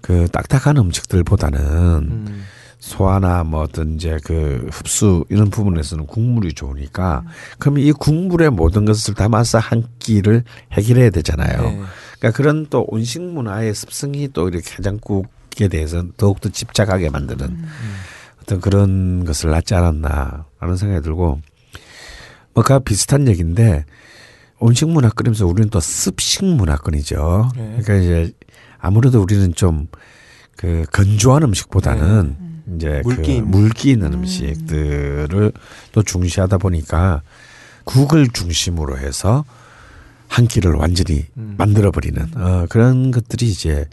그 0.00 0.28
딱딱한 0.30 0.76
음식들보다는 0.76 1.60
음. 1.60 2.44
소화나 2.80 3.44
뭐 3.44 3.62
어떤 3.62 3.94
이제 3.94 4.18
그 4.24 4.66
흡수 4.72 5.24
이런 5.28 5.50
부분에서는 5.50 6.06
국물이 6.06 6.54
좋으니까 6.54 7.22
그러면 7.58 7.82
이 7.82 7.92
국물에 7.92 8.48
모든 8.48 8.84
것을 8.84 9.14
담아서 9.14 9.58
한 9.58 9.84
끼를 9.98 10.44
해결해야 10.72 11.10
되잖아요. 11.10 11.62
네. 11.62 11.82
그러니까 12.18 12.36
그런 12.36 12.66
또 12.70 12.84
온식 12.88 13.22
문화의 13.22 13.74
습성이 13.74 14.28
또 14.32 14.48
이렇게 14.48 14.76
해장국에 14.78 15.68
대해서 15.68 16.04
더욱더 16.16 16.48
집착하게 16.48 17.10
만드는 17.10 17.64
어떤 18.42 18.60
그런 18.60 19.24
것을 19.24 19.50
낳지 19.50 19.74
않았나라는 19.74 20.76
생각이 20.76 21.02
들고 21.02 21.40
뭐가 22.54 22.80
비슷한 22.80 23.28
얘기인데 23.28 23.84
온식 24.58 24.88
문화권이면서 24.88 25.46
우리는 25.46 25.70
또 25.70 25.80
습식 25.80 26.44
문화권이죠. 26.44 27.50
네. 27.56 27.78
그러니까 27.80 27.94
이제 27.94 28.32
아무래도 28.78 29.22
우리는 29.22 29.54
좀 29.54 29.86
그 30.60 30.84
건조한 30.92 31.42
음식보다는 31.44 32.36
이제 32.76 33.00
물기 33.04 33.22
그 33.22 33.30
있는. 33.32 33.50
물기 33.50 33.90
있는 33.90 34.14
음 34.14 34.24
식들을 34.24 35.52
또 35.92 36.02
중시하다 36.02 36.58
보니까 36.58 37.22
국을 37.84 38.28
중심으로 38.28 38.98
해서 38.98 39.44
한 40.28 40.46
끼를 40.46 40.72
완전히 40.74 41.26
음. 41.36 41.54
만들어 41.58 41.90
버리는 41.90 42.24
어, 42.36 42.66
그런 42.68 43.10
것들이 43.10 43.46
이제 43.48 43.86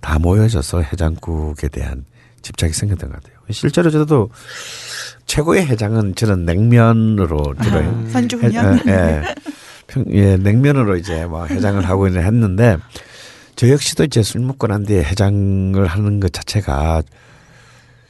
다 0.00 0.18
모여져서 0.18 0.82
해장국에 0.82 1.68
대한 1.68 2.04
집착이 2.42 2.72
생겼던 2.72 3.10
것 3.10 3.16
같아요. 3.22 3.38
실제로 3.50 3.90
저도 3.90 4.30
최고의 5.26 5.66
해장은 5.66 6.14
저는 6.14 6.44
냉면으로 6.46 7.54
주로 7.62 7.78
아? 7.78 7.82
해- 7.82 7.90
예, 8.86 8.90
예. 8.92 9.22
평, 9.88 10.04
예, 10.12 10.36
냉면으로 10.36 10.96
이제 10.96 11.26
뭐 11.26 11.46
해장을 11.46 11.86
하고 11.88 12.06
있는 12.06 12.24
했는데 12.24 12.76
저 13.56 13.68
역시도 13.68 14.04
이제 14.04 14.22
술 14.22 14.40
먹고 14.42 14.68
난 14.68 14.84
뒤에 14.86 15.02
해장을 15.02 15.84
하는 15.86 16.20
것 16.20 16.32
자체가 16.32 17.02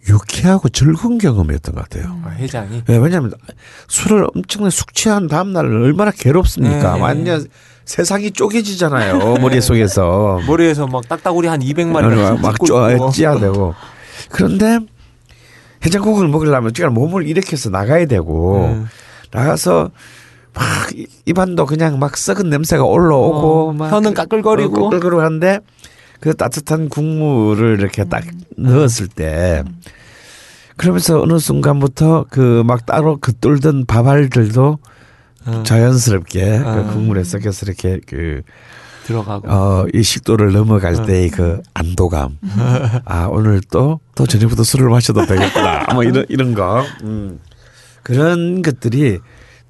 유쾌하고 0.09 0.69
즐거운 0.71 1.19
경험이었던 1.19 1.75
것 1.75 1.89
같아요. 1.89 2.19
아, 2.25 2.31
해장이. 2.31 2.83
예, 2.89 2.97
왜냐하면 2.97 3.33
술을 3.89 4.27
엄청나게 4.35 4.71
숙취한 4.71 5.29
다음날 5.29 5.67
얼마나 5.67 6.11
괴롭습니까? 6.11 6.95
네. 6.95 7.01
완전 7.01 7.47
세상이 7.85 8.31
쪼개지잖아요. 8.31 9.37
머릿속에서. 9.39 10.41
머리에서 10.49 10.87
막 10.87 11.07
딱따구리 11.09 11.49
한 11.49 11.61
200마리가 11.61 12.35
어. 12.35 12.39
막 12.39 12.57
쪼, 12.65 13.11
찌야되고. 13.11 13.75
그런데 14.31 14.79
해장국을 15.85 16.29
먹으려면 16.29 16.73
제가 16.73 16.91
몸을 16.91 17.27
일으켜서 17.27 17.71
나가야 17.71 18.07
되고 18.07 18.67
음. 18.67 18.89
나가서 19.33 19.91
막 20.53 20.65
이- 20.95 21.07
입안도 21.27 21.67
그냥 21.67 21.99
막 21.99 22.17
썩은 22.17 22.51
냄새가 22.51 22.85
올라오고 22.85 23.69
어, 23.69 23.73
막 23.73 23.93
혀는 23.93 24.15
까끌거리고. 24.15 24.87
어, 24.89 25.21
하는데 25.21 25.61
그 26.21 26.35
따뜻한 26.35 26.89
국물을 26.89 27.79
이렇게 27.81 28.05
딱 28.05 28.25
넣었을 28.57 29.09
때 29.09 29.65
그러면서 30.77 31.21
어느 31.21 31.39
순간부터 31.39 32.27
그 32.31 32.63
막 32.65 32.87
따로 32.87 33.19
긋돌던 33.21 33.87
밥알들도 33.87 34.79
어, 35.47 35.63
자연스럽게 35.65 36.59
아. 36.65 36.75
그 36.75 36.93
국물에 36.93 37.25
섞여서 37.25 37.67
이렇게 37.67 38.01
그 38.07 38.43
들어가고. 39.07 39.49
어, 39.51 39.87
이 39.95 40.03
식도를 40.03 40.53
넘어갈 40.53 41.05
때의 41.07 41.31
그 41.31 41.61
안도감. 41.75 42.39
아, 43.07 43.27
오늘 43.31 43.61
또, 43.71 43.99
또 44.15 44.27
저녁부터 44.27 44.63
술을 44.63 44.89
마셔도 44.91 45.25
되겠구나. 45.27 45.87
뭐 45.95 46.05
이런, 46.05 46.27
이런 46.29 46.55
거. 46.55 46.85
음. 47.03 47.41
그런 48.03 48.61
것들이 48.63 49.19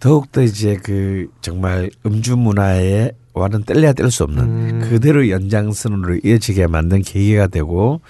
더욱더 0.01 0.43
이제 0.43 0.77
그 0.83 1.29
정말 1.41 1.91
음주 2.05 2.37
문화에 2.37 3.13
와는 3.33 3.65
뗄래야 3.65 3.93
뗄 3.93 4.11
수 4.11 4.25
없는 4.25 4.43
음. 4.45 4.87
그대로 4.91 5.29
연장선으로 5.29 6.21
이어지게 6.25 6.67
만든 6.67 7.03
계기가 7.03 7.47
되고 7.47 8.01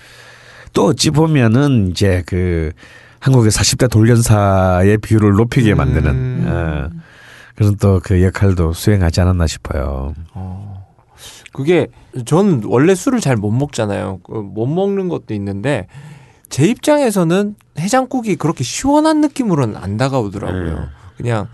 또 0.73 0.87
어찌 0.87 1.11
보면은 1.11 1.91
이제 1.91 2.23
그 2.27 2.73
한국의 3.21 3.51
40대 3.51 3.91
돌연사의 3.91 4.99
비율을 4.99 5.33
높이게 5.33 5.75
만드는 5.75 6.11
음. 6.11 6.45
어, 6.49 6.91
그런 7.55 7.77
또 7.77 8.01
그 8.03 8.23
역할도 8.23 8.73
수행하지 8.73 9.21
않았나 9.21 9.47
싶어요. 9.47 10.15
그게 11.53 11.89
전 12.25 12.63
원래 12.65 12.95
술을 12.95 13.21
잘 13.21 13.37
못 13.37 13.51
먹잖아요. 13.51 14.21
그못 14.25 14.69
먹는 14.69 15.09
것도 15.09 15.35
있는데 15.35 15.87
제 16.49 16.65
입장에서는 16.67 17.57
해장국이 17.79 18.37
그렇게 18.37 18.65
시원한 18.65 19.21
느낌으로는 19.21 19.77
안 19.77 19.97
다가오더라고요. 19.97 20.79
네. 20.79 20.87
그냥 21.17 21.49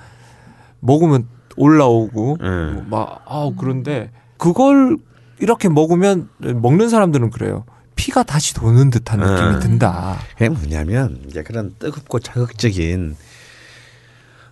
먹으면 0.81 1.27
올라오고 1.57 2.39
네. 2.41 2.73
뭐막 2.73 3.23
아우 3.27 3.55
그런데 3.57 4.11
그걸 4.39 4.97
이렇게 5.39 5.69
먹으면 5.69 6.29
먹는 6.39 6.89
사람들은 6.89 7.31
그래요. 7.31 7.65
피가 7.95 8.23
다시 8.25 8.55
도는 8.55 8.91
듯한 8.91 9.21
느낌이 9.21 9.55
네. 9.55 9.61
든다. 9.61 10.19
그게 10.33 10.49
뭐냐면 10.51 11.23
이제 11.29 11.43
그런 11.43 11.75
뜨겁고 11.79 12.19
자극적인 12.21 13.17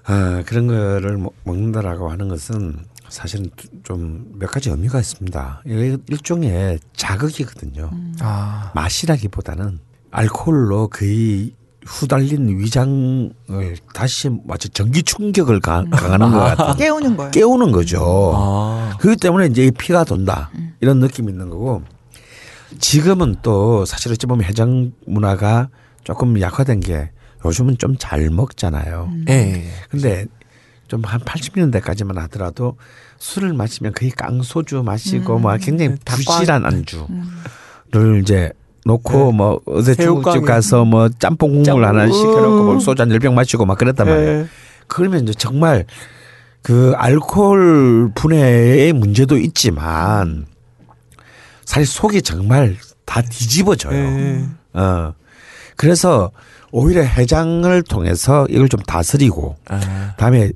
아, 0.07 0.43
그런 0.47 0.67
거를 0.67 1.17
먹- 1.17 1.35
먹는다라고 1.45 2.11
하는 2.11 2.29
것은 2.29 2.85
사실은 3.09 3.51
좀 3.85 4.35
몇 4.39 4.51
가지 4.51 4.71
의미가 4.71 4.99
있습니다. 4.99 5.63
일- 5.67 5.99
일종의 6.09 6.81
자극이거든요. 6.95 7.91
아, 8.21 8.73
맛이라기보다는 8.75 9.79
알코올로 10.11 10.89
거의 10.89 11.55
후달린 11.87 12.59
위장을 12.59 13.33
다시 13.93 14.31
마치 14.47 14.69
전기 14.71 15.03
충격을 15.03 15.61
가, 15.61 15.85
강하는 15.91 16.31
것 16.31 16.39
같은 16.39 16.77
깨우는 16.77 17.17
거예요. 17.17 17.31
깨우는 17.31 17.73
거죠. 17.73 18.33
아, 18.35 18.97
그렇기 19.01 19.19
때문에 19.21 19.47
이제 19.47 19.67
이 19.67 19.71
피가 19.71 20.05
돈다 20.05 20.51
이런 20.81 20.99
느낌이 21.01 21.31
있는 21.31 21.51
거고 21.51 21.83
지금은 22.81 23.37
또 23.43 23.85
사실 23.85 24.11
어찌 24.13 24.27
보면 24.27 24.45
해장 24.45 24.93
문화가 25.07 25.69
조금 26.05 26.41
약화된 26.41 26.81
게 26.81 27.11
요즘은 27.45 27.79
좀 27.79 27.97
잘 27.99 28.31
먹잖아요. 28.31 29.11
예. 29.29 29.65
근데 29.91 30.27
좀 30.89 31.03
한 31.05 31.21
80년대까지만 31.21 32.15
하더라도 32.23 32.77
술을 33.19 33.53
마시면 33.53 33.93
거의 33.95 34.11
깡소주 34.11 34.83
마시고 34.83 35.39
뭐 35.39 35.57
굉장히 35.57 35.97
다 36.05 36.15
부실한 36.17 36.65
안주를 36.65 38.21
이제 38.23 38.53
놓고 38.85 39.33
뭐 39.33 39.61
어디 39.67 39.95
새우깡에. 39.95 40.05
중국집 40.05 40.45
가서 40.47 40.85
뭐 40.85 41.09
짬뽕 41.19 41.49
국물 41.51 41.65
짬뽕. 41.65 41.85
하나 41.85 42.07
시켜놓고 42.07 42.65
뭐 42.65 42.79
소주 42.81 43.01
한 43.03 43.11
열 43.11 43.19
병 43.19 43.35
마시고 43.35 43.65
막 43.65 43.79
그랬단 43.79 44.07
말이에요. 44.07 44.29
예. 44.41 44.47
그러면 44.87 45.23
이제 45.25 45.33
정말 45.35 45.87
그 46.63 46.93
알코올 46.97 48.13
분해의 48.15 48.93
문제도 48.93 49.37
있지만 49.37 50.47
사실 51.65 51.87
속이 51.87 52.23
정말 52.23 52.77
다 53.07 53.23
뒤집어져요. 53.23 53.95
예. 53.95 54.45
어. 54.75 55.15
그래서 55.77 56.31
오히려 56.71 57.03
해장을 57.03 57.83
통해서 57.85 58.47
이걸 58.51 58.69
좀 58.69 58.81
다스리고 58.81 59.57
아, 59.69 60.15
다음에 60.19 60.51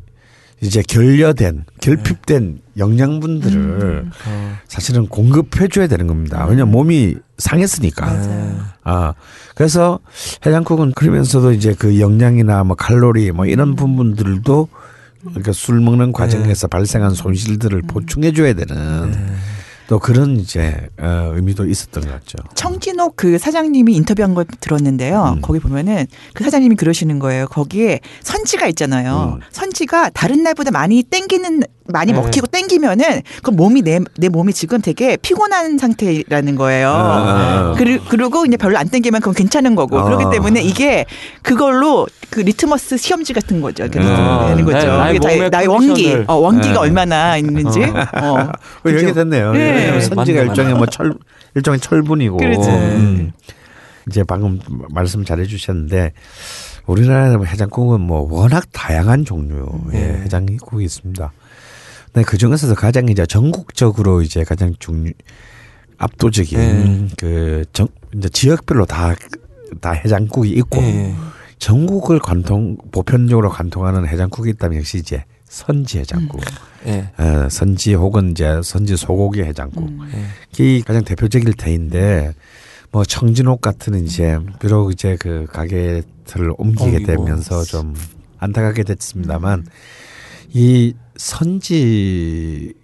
이제 0.61 0.83
결여된 0.83 1.65
결핍된 1.81 2.61
영양분들을 2.77 4.11
어. 4.27 4.57
사실은 4.67 5.07
공급해 5.07 5.69
줘야 5.69 5.87
되는 5.87 6.07
겁니다. 6.07 6.45
왜냐면 6.47 6.73
몸이 6.73 7.17
상했으니까. 7.39 8.07
아, 8.83 9.15
그래서 9.55 10.01
해장국은 10.45 10.93
그러면서도 10.93 11.53
이제 11.53 11.75
그 11.79 12.01
영양이나 12.01 12.65
뭐 12.65 12.75
칼로리 12.75 13.31
뭐 13.31 13.47
이런 13.47 13.77
부분들도 13.77 14.69
그러니까 15.21 15.53
술 15.53 15.81
먹는 15.81 16.13
과정에서 16.13 16.69
발생한 16.69 17.15
손실들을 17.15 17.83
보충해 17.83 18.33
줘야 18.33 18.53
되는 18.55 19.13
또 19.89 19.99
그런 19.99 20.37
이제 20.37 20.89
어, 21.01 21.33
의미도 21.35 21.65
있었던 21.65 22.05
것 22.05 22.13
같죠. 22.13 22.37
청진옥 22.55 23.17
그 23.17 23.39
사장님이 23.39 23.95
인터뷰한 23.95 24.35
걸 24.35 24.45
들었는데요. 24.61 25.37
음. 25.37 25.41
거기 25.41 25.59
보면은 25.59 26.07
그 26.35 26.45
사장님이 26.45 26.77
그러시는 26.77 27.19
거예요. 27.19 27.47
거기에 27.47 28.01
선지가 28.23 28.67
있잖아요. 28.69 29.39
음. 29.39 29.41
선지가 29.51 30.11
다른 30.11 30.43
날보다 30.43 30.71
많이 30.73 31.03
땡기는 31.03 31.63
많이 31.89 32.13
네. 32.13 32.21
먹히고 32.21 32.47
땡기면은 32.49 33.23
그 33.43 33.51
몸이 33.51 33.83
내, 33.83 34.01
내 34.19 34.29
몸이 34.29 34.53
지금 34.53 34.81
되게 34.81 35.17
피곤한 35.17 35.79
상태라는 35.79 36.55
거예요. 36.57 36.91
아. 36.91 37.75
그리, 37.77 37.99
그리고 37.99 38.45
이제 38.45 38.57
별로 38.57 38.77
안 38.79 38.89
땡기면 38.89 39.21
그건 39.21 39.35
괜찮은 39.35 39.75
거고 39.75 39.99
아. 39.99 40.05
그렇기 40.05 40.27
때문에 40.31 40.63
이게 40.63 41.07
그걸로 41.43 42.07
그 42.31 42.41
리트머스 42.41 42.99
시험지 42.99 43.33
같은 43.33 43.63
거죠. 43.63 43.89
그래서 43.91 44.11
아. 44.13 44.49
되는 44.49 44.65
거죠. 44.65 44.87
네, 44.87 45.19
나의 45.19 45.51
나의 45.51 45.67
원기. 45.67 46.25
어, 46.27 46.35
원기가 46.35 46.75
네. 46.75 46.79
얼마나 46.79 47.39
있는지. 47.39 47.83
어. 47.85 47.95
어, 48.23 48.53
여기 48.85 48.97
그죠? 48.97 49.15
됐네요. 49.15 49.53
네. 49.53 49.78
왜냐면 49.79 50.01
선지가 50.01 50.43
일종의 50.43 50.75
뭐 50.75 50.87
철, 50.87 51.15
일종의 51.55 51.81
철분이고. 51.81 52.39
음. 52.43 53.33
이제 54.09 54.25
방금 54.25 54.59
말씀 54.91 55.25
잘해 55.25 55.45
주셨는데 55.45 56.13
우리나라 56.87 57.39
해장국은 57.45 58.01
뭐 58.01 58.27
워낙 58.31 58.65
다양한 58.73 59.25
종류의 59.25 59.69
네. 59.93 60.23
해장국이 60.23 60.85
있습니다. 60.85 61.33
근데 62.07 62.25
그 62.25 62.39
중에서도 62.39 62.75
가장 62.75 63.09
이제 63.09 63.27
전국적으로 63.27 64.23
이제 64.23 64.45
가장 64.45 64.75
중 64.79 65.13
압도적인 65.99 66.59
네. 66.59 67.09
그 67.19 67.65
정, 67.73 67.89
이제 68.15 68.29
지역별로 68.31 68.87
다, 68.87 69.15
다 69.81 69.93
해장국이 69.93 70.51
있고 70.53 70.81
예. 70.81 71.15
전국을 71.59 72.19
관통 72.19 72.79
보편적으로 72.91 73.51
관통하는 73.51 74.07
해장국이 74.07 74.51
있다면 74.51 74.79
역시 74.79 74.99
이제 74.99 75.25
선지 75.49 75.99
해장국. 75.99 76.41
예. 76.87 77.11
어, 77.19 77.49
선지 77.51 77.95
혹은 77.95 78.31
이제 78.33 78.61
선지 78.63 78.97
소고기 78.97 79.43
해장국. 79.43 79.89
음. 79.89 80.01
이 80.59 80.83
가장 80.87 81.03
대표적일 81.05 81.55
테인데 81.55 82.35
뭐 82.91 83.05
청진옥 83.05 83.61
같은 83.61 84.05
이제 84.05 84.39
비록 84.61 84.93
이제 84.93 85.17
그 85.19 85.47
가게들을 85.51 86.53
옮기게 86.57 86.99
옮기고. 86.99 87.07
되면서 87.07 87.65
좀 87.65 87.95
안타깝게 88.39 88.85
됐습니다만 88.85 89.67
이 90.53 90.95
선지를 91.17 92.75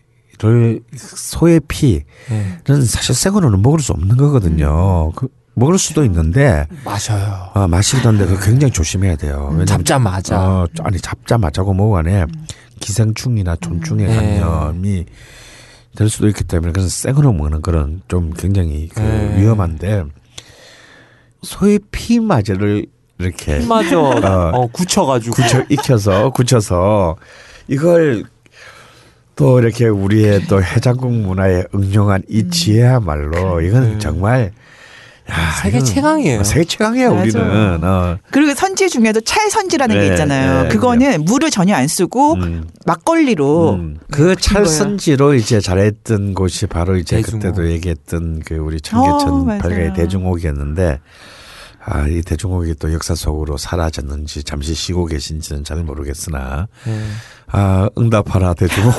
소의 0.97 1.61
피는 1.69 2.03
예. 2.31 2.85
사실 2.85 3.15
생으로는 3.15 3.63
먹을 3.63 3.79
수 3.81 3.93
없는 3.93 4.17
거거든요. 4.17 5.13
그 5.13 5.29
먹을 5.55 5.79
수도 5.79 6.05
있는데 6.05 6.67
마셔요. 6.85 7.51
아, 7.55 7.67
마시기도 7.69 8.09
한데 8.09 8.27
그 8.27 8.39
굉장히 8.45 8.73
조심해야 8.73 9.17
돼요. 9.17 9.47
왜냐면 9.51 9.67
잡자마자. 9.67 10.41
어, 10.41 10.67
아니 10.83 10.99
잡자마자고 10.99 11.75
뭐 11.75 11.97
안에 11.99 12.27
기생충이나 12.81 13.57
촌충의 13.57 14.07
네. 14.07 14.41
감염이 14.41 15.07
될 15.97 16.11
수도 16.11 16.29
있기 16.29 16.45
때문에 16.45 16.73
그래서 16.73 16.89
생으로 16.89 17.33
먹는 17.33 17.63
그런 17.63 18.03
좀 18.09 18.33
굉장히 18.33 18.89
그 18.89 19.01
네. 19.01 19.41
위험한데 19.41 20.05
소의 21.43 21.79
피마저를 21.91 22.87
이렇게 23.19 23.61
마저 23.65 24.01
어. 24.01 24.51
어, 24.55 24.67
굳혀가지고. 24.67 25.37
굳혀 25.37 25.65
익혀서 25.69 26.31
굳혀서 26.31 27.17
이걸 27.69 28.25
또 29.37 29.61
이렇게 29.61 29.87
우리의 29.87 30.47
또 30.49 30.63
해장국 30.63 31.13
문화에 31.13 31.65
응용한 31.75 32.25
이 32.29 32.49
지혜야말로 32.51 33.61
이건 33.61 33.93
네. 33.93 33.99
정말 33.99 34.53
야, 35.31 35.53
세계 35.63 35.79
이건 35.79 35.85
최강이에요. 35.87 36.45
세계 36.45 36.65
최강이에요 36.65 37.15
맞아. 37.15 37.23
우리는. 37.23 37.85
어. 37.85 38.19
그리고 38.31 38.55
선지 38.55 38.91
중에도 38.91 39.21
찰선지라는 39.23 39.97
네, 39.99 40.01
게 40.07 40.13
있잖아요. 40.13 40.63
네, 40.65 40.69
그거는 40.69 41.25
물을 41.25 41.51
전혀 41.51 41.75
안 41.75 41.89
쓰고 41.89 42.35
음. 42.35 42.69
막걸리로 42.85 43.73
음. 43.75 43.99
그 44.11 44.37
찰선지로 44.37 45.35
이제 45.35 45.61
잘했던 45.61 46.35
곳이 46.35 46.67
바로 46.67 46.97
이제 46.97 47.17
대중옥. 47.17 47.41
그때도 47.41 47.71
얘기했던 47.71 48.43
그 48.45 48.57
우리 48.57 48.81
청계천 48.81 49.29
어. 49.33 49.45
발가의 49.47 49.95
대중옥이었는데 49.95 51.01
아, 51.87 52.07
이 52.09 52.23
대중옥이 52.23 52.75
또 52.77 52.93
역사 52.93 53.15
속으로 53.15 53.57
사라졌는지 53.59 54.43
잠시 54.43 54.75
쉬고 54.75 55.07
계신지는 55.07 55.65
잘 55.65 55.83
모르겠으나 55.85 56.67
예. 56.87 57.01
아, 57.49 57.89
응답하라 57.99 58.55
대중옥. 58.55 58.95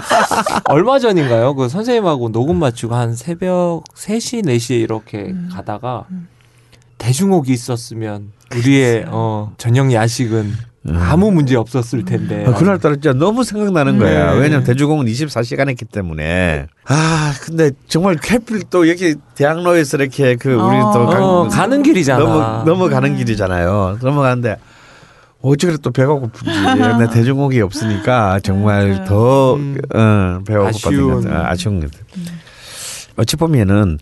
얼마 0.68 0.98
전인가요? 0.98 1.54
그 1.54 1.68
선생님하고 1.68 2.30
녹음 2.30 2.58
마치고 2.58 2.94
한 2.94 3.14
새벽 3.14 3.84
3시, 3.94 4.44
4시에 4.44 4.80
이렇게 4.80 5.18
음. 5.30 5.48
가다가 5.52 6.06
대중옥이 6.98 7.50
있었으면 7.50 8.32
우리의 8.54 9.06
어, 9.08 9.52
저녁 9.56 9.92
야식은 9.92 10.52
아무 10.90 11.30
문제 11.30 11.54
없었을 11.56 12.04
텐데. 12.04 12.44
아, 12.46 12.54
그날따라 12.54 12.96
진짜 12.96 13.12
너무 13.12 13.44
생각나는 13.44 13.98
거야. 13.98 14.34
네. 14.34 14.40
왜냐면 14.40 14.64
대중공은 14.64 15.06
24시간 15.06 15.68
했기 15.68 15.84
때문에. 15.84 16.66
아, 16.86 17.32
근데 17.42 17.70
정말 17.86 18.16
하필 18.20 18.64
또 18.68 18.88
여기 18.88 19.14
대학로에서 19.36 19.96
이렇게 19.98 20.34
그 20.34 20.50
우리 20.50 20.76
어. 20.76 20.90
또 20.92 21.00
어, 21.02 21.48
가는 21.48 21.82
길이잖아. 21.82 22.18
넘어, 22.24 22.64
넘어가는 22.64 23.16
길이잖아요. 23.16 23.98
넘어가는데 24.02 24.56
어찌 25.40 25.66
그래 25.66 25.76
또 25.82 25.90
배가 25.90 26.14
고픈지. 26.14 26.50
근데 26.78 27.10
대중공이 27.10 27.60
없으니까 27.60 28.40
정말 28.40 29.04
더 29.04 29.54
음. 29.54 29.76
어, 29.94 30.40
배가 30.44 30.64
고팠던 30.64 30.68
아쉬운. 30.68 31.10
것 31.10 31.24
같아요. 31.24 31.46
아쉬운 31.46 31.80
것 31.80 31.90
같아요. 31.92 32.06
어찌 33.16 33.36
보면은 33.36 33.98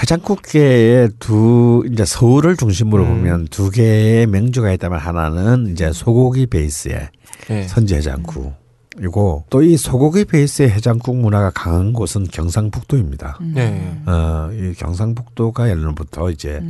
해장국계에 0.00 1.08
두 1.18 1.84
이제 1.90 2.04
서울을 2.04 2.56
중심으로 2.56 3.02
음. 3.04 3.08
보면 3.08 3.48
두 3.50 3.70
개의 3.70 4.26
명주가 4.26 4.72
있다면 4.72 4.98
하나는 4.98 5.68
이제 5.72 5.92
소고기 5.92 6.46
베이스의 6.46 7.08
예. 7.50 7.62
선지 7.64 7.94
해장국 7.94 8.54
이고 9.00 9.44
또 9.50 9.62
이 9.62 9.76
소고기 9.76 10.24
베이스의 10.24 10.70
해장국 10.70 11.16
문화가 11.16 11.50
강한 11.50 11.92
곳은 11.92 12.24
경상북도입니다. 12.24 13.38
네. 13.54 14.02
어, 14.06 14.50
이 14.52 14.74
경상북도가 14.74 15.70
예전부터 15.70 16.30
이제 16.30 16.60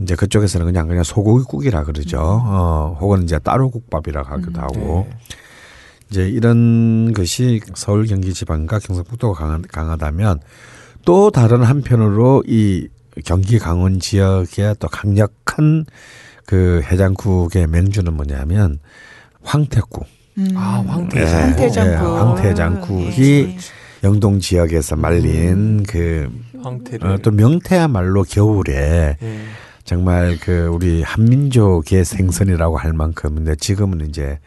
이제 0.00 0.14
그쪽에서는 0.14 0.66
그냥 0.66 0.88
그냥 0.88 1.02
소고기국이라 1.02 1.84
그러죠. 1.84 2.18
어, 2.20 2.96
혹은 3.00 3.22
이제 3.24 3.38
따로 3.38 3.70
국밥이라 3.70 4.22
하기도 4.22 4.60
하고 4.60 5.06
네. 5.08 5.16
이제 6.10 6.28
이런 6.28 7.12
것이 7.12 7.60
서울 7.74 8.06
경기 8.06 8.34
지방과 8.34 8.78
경상북도가 8.80 9.38
강하, 9.38 9.60
강하다면 9.70 10.40
또 11.04 11.30
다른 11.30 11.62
한편으로 11.62 12.44
이 12.46 12.88
경기 13.24 13.58
강원 13.58 14.00
지역의 14.00 14.76
또 14.78 14.88
강력한 14.88 15.84
그 16.46 16.82
해장국의 16.84 17.66
맹주는 17.66 18.12
뭐냐면 18.12 18.78
황태국. 19.42 20.06
아, 20.54 20.82
예, 20.84 20.88
황태장. 20.88 21.42
황태장국. 21.42 21.88
예, 21.88 22.18
황태장국이 22.18 23.56
영동 24.04 24.40
지역에서 24.40 24.96
말린 24.96 25.82
그 25.82 26.30
황태를. 26.62 27.06
어, 27.06 27.18
또 27.18 27.30
명태야말로 27.30 28.22
겨울에 28.24 29.16
예. 29.22 29.38
정말 29.84 30.38
그 30.40 30.66
우리 30.66 31.02
한민족의 31.02 32.04
생선이라고 32.04 32.78
할 32.78 32.92
만큼 32.92 33.34
근데 33.34 33.54
지금은 33.56 34.08
이제 34.08 34.38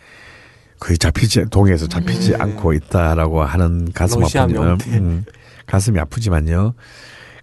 거의 0.80 0.98
잡히지 0.98 1.46
동해에서 1.50 1.88
잡히지 1.88 2.32
네. 2.32 2.38
않고 2.40 2.74
있다라고 2.74 3.44
하는 3.44 3.92
가슴 3.94 4.24
아픈 4.24 4.48
명태. 4.54 4.98
음, 4.98 5.26
가슴이 5.66 6.00
아프지만요. 6.00 6.74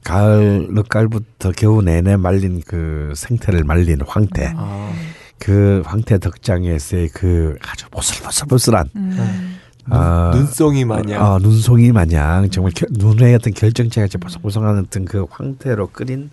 가을 0.05 0.69
늦가을부터 0.71 1.53
겨우 1.53 1.83
내내 1.83 2.17
말린 2.17 2.63
그 2.67 3.13
생태를 3.15 3.65
말린 3.65 4.01
황태 4.01 4.55
아, 4.57 4.93
그 5.39 5.83
황태 5.85 6.19
덕장에서의 6.19 7.09
그 7.09 7.57
아주 7.63 7.89
보슬보슬보슬한 7.91 8.89
음. 8.97 9.59
아, 9.91 10.31
눈송이 10.35 10.85
마냥. 10.85 11.23
아, 11.23 11.39
눈송이 11.39 11.93
마냥 11.93 12.49
정말 12.51 12.73
결, 12.75 12.89
눈에 12.93 13.35
어떤 13.35 13.53
결정체가 13.53 14.07
보송보송한 14.19 14.79
어떤 14.79 15.05
그 15.05 15.27
황태로 15.29 15.89
끓인 15.89 16.31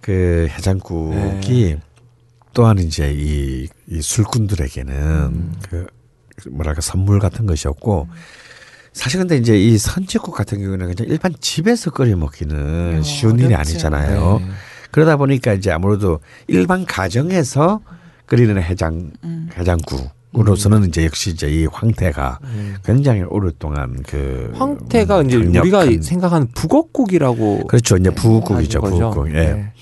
그 0.00 0.46
해장국이 0.50 1.74
네. 1.74 1.80
또한 2.52 2.78
이제 2.78 3.12
이, 3.12 3.66
이 3.88 4.02
술꾼들에게는 4.02 4.94
음. 4.94 5.54
그 5.68 5.86
뭐랄까 6.50 6.80
선물 6.80 7.18
같은 7.18 7.46
것이었고 7.46 8.08
사실 8.94 9.18
근데 9.18 9.36
이제 9.36 9.58
이 9.58 9.76
선지국 9.76 10.34
같은 10.34 10.60
경우는 10.62 10.94
그냥 10.94 11.10
일반 11.10 11.34
집에서 11.40 11.90
끓여 11.90 12.16
먹기는 12.16 12.98
어, 13.00 13.02
쉬운 13.02 13.38
일이 13.38 13.46
어렵죠. 13.52 13.72
아니잖아요. 13.72 14.38
네. 14.40 14.46
그러다 14.92 15.16
보니까 15.16 15.52
이제 15.52 15.72
아무래도 15.72 16.20
일반 16.46 16.86
가정에서 16.86 17.80
끓이는 18.26 18.62
해장 18.62 19.10
음. 19.24 19.50
해장국 19.58 20.08
으로서는 20.36 20.88
이제 20.88 21.04
역시 21.04 21.30
이제 21.30 21.48
이 21.48 21.66
황태가 21.66 22.40
음. 22.42 22.76
굉장히 22.84 23.22
오랫동안 23.22 24.02
그 24.02 24.52
황태가 24.54 25.20
음, 25.20 25.26
이제 25.28 25.36
우리가 25.36 25.86
생각하는 26.00 26.48
북어국이라고 26.54 27.66
그렇죠 27.68 27.96
이제 27.96 28.10
하는 28.10 28.80
거죠. 28.80 29.10
부국 29.10 29.28
예 29.28 29.32
네. 29.32 29.72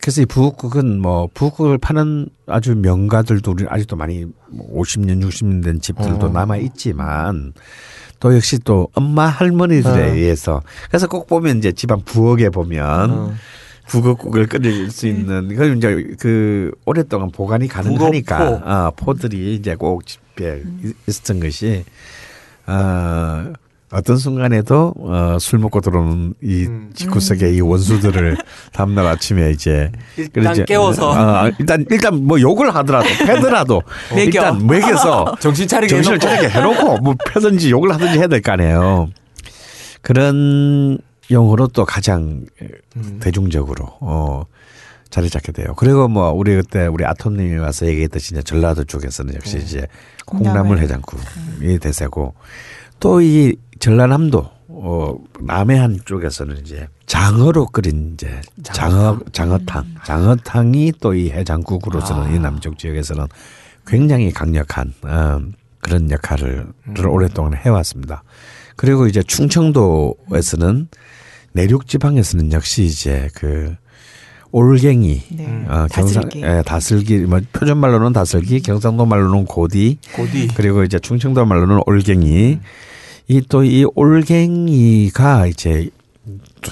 그래서 0.00 0.22
이 0.22 0.26
부국은 0.26 1.00
뭐 1.00 1.28
부국을 1.32 1.78
파는 1.78 2.28
아주 2.46 2.74
명가들도 2.74 3.50
우리 3.50 3.66
아직도 3.68 3.94
많이 3.94 4.26
뭐 4.48 4.82
50년 4.82 5.22
60년 5.24 5.62
된 5.62 5.80
집들도 5.80 6.26
어. 6.26 6.28
남아 6.28 6.56
있지만 6.56 7.52
또 8.20 8.34
역시 8.34 8.58
또 8.58 8.88
엄마 8.94 9.26
할머니들에 9.26 10.10
어. 10.10 10.14
의해서 10.14 10.62
그래서 10.88 11.06
꼭 11.06 11.26
보면 11.26 11.58
이제 11.58 11.72
집안 11.72 12.02
부엌에 12.02 12.50
보면 12.50 13.10
어. 13.10 13.34
북어국을 13.86 14.46
끓일 14.46 14.90
수 14.90 15.06
있는 15.06 15.48
그건 15.48 15.78
이제 15.78 16.14
그 16.20 16.70
오랫동안 16.84 17.30
보관이 17.30 17.68
가능하니까 17.68 18.38
북어포. 18.38 18.70
아, 18.70 18.90
포들이 18.94 19.54
이제 19.54 19.74
꼭 19.74 20.04
집에 20.04 20.62
있었던 21.06 21.40
것이 21.40 21.84
아 22.66 23.52
어떤 23.90 24.18
순간에도 24.18 24.92
어, 24.98 25.38
술 25.40 25.58
먹고 25.60 25.80
들어오는 25.80 26.34
이 26.42 26.66
음. 26.66 26.90
집구석의 26.94 27.54
이 27.56 27.60
원수들을 27.62 28.36
다음날 28.72 29.06
아침에 29.06 29.50
이제 29.50 29.90
일단 30.18 30.52
그러지- 30.54 30.66
깨워서 30.66 31.10
어, 31.10 31.50
일단 31.58 31.86
일단 31.90 32.22
뭐 32.26 32.38
욕을 32.40 32.74
하더라도 32.74 33.08
패더라도. 33.24 33.82
일단 34.16 34.66
먹여서 34.66 35.36
정신 35.40 35.66
차리게 35.66 35.94
정신을 36.02 36.18
해놓고. 36.22 36.26
차리게 36.36 36.58
해놓고 36.58 36.98
뭐 36.98 37.14
패든지 37.32 37.70
욕을 37.70 37.92
하든지 37.94 38.18
해야 38.18 38.26
될 38.26 38.42
거 38.42 38.52
아니에요. 38.52 39.08
그런 40.02 40.98
용어로 41.30 41.68
또 41.68 41.84
가장 41.84 42.44
음. 42.96 43.18
대중적으로 43.20 43.86
어 44.00 44.44
자리 45.10 45.30
잡게 45.30 45.52
돼요. 45.52 45.74
그리고 45.76 46.08
뭐 46.08 46.30
우리 46.30 46.54
그때 46.56 46.86
우리 46.86 47.04
아톰님이 47.04 47.56
와서 47.58 47.86
얘기했듯이 47.86 48.34
이제 48.34 48.42
전라도 48.42 48.84
쪽에서는 48.84 49.34
역시 49.34 49.56
네. 49.58 49.64
이제 49.64 49.86
콩나물. 50.26 50.52
콩나물 50.76 50.78
해장국이 50.80 51.78
대세고 51.80 52.34
또 53.00 53.20
이 53.22 53.54
전라남도 53.78 54.50
어 54.68 55.14
남해안 55.40 56.00
쪽에서는 56.04 56.58
이제 56.58 56.88
장어로 57.06 57.66
끓인 57.66 58.12
이제 58.14 58.40
장어 58.62 59.18
장어탕 59.32 59.84
장어탕이 60.04 60.92
또 61.00 61.14
이 61.14 61.30
해장국으로서는 61.30 62.22
아. 62.24 62.30
이 62.30 62.38
남쪽 62.38 62.78
지역에서는 62.78 63.26
굉장히 63.86 64.30
강력한 64.30 64.92
어, 65.02 65.40
그런 65.80 66.10
역할을 66.10 66.66
음. 66.86 66.94
오랫동안 67.08 67.54
해왔습니다. 67.54 68.22
그리고 68.76 69.06
이제 69.06 69.22
충청도에서는 69.22 70.88
내륙 71.52 71.86
지방에서는 71.88 72.52
역시 72.52 72.84
이제 72.84 73.28
그 73.34 73.74
올갱이 74.52 75.22
네. 75.32 75.64
어, 75.68 75.86
경상 75.90 76.24
다슬기. 76.24 76.42
예, 76.42 76.62
다슬기 76.64 77.18
뭐 77.20 77.40
표준 77.52 77.78
말로는 77.78 78.12
다슬기, 78.12 78.60
경상도 78.60 79.04
말로는 79.06 79.44
고디, 79.46 79.98
고디. 80.14 80.48
그리고 80.54 80.84
이제 80.84 80.98
충청도 80.98 81.44
말로는 81.46 81.80
올갱이. 81.86 82.60
이 83.28 83.40
또 83.42 83.62
이 83.64 83.84
올갱이가 83.94 85.46
이제 85.46 85.90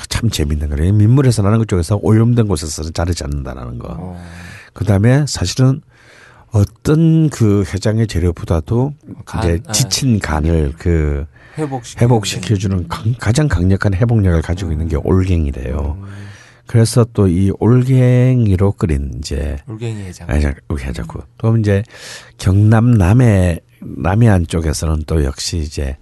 참 0.09 0.31
재밌는 0.31 0.69
거예요. 0.71 0.93
민물에서 0.95 1.43
나는 1.43 1.59
것 1.59 1.69
쪽에서 1.69 1.99
오염된 2.03 2.49
곳에서는 2.49 2.93
자르지 2.93 3.25
않는다라는 3.25 3.79
거. 3.79 3.89
어. 3.99 4.23
그 4.73 4.85
다음에 4.85 5.25
사실은 5.29 5.81
어떤 6.53 7.29
그 7.29 7.65
해장의 7.73 8.07
재료보다도 8.07 8.95
간, 9.25 9.43
이제 9.43 9.63
아. 9.67 9.73
지친 9.73 10.19
간을 10.19 10.73
그 10.79 11.27
회복시키 11.59 12.03
회복시켜주는 12.05 12.89
강- 12.89 13.15
가장 13.19 13.49
강력한 13.49 13.95
회복력을 13.95 14.41
가지고 14.43 14.73
있는 14.73 14.89
게 14.89 14.97
올갱이래요. 14.97 15.99
음. 16.01 16.07
그래서 16.67 17.05
또 17.13 17.29
이 17.29 17.51
올갱이로 17.61 18.73
끓인 18.73 19.13
이제 19.19 19.57
올갱이 19.69 20.03
해장. 20.05 20.29
해장, 20.31 20.55
해장국. 20.79 21.27
또 21.39 21.57
이제 21.59 21.83
경남 22.39 22.93
남해 22.93 23.61
남해안 23.81 24.47
쪽에서는 24.47 25.05
또 25.07 25.23
역시 25.25 25.59
이제 25.59 25.97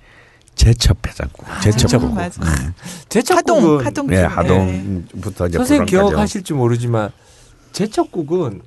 제첩 0.55 0.97
해장국, 1.06 1.44
제첩국. 1.62 2.10
아, 2.12 2.14
맞아. 2.14 2.43
음. 2.43 2.74
제첩국은 3.09 3.85
하동 3.85 3.86
하동 3.86 4.06
네. 4.06 4.22
하동부터 4.22 5.48
이제 5.48 5.59
선생님 5.59 5.86
부산까지. 5.86 5.90
기억하실지 5.90 6.52
모르지만 6.52 7.10
제첩국은 7.72 8.62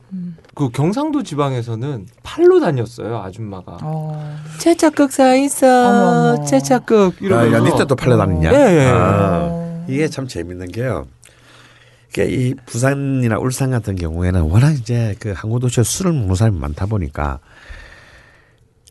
그 0.54 0.70
경상도 0.70 1.24
지방에서는 1.24 2.08
팔로 2.24 2.60
다녔어요 2.60 3.20
아줌마가. 3.24 3.78
어. 3.82 4.38
제첩국 4.60 5.12
사 5.14 5.34
있어. 5.36 6.36
어머. 6.36 6.46
제첩국 6.46 7.14
아, 7.14 7.18
이러면서. 7.22 7.56
야, 7.58 7.60
니때도 7.72 7.96
팔려다녔냐? 7.96 8.52
예, 8.54 8.58
예. 8.80 8.88
아, 8.94 9.86
이게 9.88 10.10
참 10.10 10.28
재밌는 10.28 10.72
게요. 10.74 11.08
이게 12.10 12.26
이 12.26 12.54
부산이나 12.66 13.38
울산 13.38 13.72
같은 13.72 13.96
경우에는 13.96 14.42
워낙 14.42 14.72
이제 14.74 15.16
그 15.20 15.32
항구 15.36 15.60
도시에 15.60 15.84
술을 15.84 16.12
먹는 16.12 16.36
사람이 16.36 16.58
많다 16.60 16.86
보니까 16.88 17.40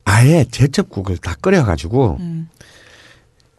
아예 0.04 0.44
제첩국을 0.50 1.18
다 1.18 1.34
끓여가지고 1.40 2.16
음. 2.20 2.48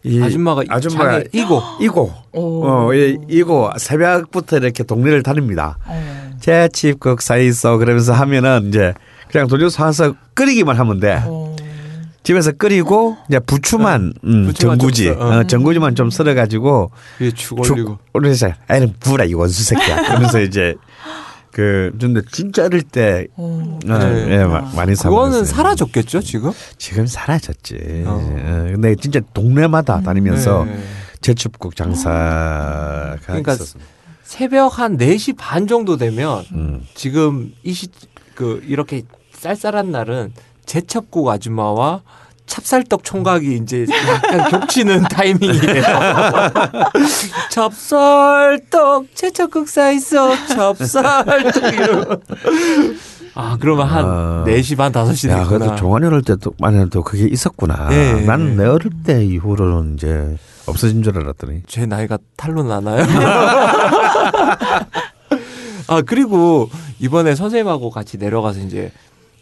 이 0.07 0.21
아줌마가 0.23 0.63
아줌마가 0.69 1.21
이고 1.33 1.61
이고 1.81 2.13
오. 2.33 2.65
어 2.67 2.93
이- 2.93 3.17
이고 3.29 3.69
새벽부터 3.77 4.57
이렇게 4.57 4.83
동네를 4.83 5.23
다닙니다. 5.23 5.77
어. 5.85 6.37
제칩국 6.39 7.21
사이서 7.21 7.77
그러면서 7.77 8.13
하면은 8.13 8.67
이제 8.69 8.93
그냥 9.31 9.47
도주 9.47 9.69
사서 9.69 10.13
끓이기만 10.33 10.77
하면 10.77 10.99
돼. 10.99 11.21
어. 11.25 11.55
집에서 12.23 12.51
끓이고 12.51 13.15
이제 13.29 13.39
부추만 13.39 14.13
음, 14.25 14.53
전구지 14.53 15.09
어. 15.11 15.13
어, 15.39 15.43
전구지만 15.45 15.95
좀 15.95 16.09
썰어가지고 16.09 16.91
죽 17.35 17.59
올리고. 17.59 17.97
올려서 18.13 18.49
애는 18.69 18.95
부라 18.99 19.23
이 19.25 19.33
원수 19.33 19.63
새끼야. 19.63 19.95
그러면서 20.07 20.41
이제 20.41 20.75
그 21.57 21.91
근데 21.99 22.21
진짜 22.31 22.65
어릴 22.65 22.83
때 22.83 23.25
어. 23.35 23.79
어, 23.83 23.97
네. 23.97 24.27
예, 24.29 24.43
마- 24.43 24.61
많이 24.75 24.95
사 24.95 25.09
그거는. 25.09 25.43
사라졌겠죠 25.43 26.21
지금? 26.21 26.51
지금 26.77 27.07
사라졌지. 27.07 28.03
어. 28.05 28.11
어, 28.11 28.67
근데 28.71 28.93
진짜 28.93 29.19
동네마다 29.33 30.01
다니면서 30.01 30.65
네. 30.65 30.77
제첩국 31.21 31.75
장사가 31.75 33.17
그러니까 33.25 33.53
있었어. 33.53 33.79
새벽 34.21 34.77
한 34.77 34.97
4시 34.97 35.35
반 35.35 35.65
정도 35.65 35.97
되면 35.97 36.45
음. 36.51 36.85
지금 36.93 37.51
이시 37.63 37.87
그 38.35 38.61
이렇게 38.67 39.01
쌀쌀한 39.31 39.89
날은 39.91 40.33
제첩국 40.67 41.27
아줌마와 41.27 42.03
찹쌀떡 42.47 43.03
총각이 43.03 43.57
이제 43.57 43.85
약간 44.07 44.49
겹치는 44.49 45.03
타이밍이에요. 45.11 45.83
찹쌀떡 47.51 49.05
사 49.67 49.91
있어 49.91 50.31
찹쌀떡 50.47 52.23
아 53.35 53.57
그러면 53.59 53.85
한 53.87 54.05
아. 54.05 54.43
4시 54.47 54.75
반 54.77 54.91
5시 54.91 55.29
야, 55.29 55.43
그래도 55.43 55.59
됐구나. 55.59 55.75
종환이 55.75 56.07
어릴 56.07 56.23
때도 56.23 56.53
만해도 56.59 57.03
그게 57.03 57.27
있었구나. 57.27 57.89
예, 57.91 58.21
예, 58.21 58.25
나는 58.25 58.53
예. 58.53 58.55
내 58.55 58.65
어릴 58.65 58.89
때 59.05 59.23
이후로는 59.23 59.93
이제 59.93 60.35
없어진 60.65 61.03
줄 61.03 61.15
알았더니. 61.19 61.61
제 61.67 61.85
나이가 61.85 62.17
탈로 62.35 62.63
나나요? 62.63 63.05
아 65.87 66.01
그리고 66.01 66.69
이번에 66.99 67.35
선생님하고 67.35 67.91
같이 67.91 68.17
내려가서 68.17 68.59
이제 68.61 68.91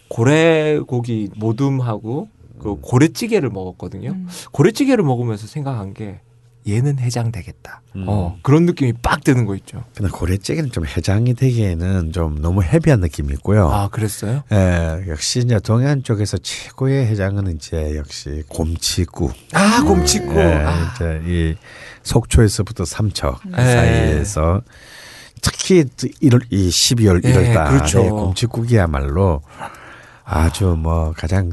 고래고기 0.10 1.30
모둠하고 1.38 2.27
그 2.66 2.76
고래찌개를 2.82 3.50
먹었거든요. 3.52 4.10
음. 4.10 4.28
고래찌개를 4.52 5.04
먹으면서 5.04 5.46
생각한 5.46 5.94
게 5.94 6.20
얘는 6.68 6.98
해장 6.98 7.32
되겠다. 7.32 7.84
음. 7.96 8.06
어 8.08 8.38
그런 8.42 8.66
느낌이 8.66 8.94
빡 9.04 9.24
드는 9.24 9.46
거 9.46 9.56
있죠. 9.58 9.84
근데 9.96 10.10
고래찌개는 10.10 10.72
좀 10.72 10.88
해장이 10.88 11.36
되기에는 11.36 12.12
좀 12.12 12.42
너무 12.42 12.64
헤비한 12.64 13.02
느낌이 13.02 13.32
있고요. 13.36 13.70
아 13.70 13.90
그랬어요? 13.90 14.42
예, 14.52 15.06
역시 15.08 15.42
이제 15.42 15.60
동해안 15.60 16.02
쪽에서 16.02 16.40
최고의 16.40 17.06
해장은 17.06 17.56
이제 17.56 17.96
역시 17.96 18.42
곰치국. 18.48 19.32
아 19.54 19.84
곰치국. 19.84 20.36
예, 20.38 20.42
아, 20.42 20.92
이제 20.96 21.22
이 21.28 21.56
속초에서부터 22.02 22.84
삼척 22.84 23.42
예. 23.60 23.62
사이에서 23.62 24.62
특히 25.44 25.84
1월 25.84 26.42
이 26.50 26.70
12월 26.70 27.24
예, 27.24 27.32
1월 27.32 27.54
달에 27.54 27.78
그렇죠. 27.78 28.10
곰치국이야말로 28.10 29.44
아주 30.24 30.76
뭐 30.76 31.14
가장 31.16 31.52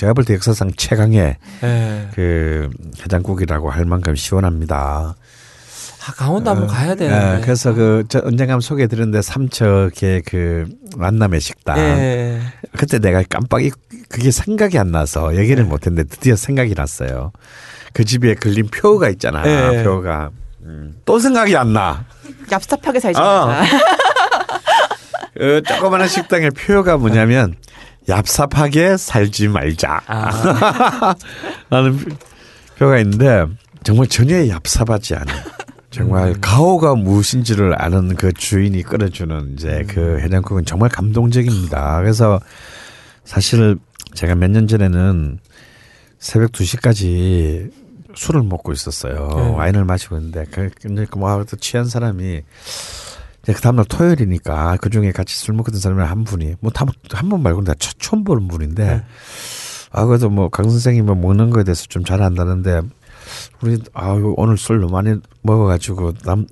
제가 0.00 0.14
볼 0.14 0.24
때 0.24 0.32
역사상 0.32 0.72
최강의 0.78 1.36
예. 1.62 2.08
그 2.14 2.70
해장국이라고 3.02 3.68
할 3.68 3.84
만큼 3.84 4.14
시원합니다. 4.14 5.14
아 6.08 6.12
강원도 6.16 6.50
한번 6.50 6.68
가야 6.68 6.94
되는데. 6.94 7.36
예, 7.36 7.40
그래서 7.42 7.74
그 7.74 8.04
저 8.08 8.22
언젠가 8.24 8.58
소개해 8.58 8.86
드렸는데 8.86 9.20
삼척의 9.20 10.22
그 10.24 10.66
만남의 10.96 11.42
식당. 11.42 11.76
예. 11.78 12.40
그때 12.78 12.98
내가 12.98 13.22
깜빡 13.28 13.62
이 13.62 13.70
그게 14.08 14.30
생각이 14.30 14.78
안 14.78 14.90
나서 14.90 15.36
얘기를 15.36 15.64
못 15.64 15.86
했는데 15.86 16.08
드디어 16.08 16.34
생각이 16.34 16.72
났어요. 16.74 17.32
그 17.92 18.06
집에 18.06 18.34
걸린 18.36 18.68
표가 18.68 19.10
있잖아. 19.10 19.42
예. 19.44 19.84
표가. 19.84 20.30
음, 20.62 20.94
또 21.04 21.18
생각이 21.18 21.54
안 21.58 21.74
나. 21.74 22.06
얍삽하게 22.48 23.00
살지 23.00 23.20
아. 23.20 23.44
말자. 23.46 23.76
그 25.36 25.62
조그마한 25.66 26.08
식당의 26.08 26.52
표가 26.52 26.96
뭐냐면 26.96 27.54
얍삽하게 28.10 28.96
살지 28.98 29.48
말자. 29.48 30.00
아. 30.06 31.14
라는 31.70 31.98
표가 32.78 32.98
있는데 32.98 33.46
정말 33.82 34.06
전혀 34.08 34.36
얍삽하지 34.36 35.16
않아. 35.20 35.32
정말 35.90 36.34
가오가 36.40 36.94
무엇인지를 36.94 37.74
아는 37.82 38.14
그 38.14 38.32
주인이 38.32 38.80
끓여주는 38.82 39.54
이제 39.54 39.84
그 39.88 40.20
해장국은 40.20 40.64
정말 40.64 40.88
감동적입니다. 40.88 41.98
그래서 42.00 42.40
사실 43.24 43.76
제가 44.14 44.34
몇 44.36 44.50
년 44.50 44.66
전에는 44.68 45.38
새벽 46.18 46.52
2시까지 46.52 47.72
술을 48.14 48.42
먹고 48.42 48.72
있었어요. 48.72 49.28
네. 49.34 49.48
와인을 49.54 49.84
마시고 49.84 50.16
있는데 50.16 50.44
그 50.50 50.68
근데 50.80 51.06
그뭐또 51.06 51.56
취한 51.56 51.86
사람이 51.86 52.42
그 53.46 53.54
다음날 53.60 53.84
토요일이니까 53.86 54.76
그 54.80 54.90
중에 54.90 55.12
같이 55.12 55.34
술 55.36 55.54
먹었던 55.54 55.80
사람이 55.80 56.02
한 56.02 56.24
분이 56.24 56.56
뭐한번 56.60 57.42
말고 57.42 57.62
내가 57.62 57.74
처- 57.78 57.92
처음 57.98 58.22
보는 58.24 58.48
분인데 58.48 58.84
네. 58.86 59.02
아 59.92 60.04
그래도 60.04 60.28
뭐 60.30 60.48
강 60.50 60.68
선생이 60.68 61.02
뭐 61.02 61.14
먹는 61.14 61.50
거에 61.50 61.64
대해서 61.64 61.84
좀잘 61.86 62.22
안다는데 62.22 62.82
우리 63.62 63.82
아유 63.94 64.34
오늘 64.36 64.56
술 64.56 64.80
너무 64.80 64.92
많이 64.92 65.16
먹어가지고 65.42 66.12
남 66.24 66.46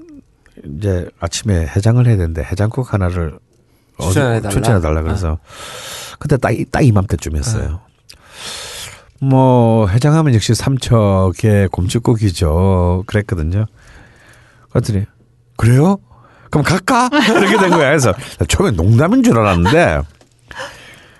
이제 0.78 1.08
아침에 1.20 1.66
해장을 1.66 2.06
해야 2.06 2.16
되는데 2.16 2.42
해장국 2.42 2.92
하나를 2.92 3.38
추천해달라? 4.00 4.48
추천해달라 4.50 5.02
그래서 5.02 5.38
그때 6.18 6.36
딱, 6.36 6.50
이- 6.52 6.64
딱 6.64 6.80
이맘때쯤이었어요. 6.84 7.80
뭐 9.20 9.88
해장하면 9.88 10.34
역시 10.34 10.54
삼척의 10.54 11.68
곰칫국이죠. 11.68 13.04
그랬거든요. 13.06 13.66
그랬더니 14.70 15.06
그래요? 15.56 15.98
그럼 16.50 16.64
갈까? 16.64 17.08
이렇게 17.12 17.58
된 17.58 17.70
거야. 17.70 17.88
그래서 17.90 18.14
처음에 18.48 18.70
농담인 18.72 19.22
줄 19.22 19.38
알았는데 19.38 20.00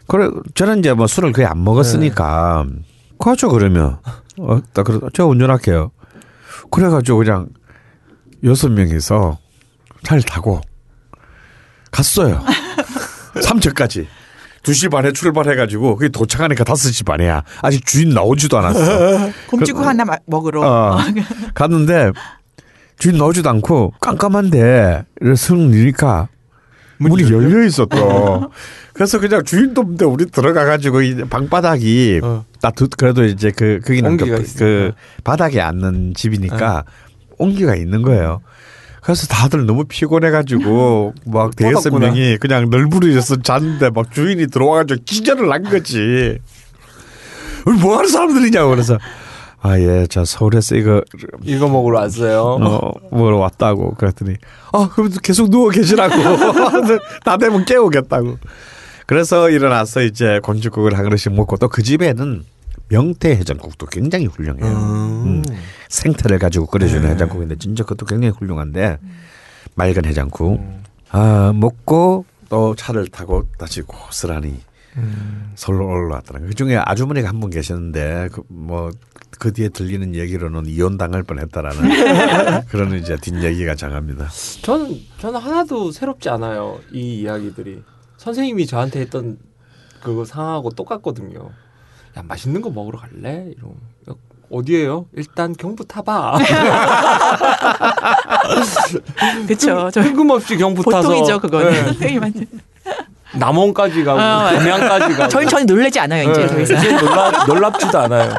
그래 0.06 0.28
저는 0.54 0.78
이제 0.78 0.92
뭐 0.94 1.06
술을 1.06 1.32
거의 1.32 1.46
안 1.46 1.62
먹었으니까 1.64 2.64
가죠 3.18 3.50
그러면 3.50 3.98
어, 4.38 4.58
나 4.74 4.82
그래 4.82 4.98
제가 5.12 5.28
운전할게요. 5.28 5.90
그래가지고 6.70 7.18
그냥 7.18 7.48
여섯 8.44 8.68
명이서 8.70 9.38
차를 10.04 10.22
타고 10.22 10.60
갔어요. 11.90 12.42
삼척까지. 13.42 14.06
2시 14.62 14.90
반에 14.90 15.12
출발해가지고 15.12 15.96
그게 15.96 16.08
도착하니까 16.08 16.64
5시 16.64 17.06
반이야. 17.06 17.42
아직 17.62 17.86
주인 17.86 18.10
나오지도 18.10 18.58
않았어. 18.58 19.30
곰치국 19.48 19.84
하나 19.86 20.04
마- 20.04 20.16
먹으러. 20.26 20.62
어, 20.62 20.98
갔는데 21.54 22.12
주인 22.98 23.16
나오지도 23.16 23.48
않고 23.48 23.92
깜깜한데 24.00 25.04
승 25.36 25.70
니니까 25.70 26.28
문이 26.98 27.30
열려 27.30 27.64
있었어. 27.64 28.50
그래서 28.92 29.20
그냥 29.20 29.44
주인도 29.44 29.82
없는데 29.82 30.04
우리 30.04 30.26
들어가 30.26 30.64
가지고 30.64 31.02
이 31.02 31.14
방바닥이 31.14 32.20
어. 32.24 32.44
나 32.60 32.70
두- 32.72 32.88
그래도 32.88 33.24
이제 33.24 33.52
그 33.52 33.80
온기가 34.04 34.36
그, 34.36 34.42
있으니까. 34.42 34.58
그 34.64 34.92
바닥에 35.22 35.60
앉는 35.60 36.14
집이니까 36.16 36.82
온기가 37.38 37.76
있는 37.76 38.02
거예요. 38.02 38.40
그래서 39.00 39.28
다들 39.28 39.64
너무 39.64 39.84
피곤해가지고 39.84 41.14
막 41.26 41.54
대여섯. 41.54 41.94
명이 41.94 42.38
그냥 42.38 42.68
널브러져서 42.68 43.42
잤는데 43.42 43.90
막 43.90 44.10
주인이 44.10 44.48
들어와가지고 44.48 45.02
기절을 45.04 45.52
한 45.52 45.62
거지. 45.62 46.38
우리 47.64 47.78
뭐 47.78 47.96
하는 47.98 48.08
사람들이냐고 48.10 48.70
그래서 48.70 48.98
아 49.60 49.76
예 49.78 50.06
저 50.06 50.24
서울에서 50.24 50.76
이거 50.76 51.02
이거 51.42 51.68
먹으러 51.68 51.98
왔어요. 52.00 52.58
어, 52.60 52.92
먹으러 53.10 53.38
왔다고 53.38 53.94
그랬더니 53.94 54.36
아 54.72 54.88
그럼 54.92 55.10
계속 55.22 55.50
누워 55.50 55.70
계시라고 55.70 56.14
다 57.24 57.36
되면 57.36 57.64
깨우겠다고 57.64 58.38
그래서 59.06 59.50
일어나서 59.50 60.02
이제 60.02 60.38
곤죽국을 60.42 60.96
한 60.96 61.04
그릇씩 61.04 61.32
먹고 61.32 61.56
또 61.56 61.68
그 61.68 61.82
집에는 61.82 62.44
명태 62.88 63.30
해장국도 63.30 63.86
굉장히 63.86 64.26
훌륭해요. 64.26 64.66
음. 64.66 65.42
생태를 65.88 66.38
가지고 66.38 66.66
끓여주는 66.66 67.02
네. 67.02 67.10
해장국인데 67.10 67.56
진짜 67.58 67.82
그것도 67.82 68.06
굉장히 68.06 68.32
훌륭한데 68.38 68.98
맑은 69.74 70.04
해장국 70.04 70.60
아 71.10 71.52
먹고 71.54 72.24
또 72.48 72.74
차를 72.74 73.08
타고 73.08 73.44
다시 73.58 73.82
고스란히 73.82 74.60
서울로 75.54 75.86
올라왔더라고요. 75.86 76.48
그 76.48 76.54
중에 76.54 76.76
아주머니가 76.76 77.28
한 77.28 77.40
분 77.40 77.50
계셨는데 77.50 78.28
그 78.32 78.42
뭐 78.48 78.90
그 79.38 79.52
뒤에 79.52 79.68
들리는 79.68 80.14
얘기로는 80.14 80.66
이혼 80.66 80.96
당할 80.96 81.22
뻔했다라는 81.22 82.64
그런 82.68 82.94
이제 82.98 83.16
뒷얘기가 83.16 83.74
장합니다. 83.74 84.28
저는 84.62 84.96
저는 85.20 85.38
하나도 85.40 85.92
새롭지 85.92 86.28
않아요. 86.28 86.80
이 86.92 87.20
이야기들이 87.20 87.82
선생님이 88.16 88.66
저한테 88.66 89.00
했던 89.00 89.38
그거 90.02 90.24
상황하고 90.24 90.70
똑같거든요. 90.70 91.50
야 92.16 92.22
맛있는 92.26 92.60
거 92.62 92.70
먹으러 92.70 92.98
갈래? 92.98 93.52
이런 93.56 93.70
야, 94.10 94.14
어디에요? 94.50 95.06
일단 95.12 95.52
경부 95.56 95.84
타봐. 95.84 96.38
그렇죠. 99.46 99.90
저 99.92 100.02
뜬금없이 100.02 100.56
경부 100.56 100.82
타서 100.90 101.08
보통이죠 101.08 101.38
그거는. 101.40 101.70
네, 101.70 101.82
선생님한테. 101.84 102.46
남원까지 103.34 104.04
가고 104.04 104.18
어, 104.18 104.22
맞아요. 104.22 104.58
동양까지 104.58 105.14
가고. 105.16 105.28
저희 105.28 105.46
전혀 105.46 105.64
놀라지 105.66 106.00
않아요 106.00 106.30
이제 106.30 106.40
네, 106.40 106.46
더 106.46 106.60
이상. 106.60 106.78
이제 106.78 106.92
놀랍, 106.92 107.46
놀랍지도 107.46 107.98
않아요. 107.98 108.34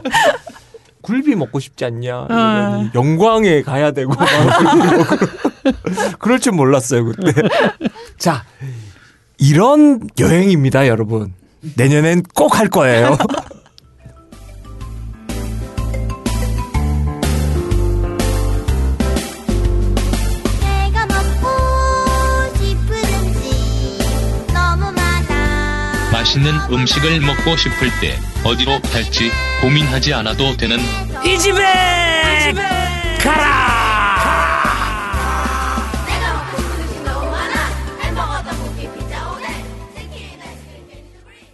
굴비 1.02 1.36
먹고 1.36 1.60
싶지 1.60 1.86
않냐? 1.86 2.08
이러더니 2.30 2.88
어. 2.88 2.92
영광에 2.96 3.62
가야 3.62 3.92
되고 3.92 4.14
막 4.14 4.28
그럴 6.20 6.40
줄 6.40 6.54
몰랐어요 6.54 7.06
그때. 7.06 7.32
자 8.18 8.44
이런 9.38 10.02
여행입니다, 10.20 10.88
여러분. 10.88 11.34
내년엔 11.78 12.24
꼭 12.36 12.56
할 12.60 12.68
거예요. 12.70 13.18
내가 20.62 21.06
먹고 21.06 22.56
싶은 22.56 22.96
음식 23.24 24.54
너무 24.54 24.92
많아 24.92 26.10
맛있는 26.12 26.52
음식을 26.72 27.22
먹고 27.22 27.56
싶을 27.58 27.90
때 28.02 28.18
어디로 28.46 28.80
갈지 28.82 29.30
고민하지 29.62 30.14
않아도 30.14 30.56
되는 30.58 30.78
이 31.26 31.38
집에 31.38 31.62
치킨 39.96 40.40
아이스크림 40.42 40.88
미니스프리 40.88 41.48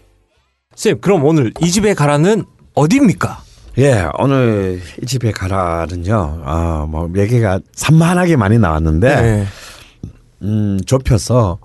쌤, 0.75 0.99
그럼 1.01 1.23
오늘 1.25 1.51
이 1.61 1.71
집에 1.71 1.93
가라는 1.93 2.45
어디입니까? 2.75 3.41
예, 3.77 4.07
오늘 4.19 4.81
이 5.01 5.05
집에 5.05 5.31
가라는요. 5.31 6.41
아, 6.45 6.85
뭐 6.89 7.11
얘기가 7.15 7.59
산만하게 7.73 8.37
많이 8.37 8.57
나왔는데 8.57 9.21
네. 9.21 9.45
음, 10.43 10.77
좁혀서 10.85 11.57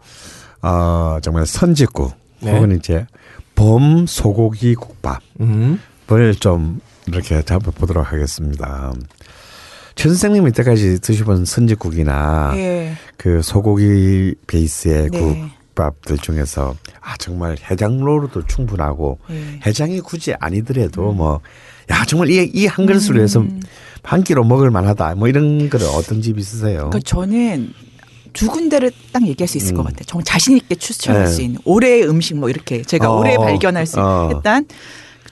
어, 0.63 1.19
정말 1.23 1.47
선짓국 1.47 2.13
네. 2.41 2.53
혹은 2.53 2.77
이제 2.77 3.07
범 3.61 4.07
소고기 4.07 4.75
국밥을 4.75 5.21
음. 5.41 5.79
좀 6.41 6.81
이렇게 7.07 7.43
잡아보도록 7.43 8.11
하겠습니다. 8.11 8.91
최 9.95 10.09
선생님 10.09 10.49
이때까지 10.49 11.01
드셔본 11.03 11.45
선짓국이나 11.45 12.55
예. 12.57 12.95
그 13.19 13.43
소고기 13.43 14.35
베이스의 14.47 15.11
네. 15.11 15.51
국밥들 15.75 16.17
중에서 16.17 16.75
아 17.03 17.19
정말 17.19 17.59
해장로로도 17.71 18.47
충분하고 18.47 19.19
예. 19.29 19.61
해장이 19.67 20.01
굳이 20.01 20.33
아니더라도 20.41 21.13
뭐야 21.13 21.41
정말 22.09 22.31
이 22.31 22.51
이 22.55 22.67
한 22.67 22.87
그릇으로 22.87 23.21
해서 23.21 23.45
한 24.03 24.25
끼로 24.25 24.43
먹을 24.45 24.71
만하다 24.71 25.17
뭐 25.17 25.29
이런 25.29 25.69
거를 25.69 25.87
어떤 25.89 26.23
집 26.23 26.39
있으세요? 26.39 26.89
그러니까 26.89 27.01
저는 27.01 27.75
두 28.33 28.49
군데를 28.49 28.93
딱 29.13 29.27
얘기할 29.27 29.49
수 29.49 29.59
있을 29.59 29.75
것 29.75 29.83
같아요. 29.85 30.03
정말 30.07 30.25
자신 30.25 30.57
있게 30.57 30.75
추천할 30.75 31.25
네. 31.25 31.29
수 31.31 31.43
있는 31.43 31.59
올해의 31.65 32.09
음식 32.09 32.37
뭐 32.37 32.49
이렇게 32.49 32.83
제가 32.83 33.11
어, 33.11 33.19
올해 33.19 33.37
발견할 33.37 33.87
수 33.87 34.01
어. 34.01 34.31
했던 34.33 34.67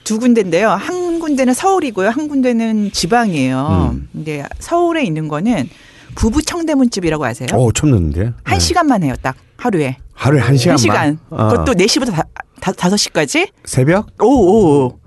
두 0.03 0.19
군데인데요. 0.19 0.69
한 0.69 1.19
군데는 1.19 1.53
서울이고요. 1.53 2.09
한 2.09 2.27
군데는 2.27 2.91
지방이에요. 2.91 3.91
음. 3.93 4.09
근데 4.11 4.45
서울에 4.59 5.03
있는 5.03 5.27
거는 5.27 5.69
부부 6.15 6.41
청대문집이라고 6.41 7.23
아세요? 7.25 7.47
오 7.53 7.71
처음 7.71 7.91
듣는데 7.91 8.33
한 8.43 8.59
시간만 8.59 9.03
해요. 9.03 9.13
딱 9.21 9.35
하루에. 9.57 9.97
하루에 10.13 10.41
한 10.41 10.57
시간만 10.57 10.71
한 10.73 10.77
시간. 10.77 11.19
어. 11.29 11.49
그것도 11.49 11.73
4시부터 11.73 12.11
다, 12.11 12.23
다, 12.59 12.71
5시까지? 12.71 13.49
새벽? 13.65 14.07
오, 14.21 14.25
오, 14.25 14.85
오. 14.85 14.99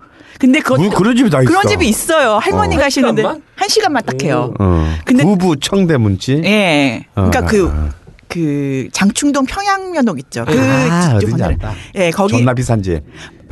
근데 0.42 0.58
그것도 0.58 0.82
뭐 0.82 0.90
그런 0.90 1.14
집이 1.14 1.30
다 1.30 1.40
있어. 1.40 1.48
그런 1.48 1.68
집이 1.68 1.88
있어요. 1.88 2.32
할머니 2.38 2.74
어. 2.74 2.78
가 2.78 2.84
가시는데 2.86 3.22
시간만? 3.22 3.42
한 3.54 3.68
시간만 3.68 4.02
딱 4.04 4.20
해요. 4.24 4.52
어. 4.58 4.92
근데- 5.04 5.22
부부 5.22 5.54
청대문집. 5.60 6.44
예. 6.44 7.04
그러니까 7.14 7.38
어, 7.38 7.46
그, 7.46 7.70
아, 7.72 7.90
그 8.26 8.88
장충동 8.92 9.46
평양면옥 9.46 10.18
있죠. 10.18 10.44
그 10.44 10.58
아, 10.58 11.16
집 11.20 11.26
어딘지. 11.28 11.44
알다. 11.44 11.72
예, 11.94 12.10
거기 12.10 12.32
존나 12.38 12.54
비싼지. 12.54 12.98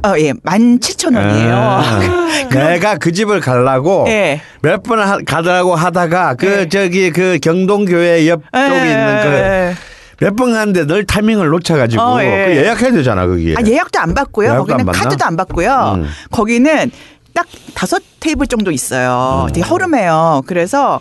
어, 0.05 0.15
예, 0.19 0.33
17,000원이에요. 0.33 1.53
아, 1.53 2.01
내가 2.51 2.97
그 2.97 3.13
집을 3.13 3.39
가려고 3.39 4.07
예. 4.09 4.41
몇번 4.63 5.25
가더라고 5.25 5.77
하다가 5.77 6.35
그 6.35 6.63
예. 6.63 6.69
저기 6.69 7.13
그 7.13 7.39
경동교회 7.41 8.27
옆 8.27 8.43
쪽에 8.53 8.91
있는 8.91 9.21
그 9.23 9.75
몇 10.21 10.37
번 10.37 10.53
갔는데 10.53 10.87
늘 10.87 11.05
타이밍을 11.05 11.49
놓쳐가지고 11.49 12.03
어, 12.03 12.23
예. 12.23 12.47
그 12.47 12.57
예약해야 12.57 12.93
되잖아 12.93 13.27
거기. 13.27 13.55
아, 13.57 13.63
예약도 13.67 13.99
안 13.99 14.15
받고요. 14.15 14.57
거기는 14.59 14.81
안? 14.81 14.87
카드도 14.87 15.25
안 15.25 15.37
받고요. 15.37 15.95
음. 15.97 16.07
거기는 16.31 16.91
딱 17.35 17.47
다섯 17.75 18.03
테이블 18.21 18.47
정도 18.47 18.71
있어요. 18.71 19.47
음. 19.49 19.53
되게 19.53 19.67
허름해요. 19.67 20.43
그래서 20.47 21.01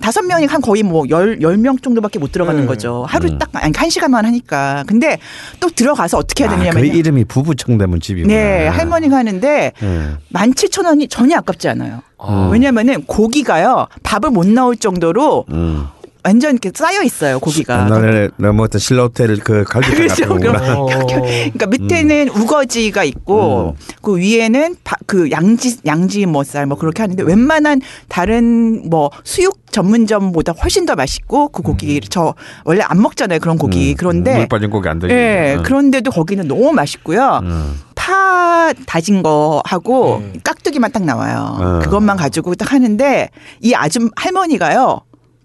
다섯 0.00 0.22
명이 0.22 0.46
한 0.46 0.60
거의 0.62 0.82
뭐 0.82 1.04
열, 1.10 1.42
열명 1.42 1.76
정도밖에 1.78 2.18
못 2.18 2.32
들어가는 2.32 2.62
음. 2.62 2.66
거죠. 2.66 3.04
하루 3.06 3.28
음. 3.28 3.38
딱, 3.38 3.50
아니, 3.52 3.72
한 3.76 3.90
시간만 3.90 4.24
하니까. 4.24 4.84
근데 4.86 5.18
또 5.60 5.68
들어가서 5.68 6.16
어떻게 6.16 6.44
해야 6.44 6.52
아, 6.52 6.56
그 6.56 6.60
되냐면. 6.62 6.84
이름이 6.86 7.24
부부 7.26 7.54
청대문 7.54 8.00
집이구나. 8.00 8.32
네, 8.32 8.66
할머니가 8.68 9.16
하는데 9.16 9.72
예. 9.82 10.10
17,000원이 10.32 11.10
전혀 11.10 11.36
아깝지 11.38 11.68
않아요. 11.68 12.00
아. 12.18 12.48
왜냐면은 12.50 13.04
고기가요. 13.04 13.88
밥을 14.02 14.30
못 14.30 14.46
넣을 14.46 14.76
정도로 14.76 15.44
음. 15.50 15.86
완전 16.24 16.52
이렇게 16.52 16.70
쌓여 16.74 17.02
있어요, 17.02 17.40
고기가. 17.40 17.84
옛날에 17.86 18.28
내가 18.36 18.52
먹었던 18.52 18.78
실로텔 18.78 19.36
그 19.38 19.64
갈비탕 19.64 19.94
그렇죠. 19.96 20.28
같은 20.28 20.28
거구나. 20.52 20.78
어. 20.78 20.86
그러니까 21.06 21.66
밑에는 21.66 22.28
우거지가 22.28 23.04
있고 23.04 23.74
음. 23.78 23.84
그 24.02 24.16
위에는 24.18 24.76
바- 24.84 24.96
그 25.06 25.30
양지 25.30 25.78
양지 25.86 26.26
뭐쌀 26.26 26.66
뭐 26.66 26.76
그렇게 26.78 27.02
하는데 27.02 27.22
웬만한 27.22 27.80
다른 28.08 28.88
뭐 28.90 29.10
수육 29.24 29.60
전문점보다 29.72 30.52
훨씬 30.52 30.84
더 30.86 30.94
맛있고 30.96 31.48
그 31.48 31.62
고기 31.62 32.00
저 32.00 32.34
원래 32.64 32.82
안 32.84 33.00
먹잖아요 33.00 33.38
그런 33.38 33.56
고기 33.56 33.92
음. 33.92 33.94
그런데 33.96 34.36
물 34.36 34.48
빠진 34.48 34.68
고기 34.70 34.88
안 34.88 34.98
되지. 34.98 35.14
예 35.14 35.54
음. 35.58 35.62
그런데도 35.62 36.10
거기는 36.10 36.46
너무 36.48 36.72
맛있고요 36.72 37.40
음. 37.42 37.80
파파 37.94 38.72
다진 38.86 39.22
거 39.22 39.62
하고 39.64 40.22
네. 40.32 40.40
깍두기만 40.42 40.90
딱 40.92 41.04
나와요. 41.04 41.56
어. 41.60 41.78
그것만 41.82 42.16
가지고 42.16 42.54
딱 42.54 42.72
하는데 42.72 43.28
이 43.60 43.74
아줌 43.74 44.10
할머니가요 44.16 45.00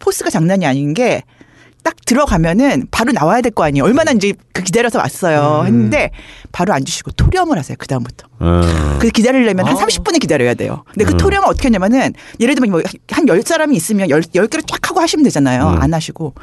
포스가 0.05 0.29
장난이 0.29 0.65
아닌 0.67 0.93
게. 0.93 1.23
딱 1.83 1.95
들어가면은 2.05 2.87
바로 2.91 3.11
나와야 3.11 3.41
될 3.41 3.51
거 3.51 3.63
아니에요. 3.63 3.83
얼마나 3.83 4.11
이제 4.11 4.33
그 4.53 4.63
기다려서 4.63 4.99
왔어요. 4.99 5.61
음. 5.61 5.65
했는데 5.67 6.11
바로 6.51 6.73
안 6.73 6.83
주시고 6.85 7.11
토렴을 7.11 7.57
하세요. 7.57 7.75
그 7.79 7.87
다음부터. 7.87 8.27
어. 8.39 8.97
그 8.99 9.09
기다리려면 9.09 9.65
한 9.67 9.77
아. 9.77 9.79
30분을 9.79 10.19
기다려야 10.19 10.53
돼요. 10.55 10.83
근데 10.93 11.05
그 11.05 11.11
음. 11.13 11.17
토렴을 11.17 11.47
어떻게 11.47 11.67
하냐면은 11.67 12.13
예를 12.39 12.55
들면 12.55 12.71
뭐한 12.71 13.25
10사람이 13.25 13.73
있으면 13.75 14.09
10, 14.09 14.33
10개를 14.33 14.67
쫙 14.67 14.89
하고 14.89 14.99
하시면 14.99 15.23
되잖아요. 15.23 15.69
음. 15.69 15.81
안 15.81 15.93
하시고 15.93 16.33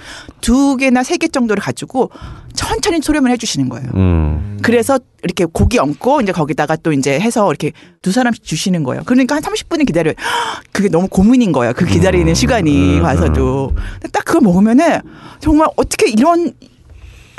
두 0.41 0.77
개나 0.77 1.03
세 1.03 1.17
개 1.17 1.29
정도를 1.29 1.63
가지고 1.63 2.11
천천히 2.55 3.01
토렴을 3.01 3.31
해 3.31 3.37
주시는 3.37 3.69
거예요. 3.69 3.89
음. 3.95 4.59
그래서 4.63 4.99
이렇게 5.23 5.45
고기 5.45 5.79
얹고 5.79 6.23
이제 6.23 6.33
거기다가 6.33 6.77
또 6.77 6.93
이제 6.93 7.19
해서 7.21 7.49
이렇게 7.49 7.73
두 8.01 8.11
사람씩 8.11 8.43
주시는 8.45 8.83
거예요. 8.85 9.03
그러니까 9.05 9.37
한 9.37 9.43
30분을 9.43 9.87
기다려요. 9.87 10.15
그게 10.73 10.89
너무 10.89 11.09
고문인 11.09 11.53
거예요. 11.53 11.73
그 11.75 11.85
기다리는 11.85 12.33
시간이 12.35 12.99
음. 12.99 13.05
와서도. 13.05 13.73
딱 14.13 14.25
그거 14.25 14.41
먹으면은 14.41 15.01
정말 15.41 15.69
어떻게 15.77 16.11
이런 16.11 16.53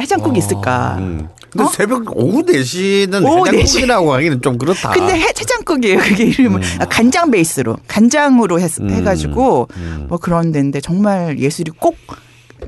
해장국이 0.02 0.38
있을까. 0.40 0.96
음. 1.00 1.28
근데 1.54 1.66
어? 1.66 1.72
새벽 1.72 2.18
오후 2.18 2.44
4시는 2.44 3.24
오후 3.24 3.48
해장국이라고 3.48 4.14
하기는 4.14 4.42
좀 4.42 4.58
그렇다. 4.58 4.92
근데 4.92 5.14
해, 5.14 5.28
해장국이에요. 5.28 6.00
그게 6.00 6.26
이름은 6.26 6.62
아, 6.80 6.86
간장 6.86 7.30
베이스로 7.32 7.78
간장으로 7.88 8.60
했, 8.60 8.80
음. 8.80 8.90
해가지고 8.90 9.68
음. 9.78 10.06
뭐 10.10 10.18
그런 10.18 10.52
데인데 10.52 10.82
정말 10.82 11.38
예술이 11.40 11.72
꼭 11.78 11.96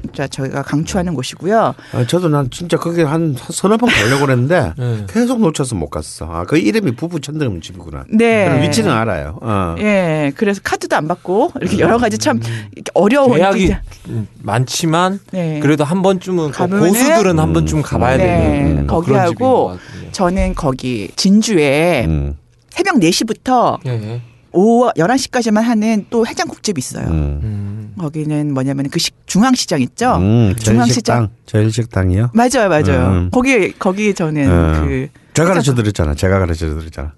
진짜 0.02 0.28
저희가 0.28 0.62
강추하는 0.64 1.14
곳이고요. 1.14 1.74
아, 1.94 2.08
저도 2.08 2.30
난 2.30 2.50
진짜 2.50 2.78
거기 2.78 3.02
한 3.04 3.36
서너 3.38 3.78
번 3.78 3.90
가려고 3.90 4.26
그랬는데 4.26 4.74
네. 4.78 5.06
계속 5.10 5.42
놓쳐서 5.42 5.76
못 5.76 5.90
갔어. 5.90 6.26
아, 6.32 6.44
그 6.46 6.58
이름이 6.58 6.96
부부 6.96 7.20
천드름 7.22 7.62
집이구나. 7.62 8.06
네. 8.10 8.62
위치는 8.64 8.92
알아요. 8.92 9.40
어. 9.42 9.76
예, 9.80 10.32
그래서 10.36 10.62
카드도 10.64 10.96
안 10.96 11.08
받고 11.08 11.52
이렇게 11.62 11.80
여러 11.80 11.98
가지 11.98 12.18
참 12.18 12.40
이렇게 12.74 12.92
어려운 12.94 13.36
계약이 13.36 13.64
이제- 13.66 13.80
음, 14.10 14.28
많지만 14.42 15.20
네. 15.32 15.60
그래도 15.60 15.84
한 15.84 16.02
번쯤은 16.02 16.52
그 16.52 16.68
고수들은 16.68 17.40
한 17.40 17.54
번쯤 17.54 17.82
가봐야 17.82 18.18
네, 18.18 18.24
되는 18.28 18.88
뭐 18.88 18.96
거기 19.02 19.12
그런 19.12 19.28
집인 19.28 19.46
하고 19.46 19.68
것 19.68 19.80
같은데. 19.80 20.12
저는 20.12 20.56
거기 20.56 21.10
진주에 21.16 22.06
음. 22.06 22.38
새벽 22.70 22.96
4시부터 22.96 23.80
예, 23.86 23.92
예. 23.92 24.22
오후 24.56 24.90
11시까지만 24.98 25.61
하는 25.61 26.06
또 26.10 26.26
해장국집이 26.26 26.80
있어요. 26.80 27.06
음. 27.07 27.40
음. 27.44 27.94
거기는 27.99 28.53
뭐냐면 28.53 28.90
그 28.90 28.99
식- 28.99 29.15
중앙시장 29.27 29.82
있죠? 29.82 30.15
음, 30.15 30.56
중앙시장. 30.57 31.30
저일식당, 31.45 32.06
저일식당이요? 32.06 32.30
맞아요, 32.34 32.69
맞아요. 32.69 33.07
음. 33.10 33.30
거기 33.32 33.72
거기 33.77 34.14
저는 34.14 34.49
음. 34.49 34.86
그 34.88 35.07
제가 35.34 35.49
가르쳐 35.49 35.73
드렸잖아. 35.76 36.15
제가 36.15 36.40
가르쳐 36.40 36.68
드렸잖아. 36.68 37.11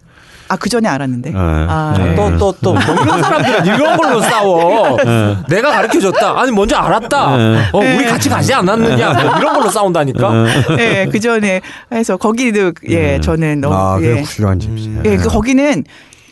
아, 0.50 0.56
그 0.56 0.70
전에 0.70 0.88
알았는데. 0.88 1.34
어. 1.36 1.38
아, 1.70 1.94
네. 1.98 2.06
네. 2.12 2.16
또 2.16 2.38
또 2.38 2.52
또 2.62 2.74
뭐 2.74 2.82
이런 3.04 3.22
사람들은 3.22 3.66
이런 3.66 3.98
걸로 3.98 4.22
싸워. 4.22 4.98
내가 5.50 5.72
가르쳐 5.74 6.00
줬다. 6.00 6.40
아니 6.40 6.52
먼저 6.54 6.78
알았다. 6.78 7.34
어, 7.74 7.80
우리 7.80 8.06
같이 8.06 8.30
가지 8.30 8.54
않았느냐. 8.54 9.12
뭐 9.14 9.38
이런 9.40 9.54
걸로 9.54 9.70
싸운다니까. 9.70 10.34
네, 10.78 11.08
그 11.12 11.20
전에 11.20 11.60
해서 11.92 12.16
거기도 12.18 12.72
예, 12.90 13.20
저는 13.20 13.60
너무 13.62 13.76
아, 13.76 13.98
예. 14.02 14.16
그 14.16 14.22
훌륭한 14.22 14.60
집이에요. 14.60 15.02
예, 15.06 15.18
그 15.18 15.28
거기는 15.28 15.84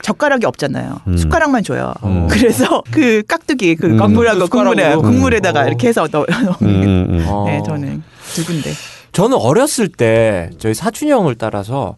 젓가락이 0.02 0.46
없잖아요. 0.46 1.02
음. 1.08 1.18
숟가락만 1.18 1.64
줘요. 1.64 1.94
음. 2.04 2.28
그래서 2.30 2.84
그 2.92 3.24
깍두기 3.28 3.76
그 3.76 3.88
음. 3.88 3.98
건물하고 3.98 4.48
국물에 4.48 4.84
숟가락으로. 4.84 5.02
국물에다가 5.02 5.64
음. 5.64 5.68
이렇게 5.68 5.88
해서 5.88 6.08
넣어. 6.12 6.26
음, 6.62 6.68
음, 6.68 7.08
음. 7.10 7.26
어. 7.28 7.46
네, 7.48 7.62
저는 7.66 8.04
두 8.34 8.46
군데. 8.46 8.72
저는 9.12 9.38
어렸을 9.38 9.88
때 9.88 10.50
저희 10.58 10.74
사촌 10.74 11.10
형을 11.10 11.36
따라서 11.36 11.96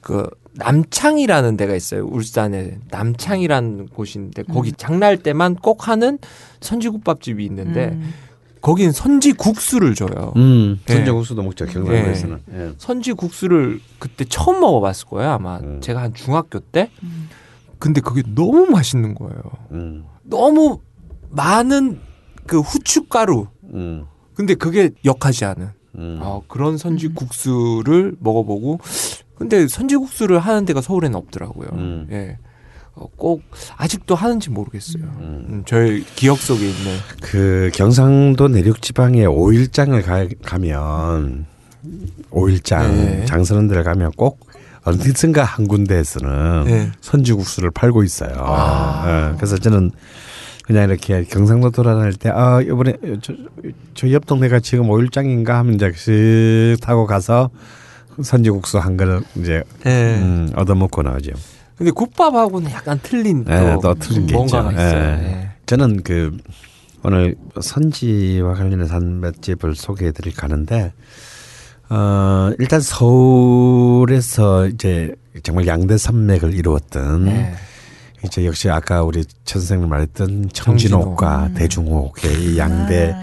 그 0.00 0.28
남창이라는 0.54 1.56
데가 1.56 1.74
있어요. 1.74 2.06
울산에 2.06 2.78
남창이라는 2.90 3.88
곳인데 3.88 4.42
거기 4.44 4.72
장날 4.72 5.16
때만 5.18 5.56
꼭 5.56 5.88
하는 5.88 6.18
선지국밥집이 6.60 7.44
있는데 7.44 7.90
음. 7.92 8.12
거긴 8.66 8.90
선지 8.90 9.32
국수를 9.32 9.94
줘요. 9.94 10.32
음, 10.34 10.80
네. 10.86 10.94
선정국수도 10.94 11.40
먹죠. 11.44 11.66
경상도에서는. 11.66 12.38
예. 12.52 12.72
선지 12.78 13.12
국수를 13.12 13.78
그때 14.00 14.24
처음 14.24 14.58
먹어봤을 14.58 15.06
거예요. 15.06 15.30
아마 15.30 15.58
음. 15.58 15.80
제가 15.80 16.02
한 16.02 16.14
중학교 16.14 16.58
때. 16.58 16.90
근데 17.78 18.00
그게 18.00 18.24
너무 18.34 18.66
맛있는 18.66 19.14
거예요. 19.14 19.40
음, 19.70 20.04
너무 20.24 20.80
많은 21.30 22.00
그 22.44 22.58
후춧가루. 22.58 23.46
음, 23.72 24.06
근데 24.34 24.56
그게 24.56 24.90
역하지 25.04 25.44
않은 25.44 25.68
음. 25.98 26.18
어, 26.20 26.42
그런 26.48 26.76
선지 26.76 27.06
국수를 27.06 28.16
먹어보고. 28.18 28.80
근데 29.36 29.68
선지 29.68 29.94
국수를 29.96 30.40
하는 30.40 30.64
데가 30.64 30.80
서울에는 30.80 31.16
없더라고요. 31.16 31.68
음. 31.74 32.08
예. 32.10 32.36
어, 32.96 33.06
꼭 33.16 33.42
아직도 33.76 34.14
하는지 34.14 34.50
모르겠어요. 34.50 35.02
음. 35.04 35.46
음, 35.48 35.62
저의 35.66 36.02
기억 36.16 36.38
속에 36.38 36.66
있는. 36.68 36.96
그 37.22 37.70
경상도 37.74 38.48
내륙 38.48 38.80
지방에 38.82 39.26
오일장을 39.26 40.00
가, 40.02 40.26
가면 40.42 41.46
오일장 42.30 42.96
네. 42.96 43.24
장선원 43.26 43.68
데를 43.68 43.84
가면 43.84 44.12
꼭 44.16 44.40
어디선가 44.84 45.44
한 45.44 45.68
군데에서는 45.68 46.64
네. 46.64 46.90
선지국수를 47.00 47.70
팔고 47.70 48.02
있어요. 48.02 48.32
아. 48.38 49.30
예, 49.32 49.36
그래서 49.36 49.58
저는 49.58 49.90
그냥 50.64 50.88
이렇게 50.88 51.22
경상도 51.24 51.70
돌아다닐 51.70 52.14
때, 52.14 52.28
아, 52.30 52.60
이번에 52.60 52.94
저, 53.22 53.32
저 53.94 54.08
옆 54.08 54.26
동네가 54.26 54.60
지금 54.60 54.88
오일장인가 54.90 55.58
하면 55.58 55.74
이제 55.74 55.92
슥 55.94 56.76
타고 56.80 57.06
가서 57.06 57.50
선지국수 58.22 58.78
한 58.78 58.96
그릇 58.96 59.24
이제 59.36 59.62
예. 59.84 60.16
음, 60.18 60.50
얻어먹고 60.56 61.02
나오죠. 61.02 61.32
근데 61.76 61.90
국밥하고는 61.90 62.70
약간 62.72 62.98
틀린 63.02 63.44
또, 63.44 63.52
예, 63.52 63.76
또 63.82 63.94
틀린 63.94 64.26
게 64.26 64.34
뭔가가 64.34 64.70
있죠. 64.72 64.82
있어요. 64.82 65.00
예. 65.00 65.24
예. 65.24 65.48
저는 65.66 66.02
그 66.02 66.36
오늘 67.02 67.36
선지와 67.60 68.54
관련해서 68.54 68.94
한 68.94 69.20
맛집을 69.20 69.74
소개해 69.74 70.12
드릴 70.12 70.34
가는데 70.34 70.92
어 71.88 72.50
일단 72.58 72.80
서울에서 72.80 74.66
이제 74.68 75.14
정말 75.42 75.66
양대 75.66 75.98
산맥을 75.98 76.54
이루었던 76.54 77.28
예. 77.28 77.54
이제 78.24 78.46
역시 78.46 78.70
아까 78.70 79.02
우리 79.02 79.24
천 79.44 79.60
선생님 79.60 79.88
말했던 79.88 80.48
청진옥과 80.52 81.50
대중옥의 81.54 82.42
이 82.42 82.58
양대 82.58 83.12
아, 83.14 83.22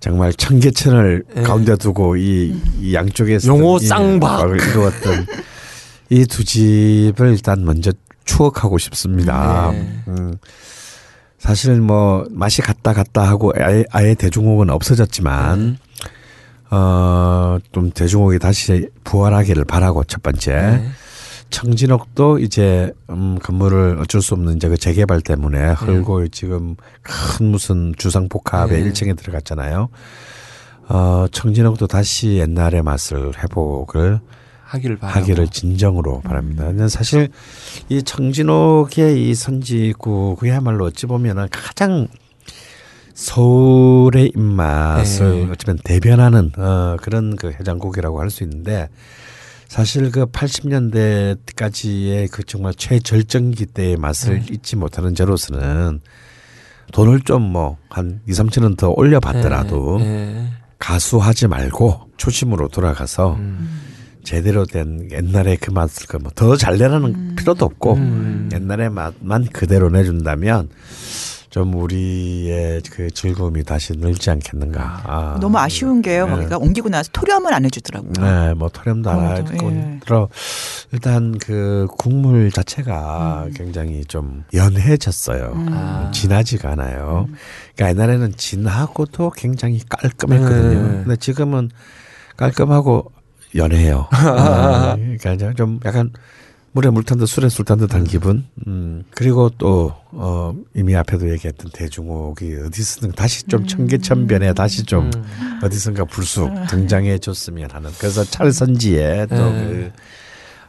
정말 0.00 0.32
청계천을 0.32 1.24
예. 1.36 1.42
가운데 1.42 1.76
두고 1.76 2.16
이, 2.16 2.58
이 2.80 2.94
양쪽에서 2.94 3.48
용호 3.48 3.78
이 3.82 3.86
쌍박. 3.86 4.38
박을 4.38 4.56
이루었던 4.70 5.26
이 6.10 6.26
두 6.26 6.44
집을 6.44 7.30
일단 7.32 7.64
먼저 7.64 7.92
추억하고 8.24 8.78
싶습니다. 8.78 9.70
네. 9.72 10.02
음, 10.08 10.36
사실 11.38 11.80
뭐 11.80 12.24
맛이 12.30 12.62
갔다 12.62 12.92
갔다 12.92 13.22
하고 13.22 13.52
아예, 13.56 13.84
아예 13.90 14.14
대중옥은 14.14 14.70
없어졌지만 14.70 15.78
어, 16.70 17.58
좀 17.72 17.90
대중옥이 17.90 18.38
다시 18.38 18.88
부활하기를 19.04 19.64
바라고 19.64 20.04
첫 20.04 20.22
번째. 20.22 20.52
네. 20.52 20.88
청진옥도 21.48 22.40
이제 22.40 22.92
음 23.08 23.38
건물을 23.40 23.98
어쩔 24.00 24.20
수 24.20 24.34
없는 24.34 24.56
이제 24.56 24.68
그 24.68 24.76
재개발 24.76 25.20
때문에 25.20 25.74
헐고 25.74 26.26
지금 26.28 26.74
큰 27.02 27.46
무슨 27.46 27.94
주상 27.96 28.28
복합의 28.28 28.82
네. 28.82 28.90
1층에 28.90 29.16
들어갔잖아요. 29.16 29.88
어 30.88 31.26
청진옥도 31.30 31.86
다시 31.86 32.38
옛날의 32.38 32.82
맛을 32.82 33.32
회복을 33.40 34.18
하기를 34.76 34.96
바라고. 34.96 35.18
하기를 35.20 35.48
진정으로 35.48 36.20
바랍니다. 36.20 36.64
근데 36.64 36.88
사실 36.88 37.28
이 37.88 38.02
청진옥의 38.02 39.28
이 39.28 39.34
선지구 39.34 40.36
그야말로 40.38 40.86
어찌 40.86 41.06
보면은 41.06 41.48
가장 41.50 42.08
서울의 43.14 44.32
입맛을 44.36 45.46
네. 45.46 45.52
어쩌면 45.52 45.78
대변하는 45.84 46.52
어, 46.58 46.96
그런 47.00 47.36
그 47.36 47.52
해장국이라고 47.58 48.20
할 48.20 48.30
수 48.30 48.42
있는데 48.44 48.88
사실 49.68 50.10
그 50.12 50.26
80년대까지의 50.26 52.30
그 52.30 52.44
정말 52.44 52.74
최절정기 52.74 53.66
때의 53.66 53.96
맛을 53.96 54.40
네. 54.40 54.46
잊지 54.52 54.76
못하는 54.76 55.14
저로서는 55.14 56.00
돈을 56.92 57.20
좀 57.22 57.50
뭐 57.52 57.76
한 57.88 58.20
2, 58.28 58.32
3천 58.32 58.62
원 58.62 58.76
더 58.76 58.90
올려받더라도 58.90 59.98
예. 60.00 60.46
가수하지 60.78 61.48
말고 61.48 62.10
초심으로 62.16 62.68
돌아가서 62.68 63.34
음. 63.36 63.80
제대로 64.26 64.66
된 64.66 65.08
옛날의 65.10 65.56
그 65.58 65.70
맛을 65.70 66.08
그뭐더잘 66.08 66.78
내라는 66.78 67.36
필요도 67.36 67.64
없고 67.64 67.94
음. 67.94 68.50
옛날의 68.52 68.90
맛만 68.90 69.46
그대로 69.52 69.88
내준다면 69.88 70.68
좀 71.48 71.72
우리의 71.74 72.82
그 72.90 73.08
즐거움이 73.08 73.62
다시 73.62 73.94
늘지 73.94 74.28
않겠는가. 74.30 75.02
아, 75.04 75.38
너무 75.40 75.56
아쉬운 75.58 76.02
게요. 76.02 76.26
네. 76.26 76.32
거기가 76.32 76.58
옮기고 76.58 76.88
나서 76.88 77.08
토렴을 77.12 77.54
안 77.54 77.64
해주더라고요. 77.64 78.12
네, 78.18 78.54
뭐 78.54 78.68
토렴도 78.68 79.08
안 79.08 79.20
아무래도, 79.20 79.54
하고 79.54 79.72
예. 79.72 80.00
들어 80.04 80.28
일단 80.92 81.38
그 81.38 81.86
국물 81.96 82.50
자체가 82.50 83.44
음. 83.46 83.52
굉장히 83.54 84.04
좀 84.06 84.44
연해졌어요. 84.52 85.52
아. 85.70 86.10
진하지가 86.12 86.72
않아요. 86.72 87.28
그러니까 87.76 88.02
옛날에는 88.02 88.36
진하고도 88.36 89.30
굉장히 89.30 89.80
깔끔했거든요. 89.88 90.82
네. 90.82 91.02
근데 91.04 91.16
지금은 91.16 91.70
깔끔하고 92.36 93.12
연해요. 93.56 94.06
아, 94.12 94.96
그러니까 94.96 95.32
이제 95.32 95.52
좀 95.56 95.80
약간 95.84 96.10
물에 96.72 96.90
물 96.90 97.04
탄 97.04 97.16
듯 97.18 97.26
술에 97.26 97.48
술 97.48 97.64
탄 97.64 97.78
듯한 97.78 98.04
기분. 98.04 98.44
음. 98.66 99.04
그리고 99.10 99.48
또 99.56 99.94
어, 100.12 100.54
이미 100.74 100.94
앞에도 100.94 101.30
얘기했던 101.30 101.70
대중옥이 101.72 102.54
어디서든 102.66 103.12
다시 103.12 103.44
좀 103.44 103.66
청계천변에 103.66 104.52
다시 104.52 104.84
좀 104.84 105.10
어디선가 105.62 106.04
불쑥 106.04 106.50
등장해 106.68 107.18
줬으면 107.18 107.70
하는. 107.72 107.90
그래서 107.98 108.24
찰선지의 108.24 109.28
또 109.28 109.34
네. 109.52 109.64
그 109.64 109.92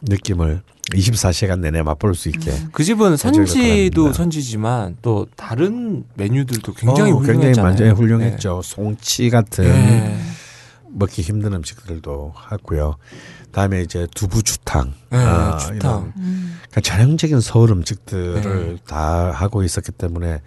느낌을 0.10 0.62
24시간 0.94 1.60
내내 1.60 1.82
맛볼 1.82 2.16
수 2.16 2.30
있게. 2.30 2.54
그 2.72 2.86
집은 2.86 3.18
선지도. 3.18 4.14
선지지만 4.14 4.96
또 5.02 5.28
다른 5.36 6.06
메뉴들도 6.14 6.74
굉장히 6.74 7.12
어, 7.12 7.16
훌륭했잖아요. 7.16 7.44
굉장히 7.44 7.66
완전히 7.66 7.92
훌륭했죠. 7.92 8.62
송치 8.64 9.30
같은 9.30 9.66
네. 9.66 10.18
먹기 10.98 11.22
힘든 11.22 11.54
음식들도 11.54 12.34
하고요. 12.36 12.98
다음에 13.52 13.82
이제 13.82 14.08
두부 14.16 14.44
추탕, 14.44 14.94
네, 15.10 15.18
아. 15.18 15.58
이런 15.74 16.14
그러니까 16.14 16.82
전형적인 16.82 17.40
서울 17.42 17.72
음식들을 17.72 18.76
네. 18.76 18.78
다 18.88 19.32
하고 19.32 19.64
있었기 19.64 19.92
때문에 19.94 20.42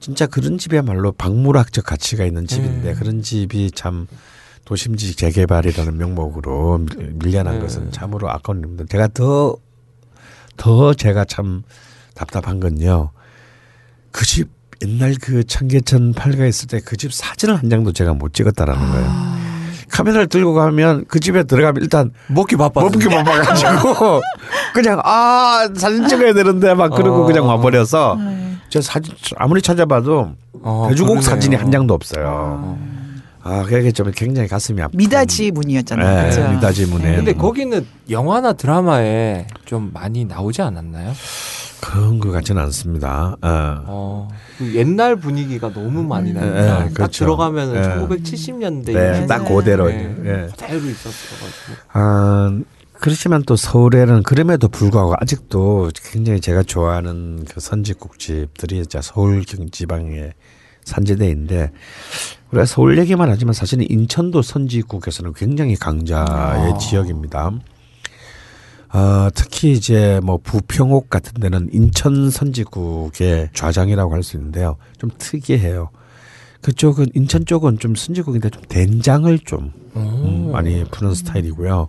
진짜 0.00 0.26
그런 0.26 0.58
집이야말로 0.58 1.12
박물학적 1.12 1.84
가치가 1.84 2.24
있는 2.24 2.46
집인데 2.46 2.92
네. 2.92 2.94
그런 2.98 3.22
집이 3.22 3.70
참 3.72 4.06
도심지 4.64 5.14
재개발이라는 5.14 5.96
명목으로 5.96 6.78
밀- 6.78 7.12
밀려난 7.14 7.54
네. 7.54 7.60
것은 7.60 7.92
참으로 7.92 8.30
아까운 8.30 8.58
일입니다. 8.60 8.84
제가 8.88 9.08
더, 9.08 9.56
더 10.56 10.94
제가 10.94 11.24
참 11.24 11.62
답답한 12.14 12.60
건요. 12.60 13.10
그집 14.10 14.48
옛날 14.82 15.14
그 15.20 15.44
청계천 15.44 16.12
팔가 16.14 16.46
있을 16.46 16.66
때 16.68 16.80
그 16.80 16.96
집 16.96 17.12
사진을 17.12 17.56
한 17.56 17.70
장도 17.70 17.92
제가 17.92 18.12
못 18.14 18.34
찍었다라는 18.34 18.90
거예요. 18.90 19.34
카메라를 19.90 20.26
들고 20.28 20.54
가면 20.54 21.04
그 21.08 21.20
집에 21.20 21.42
들어가면 21.44 21.82
일단 21.82 22.10
먹기 22.28 22.56
바빴어. 22.56 22.84
먹기 22.86 23.08
바빠가지고 23.08 24.20
그냥 24.74 25.00
아 25.04 25.68
사진 25.74 26.06
찍어야 26.08 26.32
되는데 26.34 26.74
막 26.74 26.90
그러고 26.90 27.22
어. 27.22 27.26
그냥 27.26 27.46
와버려서 27.46 28.18
저 28.68 28.80
사진 28.80 29.14
아무리 29.36 29.62
찾아봐도 29.62 30.32
어, 30.62 30.86
대주곡 30.88 31.14
그러네요. 31.14 31.22
사진이 31.30 31.56
한 31.56 31.70
장도 31.70 31.94
없어요. 31.94 32.26
아 32.26 32.76
그게 33.44 33.92
좀 33.92 34.10
굉장히 34.12 34.48
가슴이 34.48 34.80
아프. 34.80 34.96
미다지 34.96 35.50
문이었잖아요. 35.50 36.22
네, 36.22 36.28
그죠? 36.30 36.50
미다지 36.50 36.86
문에. 36.86 37.16
근데 37.16 37.32
거기는 37.34 37.86
영화나 38.08 38.54
드라마에 38.54 39.46
좀 39.66 39.90
많이 39.92 40.24
나오지 40.24 40.62
않았나요? 40.62 41.12
그런 41.80 42.18
것 42.18 42.30
같지는 42.32 42.62
않습니다. 42.62 43.36
어. 43.42 43.84
어, 43.86 44.28
그 44.56 44.74
옛날 44.74 45.16
분위기가 45.16 45.70
너무 45.70 46.02
많이 46.02 46.32
네, 46.32 46.40
나니까 46.40 46.60
네, 46.60 46.66
딱 46.66 46.94
그렇죠. 46.94 47.24
들어가면 47.24 47.72
네. 47.74 47.82
1970년대 47.82 48.92
네, 48.94 49.26
딱 49.26 49.44
그대로. 49.44 49.88
네, 49.88 50.14
예. 50.24 50.48
그대로 50.50 50.78
있었어가지고. 50.78 51.74
아, 51.92 52.58
그렇지만 52.94 53.42
또 53.42 53.54
서울에는 53.54 54.22
그럼에도 54.22 54.68
불구하고 54.68 55.14
아직도 55.20 55.90
굉장히 56.10 56.40
제가 56.40 56.62
좋아하는 56.62 57.44
그 57.44 57.60
선지국집들이 57.60 58.78
이제 58.78 59.00
서울 59.02 59.44
경지방의 59.44 60.32
산지대인데 60.84 61.70
우리가 62.50 62.66
서울 62.66 62.98
얘기만 62.98 63.28
하지만 63.28 63.52
사실은 63.52 63.84
인천도 63.88 64.42
선지국에서는 64.42 65.32
굉장히 65.34 65.76
강자의 65.76 66.72
아. 66.72 66.78
지역입니다. 66.78 67.50
어, 68.92 69.28
특히 69.34 69.72
이제 69.72 70.20
뭐 70.22 70.38
부평옥 70.42 71.10
같은 71.10 71.32
데는 71.40 71.68
인천 71.72 72.30
선지국의 72.30 73.50
좌장이라고 73.52 74.14
할 74.14 74.22
수 74.22 74.36
있는데요. 74.36 74.76
좀 74.98 75.10
특이해요. 75.18 75.90
그쪽은 76.62 77.06
인천 77.14 77.44
쪽은 77.44 77.78
좀 77.80 77.94
선지국인데 77.96 78.50
좀 78.50 78.62
된장을 78.68 79.36
좀 79.40 79.72
음, 79.96 80.50
많이 80.52 80.84
푸는 80.84 81.12
스타일이고요. 81.14 81.88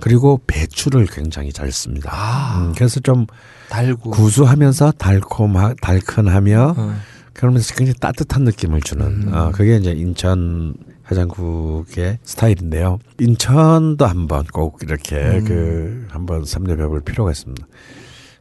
그리고 0.00 0.40
배추를 0.46 1.06
굉장히 1.06 1.52
잘 1.52 1.70
씁니다. 1.70 2.10
아. 2.12 2.56
음, 2.58 2.72
그래서 2.74 3.00
좀 3.00 3.26
달고. 3.68 4.10
구수하면서 4.10 4.92
달콤하, 4.92 5.74
달큰하며 5.82 6.74
어. 6.76 6.94
그러면서 7.40 7.74
굉장히 7.74 7.98
따뜻한 7.98 8.44
느낌을 8.44 8.82
주는 8.82 9.06
음. 9.06 9.34
어, 9.34 9.50
그게 9.50 9.76
이제 9.76 9.92
인천 9.92 10.74
해장국의 11.10 12.18
스타일인데요. 12.22 12.98
인천도 13.18 14.04
한번 14.06 14.44
꼭 14.52 14.78
이렇게 14.82 15.16
음. 15.16 15.44
그 15.44 16.06
한번 16.10 16.44
섭렵해 16.44 16.86
볼 16.86 17.00
필요가 17.00 17.30
있습니다. 17.30 17.66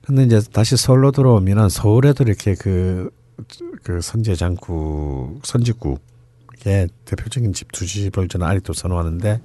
근데 0.06 0.24
이제 0.24 0.42
다시 0.52 0.76
서울로 0.76 1.12
들어오면은 1.12 1.70
서울에도 1.70 2.24
이렇게 2.26 2.56
그, 2.56 3.10
그 3.84 4.02
선제장국, 4.02 5.42
선지국의 5.44 6.90
대표적인 7.06 7.54
집 7.54 7.72
두 7.72 7.86
집을 7.86 8.28
저는 8.28 8.46
아직도 8.46 8.74
선호하는데 8.74 9.40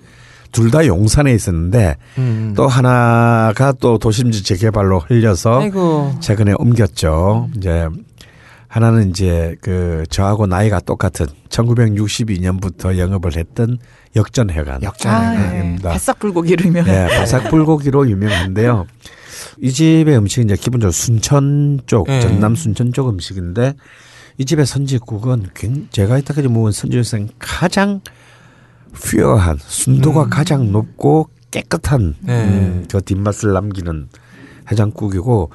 둘 0.52 0.70
다 0.70 0.86
용산에 0.86 1.32
있었는데 1.34 1.96
음. 2.18 2.54
또 2.56 2.66
하나가 2.68 3.72
또 3.72 3.98
도심지 3.98 4.42
재개발로 4.44 5.00
흘려서 5.00 5.60
아이고. 5.60 6.14
최근에 6.20 6.54
옮겼죠. 6.58 7.50
이제 7.56 7.88
하나는 8.74 9.10
이제 9.10 9.54
그 9.60 10.02
저하고 10.10 10.48
나이가 10.48 10.80
똑같은 10.80 11.26
1962년부터 11.48 12.98
영업을 12.98 13.36
했던 13.36 13.78
역전회관. 14.16 14.74
아, 14.74 14.78
역전회관입니다. 14.82 15.88
네. 15.90 15.92
바싹 15.92 16.18
불고기로 16.18 16.64
유명한. 16.66 16.92
네, 16.92 17.06
바삭 17.16 17.50
불고기로 17.50 18.10
유명한데요. 18.10 18.86
이 19.60 19.70
집의 19.70 20.16
음식은 20.16 20.46
이제 20.46 20.56
기본적으로 20.56 20.90
순천 20.90 21.82
쪽, 21.86 22.08
네. 22.08 22.20
전남 22.20 22.56
순천 22.56 22.92
쪽 22.92 23.08
음식인데 23.10 23.74
이 24.38 24.44
집의 24.44 24.66
선지국은 24.66 25.50
굉- 25.54 25.86
제가 25.92 26.18
이때까지 26.18 26.48
먹은 26.48 26.72
선지 26.72 27.00
중에 27.00 27.28
가장 27.38 28.00
pure한 28.92 29.56
순도가 29.60 30.26
가장 30.26 30.72
높고 30.72 31.28
깨끗한 31.52 32.16
네. 32.22 32.42
음, 32.44 32.86
그 32.90 33.00
뒷맛을 33.00 33.52
남기는 33.52 34.08
해장국이고 34.70 35.50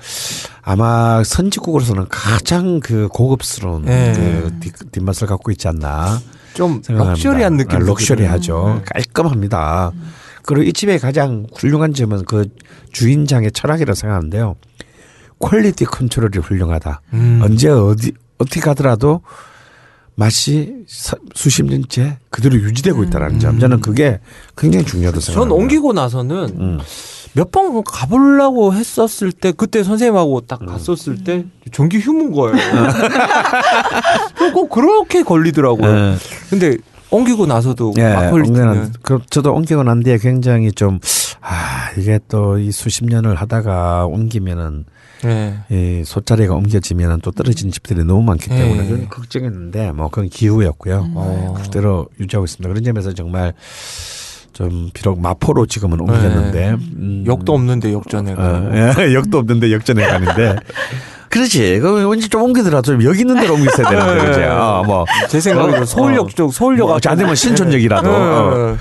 아마 0.62 1.24
선지국으로서는 1.24 2.08
가장 2.10 2.80
그 2.80 3.08
고급스러운 3.10 3.84
네. 3.86 4.14
그 4.16 4.54
뒷, 4.60 4.92
뒷맛을 4.92 5.28
갖고 5.28 5.52
있지 5.52 5.68
않나 5.68 6.20
좀 6.54 6.82
생각합니다. 6.84 7.10
luxury한 7.12 7.58
느낌. 7.58 7.76
아, 7.78 7.80
luxury하죠. 7.80 8.76
네. 8.80 8.82
깔끔합니다. 8.94 9.92
그리고 10.46 10.64
이 10.64 10.74
집의 10.74 11.00
가장 11.00 11.46
훌륭한 11.56 11.94
점은 11.94 12.26
그 12.26 12.48
주인장의 12.92 13.52
철학이라고 13.52 13.96
생각하는데요. 13.96 14.56
quality 15.40 15.86
control이 15.86 16.38
훌륭하다. 16.44 17.02
음. 17.14 17.40
언제 17.44 17.70
어디 17.70 18.14
어떻게 18.40 18.60
가더라도 18.60 19.22
맛이 20.16 20.74
서- 20.88 21.18
수십 21.34 21.64
년째 21.64 22.18
그대로 22.30 22.56
유지되고 22.56 23.04
있다는 23.06 23.40
점. 23.40 23.58
저는 23.60 23.80
그게 23.80 24.20
굉장히 24.58 24.86
중요하다고 24.86 25.20
음. 25.20 25.22
전 25.22 25.34
생각합니다. 25.34 25.56
옮기고 25.56 25.94
나서는 25.94 26.36
음. 26.60 26.80
몇 27.34 27.52
번 27.52 27.84
가보려고 27.84 28.74
했었을 28.74 29.32
때 29.32 29.52
그때 29.52 29.84
선생님하고 29.84 30.42
딱 30.42 30.62
음. 30.62 30.68
갔었을 30.68 31.24
때 31.24 31.46
전기 31.72 31.98
휴문 32.00 32.32
거예요. 32.32 32.56
꼭 34.54 34.70
그렇게 34.70 35.24
걸리더라고요. 35.24 35.94
네. 35.94 36.16
근데 36.50 36.78
옮기고 37.12 37.46
나서도 37.48 37.94
예, 37.98 38.14
막걸리는 38.14 38.50
옮겨난, 38.68 38.94
그 39.02 39.20
저도 39.30 39.54
옮기고 39.54 39.84
난 39.84 40.02
뒤에 40.04 40.18
굉장히 40.20 40.72
좀, 40.72 41.00
아, 41.42 41.90
이게 41.98 42.20
또 42.28 42.58
이 42.60 42.72
수십 42.72 43.06
년을 43.06 43.36
하다가 43.36 44.06
옮기면은, 44.06 44.86
네. 45.24 45.58
이 45.72 46.04
솥자리가 46.06 46.54
옮겨지면은 46.54 47.20
또 47.22 47.32
떨어진 47.32 47.72
집들이 47.72 48.04
너무 48.04 48.22
많기 48.22 48.48
때문에 48.50 48.84
네. 48.84 48.88
그건 48.90 49.10
걱정했는데, 49.10 49.92
뭐, 49.94 50.10
그건 50.10 50.30
기후였고요. 50.30 51.10
어. 51.16 51.56
그대로 51.64 52.08
유지하고 52.20 52.46
있습니다. 52.46 52.70
그런 52.70 52.84
점에서 52.84 53.14
정말 53.14 53.54
좀, 54.60 54.90
비록 54.94 55.22
마포로 55.22 55.68
지금은 55.68 56.02
옮겼는데, 56.02 56.76
음, 56.98 57.24
역도 57.26 57.54
없는데 57.54 57.94
역전에 57.94 58.34
어, 58.34 58.70
예, 58.74 59.14
역도 59.16 59.38
없는데 59.38 59.72
역전에 59.72 60.06
가는데, 60.06 60.58
그렇지. 61.30 61.80
그 61.80 62.10
왠지 62.10 62.28
좀 62.28 62.42
옮기더라도 62.42 62.92
좀 62.92 63.04
여기 63.06 63.22
있는 63.22 63.40
데로 63.40 63.54
옮겼어야 63.54 63.88
되는데, 63.90 64.26
그지? 64.28 64.42
어, 64.44 64.84
뭐. 64.86 65.06
제 65.30 65.40
생각에는 65.40 65.84
어, 65.84 65.86
서울역 65.86 66.26
어. 66.26 66.30
쪽 66.36 66.54
서울역 66.54 66.88
뭐, 66.90 67.00
안 67.02 67.18
되면 67.18 67.36
신촌역이라도. 67.36 68.10
어. 68.12 68.78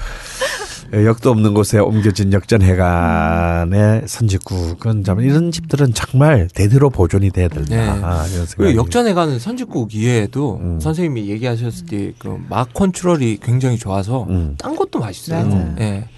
네. 0.91 1.01
예, 1.01 1.07
역도 1.07 1.31
없는 1.31 1.55
곳에 1.55 1.79
옮겨진 1.79 2.33
역전회관의 2.33 4.03
선지국은 4.07 5.05
참 5.05 5.21
이런 5.21 5.51
집들은 5.51 5.93
정말 5.95 6.49
대대로 6.55 6.91
보존이 6.91 7.31
돼야 7.31 7.49
된다. 7.49 7.77
네. 7.77 7.89
아, 8.03 8.25
그리고 8.57 8.85
가는 9.15 9.39
선지국 9.39 9.95
이외에도 9.95 10.59
음. 10.61 10.81
선생님이 10.81 11.29
얘기하셨을 11.29 11.87
때그맛 11.87 12.73
컨트롤이 12.75 13.39
굉장히 13.43 13.79
좋아서 13.79 14.25
음. 14.29 14.55
딴 14.59 14.75
것도 14.77 14.99
맛있어요. 14.99 15.47
맞아요. 15.47 15.75
예. 15.81 16.09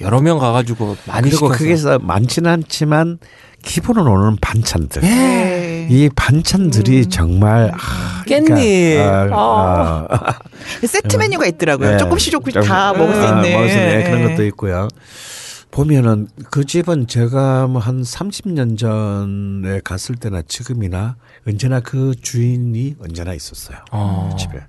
여러 0.00 0.20
명 0.20 0.38
가가지고 0.38 0.96
많이 1.06 1.28
그리고 1.28 1.46
시켜서 1.46 1.58
거기서 1.58 1.98
많지는 1.98 2.50
않지만 2.50 3.18
기본으로 3.62 4.12
오는 4.12 4.36
반찬들. 4.40 5.02
네. 5.88 5.88
이 5.90 6.08
반찬들이 6.14 7.06
정말 7.06 7.72
아, 7.74 8.22
깻잎. 8.26 8.46
그러니까, 8.46 9.28
아, 9.32 10.06
아, 10.10 10.38
세트 10.86 11.16
메뉴가 11.16 11.46
있더라고요. 11.46 11.92
네. 11.92 11.96
조금씩 11.98 12.32
조금씩 12.32 12.54
좀, 12.54 12.62
다 12.64 12.92
먹을 12.92 13.14
수 13.14 13.20
아, 13.20 13.26
있는. 13.42 13.52
먹을 13.52 13.68
수 13.68 13.76
있는 13.76 13.88
네, 13.98 14.04
그런 14.04 14.22
네. 14.24 14.30
것도 14.30 14.44
있고요. 14.46 14.88
보면은 15.70 16.26
그 16.50 16.64
집은 16.64 17.06
제가 17.06 17.68
뭐 17.68 17.80
한 17.80 18.02
30년 18.02 18.76
전에 18.76 19.80
갔을 19.84 20.16
때나 20.16 20.42
지금이나 20.42 21.16
언제나 21.46 21.78
그 21.80 22.12
주인이 22.20 22.96
언제나 23.00 23.34
있었어요. 23.34 23.78
어. 23.92 24.30
그 24.32 24.36
집에. 24.38 24.60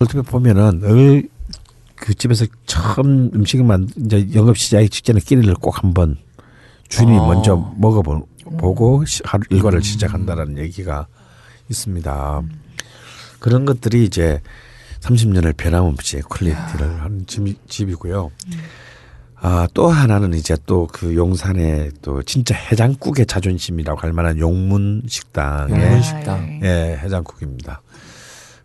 어떻게 0.00 0.20
보면은 0.22 0.80
늘 0.80 1.57
그 1.57 2.14
집에서 2.18 2.44
처음 2.66 3.30
음식을 3.34 3.64
만 3.64 3.88
이제 3.96 4.28
영업 4.34 4.58
시작하기 4.58 4.88
직전에 4.90 5.20
끼니를 5.20 5.54
꼭 5.54 5.82
한번 5.82 6.16
주인이 6.88 7.16
아. 7.18 7.26
먼저 7.26 7.72
먹어 7.78 8.02
보고 8.58 9.04
시- 9.04 9.22
하루 9.24 9.42
일과를 9.50 9.82
시작한다라는 9.82 10.58
얘기가 10.58 11.06
있습니다. 11.68 12.42
그런 13.40 13.64
것들이 13.64 14.04
이제 14.04 14.40
30년을 15.00 15.56
변함없이 15.56 16.20
quality를 16.20 17.02
하는 17.02 17.26
집, 17.26 17.44
집이고요. 17.68 18.30
아, 19.38 19.68
또 19.74 19.88
하나는 19.88 20.32
이제 20.34 20.56
또 20.66 20.86
그 20.90 21.14
용산에 21.14 21.90
또 22.02 22.22
진짜 22.22 22.54
해장국의 22.54 23.26
자존심이라고 23.26 24.00
할 24.00 24.12
만한 24.12 24.38
용문 24.38 25.02
식당의 25.06 25.80
용문 25.82 26.02
식당. 26.02 26.60
예, 26.62 26.98
해장국입니다. 27.02 27.82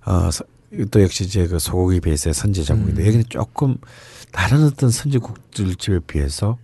어, 0.05 0.31
서- 0.31 0.45
또 0.89 1.01
역시 1.03 1.25
이제 1.25 1.45
그 1.47 1.59
소고기 1.59 1.99
베이스의 1.99 2.33
선지장국인데 2.33 3.05
여기는 3.05 3.25
조금 3.29 3.75
다른 4.31 4.63
어떤 4.63 4.89
선지국들 4.89 5.75
집에 5.75 5.99
비해서 6.07 6.57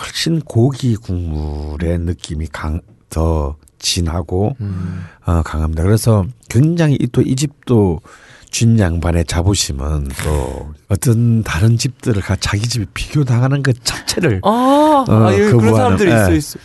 훨씬 0.00 0.40
고기 0.40 0.96
국물의 0.96 1.98
느낌이 1.98 2.48
강, 2.52 2.80
더 3.08 3.56
진하고 3.78 4.56
어, 5.26 5.42
강합니다. 5.42 5.82
그래서 5.82 6.24
굉장히 6.48 6.98
또 7.12 7.22
이 7.22 7.34
집도 7.36 8.00
준 8.50 8.78
양반의 8.78 9.24
자부심은 9.26 10.08
또 10.24 10.72
어떤 10.88 11.42
다른 11.42 11.76
집들을 11.76 12.22
가 12.22 12.36
자기 12.36 12.66
집에 12.66 12.86
비교당하는 12.94 13.62
것 13.62 13.76
자체를 13.84 14.40
아, 14.44 15.04
아 15.08 15.28
예, 15.32 15.50
그런 15.50 15.74
사람들이 15.74 16.10
예. 16.10 16.16
있어. 16.16 16.32
있어. 16.32 16.58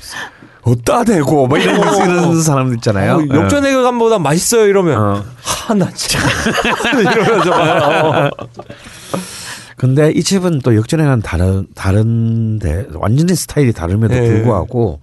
어따 0.64 1.04
대고 1.04 1.48
뭐 1.48 1.58
이런 1.58 1.78
이런 1.80 2.42
사람들 2.42 2.76
있잖아요. 2.78 3.16
어, 3.16 3.28
역전회감보다 3.30 4.20
맛있어요 4.20 4.68
이러면 4.68 5.02
어. 5.02 5.26
하나 5.42 5.90
참 5.94 6.22
이러면서 7.02 7.50
막, 7.50 8.06
어. 8.06 8.30
근데 9.78 10.12
이 10.12 10.24
집은 10.24 10.60
또 10.60 10.76
역전에는 10.76 11.22
다른 11.22 11.68
다른데 11.76 12.88
완전히 12.94 13.36
스타일이 13.36 13.74
다름에도 13.74 14.14
네. 14.14 14.28
불구하고 14.28 15.00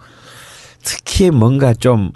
특히 0.82 1.30
뭔가 1.30 1.74
좀 1.74 2.12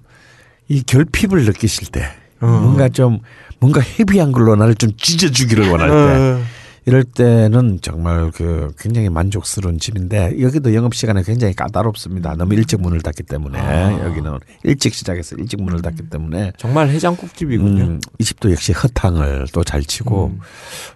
이 0.73 0.83
결핍을 0.83 1.45
느끼실 1.45 1.89
때 1.89 2.09
뭔가 2.39 2.89
좀 2.89 3.19
뭔가 3.59 3.81
헤비한 3.81 4.33
걸로 4.33 4.57
나를 4.57 4.75
좀 4.75 4.91
찢어주기를 4.97 5.69
원할 5.69 5.91
때 5.91 5.95
어. 5.95 6.43
이럴 6.85 7.05
때는 7.05 7.79
정말 7.81 8.33
그 8.33 8.73
굉장히 8.79 9.09
만족스러운 9.09 9.79
집인데 9.79 10.41
여기도 10.41 10.75
영업 10.75 10.95
시간이 10.95 11.23
굉장히 11.23 11.55
까다롭습니다. 11.55 12.35
너무 12.35 12.55
일찍 12.55 12.81
문을 12.81 13.01
닫기 13.03 13.23
때문에 13.23 13.59
여기는 14.05 14.39
일찍 14.65 14.93
시작해서 14.93 15.37
일찍 15.37 15.63
문을 15.63 15.81
닫기 15.81 16.09
때문에 16.11 16.53
정말 16.57 16.89
해장국집이군요. 16.89 17.83
음, 17.85 18.01
이 18.19 18.25
집도 18.25 18.51
역시 18.51 18.73
허탕을 18.73 19.47
또 19.53 19.63
잘 19.63 19.85
치고 19.85 20.33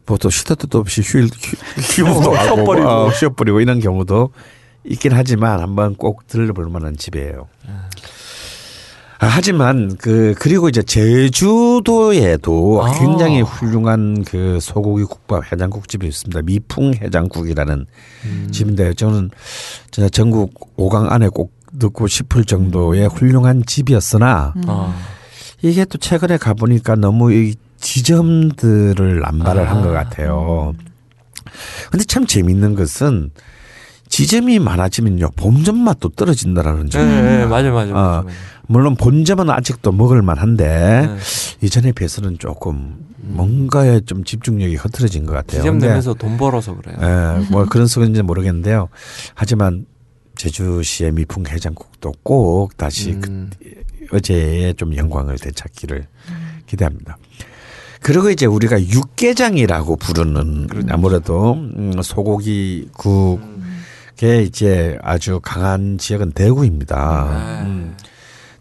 뭐또 0.07 0.29
시도 0.29 0.57
때도 0.57 0.79
없이 0.79 1.03
휴일 1.05 1.27
휴- 1.27 1.57
휴무도 2.03 2.31
어, 2.31 2.35
하고 2.35 2.57
쉬어버리고. 2.57 2.89
어, 2.89 3.11
쉬어버리고 3.13 3.61
이런 3.61 3.79
경우도 3.79 4.31
있긴 4.85 5.13
하지만 5.13 5.61
한번 5.61 5.95
꼭 5.95 6.27
들러볼 6.27 6.69
만한 6.69 6.97
집이에요. 6.97 7.47
아, 7.69 7.89
하지만 9.19 9.97
그 9.97 10.35
그리고 10.39 10.69
이제 10.69 10.83
제주도에도 10.83 12.83
아. 12.85 12.99
굉장히 12.99 13.41
훌륭한 13.41 14.25
그 14.25 14.59
소고기 14.61 15.05
국밥 15.05 15.51
해장국집이 15.51 16.07
있습니다. 16.07 16.43
미풍 16.43 16.95
해장국이라는 16.95 17.87
집인데 18.51 18.95
저는 18.95 19.31
진짜 19.91 20.09
전국 20.11 20.77
5강 20.77 21.11
안에 21.11 21.29
꼭 21.29 21.55
넣고 21.73 22.07
싶을 22.07 22.45
정도의 22.45 23.09
훌륭한 23.09 23.65
집이었으나 23.67 24.55
아. 24.67 24.95
이게 25.63 25.85
또 25.87 25.99
최근에 25.99 26.37
가 26.37 26.55
보니까 26.55 26.97
너무 26.97 27.33
이 27.33 27.55
지점들을 27.79 29.21
남발을 29.21 29.71
한것 29.71 29.93
같아요. 29.93 30.75
근데 31.91 32.05
참 32.05 32.27
재밌는 32.27 32.75
것은 32.75 33.31
지점이 34.09 34.59
많아지면요 34.61 35.31
본점 35.37 35.79
맛도 35.79 36.09
떨어진다라는 36.11 36.85
네, 36.85 36.89
점. 36.91 37.07
네, 37.07 37.47
맞아요, 37.47 37.75
맞아요. 37.75 37.91
어, 37.91 37.95
맞아요. 37.95 38.27
물론 38.67 38.97
본점은 38.97 39.51
아직도 39.51 39.93
먹을 39.93 40.23
만 40.23 40.39
한데 40.39 41.07
네. 41.07 41.17
이전에 41.67 41.93
비해서는 41.93 42.39
조금 42.39 42.97
뭔가에 43.17 44.01
좀 44.01 44.25
집중력이 44.25 44.77
흐트러진 44.77 45.27
것 45.27 45.33
같아요. 45.33 45.61
지점 45.61 45.79
내면서 45.79 46.15
돈 46.15 46.37
벌어서 46.37 46.77
그래요. 46.77 46.97
예, 47.01 47.51
뭐 47.51 47.65
그런 47.67 47.87
속인지 47.87 48.23
모르겠는데요. 48.23 48.89
하지만 49.35 49.87
제주시의 50.37 51.13
미풍 51.13 51.45
해장국도 51.49 52.13
꼭 52.23 52.77
다시 52.77 53.13
음. 53.13 53.21
그 53.21 54.17
어제의 54.17 54.75
좀 54.75 54.95
영광을 54.97 55.37
되찾기를 55.37 56.07
기대합니다. 56.67 57.17
그리고 58.03 58.31
이제 58.31 58.47
우리가 58.47 58.81
육개장이라고 58.81 59.97
부르는 59.97 60.69
아무래도 60.91 61.55
음, 61.55 61.93
소고기 62.03 62.89
국에 62.93 64.43
이제 64.43 64.97
아주 65.03 65.41
강한 65.43 65.99
지역은 65.99 66.33
대구입니다. 66.33 67.65
음. 67.67 67.97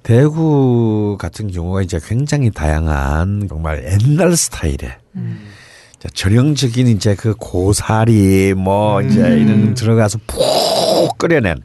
대구 0.05 1.17
같은 1.19 1.49
경우가 1.49 1.81
이제 1.81 1.99
굉장히 2.05 2.51
다양한 2.51 3.47
정말 3.49 3.83
옛날 3.85 4.37
스타일의 4.37 4.77
자, 5.97 6.09
전형적인 6.13 6.87
이제 6.89 7.15
그 7.15 7.33
고사리 7.33 8.53
뭐 8.53 9.01
이제 9.01 9.21
이런 9.21 9.73
들어가서 9.73 10.19
푹 10.27 11.17
끓여낸 11.17 11.57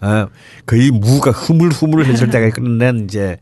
어, 0.00 0.28
거의 0.66 0.92
무가 0.92 1.32
흐물흐물해질 1.32 2.30
때가 2.30 2.50
끓여낸 2.50 3.06
이제 3.06 3.38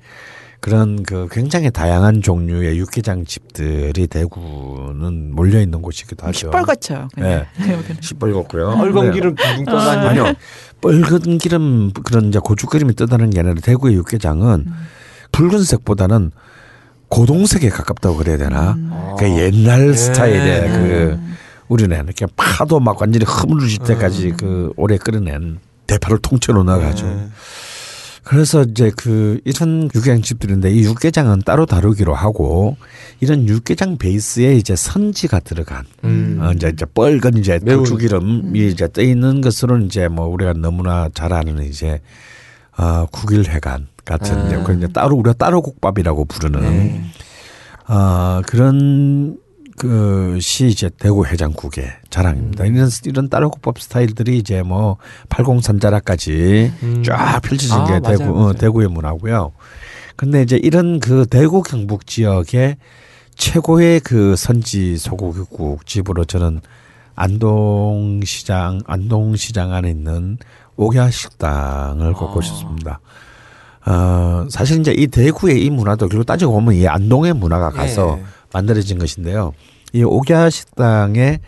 그런 0.63 1.03
그 1.03 1.27
굉장히 1.29 1.73
다양한 1.73 2.23
종류의 2.23 2.79
육개장 2.79 3.25
집들이 3.25 4.07
대구는 4.07 5.35
몰려 5.35 5.61
있는 5.61 5.83
곳이기도 5.83 6.25
하죠. 6.29 6.53
시뻘겋죠. 6.53 7.09
네. 7.17 7.45
시뻘겋고요. 8.01 8.79
붉은 8.79 9.07
네. 9.07 9.13
기름 9.13 9.35
둥둥 9.35 9.65
떠다니는. 9.65 10.09
아니요. 10.09 10.35
붉은 10.81 11.39
기름 11.39 11.93
그런 11.93 12.29
이제 12.29 12.39
고춧기름이 12.39 12.95
떠다는 12.95 13.31
게 13.31 13.41
아니라 13.41 13.57
대구의 13.61 13.97
육개장은 13.97 14.67
붉은색보다는 15.33 16.31
고동색에 17.09 17.69
가깝다고 17.69 18.19
그래야 18.19 18.37
되나? 18.37 18.77
그 19.19 19.29
옛날 19.29 19.89
네. 19.89 19.93
스타일의 19.95 20.69
그 20.71 21.21
우리는 21.67 22.05
이렇게 22.05 22.27
파도 22.37 22.79
막 22.79 23.01
완전히 23.01 23.25
흐물질 23.27 23.81
때까지 23.81 24.35
그 24.39 24.73
오래 24.77 24.97
끓여낸 24.97 25.59
대파를 25.89 26.19
통째로 26.19 26.63
넣어가지고. 26.63 27.09
네. 27.09 27.29
그래서 28.25 28.63
이제 28.63 28.91
그 28.97 29.41
이런 29.45 29.91
육개장 29.95 30.23
집들인데 30.23 30.71
이 30.73 30.85
육개장은 30.85 31.41
따로 31.45 31.67
다루기로 31.67 32.15
하고 32.15 32.77
이런 33.21 33.49
육개장 33.49 33.99
베이스에 33.99 34.55
이제 34.55 34.77
선지가 34.77 35.41
들어간 35.41 35.85
음. 36.05 36.39
어, 36.41 36.53
이제 36.53 36.71
이제 36.73 36.87
뻘건 36.87 37.37
이제. 37.39 37.59
고추기름이 37.59 38.69
이제 38.69 38.89
떠 38.93 39.03
있는 39.03 39.41
것으로는 39.41 39.87
이제 39.87 40.09
뭐 40.09 40.27
우리가 40.27 40.53
너무나 40.53 41.09
잘 41.15 41.33
아는 41.33 41.65
이제 41.65 42.01
어, 42.79 43.07
국일회관 43.11 43.89
같은 44.05 44.37
아. 44.37 44.63
그런 44.63 44.79
이제 44.79 44.89
따로 44.89 45.17
우리가 45.17 45.35
따로 45.35 45.61
국밥이라고 45.61 46.25
부르는 46.25 46.61
네. 46.61 47.05
어, 47.89 48.41
그런 48.47 49.37
그시 49.77 50.67
이제 50.67 50.91
대구 50.99 51.27
해장국의 51.27 51.87
자랑입니다. 52.11 52.65
음. 52.65 52.75
이런 52.75 52.91
이런 53.05 53.29
따로 53.29 53.51
국밥 53.51 53.81
스타일들이 53.81 54.39
이제 54.39 54.63
뭐 54.63 54.97
팔공산자락까지 55.29 56.73
음. 56.83 57.03
쫙 57.05 57.41
펼쳐진 57.41 57.77
아, 57.77 57.85
게 57.85 58.01
맞아요, 58.01 58.19
대구 58.19 58.33
맞아요. 58.33 58.47
어, 58.49 58.53
대구의 58.53 58.89
문화고요. 58.89 59.53
근데 60.17 60.43
이제 60.43 60.57
이런 60.57 61.01
그 61.01 61.27
대구 61.27 61.63
경북 61.63 62.07
지역의 62.07 62.77
최고의 63.35 64.01
그 64.01 64.37
선지 64.37 64.99
소고기국 64.99 65.87
집으로 65.87 66.25
저는 66.25 66.61
안동시장 67.15 68.81
안동시장 68.87 69.73
안에 69.73 69.91
있는 69.91 70.39
옥야 70.77 71.11
식당을 71.11 72.13
꼽고 72.13 72.41
아. 72.41 72.43
싶습니다. 72.43 73.01
어, 73.85 74.47
사실 74.49 74.81
이제 74.81 74.93
이 74.93 75.09
대구의 75.09 75.65
이 75.65 75.71
문화도 75.71 76.09
결국 76.09 76.25
따지고 76.25 76.53
보면 76.53 76.75
이 76.75 76.87
안동의 76.87 77.33
문화가 77.33 77.71
가서 77.71 78.19
예. 78.21 78.25
만들어진 78.53 78.99
것인데요. 78.99 79.53
이 79.93 80.03
옥야 80.03 80.51
식당의 80.51 81.41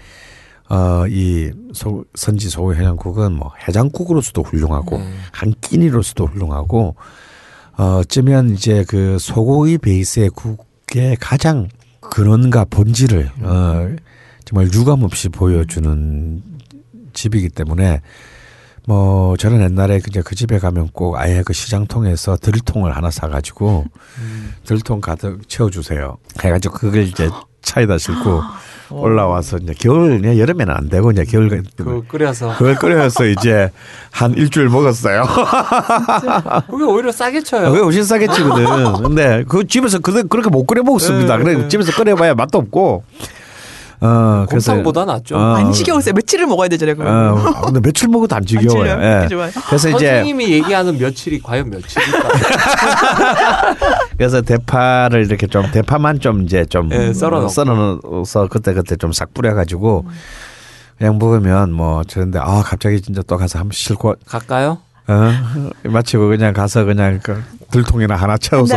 어, 0.68 1.06
이 1.09 1.51
소, 1.72 2.05
선지 2.14 2.48
소고 2.48 2.74
해장국은 2.74 3.32
뭐 3.32 3.52
해장국으로서도 3.66 4.43
훌륭하고 4.43 4.98
네. 4.98 5.10
한 5.32 5.55
끼니로서도 5.60 6.26
훌륭하고 6.26 6.97
어, 7.76 7.85
어쩌면 7.98 8.51
이제 8.51 8.85
그 8.89 9.18
소고기 9.18 9.78
베이스의 9.78 10.31
국의 10.31 11.16
가장 11.20 11.68
근원과 12.01 12.66
본질을 12.66 13.31
어, 13.43 13.97
정말 14.44 14.72
유감 14.72 15.02
없이 15.02 15.28
보여주는 15.28 16.43
집이기 17.12 17.48
때문에 17.51 18.01
뭐 18.86 19.36
저는 19.36 19.62
옛날에 19.62 19.98
그냥 20.01 20.23
그 20.24 20.35
집에 20.35 20.59
가면 20.59 20.90
꼭 20.93 21.16
아예 21.16 21.43
그 21.44 21.52
시장 21.52 21.86
통에서 21.86 22.36
들통을 22.36 22.94
하나 22.94 23.11
사가지고 23.11 23.86
들통 24.65 25.01
가득 25.01 25.48
채워주세요. 25.48 26.19
해가지고 26.43 26.74
그걸 26.74 27.02
이제 27.02 27.31
차에다 27.62 27.97
싣고 27.97 28.43
올라와서 28.90 29.56
이제 29.56 29.73
겨울 29.78 30.20
그냥 30.20 30.39
여름에는 30.39 30.74
안 30.74 30.89
되고 30.90 31.11
이제 31.11 31.24
겨울 31.24 31.62
그거 31.77 32.02
끓여서. 32.06 32.56
그걸 32.59 32.74
끓여서 32.74 33.27
이제 33.27 33.70
한 34.11 34.35
일주일 34.35 34.69
먹었어요. 34.69 35.24
그게 36.70 36.85
오히려 36.85 37.11
싸게 37.11 37.43
쳐요. 37.43 37.70
그게 37.70 37.81
훨씬 37.81 38.05
싸겠지거든. 38.05 39.02
근데 39.02 39.44
그 39.48 39.66
집에서 39.66 39.98
그 39.98 40.27
그렇게 40.28 40.51
못 40.51 40.66
끓여 40.66 40.82
먹습니다. 40.82 41.39
네, 41.39 41.43
그래 41.43 41.56
네. 41.56 41.69
집에서 41.69 41.93
끓여봐야 41.93 42.35
맛도 42.35 42.59
없고. 42.59 43.02
어, 44.01 44.45
그래서 44.49 44.73
곰탕보다 44.73 45.05
낫죠. 45.05 45.37
어, 45.37 45.55
안 45.57 45.73
지겨우세요. 45.73 46.12
며칠을 46.15 46.47
먹어야 46.47 46.69
되잖아요. 46.69 46.97
그럼. 46.97 47.39
어, 47.47 47.61
근데 47.62 47.81
며칠 47.81 48.09
먹어도 48.09 48.37
안 48.37 48.45
지겨워요. 48.45 48.85
찔려요? 48.85 49.03
예. 49.03 49.27
그래서 49.69 49.89
이제 49.91 50.07
선생님이 50.09 50.51
얘기하는 50.53 50.99
며칠이 50.99 51.41
과연 51.43 51.71
며칠일까? 51.71 52.29
그래서 54.19 54.43
대파를 54.43 55.25
이렇게 55.27 55.47
좀 55.47 55.71
대파만 55.71 56.21
좀 56.21 56.43
이제 56.43 56.65
좀 56.66 56.91
예, 56.93 57.12
썰어놓고. 57.12 57.49
썰어서 57.49 58.49
그때 58.49 58.73
그때 58.75 58.97
좀 58.97 59.12
싹 59.12 59.33
뿌려가지고 59.33 60.05
그냥 60.99 61.19
먹으면 61.19 61.73
뭐 61.73 62.03
저런데 62.05 62.39
아 62.41 62.62
갑자기 62.65 63.01
진짜 63.01 63.23
또 63.27 63.37
가서 63.37 63.59
한번 63.61 63.73
싣고 63.73 64.15
갈까요? 64.27 64.79
어 65.07 65.31
마치고 65.85 66.29
그냥 66.29 66.53
가서 66.53 66.85
그냥 66.85 67.21
그 67.23 67.43
들통이나 67.71 68.16
하나 68.16 68.37
채워서. 68.39 68.75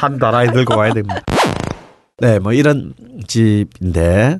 한 0.00 0.18
달아이 0.18 0.48
들고 0.52 0.76
와야 0.76 0.92
됩니다. 0.92 1.20
네, 2.18 2.38
뭐 2.38 2.52
이런 2.52 2.94
집인데 3.26 4.38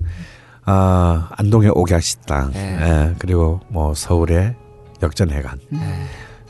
아 0.65 1.29
안동의 1.37 1.71
옥약식당, 1.75 2.53
네. 2.53 2.79
예, 2.81 3.15
그리고 3.19 3.61
뭐 3.69 3.95
서울의 3.95 4.55
역전회관. 5.03 5.59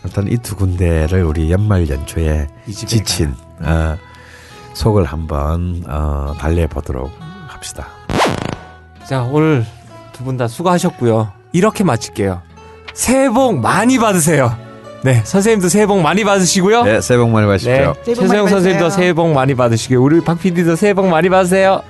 일단 0.05 0.29
이 0.29 0.37
두 0.37 0.55
군데를 0.55 1.25
우리 1.25 1.51
연말 1.51 1.89
연초에 1.89 2.47
지친 2.71 3.35
어, 3.61 3.97
속을 4.75 5.05
한번 5.07 5.83
어, 5.89 6.35
달래 6.39 6.67
보도록 6.67 7.11
합시다. 7.49 7.87
자, 9.09 9.23
오늘 9.23 9.65
두 10.13 10.25
분 10.25 10.37
다 10.37 10.47
수고하셨고요. 10.47 11.33
이렇게 11.55 11.85
마칠게요. 11.85 12.43
새해 12.93 13.31
복 13.31 13.59
많이 13.59 13.99
받으세요. 13.99 14.57
네, 15.05 15.21
선생님도 15.23 15.69
새해 15.69 15.85
복 15.85 16.01
많이 16.01 16.25
받으시고요. 16.25 16.85
네, 16.85 17.01
새해 17.03 17.19
복 17.19 17.29
많이 17.29 17.47
받으십시오. 17.47 17.75
새해 17.75 17.85
복 17.85 17.95
많이 18.05 18.15
최소영 18.15 18.49
선생님도. 18.49 18.89
새해 18.89 19.13
복 19.13 19.33
많이 19.35 19.55
받으시고요. 19.55 20.03
우리 20.03 20.21
박 20.23 20.41
PD도 20.41 20.77
새해 20.77 20.95
복 20.95 21.09
많이 21.09 21.29
받으세요. 21.29 21.83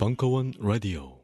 벙커원 0.00 0.54
라디오 0.58 1.19